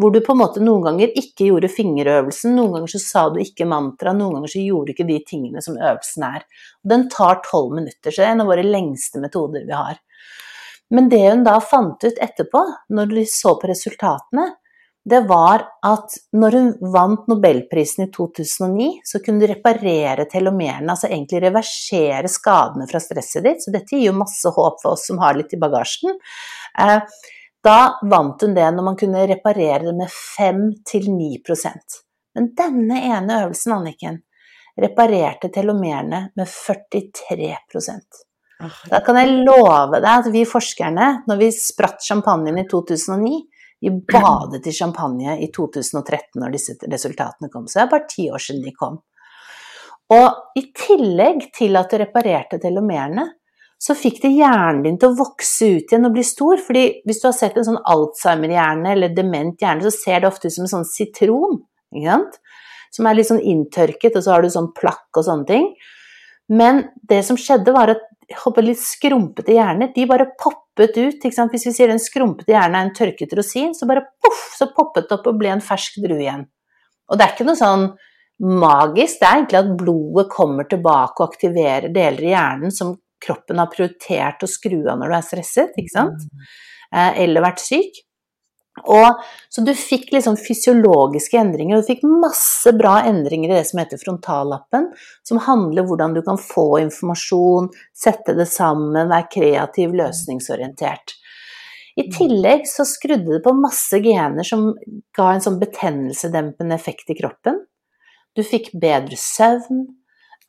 hvor 0.00 0.10
du 0.10 0.18
på 0.26 0.34
en 0.34 0.40
måte 0.40 0.62
noen 0.62 0.82
ganger 0.82 1.12
ikke 1.14 1.48
gjorde 1.48 1.70
fingerøvelsen, 1.70 2.56
noen 2.56 2.72
ganger 2.76 2.90
så 2.96 3.00
sa 3.02 3.20
du 3.30 3.38
ikke 3.42 3.66
mantra, 3.70 4.10
noen 4.16 4.40
ganger 4.40 4.50
så 4.50 4.62
gjorde 4.64 4.90
du 4.90 4.94
ikke 4.96 5.06
de 5.06 5.18
tingene 5.28 5.62
som 5.62 5.76
øvelsen 5.78 6.24
er. 6.26 6.46
Og 6.82 6.90
den 6.90 7.06
tar 7.12 7.38
tolv 7.46 7.76
minutter, 7.76 8.10
så 8.10 8.24
det 8.24 8.26
er 8.26 8.34
en 8.34 8.42
av 8.42 8.50
våre 8.50 8.66
lengste 8.66 9.22
metoder 9.22 9.68
vi 9.68 9.76
har. 9.76 10.00
Men 10.94 11.08
det 11.12 11.22
hun 11.28 11.46
da 11.46 11.60
fant 11.62 12.02
ut 12.02 12.20
etterpå, 12.26 12.64
når 12.94 13.14
de 13.14 13.24
så 13.30 13.54
på 13.60 13.70
resultatene, 13.70 14.48
det 15.04 15.20
var 15.28 15.66
at 15.84 16.14
når 16.32 16.56
hun 16.56 16.68
vant 16.94 17.26
nobelprisen 17.28 18.06
i 18.06 18.10
2009, 18.12 18.86
så 19.04 19.20
kunne 19.20 19.42
du 19.42 19.50
reparere 19.50 20.24
telomerene, 20.30 20.88
altså 20.94 21.10
egentlig 21.10 21.42
reversere 21.44 22.30
skadene 22.32 22.88
fra 22.88 23.00
stresset 23.04 23.44
ditt. 23.44 23.60
Så 23.64 23.74
dette 23.74 23.92
gir 23.92 24.08
jo 24.08 24.16
masse 24.16 24.48
håp 24.48 24.80
for 24.80 24.94
oss 24.94 25.04
som 25.10 25.20
har 25.20 25.36
litt 25.36 25.52
i 25.52 25.60
bagasjen. 25.60 26.16
Eh, 26.80 27.20
da 27.64 27.78
vant 28.00 28.44
hun 28.44 28.56
det 28.56 28.70
når 28.72 28.88
man 28.88 28.96
kunne 29.00 29.26
reparere 29.28 29.84
det 29.86 29.96
med 29.96 30.08
5-9% 30.12 32.00
Men 32.34 32.50
denne 32.56 33.00
ene 33.08 33.40
øvelsen, 33.44 33.76
Anniken, 33.76 34.22
reparerte 34.80 35.52
telomerene 35.52 36.30
med 36.36 36.48
43% 36.48 38.24
da 38.90 39.00
kan 39.04 39.18
jeg 39.18 39.42
love 39.44 39.98
deg 39.98 40.10
at 40.10 40.28
vi 40.32 40.44
forskerne, 40.48 41.08
når 41.28 41.40
vi 41.40 41.50
spratt 41.52 42.04
champagnen 42.04 42.60
i 42.62 42.66
2009 42.70 43.40
Vi 43.84 43.90
badet 44.08 44.66
i 44.66 44.72
champagne 44.72 45.36
i 45.44 45.50
2013 45.52 46.40
når 46.40 46.54
disse 46.54 46.76
resultatene 46.88 47.50
kom, 47.52 47.66
så 47.68 47.82
det 47.82 47.84
er 47.84 47.90
bare 47.90 48.08
ti 48.08 48.30
år 48.32 48.40
siden 48.40 48.62
de 48.64 48.72
kom. 48.72 48.96
Og 50.14 50.58
i 50.58 50.62
tillegg 50.76 51.50
til 51.56 51.76
at 51.76 51.92
det 51.92 52.00
reparerte 52.06 52.60
telomerene, 52.62 53.26
så 53.84 53.96
fikk 53.98 54.22
det 54.22 54.32
hjernen 54.32 54.84
din 54.86 54.96
til 55.00 55.12
å 55.12 55.18
vokse 55.18 55.68
ut 55.76 55.92
igjen 55.92 56.08
og 56.08 56.14
bli 56.14 56.24
stor. 56.24 56.60
fordi 56.64 56.84
hvis 57.04 57.20
du 57.20 57.26
har 57.28 57.36
sett 57.36 57.56
en 57.60 57.66
sånn 57.66 57.82
Alzheimer-hjerne 57.84 58.94
eller 58.94 59.12
dement 59.12 59.60
hjerne, 59.60 59.84
så 59.84 59.92
ser 59.92 60.22
det 60.22 60.30
ofte 60.30 60.48
ut 60.48 60.54
som 60.54 60.64
en 60.64 60.72
sånn 60.76 60.88
sitron. 60.88 61.60
Som 62.94 63.06
er 63.06 63.18
litt 63.18 63.28
sånn 63.28 63.42
inntørket, 63.42 64.16
og 64.16 64.24
så 64.24 64.32
har 64.32 64.42
du 64.42 64.48
sånn 64.48 64.72
plakk 64.72 65.18
og 65.18 65.26
sånne 65.26 65.48
ting. 65.50 65.68
Men 66.48 66.84
det 67.08 67.20
som 67.26 67.36
skjedde, 67.36 67.74
var 67.76 67.92
at 67.92 68.04
håper, 68.44 68.64
litt 68.64 68.80
skrumpete 68.80 69.54
hjerner, 69.56 69.92
de 69.94 70.06
bare 70.08 70.30
poppet 70.40 70.96
ut. 70.96 71.24
Hvis 71.24 71.66
vi 71.68 71.74
sier 71.74 71.92
en 71.92 72.02
skrumpete 72.02 72.54
hjerne 72.54 72.80
er 72.80 72.88
en 72.88 72.96
tørket 72.96 73.34
rosin, 73.36 73.74
så 73.76 73.88
bare 73.90 74.06
poff, 74.22 74.42
så 74.58 74.70
poppet 74.74 75.08
det 75.08 75.18
opp 75.18 75.30
og 75.30 75.38
ble 75.40 75.52
en 75.54 75.64
fersk 75.64 76.00
drue 76.04 76.22
igjen. 76.22 76.44
Og 77.10 77.18
det 77.18 77.26
er 77.26 77.34
ikke 77.34 77.48
noe 77.48 77.60
sånn 77.60 77.88
magisk, 78.44 79.20
det 79.20 79.28
er 79.28 79.36
egentlig 79.38 79.60
at 79.60 79.74
blodet 79.78 80.26
kommer 80.32 80.66
tilbake 80.68 81.20
og 81.20 81.28
aktiverer 81.28 81.92
deler 81.94 82.24
i 82.24 82.32
hjernen 82.32 82.74
som 82.74 82.96
kroppen 83.24 83.60
har 83.62 83.70
prioritert 83.72 84.42
å 84.44 84.50
skru 84.50 84.80
av 84.90 84.98
når 85.00 85.12
du 85.12 85.16
er 85.18 85.26
stresset, 85.28 85.76
ikke 85.80 85.92
sant? 85.92 86.26
Mm. 86.26 86.48
Eh, 86.94 87.22
eller 87.24 87.44
vært 87.44 87.62
syk. 87.62 88.03
Og, 88.82 89.20
så 89.48 89.62
du 89.62 89.70
fikk 89.78 90.08
liksom 90.10 90.34
fysiologiske 90.40 91.38
endringer, 91.38 91.76
og 91.76 91.84
du 91.84 91.90
fikk 91.92 92.02
masse 92.08 92.72
bra 92.74 92.96
endringer 93.06 93.52
i 93.52 93.58
det 93.60 93.68
som 93.68 93.78
heter 93.78 94.00
frontallappen, 94.00 94.88
som 95.22 95.38
handler 95.44 95.84
om 95.84 95.92
hvordan 95.92 96.16
du 96.16 96.22
kan 96.26 96.40
få 96.40 96.80
informasjon, 96.82 97.70
sette 97.94 98.34
det 98.34 98.48
sammen, 98.50 99.12
være 99.12 99.30
kreativ, 99.36 99.94
løsningsorientert. 99.94 101.14
I 101.94 102.08
tillegg 102.10 102.66
så 102.66 102.82
skrudde 102.88 103.36
det 103.36 103.44
på 103.44 103.54
masse 103.54 104.00
gener 104.02 104.46
som 104.46 104.72
ga 105.14 105.28
en 105.30 105.44
sånn 105.44 105.60
betennelsedempende 105.60 106.74
effekt 106.74 107.14
i 107.14 107.18
kroppen. 107.20 107.62
Du 108.34 108.42
fikk 108.42 108.72
bedre 108.82 109.14
søvn, 109.14 109.84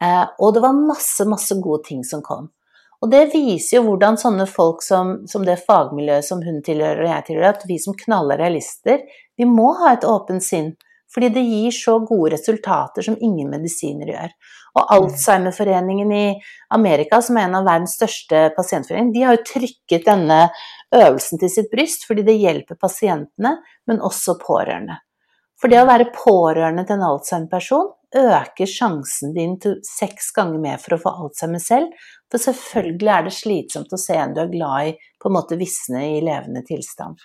eh, 0.02 0.26
og 0.42 0.56
det 0.56 0.66
var 0.66 0.74
masse, 0.74 1.30
masse 1.30 1.54
gode 1.62 1.86
ting 1.92 2.02
som 2.02 2.26
kom. 2.26 2.50
Og 3.06 3.12
det 3.14 3.28
viser 3.36 3.78
jo 3.78 3.84
hvordan 3.86 4.16
sånne 4.18 4.48
folk 4.50 4.80
som, 4.82 5.20
som, 5.30 5.44
det 5.46 5.60
fagmiljøet 5.68 6.26
som 6.26 6.40
hun 6.42 6.64
tilhører 6.66 7.04
og 7.04 7.12
jeg 7.12 7.26
tilhører, 7.28 7.52
at 7.54 7.68
vi 7.70 7.78
som 7.78 7.94
knaller 8.00 8.40
realister, 8.42 9.04
vi 9.38 9.46
må 9.46 9.76
ha 9.78 9.92
et 9.94 10.08
åpent 10.10 10.42
sinn. 10.42 10.72
Fordi 11.14 11.30
det 11.36 11.44
gir 11.46 11.76
så 11.76 12.00
gode 12.02 12.32
resultater 12.34 13.06
som 13.06 13.20
ingen 13.22 13.52
medisiner 13.54 14.10
gjør. 14.10 14.34
Og 14.76 14.90
Alzheimerforeningen 14.96 16.16
i 16.18 16.24
Amerika, 16.74 17.22
som 17.22 17.38
er 17.38 17.46
en 17.46 17.60
av 17.60 17.70
verdens 17.70 17.94
største 17.96 18.48
pasientforeninger, 18.58 19.14
de 19.14 19.24
har 19.28 19.38
jo 19.38 19.46
trykket 19.52 20.10
denne 20.10 20.40
øvelsen 20.90 21.40
til 21.40 21.54
sitt 21.54 21.70
bryst 21.72 22.08
fordi 22.10 22.26
det 22.26 22.40
hjelper 22.42 22.82
pasientene, 22.82 23.54
men 23.86 24.02
også 24.02 24.40
pårørende. 24.42 24.98
For 25.62 25.70
det 25.72 25.84
å 25.84 25.88
være 25.88 26.10
pårørende 26.18 26.88
til 26.90 26.98
en 26.98 27.08
Alzheimer-person 27.14 27.94
øker 28.16 28.70
sjansen 28.70 29.34
din 29.36 29.56
til 29.62 29.78
seks 29.88 30.32
ganger 30.36 30.62
mer 30.62 30.82
for 30.82 30.96
å 30.96 31.02
få 31.02 31.14
Alzheimer 31.24 31.64
selv. 31.64 32.06
For 32.32 32.42
selvfølgelig 32.42 33.12
er 33.14 33.26
det 33.26 33.34
slitsomt 33.36 33.96
å 33.96 34.02
se 34.02 34.18
en 34.20 34.36
du 34.36 34.44
er 34.44 34.52
glad 34.54 34.92
i, 34.92 34.94
på 35.22 35.32
en 35.32 35.38
måte 35.38 35.60
visne 35.60 36.04
i 36.18 36.22
levende 36.26 36.64
tilstand. 36.68 37.22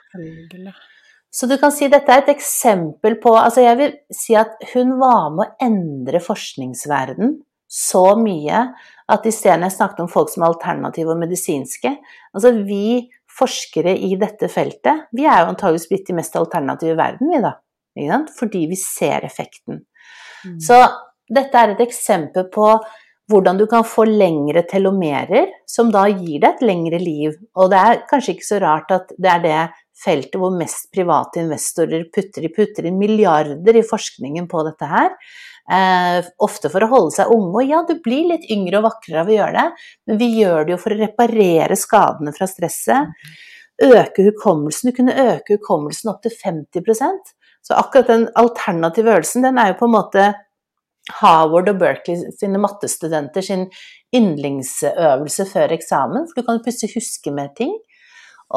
Så 1.31 1.47
du 1.47 1.55
kan 1.62 1.70
si 1.74 1.87
dette 1.91 2.11
er 2.11 2.24
et 2.24 2.33
eksempel 2.33 3.14
på 3.22 3.37
Altså, 3.39 3.62
jeg 3.62 3.78
vil 3.78 3.93
si 4.14 4.35
at 4.39 4.57
hun 4.72 4.97
var 4.99 5.31
med 5.35 5.47
å 5.47 5.66
endre 5.68 6.22
forskningsverden 6.24 7.39
så 7.70 8.16
mye 8.18 8.64
at 9.11 9.26
isteden 9.31 9.62
jeg 9.62 9.76
snakket 9.76 10.03
om 10.03 10.11
folk 10.11 10.33
som 10.33 10.43
er 10.43 10.51
alternative 10.51 11.14
og 11.14 11.20
medisinske 11.22 11.93
Altså, 12.35 12.51
vi 12.66 13.07
forskere 13.41 13.95
i 13.95 14.16
dette 14.18 14.49
feltet, 14.51 15.07
vi 15.14 15.26
er 15.26 15.45
jo 15.45 15.53
antageligvis 15.53 15.89
blitt 15.91 16.09
de 16.11 16.16
mest 16.18 16.35
alternative 16.37 16.97
i 16.97 16.99
verden, 16.99 17.31
vi 17.31 17.39
da. 17.41 17.55
Fordi 18.37 18.64
vi 18.70 18.78
ser 18.78 19.24
effekten. 19.26 19.85
Mm. 20.45 20.59
Så 20.62 20.80
dette 21.30 21.62
er 21.62 21.74
et 21.74 21.84
eksempel 21.86 22.49
på 22.53 22.72
hvordan 23.30 23.61
du 23.61 23.66
kan 23.70 23.84
få 23.86 24.05
lengre 24.09 24.64
telomerer, 24.66 25.53
som 25.68 25.93
da 25.95 26.07
gir 26.11 26.41
deg 26.43 26.57
et 26.57 26.64
lengre 26.66 26.99
liv. 26.99 27.36
Og 27.55 27.70
det 27.70 27.78
er 27.78 28.03
kanskje 28.11 28.34
ikke 28.34 28.49
så 28.49 28.59
rart 28.62 28.91
at 28.95 29.14
det 29.14 29.30
er 29.30 29.45
det 29.45 29.61
feltet 30.01 30.41
hvor 30.41 30.53
mest 30.57 30.88
private 30.95 31.43
investorer 31.45 32.09
putter. 32.14 32.49
Putter 32.57 32.88
inn 32.88 32.99
milliarder 32.99 33.78
i 33.78 33.86
forskningen 33.86 34.49
på 34.51 34.64
dette 34.66 34.88
her. 34.91 35.14
Eh, 35.70 36.30
ofte 36.43 36.70
for 36.72 36.82
å 36.82 36.91
holde 36.91 37.14
seg 37.14 37.30
unge. 37.34 37.53
Og 37.61 37.68
ja, 37.70 37.84
du 37.86 37.95
blir 38.03 38.32
litt 38.32 38.49
yngre 38.51 38.80
og 38.80 38.88
vakrere 38.88 39.22
av 39.22 39.30
å 39.30 39.36
gjøre 39.36 39.57
det, 39.59 39.86
men 40.09 40.20
vi 40.22 40.32
gjør 40.41 40.66
det 40.66 40.74
jo 40.74 40.80
for 40.82 40.97
å 40.97 41.01
reparere 41.05 41.78
skadene 41.78 42.34
fra 42.36 42.49
stresset. 42.51 43.14
Øke 43.80 44.26
hukommelsen. 44.26 44.91
Du 44.91 44.97
kunne 44.97 45.28
øke 45.30 45.57
hukommelsen 45.57 46.11
opp 46.12 46.24
til 46.24 46.34
50 46.34 46.84
Så 47.66 47.76
akkurat 47.76 48.08
den 48.11 48.28
alternative 48.40 49.16
øvelsen, 49.16 49.44
den 49.44 49.58
er 49.61 49.72
jo 49.72 49.80
på 49.82 49.90
en 49.90 49.96
måte 49.98 50.30
Howard 51.20 51.70
og 51.72 51.78
Berkeley 51.80 52.32
sine 52.38 52.61
mattestudenter 52.61 53.44
sin 53.44 53.68
yndlingsøvelse 54.16 55.46
før 55.50 55.76
eksamen, 55.76 56.26
for 56.28 56.40
du 56.40 56.46
kan 56.46 56.61
plutselig 56.64 56.94
huske 56.98 57.32
med 57.34 57.54
ting. 57.58 57.72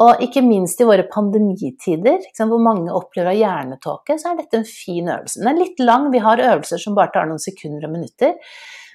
Og 0.01 0.24
ikke 0.26 0.41
minst 0.41 0.80
i 0.82 0.88
våre 0.89 1.06
pandemitider, 1.06 2.24
hvor 2.49 2.62
mange 2.62 2.93
opplever 2.97 3.36
hjernetåke, 3.38 4.16
så 4.18 4.32
er 4.32 4.39
dette 4.39 4.58
en 4.58 4.66
fin 4.66 5.06
øvelse. 5.06 5.38
Den 5.38 5.51
er 5.51 5.60
litt 5.60 5.84
lang, 5.84 6.08
vi 6.14 6.22
har 6.24 6.41
øvelser 6.41 6.82
som 6.82 6.95
bare 6.97 7.14
tar 7.14 7.30
noen 7.30 7.41
sekunder 7.41 7.86
og 7.86 7.93
minutter. 7.93 8.34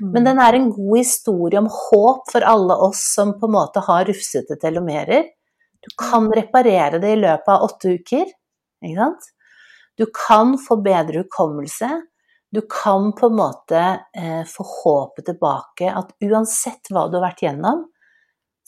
Men 0.02 0.26
den 0.26 0.42
er 0.42 0.58
en 0.58 0.68
god 0.74 0.98
historie 0.98 1.58
om 1.60 1.70
håp 1.70 2.26
for 2.32 2.46
alle 2.46 2.74
oss 2.88 3.04
som 3.14 3.36
på 3.38 3.46
en 3.46 3.54
måte 3.54 3.82
har 3.86 4.10
rufsete 4.10 4.58
telomerer. 4.58 5.30
Du 5.86 5.90
kan 5.98 6.26
reparere 6.34 6.98
det 7.02 7.14
i 7.14 7.22
løpet 7.22 7.54
av 7.54 7.66
åtte 7.68 7.94
uker. 7.94 8.26
Ikke 8.82 8.98
sant? 8.98 9.30
Du 9.98 10.06
kan 10.14 10.54
få 10.62 10.78
bedre 10.82 11.24
hukommelse. 11.24 11.90
Du 12.50 12.62
kan 12.70 13.10
på 13.18 13.26
en 13.26 13.36
måte 13.36 13.80
eh, 14.16 14.44
få 14.46 14.64
håpet 14.64 15.26
tilbake 15.32 15.90
at 15.90 16.14
uansett 16.24 16.92
hva 16.92 17.08
du 17.08 17.18
har 17.18 17.26
vært 17.26 17.42
gjennom, 17.44 17.82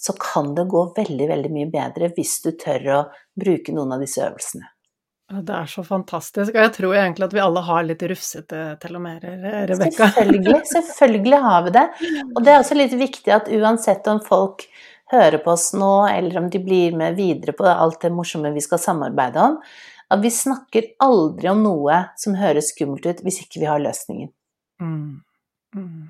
så 0.01 0.13
kan 0.21 0.55
det 0.57 0.67
gå 0.73 0.83
veldig, 0.97 1.29
veldig 1.29 1.53
mye 1.55 1.71
bedre 1.71 2.11
hvis 2.17 2.35
du 2.45 2.51
tør 2.61 2.91
å 2.97 3.01
bruke 3.41 3.73
noen 3.77 3.97
av 3.97 4.05
disse 4.05 4.23
øvelsene. 4.25 4.69
Det 5.31 5.55
er 5.55 5.69
så 5.71 5.85
fantastisk. 5.87 6.51
Og 6.51 6.59
jeg 6.59 6.73
tror 6.75 6.97
egentlig 6.99 7.29
at 7.29 7.35
vi 7.37 7.43
alle 7.45 7.61
har 7.63 7.85
litt 7.87 8.01
rufsete 8.11 8.63
telomerer, 8.83 9.37
Rebekka. 9.71 10.09
Selvfølgelig, 10.11 10.57
selvfølgelig 10.75 11.43
har 11.45 11.67
vi 11.67 11.75
det. 11.77 11.85
Og 12.35 12.41
det 12.43 12.53
er 12.53 12.65
også 12.65 12.79
litt 12.79 12.97
viktig 12.99 13.35
at 13.37 13.53
uansett 13.55 14.11
om 14.11 14.19
folk 14.27 14.67
hører 15.13 15.39
på 15.45 15.53
oss 15.53 15.71
nå, 15.75 16.09
eller 16.11 16.41
om 16.43 16.51
de 16.51 16.59
blir 16.63 16.97
med 16.99 17.15
videre 17.19 17.55
på 17.57 17.67
alt 17.71 18.01
det 18.03 18.11
morsomme 18.15 18.51
vi 18.55 18.63
skal 18.65 18.83
samarbeide 18.83 19.47
om, 19.47 19.57
at 20.11 20.23
vi 20.23 20.31
snakker 20.35 20.95
aldri 21.03 21.51
om 21.53 21.61
noe 21.65 22.05
som 22.19 22.39
høres 22.39 22.73
skummelt 22.75 23.07
ut, 23.07 23.21
hvis 23.25 23.43
ikke 23.45 23.63
vi 23.63 23.69
har 23.71 23.83
løsningen. 23.83 24.33
Mm. 24.83 25.21
Mm. 25.77 26.09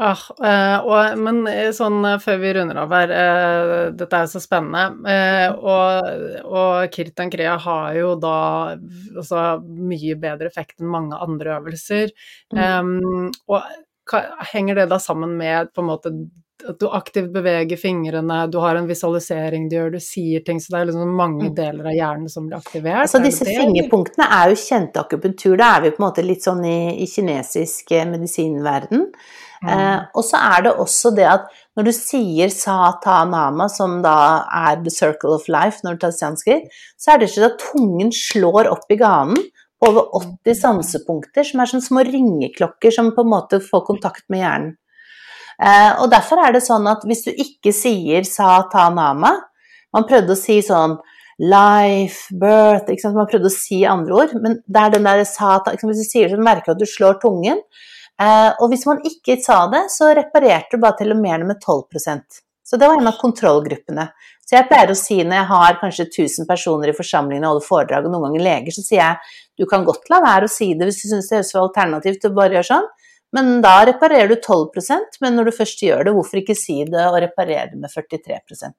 Ah, 0.00 0.20
eh, 0.48 0.78
og, 0.80 1.18
men 1.20 1.42
eh, 1.50 1.74
sånn 1.76 1.98
eh, 2.08 2.16
før 2.24 2.38
vi 2.40 2.54
runder 2.56 2.78
av 2.80 2.94
her, 2.96 3.10
eh, 3.12 3.82
dette 3.92 4.16
er 4.16 4.24
jo 4.24 4.30
så 4.32 4.40
spennende, 4.40 5.10
eh, 5.12 5.50
og, 5.52 6.46
og 6.48 6.94
Kirtan 6.94 7.28
Kriya 7.32 7.58
har 7.60 7.98
jo 7.98 8.14
da 8.16 8.38
altså, 8.78 9.42
mye 9.60 10.16
bedre 10.22 10.48
effekt 10.48 10.80
enn 10.80 10.88
mange 10.88 11.20
andre 11.20 11.58
øvelser. 11.58 12.14
Mm. 12.56 12.96
Um, 12.96 13.28
og 13.52 14.16
henger 14.54 14.80
det 14.80 14.88
da 14.94 14.98
sammen 15.02 15.36
med 15.36 15.68
på 15.74 15.84
en 15.84 15.90
måte 15.90 16.14
at 16.68 16.78
du 16.80 16.86
aktivt 16.92 17.30
beveger 17.34 17.78
fingrene, 17.80 18.38
du 18.52 18.58
har 18.62 18.78
en 18.78 18.88
visualisering 18.88 19.68
du 19.70 19.76
gjør, 19.76 19.92
du 19.94 20.00
sier 20.02 20.42
ting, 20.46 20.60
så 20.62 20.74
det 20.74 20.80
er 20.80 20.88
liksom 20.90 21.14
mange 21.18 21.50
mm. 21.50 21.54
deler 21.56 21.90
av 21.90 21.96
hjernen 21.96 22.32
som 22.32 22.48
blir 22.48 22.58
aktivert. 22.58 23.04
Altså 23.04 23.22
disse 23.24 23.46
fingerpunktene 23.48 24.26
er 24.38 24.52
jo 24.52 24.58
kjente 24.60 25.04
akupunktur, 25.04 25.56
da 25.60 25.74
er 25.76 25.86
vi 25.86 25.94
på 25.94 26.02
en 26.02 26.06
måte 26.08 26.26
litt 26.26 26.46
sånn 26.46 26.64
i, 26.68 26.80
i 27.04 27.08
kinesisk 27.10 27.94
eh, 27.96 28.08
medisinverden. 28.10 29.06
Mm. 29.60 29.70
Eh, 29.74 29.98
og 30.16 30.24
så 30.24 30.40
er 30.40 30.66
det 30.66 30.74
også 30.80 31.12
det 31.16 31.26
at 31.28 31.48
når 31.76 31.90
du 31.90 31.92
sier 31.94 32.52
sa-ta-nama, 32.52 33.68
som 33.72 34.00
da 34.04 34.18
er 34.62 34.80
the 34.84 34.92
circle 34.92 35.36
of 35.36 35.48
life 35.52 35.84
når 35.84 35.96
du 35.96 36.04
tar 36.06 36.16
sanskrit, 36.16 36.68
så 37.00 37.14
er 37.14 37.20
det 37.20 37.30
ikke 37.30 37.50
at 37.50 37.64
tungen 37.70 38.12
slår 38.14 38.70
opp 38.72 38.88
i 38.92 38.98
ganen 39.00 39.40
over 39.84 40.10
80 40.16 40.58
sansepunkter, 40.60 41.46
som 41.46 41.62
er 41.62 41.70
sånne 41.70 41.86
små 41.86 42.04
ringeklokker 42.08 42.92
som 42.92 43.14
på 43.16 43.24
en 43.24 43.32
måte 43.32 43.60
får 43.64 43.86
kontakt 43.88 44.26
med 44.32 44.44
hjernen. 44.44 44.76
Eh, 45.60 45.92
og 46.00 46.08
derfor 46.12 46.40
er 46.40 46.54
det 46.56 46.64
sånn 46.64 46.88
at 46.88 47.04
hvis 47.04 47.26
du 47.26 47.30
ikke 47.34 47.72
sier 47.76 48.24
sa 48.24 48.62
ta 48.72 48.86
nama 48.94 49.34
Man 49.92 50.06
prøvde 50.08 50.32
å 50.32 50.38
si 50.38 50.60
sånn 50.64 50.94
life, 51.42 52.30
birth? 52.32 52.88
Man 53.12 53.28
prøvde 53.28 53.50
å 53.50 53.52
si 53.52 53.82
andre 53.88 54.16
ord, 54.22 54.34
men 54.40 54.60
det 54.64 54.82
er 54.84 54.94
den 54.94 55.08
der 55.08 55.24
sa 55.28 55.58
ta 55.64 55.74
Hvis 55.74 56.04
du 56.04 56.06
sier 56.06 56.28
det, 56.28 56.38
så 56.38 56.44
merker 56.46 56.70
du 56.70 56.78
at 56.78 56.84
du 56.84 56.88
slår 56.88 57.18
tungen. 57.20 57.60
Eh, 58.20 58.50
og 58.60 58.70
hvis 58.72 58.86
man 58.88 59.02
ikke 59.04 59.38
sa 59.42 59.64
det, 59.72 59.86
så 59.92 60.12
reparerte 60.16 60.76
du 60.76 60.84
bare 60.84 60.98
telomerene 61.00 61.48
med 61.48 61.60
12% 61.60 62.40
Så 62.64 62.78
det 62.78 62.88
var 62.88 63.00
en 63.00 63.10
av 63.10 63.18
kontrollgruppene. 63.20 64.06
Så 64.46 64.56
jeg 64.56 64.68
pleier 64.70 64.92
å 64.92 64.98
si 64.98 65.16
når 65.22 65.36
jeg 65.38 65.48
har 65.50 65.78
kanskje 65.80 66.08
1000 66.08 66.48
personer 66.48 66.90
i 66.90 66.96
forsamlingen 66.96 67.44
og 67.46 67.54
holder 67.54 67.66
foredrag, 67.66 68.06
og 68.06 68.14
noen 68.14 68.28
ganger 68.28 68.46
leger, 68.46 68.76
så 68.76 68.84
sier 68.86 69.02
jeg 69.02 69.62
du 69.62 69.66
kan 69.70 69.84
godt 69.86 70.08
la 70.12 70.20
være 70.24 70.48
å 70.48 70.52
si 70.52 70.72
det 70.74 70.88
hvis 70.88 71.02
du 71.02 71.08
syns 71.10 71.28
det 71.30 71.38
høres 71.38 71.52
for 71.54 71.66
alternativt 71.66 72.26
å 72.26 72.32
bare 72.36 72.56
gjøre 72.58 72.68
sånn, 72.70 72.88
men 73.36 73.60
da 73.64 73.76
reparerer 73.88 74.30
du 74.30 74.36
12% 74.36 75.20
men 75.22 75.36
når 75.38 75.50
du 75.50 75.56
først 75.60 75.82
gjør 75.86 76.06
det, 76.08 76.14
hvorfor 76.16 76.42
ikke 76.42 76.58
si 76.58 76.80
det 76.88 77.04
og 77.06 77.20
reparere 77.22 77.70
det 77.72 77.80
med 77.80 77.92
43% 77.92 78.74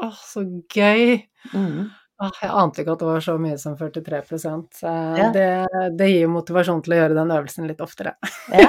Åh, 0.00 0.20
så 0.24 0.44
gøy! 0.72 1.18
Mm. 1.52 1.90
Åh, 2.20 2.38
jeg 2.42 2.52
ante 2.52 2.82
ikke 2.82 2.94
at 2.94 3.02
det 3.02 3.08
var 3.08 3.22
så 3.24 3.34
mye 3.40 3.56
som 3.60 3.76
43 3.76 4.20
ja. 4.84 5.28
det, 5.32 5.44
det, 5.96 6.08
gir 6.08 6.28
motivasjon 6.28 6.82
til 6.84 6.94
å 6.94 6.98
gjøre 6.98 7.16
den 7.16 7.32
øvelsen 7.32 7.68
litt 7.68 7.80
oftere. 7.80 8.12
ja. 8.52 8.68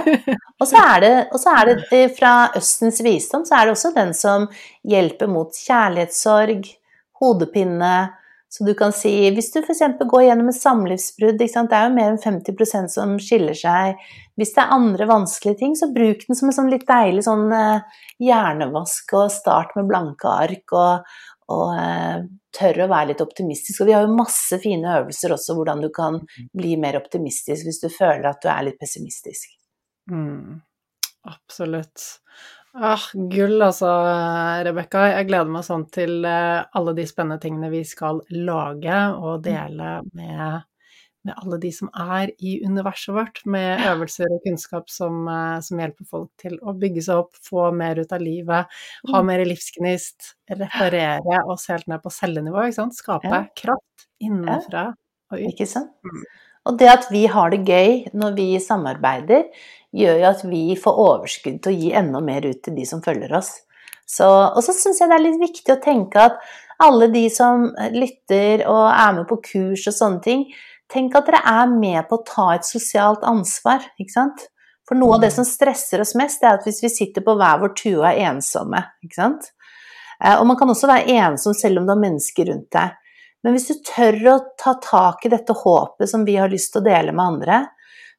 Og 0.56 0.68
så 0.70 0.80
er 0.80 1.04
det, 1.04 1.12
er 1.52 1.72
det 1.72 1.76
eh, 1.98 2.14
fra 2.16 2.34
Østens 2.56 3.02
visdom, 3.04 3.44
så 3.48 3.58
er 3.58 3.68
det 3.68 3.76
også 3.76 3.92
den 3.96 4.14
som 4.16 4.48
hjelper 4.88 5.32
mot 5.32 5.56
kjærlighetssorg, 5.56 6.68
hodepine, 7.20 7.96
så 8.52 8.66
du 8.68 8.74
kan 8.76 8.92
si, 8.92 9.14
hvis 9.32 9.48
du 9.54 9.62
f.eks. 9.62 9.80
går 10.12 10.26
gjennom 10.26 10.50
et 10.52 10.58
samlivsbrudd, 10.58 11.38
det 11.40 11.48
er 11.56 11.86
jo 11.86 11.94
mer 11.96 12.10
enn 12.12 12.18
50% 12.20 12.92
som 12.92 13.14
skiller 13.24 13.56
seg. 13.56 14.02
Hvis 14.36 14.52
det 14.58 14.66
er 14.66 14.74
andre 14.76 15.08
vanskelige 15.08 15.62
ting, 15.62 15.78
så 15.80 15.88
bruk 15.96 16.26
den 16.28 16.36
som 16.36 16.52
en 16.52 16.58
sånn 16.58 16.72
litt 16.74 16.84
deilig 16.90 17.24
sånn 17.30 17.46
uh, 17.48 18.02
hjernevask, 18.20 19.16
og 19.16 19.32
start 19.32 19.72
med 19.80 19.88
blanke 19.88 20.28
ark, 20.28 20.76
og, 20.76 21.08
og 21.56 21.72
eh, 21.80 22.28
tør 22.56 22.84
å 22.84 22.90
være 22.92 23.14
litt 23.14 23.24
optimistisk. 23.24 23.80
Og 23.80 23.88
vi 23.88 23.96
har 23.96 24.04
jo 24.04 24.20
masse 24.20 24.60
fine 24.60 24.98
øvelser 25.00 25.38
også 25.38 25.56
hvordan 25.56 25.86
du 25.86 25.88
kan 25.96 26.20
bli 26.52 26.76
mer 26.80 27.00
optimistisk 27.00 27.70
hvis 27.70 27.80
du 27.84 27.88
føler 27.88 28.28
at 28.34 28.44
du 28.44 28.52
er 28.52 28.68
litt 28.68 28.80
pessimistisk. 28.84 29.48
Mm, 30.12 30.60
absolutt. 31.32 32.04
Ah, 32.74 33.04
gull 33.14 33.60
altså, 33.60 33.90
Rebekka. 34.64 35.04
Jeg 35.12 35.28
gleder 35.28 35.52
meg 35.52 35.66
sånn 35.68 35.84
til 35.92 36.24
eh, 36.28 36.62
alle 36.78 36.94
de 36.96 37.04
spennende 37.08 37.42
tingene 37.44 37.72
vi 37.74 37.82
skal 37.88 38.22
lage 38.32 39.00
og 39.18 39.42
mm. 39.42 39.44
dele 39.44 39.90
med, 40.16 40.62
med 41.28 41.34
alle 41.36 41.60
de 41.66 41.72
som 41.76 41.90
er 41.92 42.32
i 42.40 42.54
universet 42.64 43.12
vårt, 43.18 43.42
med 43.44 43.84
øvelser 43.90 44.32
og 44.32 44.40
kunnskap 44.48 44.88
som, 44.94 45.26
eh, 45.28 45.58
som, 45.68 45.82
hjelper 45.84 46.08
folk 46.14 46.32
til 46.40 46.56
å 46.64 46.76
bygge 46.80 47.04
seg 47.10 47.26
opp, 47.26 47.42
få 47.44 47.68
mer 47.76 48.00
ut 48.00 48.16
av 48.16 48.24
livet, 48.24 48.80
ha 49.12 49.20
mm. 49.20 49.28
mer 49.34 49.44
livsgnist, 49.52 50.38
reparere 50.54 51.44
oss 51.52 51.68
helt 51.74 51.92
ned 51.92 52.00
på 52.06 52.14
cellenivå, 52.22 52.64
ikke 52.70 52.80
sant? 52.80 52.96
Skape 52.96 53.34
ja. 53.36 53.44
kraft 53.66 54.08
innenfra 54.24 54.94
og 55.34 55.42
ut. 55.42 55.50
Ikke 55.52 55.68
sant? 55.68 55.92
Mm. 56.08 56.24
Og 56.70 56.78
det 56.78 56.88
at 56.92 57.08
vi 57.10 57.26
har 57.32 57.52
det 57.52 57.64
gøy 57.66 58.12
når 58.14 58.36
vi 58.38 58.48
samarbeider, 58.62 59.48
gjør 59.96 60.22
jo 60.22 60.30
at 60.30 60.44
vi 60.48 60.64
får 60.80 61.00
overskudd 61.06 61.62
til 61.64 61.72
å 61.72 61.80
gi 61.84 61.92
enda 62.00 62.22
mer 62.24 62.46
ut 62.48 62.62
til 62.64 62.76
de 62.78 62.88
som 62.88 63.04
følger 63.04 63.34
oss. 63.38 63.54
Så, 64.08 64.28
og 64.28 64.60
så 64.64 64.76
syns 64.76 65.00
jeg 65.00 65.12
det 65.12 65.18
er 65.18 65.24
litt 65.24 65.40
viktig 65.42 65.74
å 65.74 65.82
tenke 65.84 66.28
at 66.32 66.40
alle 66.82 67.08
de 67.14 67.26
som 67.32 67.70
lytter 67.94 68.66
og 68.70 68.86
er 68.90 69.18
med 69.20 69.28
på 69.30 69.38
kurs 69.46 69.86
og 69.88 69.96
sånne 69.96 70.24
ting, 70.26 70.46
tenk 70.92 71.16
at 71.16 71.30
dere 71.30 71.44
er 71.48 71.70
med 71.72 72.08
på 72.10 72.20
å 72.20 72.26
ta 72.28 72.48
et 72.56 72.68
sosialt 72.68 73.24
ansvar, 73.28 73.86
ikke 74.02 74.16
sant? 74.16 74.48
For 74.90 75.00
noe 75.00 75.16
av 75.16 75.22
det 75.24 75.30
mm. 75.32 75.38
som 75.38 75.48
stresser 75.48 76.02
oss 76.04 76.16
mest, 76.20 76.42
det 76.42 76.50
er 76.50 76.58
at 76.58 76.66
hvis 76.68 76.82
vi 76.84 76.92
sitter 76.92 77.24
på 77.24 77.38
hver 77.40 77.62
vår 77.62 77.76
tue 77.78 78.00
og 78.02 78.08
er 78.10 78.26
ensomme, 78.32 78.82
ikke 79.06 79.20
sant? 79.22 79.52
Eh, 80.20 80.36
og 80.36 80.44
man 80.50 80.58
kan 80.60 80.74
også 80.74 80.90
være 80.90 81.20
ensom 81.22 81.56
selv 81.56 81.80
om 81.80 81.88
det 81.88 81.96
er 81.96 82.02
mennesker 82.02 82.50
rundt 82.52 82.68
deg. 82.76 82.98
Men 83.42 83.56
hvis 83.56 83.70
du 83.70 83.86
tør 83.86 84.18
å 84.34 84.36
ta 84.60 84.76
tak 84.84 85.24
i 85.26 85.32
dette 85.32 85.56
håpet 85.58 86.10
som 86.10 86.26
vi 86.28 86.36
har 86.38 86.52
lyst 86.52 86.74
til 86.74 86.82
å 86.82 86.90
dele 86.90 87.14
med 87.16 87.24
andre, 87.24 87.62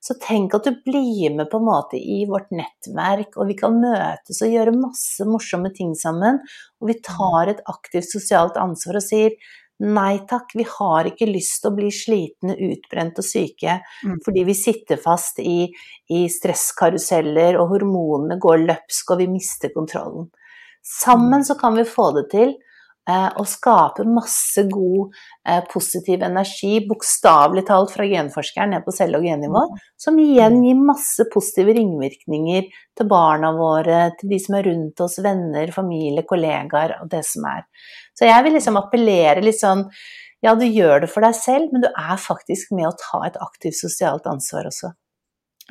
så 0.02 0.16
tenk 0.18 0.54
at 0.56 0.66
du 0.66 0.74
blir 0.82 1.30
med 1.36 1.46
på 1.50 1.60
en 1.60 1.68
måte 1.68 1.98
i 1.98 2.24
vårt 2.26 2.50
nettverk, 2.50 3.36
og 3.38 3.46
vi 3.52 3.54
kan 3.58 3.76
møtes 3.78 4.40
og 4.42 4.50
gjøre 4.50 4.74
masse 4.74 5.26
morsomme 5.28 5.70
ting 5.76 5.92
sammen. 5.98 6.40
Og 6.82 6.90
vi 6.90 6.96
tar 7.06 7.52
et 7.52 7.62
aktivt 7.70 8.08
sosialt 8.10 8.58
ansvar 8.58 8.98
og 8.98 9.06
sier 9.06 9.36
nei 9.82 10.20
takk, 10.30 10.52
vi 10.58 10.66
har 10.68 11.06
ikke 11.08 11.26
lyst 11.30 11.62
til 11.62 11.72
å 11.72 11.76
bli 11.78 11.88
slitne, 11.94 12.54
utbrent 12.70 13.18
og 13.18 13.26
syke 13.26 13.80
mm. 13.82 14.20
fordi 14.22 14.44
vi 14.46 14.54
sitter 14.54 15.00
fast 15.02 15.40
i, 15.42 15.64
i 16.10 16.20
stresskaruseller, 16.30 17.58
og 17.58 17.72
hormonene 17.76 18.38
går 18.42 18.62
løpsk, 18.66 19.14
og 19.14 19.22
vi 19.22 19.30
mister 19.30 19.72
kontrollen. 19.74 20.28
Sammen 20.82 21.42
mm. 21.42 21.46
så 21.46 21.58
kan 21.58 21.78
vi 21.78 21.86
få 21.86 22.10
det 22.18 22.28
til. 22.34 22.54
Eh, 23.10 23.28
og 23.40 23.48
skape 23.50 24.04
masse 24.08 24.64
god, 24.70 25.12
eh, 25.48 25.60
positiv 25.72 26.22
energi, 26.22 26.74
bokstavelig 26.88 27.66
talt 27.68 27.94
fra 27.94 28.06
genforskeren 28.08 28.74
ned 28.76 28.86
på 28.86 28.94
celle- 28.94 29.18
og 29.18 29.26
gennivå, 29.26 29.64
som 29.96 30.18
igjen 30.22 30.60
gir 30.64 30.80
masse 30.80 31.26
positive 31.32 31.76
ringvirkninger 31.78 32.70
til 32.98 33.10
barna 33.10 33.52
våre, 33.56 34.10
til 34.18 34.34
de 34.34 34.40
som 34.42 34.58
er 34.58 34.68
rundt 34.70 35.04
oss, 35.04 35.18
venner, 35.24 35.74
familie, 35.74 36.26
kollegaer 36.28 36.98
og 37.00 37.10
det 37.12 37.24
som 37.28 37.46
er. 37.50 37.64
Så 38.18 38.28
jeg 38.28 38.44
vil 38.44 38.58
liksom 38.58 38.80
appellere 38.80 39.44
litt 39.44 39.60
sånn 39.60 39.88
ja, 40.42 40.56
du 40.58 40.64
gjør 40.66 41.04
det 41.04 41.10
for 41.12 41.22
deg 41.22 41.36
selv, 41.38 41.70
men 41.70 41.84
du 41.84 41.88
er 41.90 42.18
faktisk 42.18 42.72
med 42.74 42.88
å 42.88 42.96
ta 42.98 43.20
et 43.28 43.38
aktivt 43.38 43.78
sosialt 43.78 44.26
ansvar 44.26 44.66
også. 44.72 44.90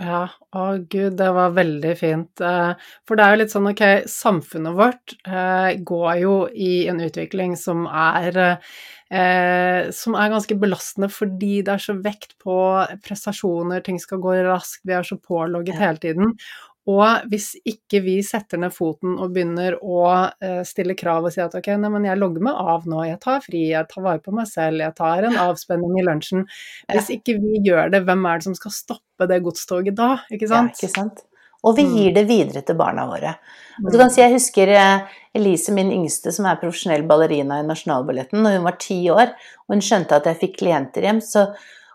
Ja, 0.01 0.21
å 0.57 0.61
gud, 0.89 1.17
det 1.19 1.27
var 1.35 1.51
veldig 1.53 1.91
fint. 1.99 2.41
Eh, 2.41 2.71
for 3.05 3.19
det 3.19 3.25
er 3.25 3.35
jo 3.35 3.39
litt 3.43 3.53
sånn, 3.53 3.67
ok, 3.69 3.83
samfunnet 4.09 4.73
vårt 4.79 5.13
eh, 5.27 5.75
går 5.85 6.13
jo 6.23 6.31
i 6.49 6.71
en 6.89 7.01
utvikling 7.05 7.53
som 7.59 7.83
er 7.85 8.39
eh, 8.41 9.91
som 9.93 10.15
er 10.17 10.31
ganske 10.33 10.57
belastende 10.57 11.11
fordi 11.11 11.59
det 11.67 11.75
er 11.75 11.83
så 11.83 11.97
vekt 12.01 12.33
på 12.41 12.55
prestasjoner, 13.05 13.83
ting 13.85 13.99
skal 14.01 14.23
gå 14.23 14.39
raskt, 14.47 14.81
vi 14.87 14.95
er 14.97 15.05
så 15.05 15.19
pålogget 15.21 15.77
hele 15.83 16.01
tiden. 16.01 16.33
Og 16.89 17.27
hvis 17.29 17.51
ikke 17.67 17.99
vi 18.01 18.15
setter 18.25 18.57
ned 18.57 18.73
foten 18.73 19.13
og 19.21 19.35
begynner 19.35 19.75
å 19.85 20.05
uh, 20.33 20.61
stille 20.65 20.95
krav 20.97 21.27
og 21.27 21.33
si 21.33 21.41
at 21.43 21.53
ok, 21.57 21.69
nei, 21.77 21.91
men 21.93 22.07
jeg 22.09 22.17
logger 22.17 22.45
meg 22.47 22.61
av 22.73 22.87
nå, 22.89 23.03
jeg 23.05 23.19
tar 23.21 23.43
fri, 23.45 23.67
jeg 23.69 23.89
tar 23.91 24.05
vare 24.05 24.23
på 24.23 24.33
meg 24.33 24.49
selv, 24.49 24.81
jeg 24.81 24.95
tar 24.97 25.27
en 25.27 25.37
avspenning 25.43 25.99
i 26.01 26.05
lunsjen 26.07 26.47
Hvis 26.89 27.11
ikke 27.13 27.37
vi 27.37 27.61
gjør 27.67 27.93
det, 27.93 28.01
hvem 28.07 28.25
er 28.25 28.41
det 28.41 28.49
som 28.49 28.57
skal 28.57 28.73
stoppe 28.73 29.29
det 29.29 29.43
godstoget 29.45 29.99
da, 29.99 30.15
ikke 30.33 30.49
sant? 30.49 30.73
Ja, 30.73 30.79
ikke 30.81 30.95
sant? 30.95 31.21
Og 31.61 31.75
vi 31.77 31.85
gir 31.85 32.09
mm. 32.09 32.15
det 32.15 32.23
videre 32.25 32.63
til 32.65 32.77
barna 32.79 33.03
våre. 33.05 33.35
Og 33.83 33.91
du 33.93 33.99
kan 33.99 34.09
si, 34.09 34.23
Jeg 34.23 34.33
husker 34.33 34.71
eh, 34.73 35.19
Elise, 35.37 35.73
min 35.75 35.91
yngste, 35.93 36.33
som 36.33 36.47
er 36.49 36.57
profesjonell 36.61 37.05
ballerina 37.09 37.59
i 37.61 37.67
Nasjonalballetten, 37.67 38.41
når 38.41 38.57
hun 38.57 38.65
var 38.65 38.79
ti 38.81 38.97
år, 39.13 39.35
og 39.67 39.75
hun 39.75 39.85
skjønte 39.85 40.17
at 40.17 40.31
jeg 40.31 40.39
fikk 40.41 40.57
klienter 40.63 41.05
hjem, 41.05 41.21
så, 41.21 41.45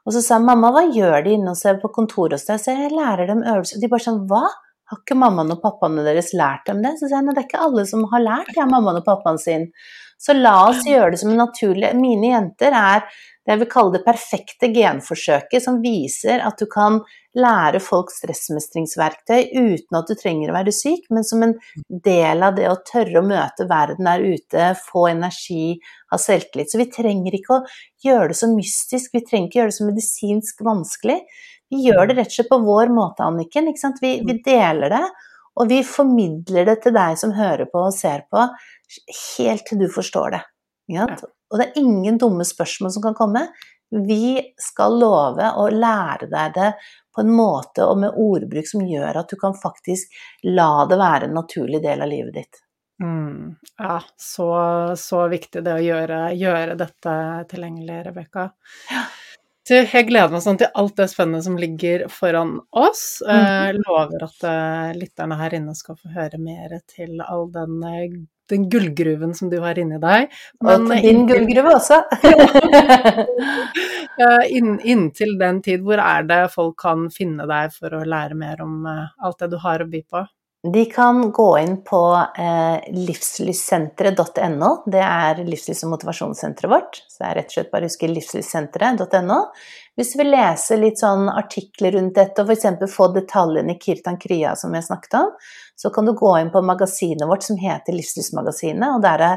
og 0.07 0.15
så 0.15 0.23
sa 0.23 0.39
mamma, 0.39 0.71
hva 0.71 0.85
gjør 0.87 1.19
de 1.27 1.35
inne 1.35 1.51
hos 1.51 1.65
deg 1.67 1.83
på 1.83 1.91
kontoret 1.99 2.39
hos 2.39 2.47
deg? 2.47 2.63
Så 2.63 2.77
jeg 2.77 2.95
lærer 2.95 3.27
dem 3.33 3.43
øvelser. 3.43 3.81
Og 3.81 3.83
de 3.83 3.91
bare 3.91 4.07
sånn, 4.07 4.23
hva? 4.31 4.45
Har 4.87 5.03
ikke 5.03 5.19
mammaen 5.19 5.55
og 5.55 5.63
pappaene 5.63 6.05
deres 6.07 6.33
lært 6.37 6.67
dem 6.71 6.83
det? 6.85 6.97
Så 6.99 7.09
sier 7.09 7.19
jeg 7.19 7.31
det 7.33 7.41
er 7.43 7.49
ikke 7.49 7.63
alle 7.67 7.87
som 7.91 8.05
har 8.13 8.23
lært 8.23 8.53
det 8.55 8.63
av 8.63 8.71
mammaen 8.71 9.01
og 9.01 9.07
pappaen 9.07 9.41
sin. 9.43 9.71
Så 10.19 10.33
la 10.37 10.57
oss 10.71 10.87
gjøre 10.87 11.13
det 11.13 11.21
som 11.21 11.33
en 11.33 11.43
naturlig 11.43 11.91
Mine 11.99 12.31
jenter 12.31 12.73
er 12.73 13.03
det 13.47 13.53
jeg 13.53 13.61
vil 13.61 13.69
kalle 13.71 13.95
det 13.95 14.03
perfekte 14.03 14.69
genforsøket, 14.75 15.63
som 15.63 15.77
viser 15.79 16.41
at 16.43 16.59
du 16.59 16.67
kan 16.71 16.97
lære 17.39 17.79
folk 17.85 18.11
stressmestringsverktøy 18.11 19.53
uten 19.55 19.99
at 19.99 20.11
du 20.11 20.17
trenger 20.19 20.51
å 20.51 20.57
være 20.57 20.75
syk, 20.75 21.05
men 21.15 21.27
som 21.27 21.45
en 21.47 21.55
del 21.87 22.43
av 22.43 22.57
det 22.57 22.67
å 22.67 22.81
tørre 22.89 23.21
å 23.21 23.27
møte 23.27 23.69
verden 23.71 24.09
der 24.09 24.25
ute, 24.25 24.73
få 24.89 25.05
energi, 25.13 25.77
ha 26.11 26.19
selvtillit. 26.19 26.73
Så 26.73 26.81
vi 26.83 26.89
trenger 26.91 27.39
ikke 27.39 27.61
å 27.61 27.63
gjøre 28.03 28.33
det 28.33 28.41
så 28.41 28.51
mystisk, 28.51 29.15
vi 29.15 29.23
trenger 29.23 29.47
ikke 29.47 29.61
å 29.61 29.63
gjøre 29.63 29.75
det 29.75 29.79
så 29.79 29.91
medisinsk 29.93 30.67
vanskelig. 30.67 31.21
Vi 31.71 31.83
gjør 31.89 32.07
det 32.09 32.19
rett 32.19 32.31
og 32.31 32.37
slett 32.37 32.51
på 32.51 32.61
vår 32.63 32.93
måte, 32.95 33.27
Anniken. 33.27 33.71
Vi, 34.01 34.13
vi, 34.27 34.37
deler 34.45 34.93
det, 34.93 35.05
og 35.57 35.71
vi 35.71 35.81
formidler 35.87 36.69
det 36.69 36.81
til 36.85 36.95
deg 36.95 37.17
som 37.19 37.35
hører 37.35 37.67
på 37.73 37.87
og 37.89 37.95
ser 37.97 38.27
på, 38.31 38.45
helt 39.39 39.67
til 39.67 39.81
du 39.83 39.89
forstår 39.93 40.37
det. 40.37 40.43
Ja? 40.95 41.09
Og 41.51 41.59
det 41.59 41.67
er 41.67 41.81
ingen 41.83 42.21
dumme 42.23 42.47
spørsmål 42.47 42.95
som 42.95 43.05
kan 43.05 43.17
komme. 43.19 43.47
Vi 43.91 44.39
skal 44.59 44.99
love 44.99 45.51
å 45.63 45.67
lære 45.71 46.27
deg 46.31 46.55
det 46.57 46.71
på 47.15 47.23
en 47.23 47.33
måte 47.33 47.87
og 47.87 48.01
med 48.03 48.19
ordbruk 48.21 48.67
som 48.69 48.83
gjør 48.87 49.23
at 49.23 49.31
du 49.31 49.39
kan 49.41 49.55
faktisk 49.57 50.15
la 50.51 50.87
det 50.91 50.99
være 51.01 51.29
en 51.29 51.37
naturlig 51.39 51.81
del 51.85 52.03
av 52.03 52.11
livet 52.11 52.35
ditt. 52.41 52.63
Mm, 53.03 53.57
ja, 53.79 54.01
så, 54.17 54.49
så, 54.97 55.27
viktig 55.29 55.63
det 55.65 55.75
å 55.75 55.85
gjøre, 55.85 56.21
gjøre 56.37 56.77
dette 56.81 57.15
tilgjengelig, 57.51 58.03
Rebekka. 58.09 58.49
Ja. 58.91 59.05
Jeg 59.67 60.07
gleder 60.07 60.31
meg 60.31 60.45
sånn 60.45 60.61
til 60.61 60.71
alt 60.79 60.95
det 61.01 61.09
spennende 61.11 61.43
som 61.43 61.57
ligger 61.59 62.07
foran 62.13 62.57
oss. 62.71 63.19
Jeg 63.27 63.81
lover 63.81 64.23
at 64.29 64.47
uh, 64.47 64.95
lytterne 64.95 65.39
her 65.41 65.57
inne 65.59 65.75
skal 65.75 65.99
få 65.99 66.13
høre 66.15 66.39
mer 66.39 66.77
til 66.87 67.19
all 67.25 67.49
den, 67.51 67.81
uh, 67.83 68.15
den 68.53 68.69
gullgruven 68.71 69.35
som 69.35 69.51
du 69.51 69.59
har 69.65 69.81
inni 69.83 69.99
deg. 70.03 70.31
Men, 70.63 70.87
og 70.87 71.03
din 71.03 71.27
gullgruve 71.27 71.75
også. 71.81 71.99
inn, 74.57 74.77
inntil 74.87 75.35
den 75.43 75.59
tid, 75.67 75.83
hvor 75.83 75.99
er 76.05 76.31
det 76.31 76.41
folk 76.55 76.79
kan 76.87 77.09
finne 77.11 77.49
deg 77.51 77.75
for 77.75 77.99
å 77.99 78.07
lære 78.07 78.39
mer 78.39 78.63
om 78.63 78.87
alt 78.87 79.43
det 79.43 79.51
du 79.57 79.59
har 79.67 79.83
å 79.83 79.91
by 79.91 80.05
på? 80.07 80.27
De 80.73 80.85
kan 80.91 81.33
gå 81.33 81.59
inn 81.59 81.83
på 81.85 82.27
eh, 82.39 82.93
livslyssenteret.no. 82.93 84.83
Det 84.87 85.03
er 85.05 85.45
livslys- 85.47 85.85
og 85.87 85.91
motivasjonssenteret 85.93 86.71
vårt. 86.73 87.05
Så 87.09 87.23
det 87.23 87.29
er 87.29 87.35
rett 87.39 87.51
og 87.51 87.55
slett 87.57 87.73
bare 87.73 87.85
å 87.87 87.89
huske 87.91 88.09
livslyssenteret.no. 88.11 89.39
Hvis 89.97 90.13
du 90.13 90.17
vil 90.21 90.35
lese 90.35 90.77
litt 90.81 90.99
sånn 91.01 91.25
artikler 91.33 91.91
rundt 91.97 92.17
dette, 92.19 92.43
og 92.43 92.49
f.eks. 92.51 92.67
få 92.93 93.05
detaljene 93.15 93.73
i 93.77 93.81
Kirtan 93.81 94.19
Krya 94.21 94.51
som 94.59 94.75
har 94.77 94.85
snakket 94.85 95.13
om, 95.21 95.29
så 95.77 95.87
kan 95.95 96.05
du 96.09 96.13
gå 96.17 96.33
inn 96.41 96.53
på 96.53 96.65
magasinet 96.65 97.29
vårt 97.29 97.45
som 97.47 97.57
heter 97.61 97.93
Livslysmagasinet, 97.97 98.91
og 98.97 99.01
der 99.05 99.19
er 99.31 99.37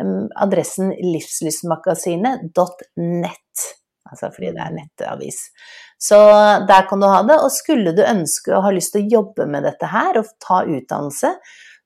um, 0.00 0.26
adressen 0.40 0.88
livslysmagasinet.net 0.96 3.56
altså 4.10 4.30
fordi 4.34 4.50
det 4.56 4.62
er 4.64 4.74
nettavis. 4.74 5.38
Så 6.00 6.18
der 6.68 6.82
kan 6.88 7.00
du 7.00 7.06
ha 7.10 7.22
det. 7.26 7.36
Og 7.42 7.50
skulle 7.54 7.92
du 7.96 8.02
ønske 8.04 8.56
og 8.56 8.64
ha 8.66 8.70
lyst 8.74 8.92
til 8.94 9.02
å 9.04 9.12
jobbe 9.18 9.44
med 9.50 9.62
dette 9.68 9.86
her 9.92 10.12
og 10.20 10.26
ta 10.42 10.56
utdannelse, 10.66 11.30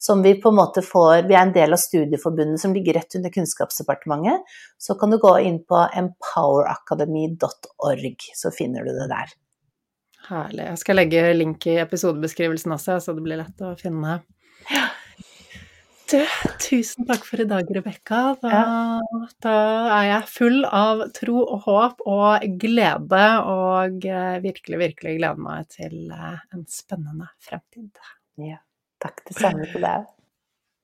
som 0.03 0.16
vi 0.24 0.40
på 0.43 0.49
en 0.51 0.59
måte 0.59 0.82
får 0.82 1.28
Vi 1.28 1.35
er 1.36 1.44
en 1.47 1.55
del 1.55 1.73
av 1.77 1.78
Studieforbundet 1.78 2.61
som 2.61 2.74
ligger 2.74 2.94
rett 2.99 3.15
under 3.19 3.31
Kunnskapsdepartementet. 3.31 4.40
Så 4.78 4.94
kan 4.99 5.11
du 5.15 5.19
gå 5.23 5.39
inn 5.47 5.61
på 5.65 5.89
empoweracademy.org, 6.03 8.19
så 8.35 8.51
finner 8.55 8.81
du 8.82 8.90
det 8.97 9.09
der. 9.12 9.28
Herlig. 10.28 10.65
Jeg 10.69 10.78
skal 10.82 10.97
legge 11.01 11.35
link 11.35 11.66
i 11.66 11.81
episodebeskrivelsen 11.82 12.73
også, 12.77 12.93
så 13.03 13.11
det 13.15 13.23
blir 13.24 13.39
lett 13.43 13.59
å 13.62 13.77
finne. 13.78 14.11
Ja. 14.70 14.91
Du, 16.12 16.20
tusen 16.60 17.06
takk 17.09 17.22
for 17.24 17.40
i 17.40 17.47
dag, 17.48 17.68
Rebekka. 17.72 18.18
Da, 18.43 18.48
ja. 18.52 19.20
da, 19.40 19.52
er 19.97 20.09
jeg 20.10 20.26
full 20.28 20.59
av 20.68 21.06
tro 21.16 21.39
og 21.40 21.62
håp 21.64 22.02
og 22.05 22.44
glede, 22.60 23.22
og 23.48 24.05
eh, 24.05 24.34
virkelig, 24.44 24.80
virkelig 24.82 25.14
gleder 25.16 25.40
meg 25.40 25.70
til 25.72 26.10
eh, 26.12 26.43
en 26.52 26.66
spennende 26.68 27.30
fremtid. 27.40 28.02
Ja. 28.44 28.60
Takk, 29.01 29.24
det 29.30 29.39
samme 29.39 29.64
til 29.70 29.86
deg. 29.86 30.05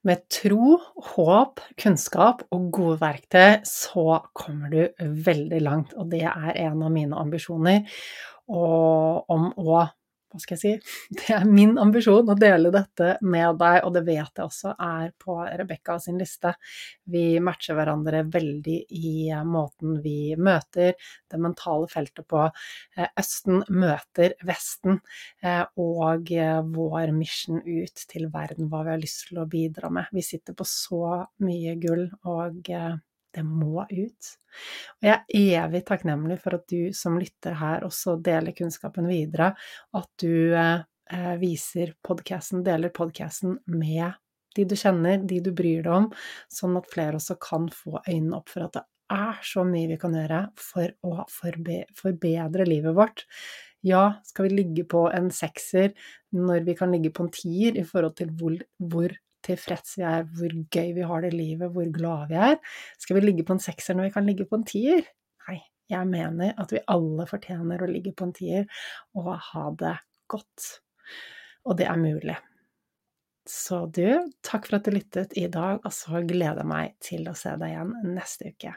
Med 0.09 0.25
tro, 0.33 0.79
håp, 1.11 1.61
kunnskap 1.77 2.47
og 2.55 2.71
gode 2.73 2.97
verktøy 3.03 3.61
så 3.69 4.23
kommer 4.33 4.73
du 4.73 5.05
veldig 5.29 5.61
langt, 5.61 5.93
og 5.99 6.09
det 6.15 6.25
er 6.31 6.55
en 6.55 6.87
av 6.89 6.95
mine 6.95 7.21
ambisjoner. 7.21 7.85
Og 8.49 9.29
om 9.29 9.51
å 9.61 9.85
hva 10.29 10.41
skal 10.43 10.57
jeg 10.57 10.61
si, 10.61 10.95
det 11.19 11.35
er 11.37 11.47
min 11.49 11.77
ambisjon 11.81 12.29
å 12.29 12.37
dele 12.39 12.73
dette 12.75 13.15
med 13.25 13.59
deg, 13.61 13.81
og 13.87 13.95
det 13.97 14.05
vet 14.07 14.41
jeg 14.41 14.45
også 14.45 14.75
er 14.75 15.13
på 15.21 15.39
Rebekka 15.47 15.99
sin 16.03 16.19
liste. 16.21 16.53
Vi 17.09 17.25
matcher 17.45 17.79
hverandre 17.79 18.25
veldig 18.29 18.79
i 18.99 19.15
eh, 19.33 19.45
måten 19.49 19.99
vi 20.05 20.35
møter 20.37 20.95
det 21.29 21.41
mentale 21.41 21.89
feltet 21.91 22.29
på. 22.29 22.45
Eh, 22.97 23.11
Østen 23.19 23.63
møter 23.73 24.37
Vesten, 24.49 25.01
eh, 25.43 25.65
og 25.81 26.33
vår 26.75 27.13
mission 27.17 27.63
ut 27.65 28.07
til 28.11 28.29
verden, 28.33 28.69
hva 28.69 28.85
vi 28.85 28.95
har 28.95 29.03
lyst 29.03 29.29
til 29.31 29.41
å 29.43 29.49
bidra 29.49 29.91
med. 29.93 30.13
Vi 30.15 30.25
sitter 30.25 30.57
på 30.57 30.67
så 30.69 31.23
mye 31.45 31.77
gull, 31.81 32.09
og 32.29 32.69
det 33.35 33.45
må 33.47 33.85
ut. 33.85 34.31
Og 34.99 35.09
jeg 35.09 35.17
er 35.17 35.65
evig 35.65 35.83
takknemlig 35.89 36.39
for 36.43 36.59
at 36.59 36.69
du 36.71 36.95
som 36.97 37.19
lytter 37.21 37.59
her 37.61 37.87
også 37.87 38.17
deler 38.25 38.57
kunnskapen 38.57 39.09
videre, 39.11 39.53
at 39.97 40.09
du 40.23 40.55
eh, 40.57 41.35
viser 41.41 41.95
podkasten, 42.05 42.65
deler 42.67 42.95
podkasten 42.95 43.59
med 43.71 44.17
de 44.57 44.67
du 44.67 44.75
kjenner, 44.79 45.23
de 45.23 45.41
du 45.45 45.53
bryr 45.55 45.85
deg 45.85 45.95
om, 45.95 46.09
sånn 46.53 46.79
at 46.81 46.89
flere 46.91 47.21
også 47.21 47.39
kan 47.43 47.69
få 47.73 48.01
øynene 48.01 48.41
opp 48.41 48.51
for 48.51 48.67
at 48.67 48.79
det 48.79 48.85
er 49.15 49.39
så 49.47 49.65
mye 49.65 49.89
vi 49.93 50.01
kan 50.01 50.17
gjøre 50.17 50.43
for 50.61 50.93
å 51.07 51.25
forbe 51.33 51.83
forbedre 51.97 52.67
livet 52.69 52.97
vårt. 52.97 53.25
Ja, 53.87 54.19
skal 54.27 54.49
vi 54.49 54.59
ligge 54.59 54.85
på 54.91 55.05
en 55.15 55.31
sekser 55.33 55.93
når 56.35 56.67
vi 56.67 56.75
kan 56.77 56.93
ligge 56.93 57.13
på 57.15 57.25
en 57.25 57.33
tier 57.33 57.79
i 57.79 57.87
forhold 57.87 58.17
til 58.19 58.33
hvor, 58.37 58.59
hvor 58.91 59.15
tilfreds 59.49 59.97
vi 59.99 60.07
er, 60.09 60.27
hvor 60.39 60.55
gøy 60.75 60.93
vi 60.97 61.07
har 61.11 61.25
det 61.25 61.33
livet, 61.35 61.73
hvor 61.75 61.89
glade 61.95 62.29
vi 62.33 62.41
er. 62.51 62.59
Skal 63.01 63.19
vi 63.19 63.25
ligge 63.25 63.47
på 63.49 63.57
en 63.57 63.65
sekser 63.65 63.97
når 63.97 64.09
vi 64.09 64.15
kan 64.19 64.29
ligge 64.29 64.49
på 64.49 64.61
en 64.61 64.67
tier? 64.69 65.09
Nei, 65.49 65.59
jeg 65.91 66.11
mener 66.11 66.55
at 66.61 66.75
vi 66.75 66.85
alle 66.93 67.27
fortjener 67.29 67.83
å 67.83 67.91
ligge 67.91 68.15
på 68.17 68.29
en 68.29 68.37
tier 68.37 68.69
og 69.17 69.33
ha 69.53 69.65
det 69.81 69.97
godt. 70.31 70.69
Og 71.69 71.79
det 71.81 71.89
er 71.89 72.01
mulig. 72.01 72.37
Så 73.49 73.87
du, 73.97 74.05
takk 74.45 74.69
for 74.69 74.77
at 74.77 74.85
du 74.85 74.93
lyttet 74.93 75.33
i 75.41 75.47
dag, 75.49 75.81
og 75.81 75.95
så 75.97 76.21
gleder 76.29 76.61
jeg 76.61 76.69
meg 76.69 76.99
til 77.01 77.31
å 77.31 77.37
se 77.39 77.55
deg 77.57 77.73
igjen 77.73 77.95
neste 78.13 78.53
uke. 78.53 78.75